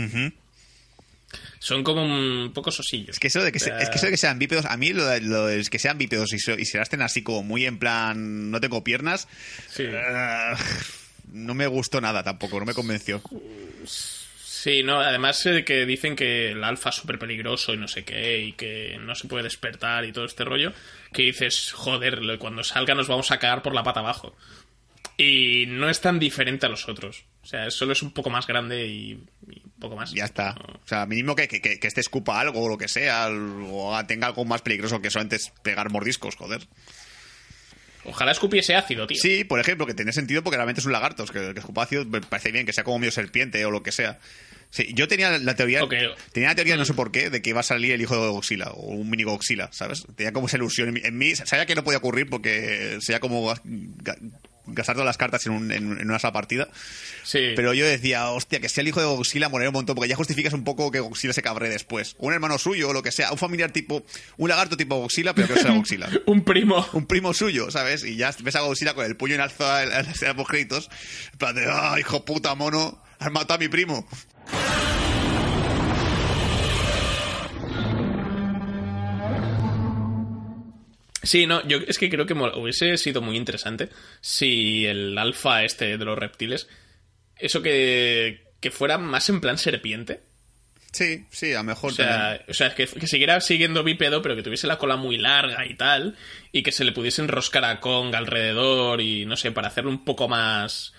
Son 1.58 1.84
como 1.84 2.02
un 2.04 2.52
poco 2.54 2.70
sosillos 2.70 3.10
Es 3.16 3.18
que 3.18 3.26
eso 3.28 3.42
de 3.42 3.52
que, 3.52 3.58
se- 3.58 3.70
es 3.78 3.88
que 3.90 3.96
eso 3.96 4.06
de 4.06 4.12
que 4.12 4.16
sean 4.16 4.38
bípedos, 4.38 4.64
a 4.66 4.76
mí 4.76 4.92
lo 4.92 5.04
de, 5.06 5.20
lo 5.20 5.46
de 5.46 5.62
que 5.64 5.78
sean 5.78 5.98
bípedos 5.98 6.32
y, 6.32 6.38
se- 6.38 6.60
y 6.60 6.64
se 6.64 6.78
lasten 6.78 7.02
así 7.02 7.22
como 7.22 7.42
muy 7.42 7.66
en 7.66 7.78
plan, 7.78 8.50
no 8.50 8.60
tengo 8.60 8.82
piernas, 8.84 9.28
sí. 9.68 9.84
eh, 9.86 10.52
no 11.32 11.54
me 11.54 11.66
gustó 11.66 12.00
nada 12.00 12.22
tampoco, 12.22 12.58
no 12.60 12.66
me 12.66 12.74
convenció. 12.74 13.22
Sí, 13.86 14.82
no, 14.82 15.00
además 15.00 15.46
que 15.64 15.86
dicen 15.86 16.16
que 16.16 16.50
el 16.50 16.64
alfa 16.64 16.90
es 16.90 16.96
súper 16.96 17.18
peligroso 17.18 17.72
y 17.74 17.76
no 17.76 17.86
sé 17.86 18.04
qué, 18.04 18.40
y 18.40 18.52
que 18.54 18.98
no 19.00 19.14
se 19.14 19.28
puede 19.28 19.44
despertar 19.44 20.04
y 20.04 20.12
todo 20.12 20.24
este 20.24 20.44
rollo, 20.44 20.72
que 21.12 21.22
dices, 21.22 21.72
joder, 21.72 22.20
cuando 22.38 22.64
salga 22.64 22.94
nos 22.94 23.06
vamos 23.06 23.30
a 23.30 23.38
cagar 23.38 23.62
por 23.62 23.74
la 23.74 23.84
pata 23.84 24.00
abajo. 24.00 24.36
Y 25.20 25.66
no 25.66 25.90
es 25.90 26.00
tan 26.00 26.20
diferente 26.20 26.66
a 26.66 26.68
los 26.68 26.88
otros. 26.88 27.24
O 27.42 27.46
sea, 27.46 27.70
solo 27.72 27.92
es 27.92 28.02
un 28.02 28.12
poco 28.12 28.30
más 28.30 28.46
grande 28.46 28.86
y, 28.86 29.20
y 29.50 29.60
poco 29.80 29.96
más. 29.96 30.12
Ya 30.12 30.24
está. 30.24 30.54
O 30.84 30.86
sea, 30.86 31.06
mínimo 31.06 31.34
que, 31.34 31.48
que, 31.48 31.60
que 31.60 31.86
este 31.88 32.00
escupa 32.00 32.40
algo 32.40 32.62
o 32.62 32.68
lo 32.68 32.78
que 32.78 32.86
sea, 32.86 33.28
o 33.28 34.00
tenga 34.06 34.28
algo 34.28 34.44
más 34.44 34.62
peligroso 34.62 35.02
que 35.02 35.10
solamente 35.10 35.36
es 35.36 35.50
pegar 35.62 35.90
mordiscos, 35.90 36.36
joder. 36.36 36.66
Ojalá 38.04 38.30
escupiese 38.32 38.76
ácido, 38.76 39.06
tío. 39.08 39.16
Sí, 39.20 39.42
por 39.44 39.58
ejemplo, 39.60 39.86
que 39.86 39.92
tiene 39.94 40.12
sentido 40.12 40.42
porque 40.44 40.56
realmente 40.56 40.80
es 40.80 40.86
un 40.86 40.92
lagarto, 40.92 41.24
es 41.24 41.30
que, 41.32 41.52
que 41.52 41.58
escupa 41.60 41.82
ácido 41.82 42.04
me 42.04 42.20
parece 42.20 42.52
bien, 42.52 42.64
que 42.64 42.72
sea 42.72 42.84
como 42.84 42.98
medio 43.00 43.10
serpiente 43.10 43.64
o 43.64 43.70
lo 43.72 43.82
que 43.82 43.90
sea. 43.92 44.20
Sí, 44.70 44.92
yo 44.94 45.08
tenía 45.08 45.36
la 45.38 45.56
teoría, 45.56 45.82
Ok. 45.82 45.94
tenía 46.32 46.50
la 46.50 46.54
teoría, 46.54 46.76
no 46.76 46.84
sé 46.84 46.94
por 46.94 47.10
qué, 47.10 47.28
de 47.28 47.42
que 47.42 47.50
iba 47.50 47.60
a 47.60 47.64
salir 47.64 47.92
el 47.92 48.00
hijo 48.00 48.14
de 48.22 48.30
Godzilla, 48.30 48.70
o 48.70 48.86
un 48.90 49.10
mini 49.10 49.24
Godzilla, 49.24 49.68
¿sabes? 49.72 50.06
Tenía 50.14 50.32
como 50.32 50.46
esa 50.46 50.58
ilusión 50.58 50.88
en 50.88 50.94
mí, 50.94 51.00
en 51.02 51.18
mí, 51.18 51.34
sabía 51.34 51.66
que 51.66 51.74
no 51.74 51.82
podía 51.82 51.98
ocurrir 51.98 52.28
porque 52.30 52.98
sería 53.00 53.18
como 53.18 53.52
gastar 54.68 54.94
todas 54.94 55.06
las 55.06 55.16
cartas 55.16 55.44
en, 55.46 55.52
un- 55.52 55.72
en- 55.72 55.98
en 56.00 56.08
una 56.08 56.18
sola 56.18 56.32
partida. 56.32 56.68
Sí. 57.24 57.52
Pero 57.56 57.74
yo 57.74 57.84
decía, 57.86 58.28
hostia, 58.30 58.60
que 58.60 58.68
sea 58.68 58.82
el 58.82 58.88
hijo 58.88 59.00
de 59.00 59.06
Godzilla 59.06 59.48
morir 59.48 59.68
un 59.68 59.74
montón, 59.74 59.94
porque 59.94 60.08
ya 60.08 60.16
justificas 60.16 60.52
un 60.52 60.64
poco 60.64 60.90
que 60.90 61.00
Godzilla 61.00 61.32
se 61.32 61.42
cabre 61.42 61.68
después. 61.68 62.16
Un 62.18 62.32
hermano 62.32 62.58
suyo 62.58 62.88
o 62.88 62.92
lo 62.92 63.02
que 63.02 63.12
sea, 63.12 63.30
un 63.32 63.38
familiar 63.38 63.70
tipo, 63.70 64.04
un 64.36 64.48
lagarto 64.48 64.76
tipo 64.76 64.96
Godzilla, 64.96 65.34
pero 65.34 65.48
que 65.48 65.54
no 65.54 65.60
sea 65.60 65.70
Godzilla. 65.76 66.08
Un 66.26 66.44
primo. 66.44 66.86
Un 66.92 67.06
primo 67.06 67.34
suyo, 67.34 67.70
¿sabes? 67.70 68.04
Y 68.04 68.16
ya 68.16 68.34
ves 68.40 68.56
a 68.56 68.60
Godzilla 68.60 68.94
con 68.94 69.04
el 69.04 69.16
puño 69.16 69.34
en 69.34 69.40
alza 69.40 69.82
en 69.82 69.90
la 69.90 70.00
escena 70.00 70.34
post 70.34 70.50
créditos. 70.50 70.90
En 71.32 71.38
plan 71.38 71.54
de, 71.54 71.66
ah, 71.68 71.96
hijo 71.98 72.24
puta 72.24 72.54
mono, 72.54 73.02
has 73.18 73.30
matado 73.32 73.54
a 73.54 73.58
mi 73.58 73.68
primo. 73.68 74.06
Sí, 81.28 81.46
no, 81.46 81.62
yo 81.68 81.76
es 81.86 81.98
que 81.98 82.08
creo 82.08 82.24
que 82.24 82.32
hubiese 82.32 82.96
sido 82.96 83.20
muy 83.20 83.36
interesante 83.36 83.90
si 84.22 84.86
el 84.86 85.18
alfa 85.18 85.62
este 85.62 85.98
de 85.98 86.04
los 86.06 86.18
reptiles, 86.18 86.68
eso 87.36 87.60
que, 87.60 88.46
que 88.60 88.70
fuera 88.70 88.96
más 88.96 89.28
en 89.28 89.42
plan 89.42 89.58
serpiente. 89.58 90.22
Sí, 90.90 91.26
sí, 91.30 91.52
a 91.52 91.58
lo 91.58 91.64
mejor 91.64 91.92
O 91.92 91.94
sea, 91.94 92.42
o 92.48 92.54
sea 92.54 92.74
que, 92.74 92.86
que 92.86 93.06
siguiera 93.06 93.42
siguiendo 93.42 93.84
bípedo, 93.84 94.22
pero 94.22 94.36
que 94.36 94.42
tuviese 94.42 94.66
la 94.66 94.78
cola 94.78 94.96
muy 94.96 95.18
larga 95.18 95.66
y 95.66 95.74
tal, 95.74 96.16
y 96.50 96.62
que 96.62 96.72
se 96.72 96.84
le 96.84 96.92
pudiese 96.92 97.20
enroscar 97.20 97.66
a 97.66 97.78
Kong 97.78 98.14
alrededor 98.14 99.02
y 99.02 99.26
no 99.26 99.36
sé, 99.36 99.52
para 99.52 99.68
hacerlo 99.68 99.90
un 99.90 100.06
poco 100.06 100.28
más 100.28 100.94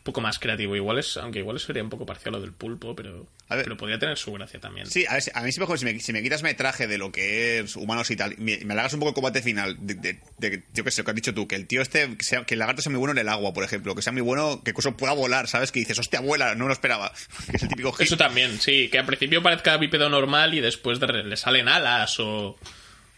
un 0.00 0.04
poco 0.04 0.22
más 0.22 0.38
creativo. 0.38 0.74
Igual 0.74 0.98
es, 0.98 1.18
aunque 1.18 1.40
igual 1.40 1.60
sería 1.60 1.82
un 1.82 1.90
poco 1.90 2.06
parcial 2.06 2.32
lo 2.32 2.40
del 2.40 2.52
pulpo, 2.54 2.96
pero, 2.96 3.26
A 3.48 3.56
ver. 3.56 3.64
pero 3.64 3.76
podría 3.76 3.98
tener 3.98 4.16
su 4.16 4.32
gracia 4.32 4.58
también. 4.58 4.86
Sí, 4.86 5.04
a, 5.06 5.12
ver, 5.12 5.22
a 5.34 5.42
mí 5.42 5.52
sí 5.52 5.60
mejor 5.60 5.78
si 5.78 5.84
me, 5.84 6.00
si 6.00 6.12
me 6.14 6.22
quitas 6.22 6.42
metraje 6.42 6.86
de 6.86 6.96
lo 6.96 7.12
que 7.12 7.58
es 7.58 7.76
humanos 7.76 8.10
y 8.10 8.16
tal, 8.16 8.32
y 8.32 8.36
me, 8.38 8.58
me 8.64 8.72
alargas 8.72 8.94
un 8.94 9.00
poco 9.00 9.10
el 9.10 9.14
combate 9.14 9.42
final, 9.42 9.76
de, 9.78 9.94
de- 9.94 10.20
de- 10.38 10.62
yo 10.72 10.84
qué 10.84 10.90
sé, 10.90 11.02
lo 11.02 11.04
que 11.04 11.10
has 11.10 11.14
dicho 11.16 11.34
tú, 11.34 11.46
que 11.46 11.54
el 11.56 11.66
tío 11.66 11.82
este, 11.82 12.16
que, 12.16 12.24
sea- 12.24 12.44
que 12.44 12.54
el 12.54 12.60
lagarto 12.60 12.80
sea 12.80 12.90
muy 12.90 12.98
bueno 12.98 13.12
en 13.12 13.18
el 13.18 13.28
agua, 13.28 13.52
por 13.52 13.62
ejemplo, 13.62 13.94
que 13.94 14.00
sea 14.00 14.12
muy 14.14 14.22
bueno, 14.22 14.62
que 14.64 14.70
incluso 14.70 14.96
pueda 14.96 15.12
volar, 15.12 15.48
¿sabes? 15.48 15.70
Que 15.70 15.80
dices, 15.80 15.98
hostia, 15.98 16.20
vuela, 16.20 16.54
no 16.54 16.64
me 16.64 16.68
lo 16.68 16.72
esperaba. 16.72 17.12
que 17.50 17.56
es 17.58 17.62
el 17.62 17.68
típico 17.68 17.92
hit. 17.92 18.06
Eso 18.06 18.16
también, 18.16 18.58
sí, 18.58 18.88
que 18.88 18.98
al 18.98 19.04
principio 19.06 19.42
parezca 19.42 19.76
bípedo 19.76 20.08
normal 20.08 20.54
y 20.54 20.60
después 20.60 20.98
de 20.98 21.06
le 21.10 21.36
salen 21.36 21.68
alas 21.68 22.18
o, 22.20 22.56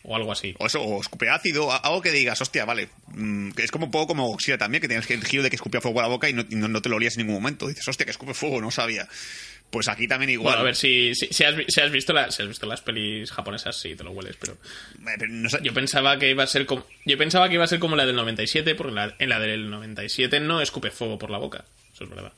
o 0.04 0.16
algo 0.16 0.32
así. 0.32 0.54
O 0.58 0.66
eso, 0.66 0.82
o 0.82 1.00
escupe 1.00 1.28
ácido, 1.30 1.70
algo 1.72 2.02
que 2.02 2.10
digas, 2.10 2.40
hostia, 2.40 2.64
vale. 2.64 2.88
mm, 3.08 3.50
que 3.52 3.62
es 3.62 3.70
como 3.70 3.86
un 3.86 3.90
poco 3.90 4.08
como 4.08 4.26
Godzilla 4.28 4.58
también, 4.58 4.80
que 4.80 4.88
tienes 4.88 5.06
que 5.06 5.14
el 5.14 5.24
giro 5.24 5.42
de 5.42 5.50
que 5.50 5.56
escupía 5.56 5.80
fuego 5.80 6.00
a 6.00 6.02
la 6.04 6.08
boca 6.08 6.28
y 6.28 6.32
no, 6.32 6.44
y 6.48 6.54
no- 6.56 6.68
no 6.68 6.82
te 6.82 6.88
lo 6.88 6.96
olías 6.96 7.14
en 7.16 7.26
ningún 7.26 7.42
momento. 7.42 7.68
Dices, 7.68 7.86
hostia, 7.88 8.04
que 8.04 8.10
escupe 8.12 8.34
fuego, 8.34 8.60
no 8.60 8.70
sabía. 8.70 9.08
Pues 9.70 9.88
aquí 9.88 10.06
también 10.06 10.28
igual. 10.30 10.52
Bueno, 10.54 10.60
a 10.60 10.64
ver, 10.64 10.76
si, 10.76 11.14
si, 11.14 11.28
si 11.28 11.44
has, 11.44 11.54
si 11.66 11.80
has 11.80 11.90
visto 11.90 12.12
la- 12.12 12.30
si 12.30 12.42
has 12.42 12.48
visto 12.48 12.66
las 12.66 12.82
pelis 12.82 13.30
japonesas, 13.32 13.74
sí, 13.80 13.94
te 13.96 14.04
lo 14.04 14.10
hueles, 14.10 14.36
pero... 14.38 14.52
Eh, 14.54 15.14
pero 15.18 15.32
no 15.32 15.48
sé- 15.48 15.60
Yo 15.62 15.72
pensaba 15.72 16.18
que 16.18 16.28
iba 16.28 16.42
a 16.42 16.46
ser 16.46 16.66
como, 16.66 16.84
yo 17.06 17.16
pensaba 17.16 17.48
que 17.48 17.54
iba 17.54 17.64
a 17.64 17.68
ser 17.68 17.78
como 17.78 17.96
la 17.96 18.04
del 18.04 18.16
97, 18.16 18.74
porque 18.74 18.92
la- 18.94 19.14
en 19.18 19.28
la 19.30 19.40
del 19.40 19.70
97 19.70 20.40
no 20.40 20.60
escupe 20.60 20.90
fuego 20.90 21.18
por 21.18 21.30
la 21.30 21.38
boca. 21.38 21.64
Eso 21.94 22.04
es 22.04 22.10
verdad. 22.10 22.32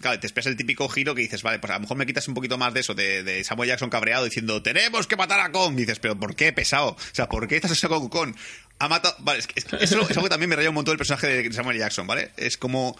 Claro, 0.00 0.18
te 0.18 0.26
esperas 0.26 0.46
el 0.46 0.56
típico 0.56 0.88
giro 0.88 1.14
que 1.14 1.20
dices, 1.20 1.42
vale, 1.42 1.58
pues 1.58 1.70
a 1.70 1.74
lo 1.74 1.80
mejor 1.80 1.96
me 1.98 2.06
quitas 2.06 2.26
un 2.26 2.32
poquito 2.34 2.56
más 2.56 2.72
de 2.72 2.80
eso, 2.80 2.94
de, 2.94 3.22
de 3.22 3.44
Samuel 3.44 3.68
Jackson 3.68 3.90
cabreado 3.90 4.24
diciendo, 4.24 4.62
tenemos 4.62 5.06
que 5.06 5.16
matar 5.16 5.40
a 5.40 5.52
Kong. 5.52 5.74
Y 5.74 5.80
dices, 5.82 5.98
pero 5.98 6.18
¿por 6.18 6.34
qué 6.34 6.52
pesado? 6.54 6.90
O 6.92 6.96
sea, 7.12 7.28
¿por 7.28 7.46
qué 7.46 7.56
estás 7.56 7.78
con 7.82 8.08
Kong? 8.08 8.34
Ha 8.78 8.88
matado. 8.88 9.14
Vale, 9.18 9.40
es 9.40 9.46
que, 9.46 9.60
es 9.60 9.66
que 9.66 9.76
eso 9.76 9.84
es 9.84 9.92
algo 10.16 10.24
que 10.24 10.30
también 10.30 10.48
me 10.48 10.56
raya 10.56 10.70
un 10.70 10.74
montón 10.74 10.92
el 10.92 10.98
personaje 10.98 11.26
de 11.26 11.52
Samuel 11.52 11.78
Jackson, 11.78 12.06
¿vale? 12.06 12.30
Es 12.38 12.56
como. 12.56 12.96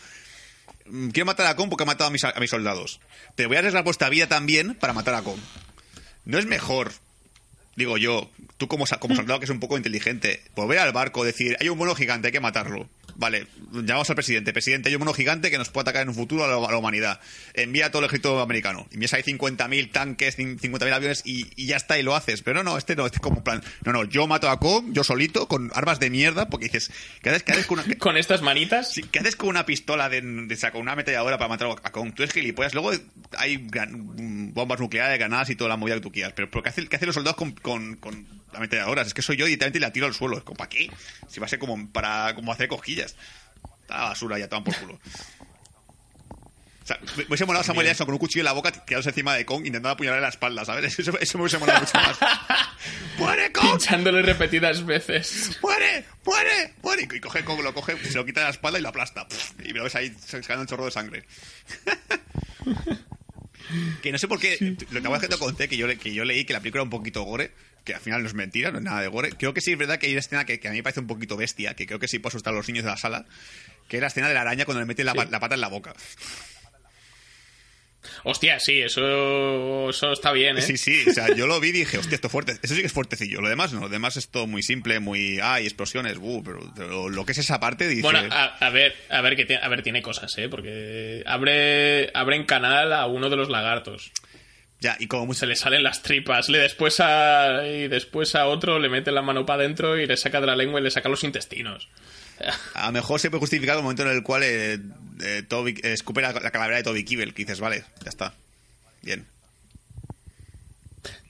mm, 0.86 1.08
Quiero 1.08 1.24
matar 1.24 1.46
a 1.46 1.56
Kong 1.56 1.70
porque 1.70 1.84
ha 1.84 1.86
matado 1.86 2.08
a 2.08 2.12
mis, 2.12 2.22
a 2.22 2.34
mis 2.38 2.50
soldados. 2.50 3.00
Te 3.34 3.46
voy 3.46 3.56
a 3.56 3.60
arriesgar 3.60 3.82
vuestra 3.82 4.10
vida 4.10 4.26
también 4.26 4.74
para 4.74 4.92
matar 4.92 5.14
a 5.14 5.22
Kong. 5.22 5.40
No 6.26 6.38
es 6.38 6.44
mejor, 6.44 6.92
digo 7.76 7.96
yo, 7.96 8.30
tú 8.58 8.68
como 8.68 8.86
soldado 8.86 9.40
que 9.40 9.44
es 9.46 9.50
un 9.50 9.58
poco 9.58 9.78
inteligente, 9.78 10.42
volver 10.54 10.78
al 10.80 10.92
barco, 10.92 11.24
decir, 11.24 11.56
hay 11.60 11.70
un 11.70 11.78
mono 11.78 11.94
gigante, 11.94 12.28
hay 12.28 12.32
que 12.32 12.40
matarlo. 12.40 12.90
Vale, 13.20 13.46
llamamos 13.70 14.08
al 14.08 14.16
presidente. 14.16 14.50
Presidente, 14.54 14.88
hay 14.88 14.94
un 14.94 15.00
mono 15.00 15.12
gigante 15.12 15.50
que 15.50 15.58
nos 15.58 15.68
puede 15.68 15.82
atacar 15.82 16.02
en 16.02 16.08
un 16.08 16.14
futuro 16.14 16.42
a 16.42 16.48
la, 16.48 16.54
a 16.66 16.70
la 16.72 16.78
humanidad. 16.78 17.20
Envía 17.52 17.84
a 17.86 17.90
todo 17.90 18.00
el 18.00 18.06
ejército 18.06 18.40
americano. 18.40 18.88
Envías 18.92 19.12
ahí 19.12 19.22
50.000 19.22 19.92
tanques, 19.92 20.38
cin- 20.38 20.58
50.000 20.58 20.92
aviones 20.94 21.22
y, 21.26 21.46
y 21.54 21.66
ya 21.66 21.76
está, 21.76 21.98
y 21.98 22.02
lo 22.02 22.16
haces. 22.16 22.40
Pero 22.40 22.62
no, 22.64 22.70
no, 22.70 22.78
este 22.78 22.96
no, 22.96 23.04
este 23.04 23.16
es 23.18 23.20
como 23.20 23.44
plan. 23.44 23.62
No, 23.84 23.92
no, 23.92 24.04
yo 24.04 24.26
mato 24.26 24.48
a 24.48 24.58
Kong, 24.58 24.86
yo 24.92 25.04
solito, 25.04 25.48
con 25.48 25.70
armas 25.74 26.00
de 26.00 26.08
mierda, 26.08 26.48
porque 26.48 26.64
dices, 26.66 26.90
¿qué 27.22 27.28
haces, 27.28 27.42
qué 27.42 27.52
haces 27.52 27.66
con 27.66 27.78
una, 27.80 27.94
Con 27.98 28.16
estas 28.16 28.40
manitas, 28.40 28.90
Sí, 28.94 29.02
¿Qué 29.02 29.18
haces 29.18 29.36
con 29.36 29.50
una 29.50 29.66
pistola 29.66 30.08
de, 30.08 30.22
de 30.22 30.56
saco, 30.56 30.78
una 30.78 30.92
ametralladora 30.92 31.36
para 31.36 31.48
matar 31.48 31.68
a 31.82 31.92
Kong? 31.92 32.14
Tú 32.14 32.22
eres 32.22 32.32
gilipollas. 32.34 32.72
Luego 32.72 32.92
hay 33.36 33.58
gran- 33.68 34.54
bombas 34.54 34.80
nucleares, 34.80 35.18
granadas 35.18 35.50
y 35.50 35.56
toda 35.56 35.68
la 35.68 35.76
movida 35.76 35.96
que 35.96 36.00
tú 36.00 36.10
quieras. 36.10 36.32
Pero 36.34 36.50
¿pero 36.50 36.62
¿qué, 36.62 36.70
hace- 36.70 36.86
qué 36.88 36.96
hacen 36.96 37.06
los 37.06 37.14
soldados 37.14 37.36
con, 37.36 37.52
con, 37.52 37.96
con 37.96 38.39
ametralladoras? 38.54 39.06
Es 39.08 39.14
que 39.14 39.22
soy 39.22 39.36
yo 39.36 39.46
y 39.46 39.50
directamente 39.50 39.80
la 39.80 39.92
tiro 39.92 40.06
al 40.06 40.14
suelo. 40.14 40.38
Es 40.38 40.44
como, 40.44 40.56
¿para 40.56 40.68
qué? 40.68 40.90
Si 41.28 41.40
va 41.40 41.46
a 41.46 41.48
ser 41.48 41.58
como 41.58 41.90
para 41.90 42.34
como 42.34 42.52
hacer 42.52 42.68
cosquillas. 42.68 43.16
Está 43.82 43.98
la 43.98 44.04
basura 44.10 44.38
ya, 44.38 44.48
toman 44.48 44.64
por 44.64 44.76
culo. 44.76 45.00
O 46.82 46.86
sea, 46.86 46.98
me 47.16 47.22
me 47.22 47.24
hubiese 47.28 47.44
molado 47.44 47.64
Samuel 47.64 47.86
Jackson 47.86 48.06
con 48.06 48.14
un 48.14 48.18
cuchillo 48.18 48.40
en 48.40 48.46
la 48.46 48.52
boca 48.52 48.72
tirándose 48.72 49.10
encima 49.10 49.34
de 49.34 49.44
Kong 49.44 49.60
intentando 49.66 49.90
apuñalarle 49.90 50.22
la 50.22 50.30
espalda, 50.30 50.64
¿sabes? 50.64 50.98
Eso, 50.98 51.16
eso 51.18 51.38
me 51.38 51.42
hubiese 51.42 51.58
molado 51.58 51.80
mucho 51.80 51.92
más. 51.94 52.18
¡Muere 53.18 53.52
Kong! 53.52 53.70
pinchándole 53.72 54.22
repetidas 54.22 54.84
veces. 54.84 55.58
¡Muere! 55.62 56.04
¡Muere! 56.24 56.74
¡Muere! 56.82 57.08
Y 57.12 57.20
coge 57.20 57.44
Kong, 57.44 57.60
lo 57.62 57.74
coge, 57.74 57.96
se 58.04 58.14
lo 58.14 58.24
quita 58.24 58.40
de 58.40 58.44
la 58.46 58.50
espalda 58.50 58.78
y 58.78 58.82
lo 58.82 58.88
aplasta. 58.88 59.28
Pff, 59.28 59.60
Y 59.64 59.72
lo 59.72 59.84
ves 59.84 59.94
ahí 59.94 60.14
sacando 60.24 60.62
un 60.62 60.66
chorro 60.66 60.86
de 60.86 60.90
sangre. 60.90 61.24
que 64.02 64.12
no 64.12 64.18
sé 64.18 64.28
por 64.28 64.38
qué. 64.38 64.76
Lo 64.90 65.02
que 65.02 65.08
voy 65.08 65.16
a 65.16 65.20
te 65.20 65.36
conté 65.36 65.68
que 65.68 65.76
yo, 65.76 65.86
que 65.98 66.12
yo 66.12 66.24
leí 66.24 66.44
que 66.44 66.52
la 66.52 66.60
película 66.60 66.80
era 66.80 66.84
un 66.84 66.90
poquito 66.90 67.22
gore. 67.22 67.52
Que 67.84 67.94
al 67.94 68.00
final 68.00 68.22
no 68.22 68.28
es 68.28 68.34
mentira, 68.34 68.70
no 68.70 68.78
es 68.78 68.84
nada 68.84 69.00
de 69.00 69.08
gore. 69.08 69.30
Creo 69.30 69.54
que 69.54 69.60
sí 69.62 69.72
es 69.72 69.78
verdad 69.78 69.98
que 69.98 70.06
hay 70.06 70.12
una 70.12 70.20
escena 70.20 70.44
que, 70.44 70.60
que 70.60 70.68
a 70.68 70.70
mí 70.70 70.76
me 70.78 70.82
parece 70.82 71.00
un 71.00 71.06
poquito 71.06 71.36
bestia. 71.36 71.74
Que 71.74 71.86
creo 71.86 71.98
que 71.98 72.08
sí 72.08 72.18
puede 72.18 72.32
asustar 72.32 72.52
a 72.52 72.56
los 72.56 72.68
niños 72.68 72.84
de 72.84 72.90
la 72.90 72.96
sala. 72.96 73.26
Que 73.88 73.96
es 73.96 74.00
la 74.00 74.08
escena 74.08 74.28
de 74.28 74.34
la 74.34 74.42
araña 74.42 74.64
cuando 74.64 74.80
le 74.80 74.86
mete 74.86 75.02
la 75.04 75.14
pata 75.14 75.54
en 75.54 75.60
la 75.60 75.68
boca. 75.68 75.94
Hostia, 78.24 78.58
sí, 78.60 78.80
eso, 78.80 79.90
eso 79.90 80.12
está 80.12 80.32
bien, 80.32 80.58
¿eh? 80.58 80.62
Sí, 80.62 80.76
sí, 80.76 81.04
o 81.08 81.12
sea, 81.12 81.34
yo 81.34 81.46
lo 81.46 81.60
vi 81.60 81.68
y 81.68 81.72
dije, 81.72 81.98
hostia, 81.98 82.14
esto 82.14 82.28
es 82.28 82.32
fuerte. 82.32 82.52
Eso 82.62 82.74
sí 82.74 82.80
que 82.80 82.86
es 82.86 82.92
fuertecillo. 82.92 83.40
Lo 83.40 83.48
demás 83.48 83.72
no, 83.72 83.80
lo 83.80 83.88
demás 83.88 84.16
es 84.16 84.28
todo 84.28 84.46
muy 84.46 84.62
simple, 84.62 85.00
muy. 85.00 85.38
¡Ay, 85.42 85.64
explosiones! 85.64 86.16
Uh, 86.20 86.42
pero, 86.42 86.60
pero 86.74 87.08
lo 87.08 87.26
que 87.26 87.32
es 87.32 87.38
esa 87.38 87.60
parte, 87.60 87.88
dice. 87.88 88.02
Bueno, 88.02 88.20
a, 88.30 88.44
a 88.44 88.70
ver, 88.70 88.94
a 89.10 89.20
ver, 89.20 89.36
que 89.36 89.44
tiene, 89.44 89.62
a 89.62 89.68
ver, 89.68 89.82
tiene 89.82 90.02
cosas, 90.02 90.36
¿eh? 90.38 90.48
Porque 90.48 91.22
abre, 91.26 92.10
abre 92.14 92.36
en 92.36 92.44
canal 92.44 92.92
a 92.92 93.06
uno 93.06 93.28
de 93.28 93.36
los 93.36 93.48
lagartos. 93.48 94.12
Ya, 94.80 94.96
y 94.98 95.06
como 95.06 95.26
mucho. 95.26 95.40
Se 95.40 95.46
le 95.46 95.56
salen 95.56 95.82
las 95.82 96.02
tripas. 96.02 96.48
Le 96.48 96.58
después 96.58 97.00
a, 97.00 97.66
y 97.66 97.88
después 97.88 98.34
a 98.34 98.46
otro 98.46 98.78
le 98.78 98.88
mete 98.88 99.12
la 99.12 99.20
mano 99.20 99.44
para 99.44 99.62
adentro 99.62 99.98
y 99.98 100.06
le 100.06 100.16
saca 100.16 100.40
de 100.40 100.46
la 100.46 100.56
lengua 100.56 100.80
y 100.80 100.84
le 100.84 100.90
saca 100.90 101.10
los 101.10 101.22
intestinos. 101.22 101.88
A 102.74 102.86
lo 102.86 102.92
mejor 102.92 103.20
se 103.20 103.30
puede 103.30 103.40
justificar 103.40 103.76
el 103.76 103.82
momento 103.82 104.02
en 104.02 104.08
el 104.10 104.22
cual 104.22 104.42
eh, 104.44 104.78
eh, 105.22 105.42
Toby, 105.46 105.72
eh, 105.82 105.92
escupe 105.92 106.20
la, 106.22 106.32
la 106.32 106.50
calavera 106.50 106.78
de 106.78 106.82
Toby 106.82 107.04
Kibble, 107.04 107.32
que 107.34 107.42
dices, 107.44 107.60
vale, 107.60 107.84
ya 108.02 108.08
está. 108.08 108.34
Bien. 109.02 109.26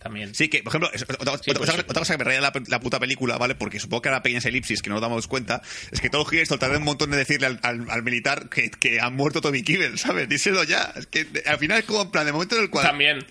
También. 0.01 0.35
Sí, 0.35 0.49
que, 0.49 0.63
por 0.63 0.71
ejemplo, 0.71 0.91
es- 0.95 1.03
otra, 1.03 1.19
Sí, 1.45 1.51
otra- 1.51 1.59
pues 1.59 1.69
otra- 1.71 1.85
cosa 2.01 2.15
que 2.15 2.19
me 2.19 2.25
raya 2.25 2.41
la, 2.41 2.53
la 2.69 2.81
puta 2.81 2.99
película, 2.99 3.37
¿vale? 3.37 3.55
Porque 3.55 3.79
supongo 3.79 4.01
que 4.01 4.09
ahora 4.09 4.23
pequeñas 4.23 4.47
elipsis 4.47 4.81
que 4.81 4.89
no 4.89 4.95
nos 4.95 5.03
damos 5.03 5.27
cuenta, 5.27 5.61
es 5.93 6.01
que 6.01 6.09
todo 6.09 6.25
gira 6.25 6.43
esto 6.43 6.59
tarda 6.59 6.79
un 6.79 6.85
montón 6.85 7.11
de 7.11 7.19
decirle 7.19 7.47
al, 7.47 7.61
al- 7.63 7.91
al 7.91 8.03
militar 8.03 8.49
que, 8.49 8.71
que 8.71 8.99
ha 8.99 9.11
muerto 9.11 9.43
Toby 9.43 9.63
Kibble, 9.63 9.99
¿sabes? 9.99 10.27
Díselo 10.27 10.65
ya. 10.65 10.91
Es 10.97 11.07
que 11.07 11.27
al 11.45 11.59
final 11.59 11.81
es 11.81 11.85
como 11.85 12.01
en 12.03 12.11
plan, 12.11 12.25
de 12.25 12.33
momento 12.33 12.57
en 12.57 12.63
el 12.63 12.71
cual. 12.71 12.87
También. 12.87 13.27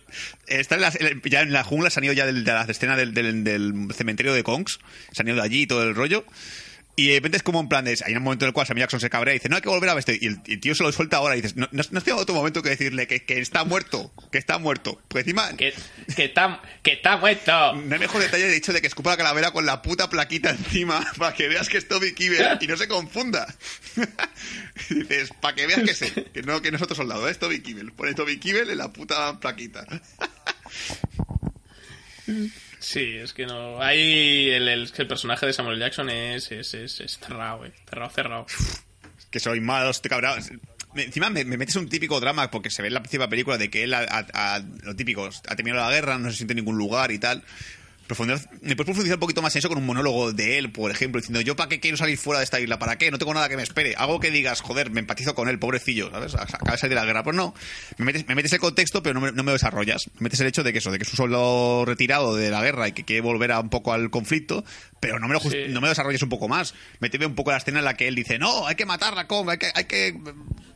Está 0.45 0.75
en 0.75 0.81
la- 0.81 0.93
ya 1.25 1.41
en 1.41 1.53
la 1.53 1.63
jungla, 1.63 1.89
se 1.89 1.99
han 1.99 2.03
ido 2.03 2.13
ya 2.13 2.27
del- 2.27 2.43
de 2.43 2.51
la 2.53 2.61
escena 2.65 2.95
del, 2.95 3.15
del- 3.15 3.43
del 3.43 3.87
cementerio 3.95 4.31
de 4.33 4.43
Kongs, 4.43 4.79
se 5.11 5.23
han 5.23 5.27
ido 5.27 5.37
de 5.37 5.41
allí 5.43 5.63
y 5.63 5.67
todo 5.67 5.81
el 5.83 5.95
rollo. 5.95 6.23
Y 6.99 7.07
de 7.07 7.15
repente 7.15 7.37
es 7.37 7.43
como 7.43 7.61
en 7.61 7.69
plan 7.69 7.85
de... 7.85 7.97
Hay 8.05 8.13
un 8.13 8.21
momento 8.21 8.43
en 8.43 8.47
el 8.47 8.53
cual 8.53 8.67
Samuel 8.67 8.83
Jackson 8.83 8.99
se 8.99 9.09
cabrea 9.09 9.33
y 9.33 9.37
dice, 9.37 9.47
no 9.47 9.55
hay 9.55 9.61
que 9.61 9.69
volver 9.69 9.89
a 9.89 9.93
vestir. 9.93 10.21
Y 10.21 10.25
el, 10.25 10.59
tío 10.59 10.75
se 10.75 10.83
lo 10.83 10.91
suelta 10.91 11.15
ahora 11.15 11.37
y 11.37 11.41
dices, 11.41 11.55
no, 11.55 11.69
no, 11.71 11.81
no 11.91 12.01
tenido 12.01 12.21
otro 12.21 12.35
momento 12.35 12.61
que 12.61 12.71
decirle 12.71 13.07
que, 13.07 13.23
que 13.23 13.39
está 13.39 13.63
muerto, 13.63 14.11
que 14.33 14.37
está 14.37 14.57
muerto. 14.57 15.01
Porque 15.07 15.19
encima... 15.21 15.55
Que, 15.55 15.73
que 16.13 16.25
está, 16.25 16.61
que 16.83 16.91
está 16.91 17.15
muerto. 17.15 17.73
No 17.75 17.93
hay 17.93 17.99
mejor 18.01 18.19
detalle 18.21 18.49
el 18.49 18.53
hecho 18.53 18.73
de 18.73 18.81
que 18.81 18.87
escupa 18.87 19.11
la 19.11 19.17
calavera 19.17 19.51
con 19.51 19.65
la 19.65 19.81
puta 19.81 20.09
plaquita 20.09 20.49
encima 20.49 20.99
para 21.17 21.33
que 21.33 21.47
veas 21.47 21.69
que 21.69 21.77
es 21.77 21.87
Toby 21.87 22.13
Kibble 22.13 22.57
y 22.59 22.67
no 22.67 22.75
se 22.75 22.89
confunda. 22.89 23.47
Y 24.89 24.95
dices, 24.95 25.31
para 25.39 25.55
que 25.55 25.67
veas 25.67 25.83
que 25.83 25.93
sé, 25.93 26.11
que 26.33 26.43
no, 26.43 26.61
que 26.61 26.69
no 26.69 26.75
es 26.75 26.83
otro 26.83 26.97
soldado, 26.97 27.29
es 27.29 27.39
Toby 27.39 27.61
Kibble. 27.61 27.93
Pone 27.93 28.13
Toby 28.13 28.39
Kibble 28.39 28.73
en 28.73 28.77
la 28.77 28.91
puta 28.91 29.39
plaquita. 29.39 29.87
Sí, 32.79 33.17
es 33.17 33.33
que 33.33 33.45
no. 33.45 33.81
Ahí 33.81 34.49
el, 34.51 34.67
el, 34.67 34.83
es 34.83 34.97
el 34.99 35.07
personaje 35.07 35.45
de 35.45 35.53
Samuel 35.53 35.79
Jackson 35.79 36.09
es, 36.09 36.51
es, 36.51 36.73
es, 36.73 36.99
es 37.01 37.19
cerrado, 37.19 37.65
eh. 37.65 37.73
Cerrado, 37.89 38.11
cerrado. 38.11 38.45
Que 39.29 39.39
soy 39.39 39.59
malo, 39.59 39.89
estoy 39.89 40.09
cabrado. 40.09 40.37
Me- 40.93 41.03
Encima 41.03 41.29
me, 41.29 41.45
me 41.45 41.57
metes 41.57 41.75
un 41.75 41.87
típico 41.89 42.19
drama 42.19 42.49
porque 42.49 42.69
se 42.71 42.81
ve 42.81 42.87
en 42.87 42.95
la 42.95 43.01
principal 43.01 43.29
película 43.29 43.57
de 43.57 43.69
que 43.69 43.83
él, 43.83 43.93
a, 43.93 43.99
a- 43.99 44.55
a- 44.55 44.59
lo 44.83 44.95
típico, 44.95 45.29
ha 45.47 45.55
terminado 45.55 45.87
la 45.87 45.93
guerra, 45.93 46.17
no 46.17 46.31
se 46.31 46.37
siente 46.37 46.53
en 46.53 46.57
ningún 46.57 46.77
lugar 46.77 47.11
y 47.11 47.19
tal. 47.19 47.43
Profundizar, 48.09 48.49
me 48.63 48.75
puedes 48.75 48.85
profundizar 48.87 49.17
un 49.17 49.19
poquito 49.19 49.43
más 49.43 49.55
en 49.55 49.59
eso 49.59 49.69
con 49.69 49.77
un 49.77 49.85
monólogo 49.85 50.33
de 50.33 50.57
él, 50.57 50.71
por 50.71 50.89
ejemplo, 50.89 51.21
diciendo 51.21 51.41
yo 51.41 51.55
para 51.55 51.69
qué 51.69 51.79
quiero 51.79 51.95
salir 51.95 52.17
fuera 52.17 52.39
de 52.39 52.43
esta 52.43 52.59
isla, 52.59 52.79
para 52.79 52.97
qué, 52.97 53.11
no 53.11 53.19
tengo 53.19 53.35
nada 53.35 53.47
que 53.49 53.55
me 53.55 53.61
espere. 53.61 53.93
Algo 53.95 54.19
que 54.19 54.31
digas, 54.31 54.61
joder, 54.61 54.89
me 54.89 54.99
empatizo 54.99 55.35
con 55.35 55.47
él, 55.47 55.59
pobrecillo, 55.59 56.09
¿sabes? 56.09 56.33
Acaba 56.33 56.71
de 56.71 56.77
salir 56.79 56.95
de 56.95 57.01
la 57.01 57.05
guerra. 57.05 57.23
Pues 57.23 57.35
no, 57.35 57.53
me 57.99 58.05
metes, 58.05 58.27
me 58.27 58.33
metes 58.33 58.51
el 58.53 58.59
contexto, 58.59 59.03
pero 59.03 59.13
no 59.13 59.21
me, 59.21 59.31
no 59.31 59.43
me 59.43 59.51
desarrollas. 59.51 60.09
Me 60.15 60.21
metes 60.23 60.39
el 60.39 60.47
hecho 60.47 60.63
de 60.63 60.73
que 60.73 60.79
eso, 60.79 60.89
de 60.89 60.97
que 60.97 61.03
es 61.03 61.09
un 61.11 61.17
soldado 61.17 61.85
retirado 61.85 62.35
de 62.35 62.49
la 62.49 62.63
guerra 62.63 62.87
y 62.87 62.93
que 62.93 63.05
quiere 63.05 63.21
volver 63.21 63.51
a 63.51 63.59
un 63.59 63.69
poco 63.69 63.93
al 63.93 64.09
conflicto, 64.09 64.65
pero 64.99 65.19
no 65.19 65.27
me 65.27 65.35
lo, 65.35 65.39
Sí. 65.39 65.65
no 65.69 65.79
me 65.79 65.85
lo 65.85 65.89
desarrolles 65.89 66.23
un 66.23 66.29
poco 66.29 66.47
más. 66.47 66.73
Méteme 67.01 67.27
un 67.27 67.35
poco 67.35 67.51
la 67.51 67.57
escena 67.57 67.77
en 67.77 67.85
la 67.85 67.93
que 67.95 68.07
él 68.07 68.15
dice, 68.15 68.39
no, 68.39 68.65
hay 68.65 68.73
que 68.73 68.87
matarla, 68.87 69.27
Kong, 69.27 69.51
hay 69.51 69.59
que, 69.59 69.71
hay 69.75 69.85
que, 69.85 70.19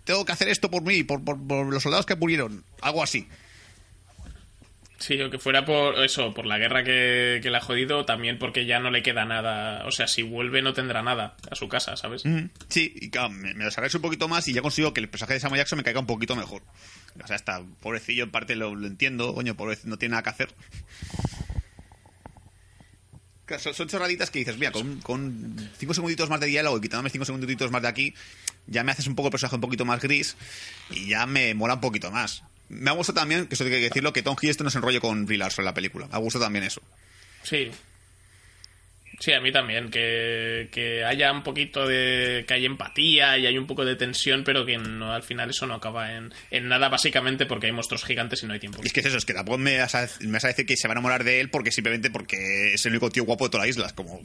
tengo 0.04 0.24
que 0.24 0.32
hacer 0.34 0.50
esto 0.50 0.70
por 0.70 0.84
mí, 0.84 1.04
por, 1.04 1.24
por, 1.24 1.42
por 1.48 1.66
los 1.66 1.82
soldados 1.82 2.06
que 2.06 2.16
murieron. 2.16 2.64
Algo 2.80 3.02
así. 3.02 3.28
Sí, 5.04 5.22
o 5.22 5.30
que 5.30 5.38
fuera 5.38 5.66
por 5.66 6.02
eso, 6.02 6.34
por 6.34 6.46
la 6.46 6.58
guerra 6.58 6.82
que, 6.82 7.42
que 7.44 7.50
le 7.50 7.58
ha 7.58 7.60
jodido, 7.60 8.06
también 8.06 8.40
porque 8.40 8.66
ya 8.66 8.80
no 8.80 8.90
le 8.90 9.04
queda 9.04 9.26
nada. 9.26 9.86
O 9.86 9.92
sea, 9.92 10.08
si 10.08 10.24
vuelve 10.24 10.62
no 10.62 10.72
tendrá 10.72 11.04
nada 11.04 11.36
a 11.52 11.56
su 11.56 11.68
casa, 11.68 11.98
¿sabes? 11.98 12.24
Sí, 12.70 12.94
y 12.96 13.10
claro, 13.10 13.30
me, 13.32 13.54
me 13.54 13.66
desarrollas 13.66 13.96
un 13.96 14.02
poquito 14.02 14.30
más 14.30 14.48
y 14.48 14.54
ya 14.54 14.62
consigo 14.62 14.94
que 14.94 15.02
el 15.02 15.10
personaje 15.10 15.34
de 15.34 15.40
Samuel 15.42 15.60
Jackson 15.60 15.76
me 15.76 15.84
caiga 15.84 16.00
un 16.00 16.06
poquito 16.06 16.38
mejor. 16.38 16.62
O 17.22 17.28
sea, 17.28 17.36
está 17.36 17.62
pobrecillo, 17.82 18.24
en 18.24 18.32
parte 18.32 18.56
lo, 18.56 18.72
entiendo, 18.88 19.34
coño, 19.34 19.58
pobrecillo, 19.58 19.90
no 19.90 19.98
tiene 19.98 20.12
nada 20.12 20.24
que 20.24 20.30
hacer. 20.30 20.56
Son, 23.60 23.74
son 23.74 23.90
chorraditas 23.90 24.32
que 24.32 24.40
dices, 24.40 24.58
mira, 24.58 24.72
con, 24.72 25.02
con 25.02 25.70
cinco 25.78 25.94
segunditos 25.94 26.30
más 26.30 26.40
de 26.40 26.48
diálogo 26.48 26.78
y 26.78 26.82
quitándome 26.82 27.10
cinco 27.10 27.26
segunditos 27.26 27.72
más 27.72 27.82
de 27.82 27.90
aquí, 27.90 28.14
ya 28.68 28.86
me 28.86 28.94
haces 28.94 29.08
un 29.08 29.16
poco 29.16 29.28
el 29.28 29.32
personaje 29.32 29.56
un 29.56 29.62
poquito 29.62 29.84
más 29.84 30.02
gris 30.02 30.38
y 30.92 31.10
ya 31.10 31.26
me 31.26 31.54
mola 31.56 31.74
un 31.74 31.82
poquito 31.82 32.10
más. 32.10 32.46
Me 32.70 32.90
ha 32.90 32.94
gustado 32.94 33.20
también, 33.20 33.48
que 33.48 33.56
eso 33.56 33.64
hay 33.64 33.70
que 33.70 33.80
decirlo, 33.80 34.14
que 34.14 34.24
Tom 34.24 34.36
Hiddleston 34.40 34.66
no 34.66 34.72
se 34.72 34.78
enrolle 34.78 35.00
con 35.00 35.26
Brie 35.26 35.38
Larson 35.38 35.64
en 35.64 35.68
la 35.68 35.74
película. 35.74 36.08
Me 36.08 36.16
ha 36.16 36.20
gustado 36.20 36.46
también 36.46 36.64
eso. 36.64 36.82
Sí. 37.44 37.72
Sí, 39.20 39.32
a 39.32 39.40
mí 39.40 39.52
también, 39.52 39.90
que, 39.90 40.68
que 40.72 41.04
haya 41.06 41.32
un 41.32 41.44
poquito 41.44 41.88
de... 41.88 42.44
que 42.48 42.54
haya 42.56 42.66
empatía 42.66 43.38
y 43.38 43.46
hay 43.46 43.58
un 43.58 43.68
poco 43.68 43.86
de 43.86 43.96
tensión, 43.96 44.44
pero 44.44 44.66
que 44.66 44.78
no, 44.78 45.14
al 45.14 45.24
final 45.24 45.50
eso 45.50 45.66
no 45.68 45.76
acaba 45.76 46.14
en, 46.14 46.34
en 46.52 46.68
nada, 46.68 46.90
básicamente 46.90 47.46
porque 47.46 47.68
hay 47.68 47.72
monstruos 47.72 48.04
gigantes 48.04 48.44
y 48.44 48.48
no 48.48 48.54
hay 48.54 48.60
tiempo. 48.60 48.80
Y 48.84 48.88
es 48.88 48.94
que 48.94 49.00
es 49.02 49.06
eso, 49.06 49.18
es 49.18 49.26
que 49.26 49.34
tampoco 49.34 49.58
me 49.60 49.78
vas, 49.78 49.96
a, 49.96 50.10
me 50.22 50.32
vas 50.34 50.44
a 50.46 50.48
decir 50.48 50.66
que 50.66 50.76
se 50.76 50.88
va 50.88 50.94
a 50.94 50.96
enamorar 50.96 51.24
de 51.24 51.40
él 51.40 51.50
porque 51.50 51.72
simplemente 51.72 52.10
porque 52.10 52.74
es 52.74 52.86
el 52.86 52.92
único 52.94 53.10
tío 53.12 53.24
guapo 53.24 53.46
de 53.46 53.52
toda 53.52 53.64
la 53.64 53.70
isla. 53.70 53.86
Es 53.86 53.94
como, 53.94 54.22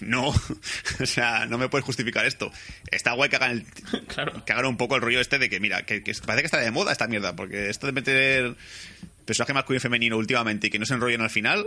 no, 0.00 0.28
o 1.00 1.06
sea, 1.06 1.46
no 1.46 1.58
me 1.58 1.68
puedes 1.68 1.84
justificar 1.84 2.24
esto. 2.26 2.52
Está 2.90 3.12
guay 3.12 3.30
que 3.30 3.36
hagan, 3.36 3.50
el- 3.52 3.64
Claro. 4.06 4.44
que 4.44 4.52
hagan 4.52 4.66
un 4.66 4.76
poco 4.76 4.96
el 4.96 5.02
rollo 5.02 5.20
este 5.20 5.38
de 5.38 5.48
que, 5.48 5.60
mira, 5.60 5.82
que, 5.86 6.02
que 6.04 6.12
parece 6.26 6.42
que 6.42 6.46
está 6.46 6.58
de 6.60 6.70
moda 6.70 6.92
esta 6.92 7.08
mierda, 7.08 7.34
porque 7.34 7.68
esto 7.70 7.86
de 7.86 7.92
meter 7.92 8.54
personaje 9.24 9.52
masculino 9.54 9.78
y 9.78 9.80
femenino 9.80 10.16
últimamente 10.18 10.66
y 10.66 10.70
que 10.70 10.78
no 10.78 10.86
se 10.86 10.94
enrollen 10.94 11.20
al 11.22 11.30
final, 11.30 11.66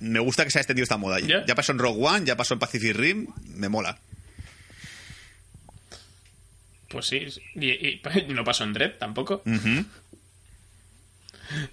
me 0.00 0.18
gusta 0.20 0.44
que 0.44 0.50
se 0.50 0.58
haya 0.58 0.62
extendido 0.62 0.84
esta 0.84 0.96
moda. 0.96 1.20
Ya. 1.20 1.44
Ya 1.46 1.54
pasó 1.54 1.72
en 1.72 1.78
Rogue 1.78 2.06
One, 2.06 2.26
ya 2.26 2.36
pasó 2.36 2.54
en 2.54 2.60
Pacific 2.60 2.94
Rim, 2.96 3.26
me 3.54 3.68
mola. 3.68 3.98
Pues 6.88 7.06
sí, 7.06 7.26
y, 7.56 7.70
y 7.70 8.02
no 8.28 8.44
pasó 8.44 8.64
en 8.64 8.72
Dread 8.72 8.98
tampoco. 8.98 9.42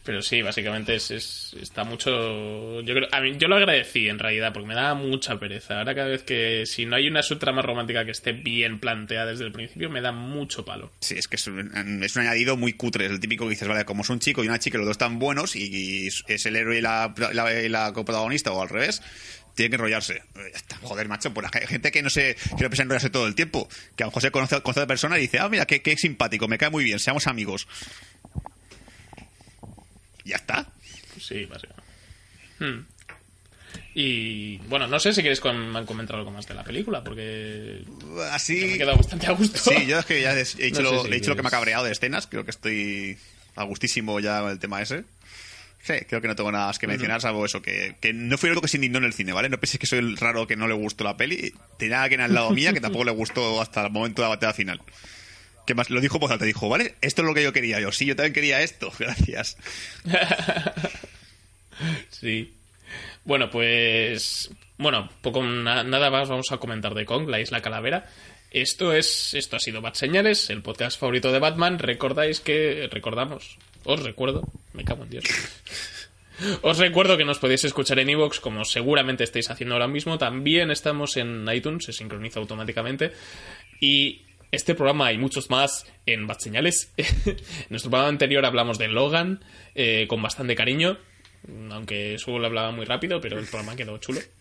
Pero 0.04 0.22
sí, 0.22 0.42
básicamente 0.42 0.96
es, 0.96 1.12
es- 1.12 1.56
está 1.62 1.84
mucho. 1.84 2.82
Yo 2.82 2.94
creo, 2.94 3.08
yo 3.38 3.48
lo 3.48 3.56
agradecí 3.56 4.08
en 4.08 4.20
realidad, 4.20 4.54
porque 4.54 4.68
me 4.68 4.76
daba 4.76 4.94
mucha 4.96 5.40
pereza. 5.40 5.80
Ahora 5.80 5.96
cada 5.96 6.08
vez 6.08 6.24
que 6.24 6.66
si 6.66 6.86
no 6.86 6.96
hay 6.96 7.08
una 7.08 7.24
subtrama 7.24 7.62
romántica 7.62 8.06
que 8.06 8.12
esté 8.12 8.34
bien 8.34 8.80
planteada 8.80 9.32
desde 9.32 9.46
el 9.46 9.52
principio, 9.52 9.90
me 9.90 10.02
da 10.02 10.12
mucho 10.12 10.66
palo. 10.66 10.92
Sí, 11.00 11.16
es 11.18 11.28
que 11.28 11.36
es 11.36 11.48
un, 11.48 11.72
añadido 12.16 12.58
muy 12.58 12.74
cutre. 12.74 13.06
El 13.06 13.20
típico 13.20 13.46
que 13.46 13.52
dices, 13.52 13.68
vale, 13.68 13.86
como 13.86 14.04
es 14.04 14.10
un 14.10 14.20
chico 14.20 14.44
y 14.44 14.48
una 14.48 14.60
chica, 14.60 14.78
los 14.78 14.88
dos 14.88 14.96
están 14.96 15.20
buenos 15.20 15.56
y, 15.56 16.08
es 16.08 16.46
el 16.46 16.56
héroe 16.56 16.78
y 16.78 16.82
la, 16.82 17.14
la, 17.34 17.62
y 17.62 17.70
la 17.70 17.94
coprotagonista 17.94 18.52
o 18.52 18.62
al 18.62 18.70
revés, 18.70 19.02
tienen 19.56 19.72
que 19.72 19.76
enrollarse. 19.76 20.16
Eh. 20.16 20.52
Joder, 20.82 21.08
macho, 21.08 21.34
pues 21.34 21.48
hay 21.54 21.68
gente 21.68 21.92
que 21.92 22.02
no 22.02 22.10
se 22.10 22.36
que 22.36 22.64
no 22.64 22.70
piensa 22.70 22.84
enrollarse 22.84 23.10
todo 23.10 23.28
el 23.28 23.36
tiempo. 23.36 23.68
Que 23.96 24.04
a 24.04 24.06
lo 24.06 24.12
mejor 24.12 24.22
se 24.22 24.32
conoce, 24.32 24.62
conoce 24.62 24.80
a 24.80 24.84
la 24.84 24.88
persona 24.88 25.18
y 25.18 25.22
dice, 25.22 25.40
ah, 25.40 25.50
mira, 25.50 25.66
qué 25.66 25.96
simpático, 25.98 26.48
me 26.48 26.58
cae 26.58 26.70
muy 26.70 26.84
bien, 26.84 27.00
seamos 27.00 27.28
amigos. 27.28 27.68
Ya 30.26 30.36
está. 30.38 30.68
Sí, 31.20 31.46
básicamente. 31.46 31.84
Hmm. 32.60 32.86
Y 33.94 34.58
bueno, 34.70 34.88
no 34.88 35.00
sé 35.00 35.14
si 35.14 35.22
com- 35.40 35.86
comentar 35.86 36.16
algo 36.16 36.32
más 36.32 36.48
de 36.48 36.54
la 36.54 36.64
película, 36.64 37.04
porque 37.04 37.84
Así. 38.32 38.56
me 38.62 38.74
he 38.76 38.78
quedado 38.78 38.98
bastante 38.98 39.28
a 39.28 39.32
gusto. 39.32 39.58
Sí, 39.60 39.86
yo 39.86 40.00
es 40.00 40.06
que 40.06 40.22
ya 40.22 40.34
he 40.34 40.44
dicho, 40.44 40.82
No 40.82 40.92
lo, 40.92 41.04
si 41.04 41.10
he 41.10 41.16
dicho 41.16 41.30
lo 41.30 41.36
que 41.36 41.42
me 41.42 41.48
ha 41.48 41.50
quieres- 41.50 41.60
cabreado 41.60 41.84
de 41.86 41.92
escenas. 41.92 42.28
Creo 42.28 42.44
que 42.46 42.52
estoy 42.52 43.18
a 43.56 43.64
gustísimo 43.64 44.20
ya 44.20 44.42
con 44.42 44.52
el 44.52 44.60
tema 44.60 44.82
ese. 44.82 45.04
Sí, 45.84 45.94
creo 46.08 46.22
que 46.22 46.28
no 46.28 46.36
tengo 46.36 46.52
nada 46.52 46.68
más 46.68 46.78
que 46.78 46.86
mencionar, 46.86 47.22
salvo 47.22 47.44
eso, 47.44 47.62
que, 47.64 47.96
que 48.00 48.14
no 48.14 48.38
fui 48.38 48.48
el 48.48 48.52
único 48.52 48.62
que 48.62 48.68
se 48.68 48.78
indignó 48.78 49.00
en 49.00 49.06
el 49.06 49.14
cine, 49.14 49.34
¿vale? 49.34 49.50
No 49.50 49.60
penséis 49.60 49.80
que 49.80 49.88
soy 49.88 49.98
el 49.98 50.16
raro 50.16 50.46
que 50.46 50.56
no 50.56 50.68
le 50.68 50.76
gustó 50.76 51.04
la 51.04 51.18
peli. 51.18 51.54
Tenía 51.80 52.04
alguien 52.04 52.22
al 52.22 52.36
lado 52.36 52.52
mía 52.52 52.72
que 52.72 52.80
tampoco 52.82 53.04
le 53.04 53.12
gustó 53.12 53.60
hasta 53.60 53.86
el 53.88 53.92
momento 53.92 54.22
de 54.22 54.26
la 54.28 54.36
batalla 54.36 54.54
final. 54.54 54.80
Que 55.68 55.76
más 55.76 55.90
lo 55.90 56.02
dijo 56.02 56.20
por 56.20 56.32
alto, 56.32 56.46
dijo, 56.46 56.68
¿vale? 56.70 56.96
Esto 57.02 57.22
es 57.22 57.28
lo 57.28 57.34
que 57.34 57.44
yo 57.44 57.54
quería. 57.54 57.80
Yo, 57.80 57.92
sí, 57.92 58.06
yo 58.06 58.16
también 58.16 58.34
quería 58.34 58.62
esto. 58.62 58.92
Gracias. 59.00 59.58
Sí. 62.10 62.54
Bueno, 63.24 63.50
pues. 63.50 64.52
Bueno, 64.78 65.10
poco 65.22 65.44
na- 65.44 65.84
nada 65.84 66.10
más 66.10 66.30
vamos 66.30 66.52
a 66.52 66.58
comentar 66.58 66.94
de 66.94 67.06
Kong, 67.06 67.28
la 67.30 67.40
isla 67.40 67.62
calavera. 67.62 68.06
Esto 68.52 68.94
es. 68.94 69.34
Esto 69.34 69.56
ha 69.56 69.60
sido 69.60 69.82
Bad 69.82 69.94
Señales, 69.96 70.50
el 70.50 70.62
podcast 70.62 71.00
favorito 71.00 71.32
de 71.32 71.40
Batman. 71.40 71.80
Recordáis 71.80 72.40
que. 72.40 72.88
Recordamos. 72.92 73.58
Os 73.84 74.04
recuerdo. 74.04 74.44
Me 74.74 74.84
cago 74.84 75.04
en 75.04 75.10
Dios. 75.10 75.24
Os 76.64 76.80
recuerdo 76.80 77.18
que 77.18 77.26
nos 77.26 77.38
podéis 77.38 77.64
escuchar 77.66 78.00
en 78.00 78.10
iVoox, 78.10 78.40
como 78.40 78.66
seguramente 78.66 79.24
estáis 79.24 79.50
haciendo 79.52 79.76
ahora 79.76 79.88
mismo. 79.88 80.18
También 80.18 80.72
estamos 80.72 81.18
en 81.18 81.48
iTunes, 81.54 81.86
se 81.86 81.94
sincroniza 81.94 82.40
automáticamente. 82.40 83.12
Y 83.80 84.24
este 84.52 84.76
programa 84.76 85.12
y 85.14 85.18
muchos 85.18 85.50
más 85.50 85.86
en 86.06 86.28
Bad 86.28 86.40
Señales. 86.40 86.92
en 86.98 87.38
nuestro 87.70 87.90
programa 87.92 88.10
anterior 88.10 88.46
hablamos 88.46 88.78
de 88.78 88.88
Logan 88.90 89.44
eh, 89.76 90.06
con 90.10 90.22
bastante 90.22 90.56
cariño. 90.56 90.98
Aunque 91.72 92.18
Sugo 92.20 92.44
hablaba 92.46 92.72
muy 92.72 92.86
rápido, 92.86 93.20
pero 93.20 93.40
el 93.40 93.46
programa 93.46 93.76
quedó 93.76 93.98
chulo. 93.98 94.22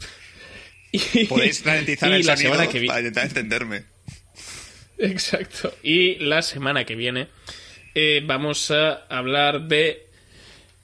Y- 0.92 1.26
Podéis 1.26 1.64
ralentizar 1.64 2.10
y 2.10 2.14
el 2.14 2.26
la 2.26 2.36
sonido 2.36 2.54
semana 2.54 2.70
que 2.70 2.84
para 2.84 2.98
intentar 2.98 3.24
entenderme. 3.26 3.84
Exacto. 4.98 5.72
Y 5.84 6.16
la 6.16 6.42
semana 6.42 6.84
que 6.84 6.96
viene 6.96 7.28
eh, 7.94 8.22
vamos 8.24 8.70
a 8.72 9.06
hablar 9.08 9.68
de. 9.68 10.06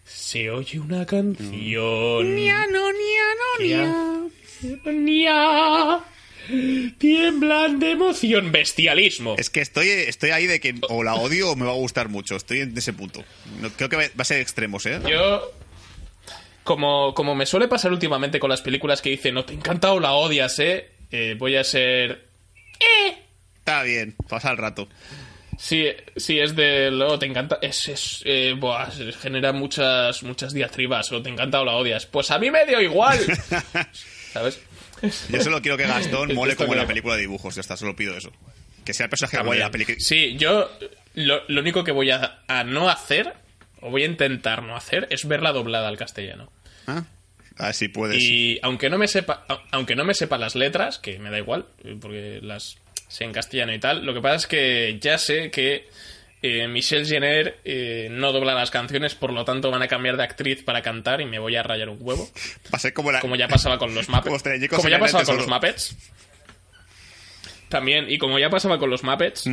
Se 0.05 0.49
oye 0.51 0.79
una 0.79 1.05
canción. 1.07 2.37
Niano, 2.37 2.93
niano, 2.93 3.45
que 3.59 3.75
ha- 3.75 4.27
Tiemblan 6.99 7.79
de 7.79 7.93
emoción. 7.93 8.53
Bestialismo. 8.53 9.35
Es 9.39 9.51
que 9.51 9.61
estoy, 9.61 9.89
estoy 9.89 10.31
ahí 10.31 10.47
de 10.47 10.61
que 10.61 10.75
o 10.89 11.03
la 11.03 11.15
odio 11.15 11.51
o 11.51 11.57
me 11.57 11.65
va 11.65 11.73
a 11.73 11.77
gustar 11.77 12.09
mucho. 12.09 12.37
Estoy 12.37 12.61
en 12.61 12.77
ese 12.77 12.93
punto. 12.93 13.25
No, 13.61 13.71
creo 13.71 13.89
que 13.89 13.97
va 13.97 14.05
a 14.19 14.25
ser 14.25 14.41
extremos, 14.41 14.87
¿eh? 14.87 15.01
Yo. 15.09 15.53
Como, 16.65 17.15
como 17.15 17.35
me 17.35 17.47
suele 17.47 17.69
pasar 17.69 17.93
últimamente 17.93 18.41
con 18.41 18.51
las 18.51 18.61
películas 18.61 19.01
que 19.01 19.11
dicen 19.11 19.35
no 19.35 19.45
te 19.45 19.55
encanta 19.55 19.93
o 19.93 20.01
la 20.01 20.13
odias, 20.13 20.59
¿eh? 20.59 20.91
Eh, 21.11 21.37
voy 21.39 21.57
a 21.57 21.65
ser. 21.65 22.27
Está 23.59 23.83
bien, 23.83 24.17
pasa 24.29 24.51
el 24.51 24.57
rato. 24.57 24.89
Sí, 25.59 25.87
sí, 26.17 26.39
es 26.39 26.55
de 26.55 26.91
lo 26.91 27.19
te 27.19 27.27
encanta. 27.27 27.59
Es, 27.63 27.89
es 27.89 28.23
eh, 28.25 28.55
buah, 28.59 28.91
genera 29.21 29.53
muchas, 29.53 30.23
muchas 30.23 30.53
diatribas. 30.53 31.11
O 31.13 31.23
te 31.23 31.31
encanta 31.31 31.61
o 31.61 31.65
la 31.65 31.77
odias. 31.77 32.07
Pues 32.07 32.31
a 32.31 32.39
mí 32.39 32.51
me 32.51 32.67
dio 32.67 32.81
igual. 32.81 33.19
¿Sabes? 34.33 34.61
Yo 35.29 35.41
solo 35.43 35.61
quiero 35.61 35.77
que 35.77 35.87
Gastón 35.87 36.35
mole 36.35 36.57
como 36.57 36.73
en 36.73 36.79
la 36.79 36.87
película 36.87 37.15
de 37.15 37.23
dibujos, 37.23 37.55
ya 37.55 37.61
está, 37.61 37.77
solo 37.77 37.97
pido 37.97 38.17
eso. 38.17 38.33
Que 38.85 38.95
sea 38.95 39.05
el 39.05 39.11
personaje 39.11 39.39
guay 39.43 39.59
de 39.59 39.65
la 39.65 39.71
película. 39.71 39.97
Sí, 40.01 40.37
yo 40.37 40.71
lo, 41.15 41.43
lo 41.49 41.61
único 41.61 41.83
que 41.83 41.91
voy 41.91 42.11
a, 42.11 42.43
a 42.47 42.63
no 42.63 42.89
hacer, 42.89 43.35
o 43.81 43.91
voy 43.91 44.05
a 44.05 44.07
intentar 44.07 44.63
no 44.63 44.77
hacer, 44.77 45.09
es 45.11 45.27
verla 45.27 45.53
doblada 45.53 45.89
al 45.89 45.97
castellano. 45.97 46.53
¿Ah? 46.87 47.05
Así 47.59 47.89
puedes. 47.89 48.23
Y 48.23 48.59
aunque 48.63 48.91
no 48.91 48.99
me 48.99 49.09
sepa, 49.09 49.45
aunque 49.71 49.97
no 49.97 50.05
me 50.05 50.15
sepa 50.15 50.39
las 50.39 50.55
letras, 50.55 50.99
que 50.99 51.19
me 51.19 51.31
da 51.31 51.39
igual, 51.39 51.67
porque 52.01 52.41
las 52.43 52.77
sé 53.09 53.25
en 53.25 53.33
castellano 53.33 53.73
y 53.73 53.79
tal, 53.79 54.05
lo 54.05 54.15
que 54.15 54.21
pasa 54.21 54.37
es 54.37 54.47
que 54.47 54.99
ya 55.01 55.19
sé 55.19 55.51
que 55.51 55.89
eh, 56.47 56.69
Michelle 56.69 57.05
Jenner 57.05 57.59
eh, 57.65 58.09
no 58.11 58.33
dobla 58.33 58.55
las 58.55 58.71
canciones, 58.71 59.15
por 59.15 59.33
lo 59.33 59.45
tanto 59.45 59.71
van 59.71 59.83
a 59.83 59.89
cambiar 59.89 60.17
de 60.17 60.23
actriz 60.25 60.63
para 60.63 60.83
cantar 60.83 61.21
y 61.21 61.25
me 61.27 61.39
voy 61.39 61.57
a 61.57 61.63
rayar 61.63 61.89
un 61.89 61.99
huevo, 62.01 62.29
Va 62.73 62.77
a 62.77 62.79
ser 62.79 62.93
como 62.93 63.11
la. 63.13 63.21
como 63.21 63.37
ya 63.37 63.49
pasaba 63.49 63.79
con 63.79 63.95
los 63.95 64.09
Muppets. 64.11 64.69
Como 64.71 64.89
ya 64.89 64.99
pasaba 64.99 65.25
con 65.25 65.37
los. 65.37 65.47
Muppets. 65.49 65.97
También, 67.69 68.09
y 68.09 68.19
como 68.19 68.39
ya 68.39 68.49
pasaba 68.49 68.79
con 68.79 68.91
los 68.91 69.03
Muppets, 69.03 69.45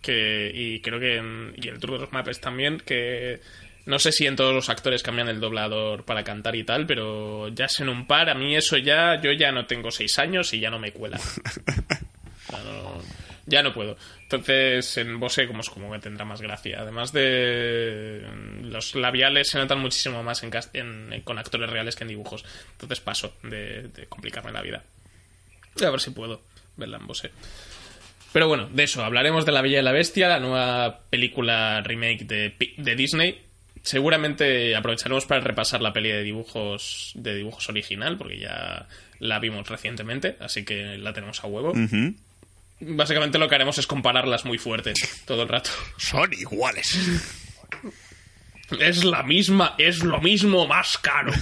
que 0.00 0.50
y 0.52 0.80
creo 0.80 0.98
que 0.98 1.16
en- 1.18 1.54
y 1.56 1.68
el 1.68 1.78
tour 1.78 1.92
de 1.92 1.98
los 2.00 2.12
Muppets 2.12 2.40
también 2.40 2.78
que 2.78 3.40
no 3.86 3.98
sé 4.00 4.10
si 4.10 4.26
en 4.26 4.34
todos 4.36 4.52
los 4.54 4.68
actores 4.68 5.02
cambian 5.02 5.28
el 5.28 5.38
doblador 5.40 6.04
para 6.04 6.24
cantar 6.24 6.56
y 6.56 6.64
tal 6.64 6.86
pero 6.86 7.48
ya 7.48 7.68
sé 7.68 7.84
en 7.84 7.88
un 7.88 8.06
par 8.08 8.28
a 8.28 8.34
mí 8.34 8.56
eso 8.56 8.76
ya 8.78 9.20
yo 9.20 9.30
ya 9.32 9.52
no 9.52 9.66
tengo 9.66 9.90
seis 9.92 10.18
años 10.18 10.52
y 10.54 10.60
ya 10.60 10.70
no 10.70 10.78
me 10.80 10.92
cuela 10.92 11.18
no, 12.50 13.02
ya 13.46 13.62
no 13.62 13.72
puedo. 13.72 13.96
Entonces 14.22 14.96
en 14.98 15.18
Bose 15.18 15.46
como 15.46 15.60
es 15.60 15.70
como 15.70 15.92
que 15.92 15.98
tendrá 15.98 16.24
más 16.24 16.40
gracia. 16.40 16.80
Además 16.80 17.12
de 17.12 18.22
los 18.62 18.94
labiales 18.94 19.48
se 19.48 19.58
notan 19.58 19.80
muchísimo 19.80 20.22
más 20.22 20.42
en, 20.42 21.20
con 21.22 21.38
actores 21.38 21.70
reales 21.70 21.96
que 21.96 22.04
en 22.04 22.08
dibujos. 22.08 22.44
Entonces 22.72 23.00
paso 23.00 23.36
de, 23.42 23.88
de 23.88 24.06
complicarme 24.06 24.52
la 24.52 24.62
vida. 24.62 24.82
A 25.84 25.90
ver 25.90 26.00
si 26.00 26.10
puedo 26.10 26.42
verla 26.76 26.98
en 26.98 27.06
Bose. 27.06 27.30
Pero 28.32 28.48
bueno, 28.48 28.68
de 28.72 28.84
eso, 28.84 29.04
hablaremos 29.04 29.44
de 29.44 29.52
La 29.52 29.60
Bella 29.60 29.80
y 29.80 29.82
la 29.82 29.92
Bestia, 29.92 30.28
la 30.28 30.40
nueva 30.40 31.00
película 31.10 31.82
remake 31.82 32.24
de, 32.24 32.74
de 32.78 32.96
Disney. 32.96 33.42
Seguramente 33.82 34.74
aprovecharemos 34.74 35.26
para 35.26 35.42
repasar 35.42 35.82
la 35.82 35.92
peli 35.92 36.10
de 36.10 36.22
dibujos 36.22 37.12
de 37.14 37.34
dibujos 37.34 37.68
original, 37.68 38.16
porque 38.16 38.38
ya 38.38 38.88
la 39.18 39.38
vimos 39.38 39.68
recientemente, 39.68 40.36
así 40.40 40.64
que 40.64 40.96
la 40.98 41.12
tenemos 41.12 41.44
a 41.44 41.46
huevo. 41.46 41.74
Básicamente 42.84 43.38
lo 43.38 43.48
que 43.48 43.54
haremos 43.54 43.78
es 43.78 43.86
compararlas 43.86 44.44
muy 44.44 44.58
fuertes 44.58 45.22
todo 45.24 45.42
el 45.42 45.48
rato. 45.48 45.70
Son 45.96 46.32
iguales. 46.32 46.98
Es 48.80 49.04
la 49.04 49.22
misma, 49.22 49.74
es 49.78 50.02
lo 50.02 50.20
mismo 50.20 50.66
más 50.66 50.98
caro. 50.98 51.32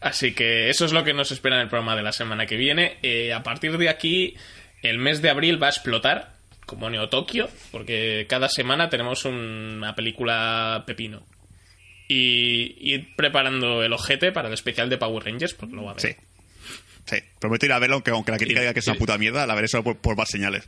Así 0.00 0.34
que 0.34 0.68
eso 0.68 0.84
es 0.84 0.92
lo 0.92 1.02
que 1.02 1.14
nos 1.14 1.32
espera 1.32 1.56
en 1.56 1.62
el 1.62 1.68
programa 1.68 1.96
de 1.96 2.02
la 2.02 2.12
semana 2.12 2.46
que 2.46 2.56
viene. 2.56 2.98
Eh, 3.02 3.32
a 3.32 3.42
partir 3.42 3.76
de 3.78 3.88
aquí, 3.88 4.36
el 4.82 4.98
mes 4.98 5.22
de 5.22 5.30
abril 5.30 5.62
va 5.62 5.68
a 5.68 5.70
explotar, 5.70 6.34
como 6.66 6.90
Neo 6.90 7.08
Tokio, 7.08 7.48
porque 7.70 8.26
cada 8.28 8.48
semana 8.48 8.88
tenemos 8.88 9.24
una 9.24 9.94
película 9.94 10.84
pepino. 10.86 11.26
Y 12.08 12.92
ir 12.92 13.14
preparando 13.16 13.82
el 13.82 13.92
ojete 13.92 14.32
para 14.32 14.48
el 14.48 14.54
especial 14.54 14.90
de 14.90 14.98
Power 14.98 15.24
Rangers, 15.24 15.54
porque 15.54 15.74
lo 15.74 15.84
va 15.84 15.92
a 15.92 15.94
ver. 15.94 16.02
Sí. 16.02 16.16
Sí. 17.06 17.16
Prometo 17.40 17.66
ir 17.66 17.72
a 17.72 17.78
verlo, 17.78 17.96
aunque, 17.96 18.10
aunque 18.10 18.32
la 18.32 18.38
crítica 18.38 18.60
diga 18.60 18.72
que 18.74 18.80
es 18.80 18.86
una 18.86 18.96
puta 18.96 19.18
mierda, 19.18 19.46
la 19.46 19.54
veré 19.54 19.68
solo 19.68 19.84
por, 19.84 19.98
por 19.98 20.16
más 20.16 20.28
señales. 20.30 20.64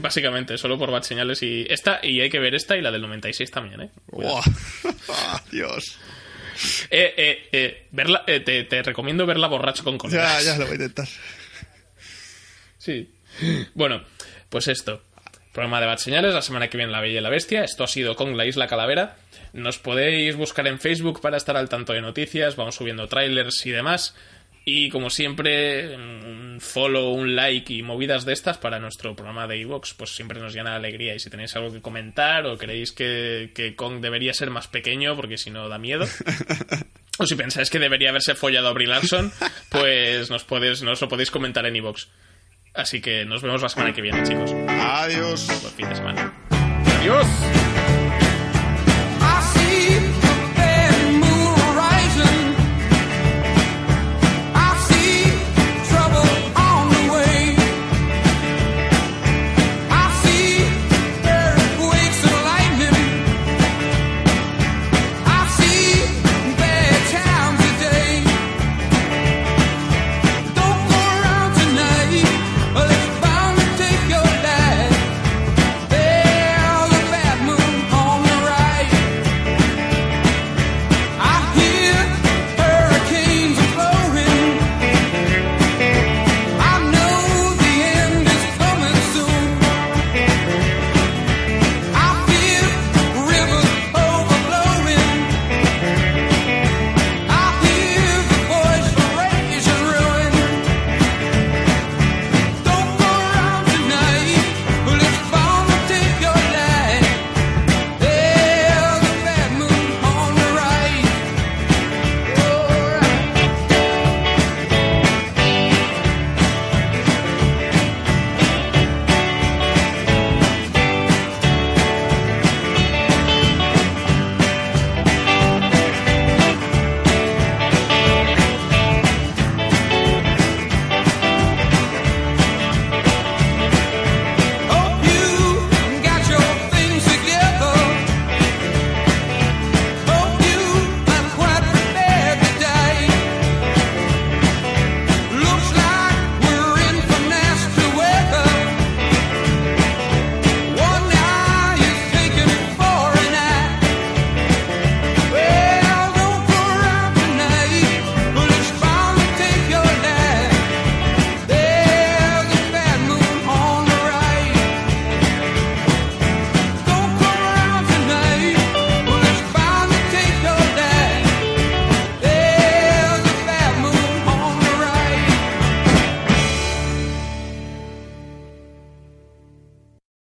Básicamente, 0.00 0.58
solo 0.58 0.76
por 0.76 0.90
bad 0.90 1.02
señales 1.04 1.40
y 1.44 1.64
esta, 1.70 2.00
y 2.02 2.20
hay 2.20 2.28
que 2.30 2.40
ver 2.40 2.54
esta 2.56 2.76
y 2.76 2.80
la 2.82 2.90
del 2.90 3.02
96 3.02 3.48
también, 3.50 3.80
¿eh? 3.82 3.90
Buah. 4.08 4.42
Ah, 5.10 5.42
Dios. 5.52 5.98
Eh, 6.90 7.14
eh, 7.16 7.48
eh, 7.52 7.86
verla, 7.92 8.24
eh, 8.26 8.40
te, 8.40 8.64
te 8.64 8.82
recomiendo 8.82 9.24
verla 9.24 9.46
borracho 9.46 9.84
con 9.84 9.94
Ya, 9.94 9.98
colegas. 10.00 10.44
ya 10.44 10.58
lo 10.58 10.64
voy 10.64 10.72
a 10.72 10.74
intentar. 10.74 11.08
Sí. 12.78 13.08
Bueno, 13.74 14.02
pues 14.48 14.66
esto. 14.68 15.02
Programa 15.52 15.80
de 15.80 15.86
Bad 15.86 15.98
Señales, 15.98 16.34
la 16.34 16.42
semana 16.42 16.68
que 16.68 16.76
viene 16.76 16.92
La 16.92 17.00
Bella 17.00 17.18
y 17.20 17.22
la 17.22 17.30
Bestia. 17.30 17.62
Esto 17.64 17.84
ha 17.84 17.88
sido 17.88 18.16
con 18.16 18.36
la 18.36 18.46
Isla 18.46 18.66
Calavera. 18.66 19.16
Nos 19.52 19.78
podéis 19.78 20.34
buscar 20.36 20.66
en 20.66 20.78
Facebook 20.80 21.20
para 21.20 21.36
estar 21.36 21.56
al 21.56 21.68
tanto 21.68 21.92
de 21.92 22.00
noticias. 22.00 22.56
Vamos 22.56 22.74
subiendo 22.74 23.06
trailers 23.08 23.64
y 23.64 23.70
demás. 23.70 24.14
Y 24.70 24.90
como 24.90 25.08
siempre, 25.08 25.96
un 25.96 26.58
follow, 26.60 27.14
un 27.14 27.34
like 27.34 27.72
y 27.72 27.82
movidas 27.82 28.26
de 28.26 28.34
estas 28.34 28.58
para 28.58 28.78
nuestro 28.78 29.16
programa 29.16 29.46
de 29.46 29.56
iVox, 29.60 29.94
pues 29.94 30.10
siempre 30.14 30.40
nos 30.40 30.52
llena 30.52 30.72
de 30.72 30.76
alegría. 30.76 31.14
Y 31.14 31.20
si 31.20 31.30
tenéis 31.30 31.56
algo 31.56 31.72
que 31.72 31.80
comentar 31.80 32.44
o 32.44 32.58
creéis 32.58 32.92
que, 32.92 33.50
que 33.54 33.74
Kong 33.74 34.02
debería 34.02 34.34
ser 34.34 34.50
más 34.50 34.68
pequeño, 34.68 35.16
porque 35.16 35.38
si 35.38 35.50
no 35.50 35.68
da 35.70 35.78
miedo. 35.78 36.06
O 37.20 37.26
si 37.26 37.34
pensáis 37.34 37.68
que 37.68 37.80
debería 37.80 38.10
haberse 38.10 38.36
follado 38.36 38.68
a 38.68 38.72
Brie 38.72 38.86
Larson, 38.86 39.32
pues 39.70 40.30
nos, 40.30 40.44
podéis, 40.44 40.82
nos 40.82 41.00
lo 41.00 41.08
podéis 41.08 41.32
comentar 41.32 41.66
en 41.66 41.74
iVoox. 41.74 42.06
Así 42.74 43.00
que 43.00 43.24
nos 43.24 43.42
vemos 43.42 43.60
la 43.60 43.68
semana 43.68 43.92
que 43.92 44.02
viene, 44.02 44.22
chicos. 44.22 44.54
Adiós. 44.68 45.48
Buen 45.60 45.74
fin 45.74 45.88
de 45.88 45.96
semana. 45.96 46.32
¡Adiós! 47.00 47.26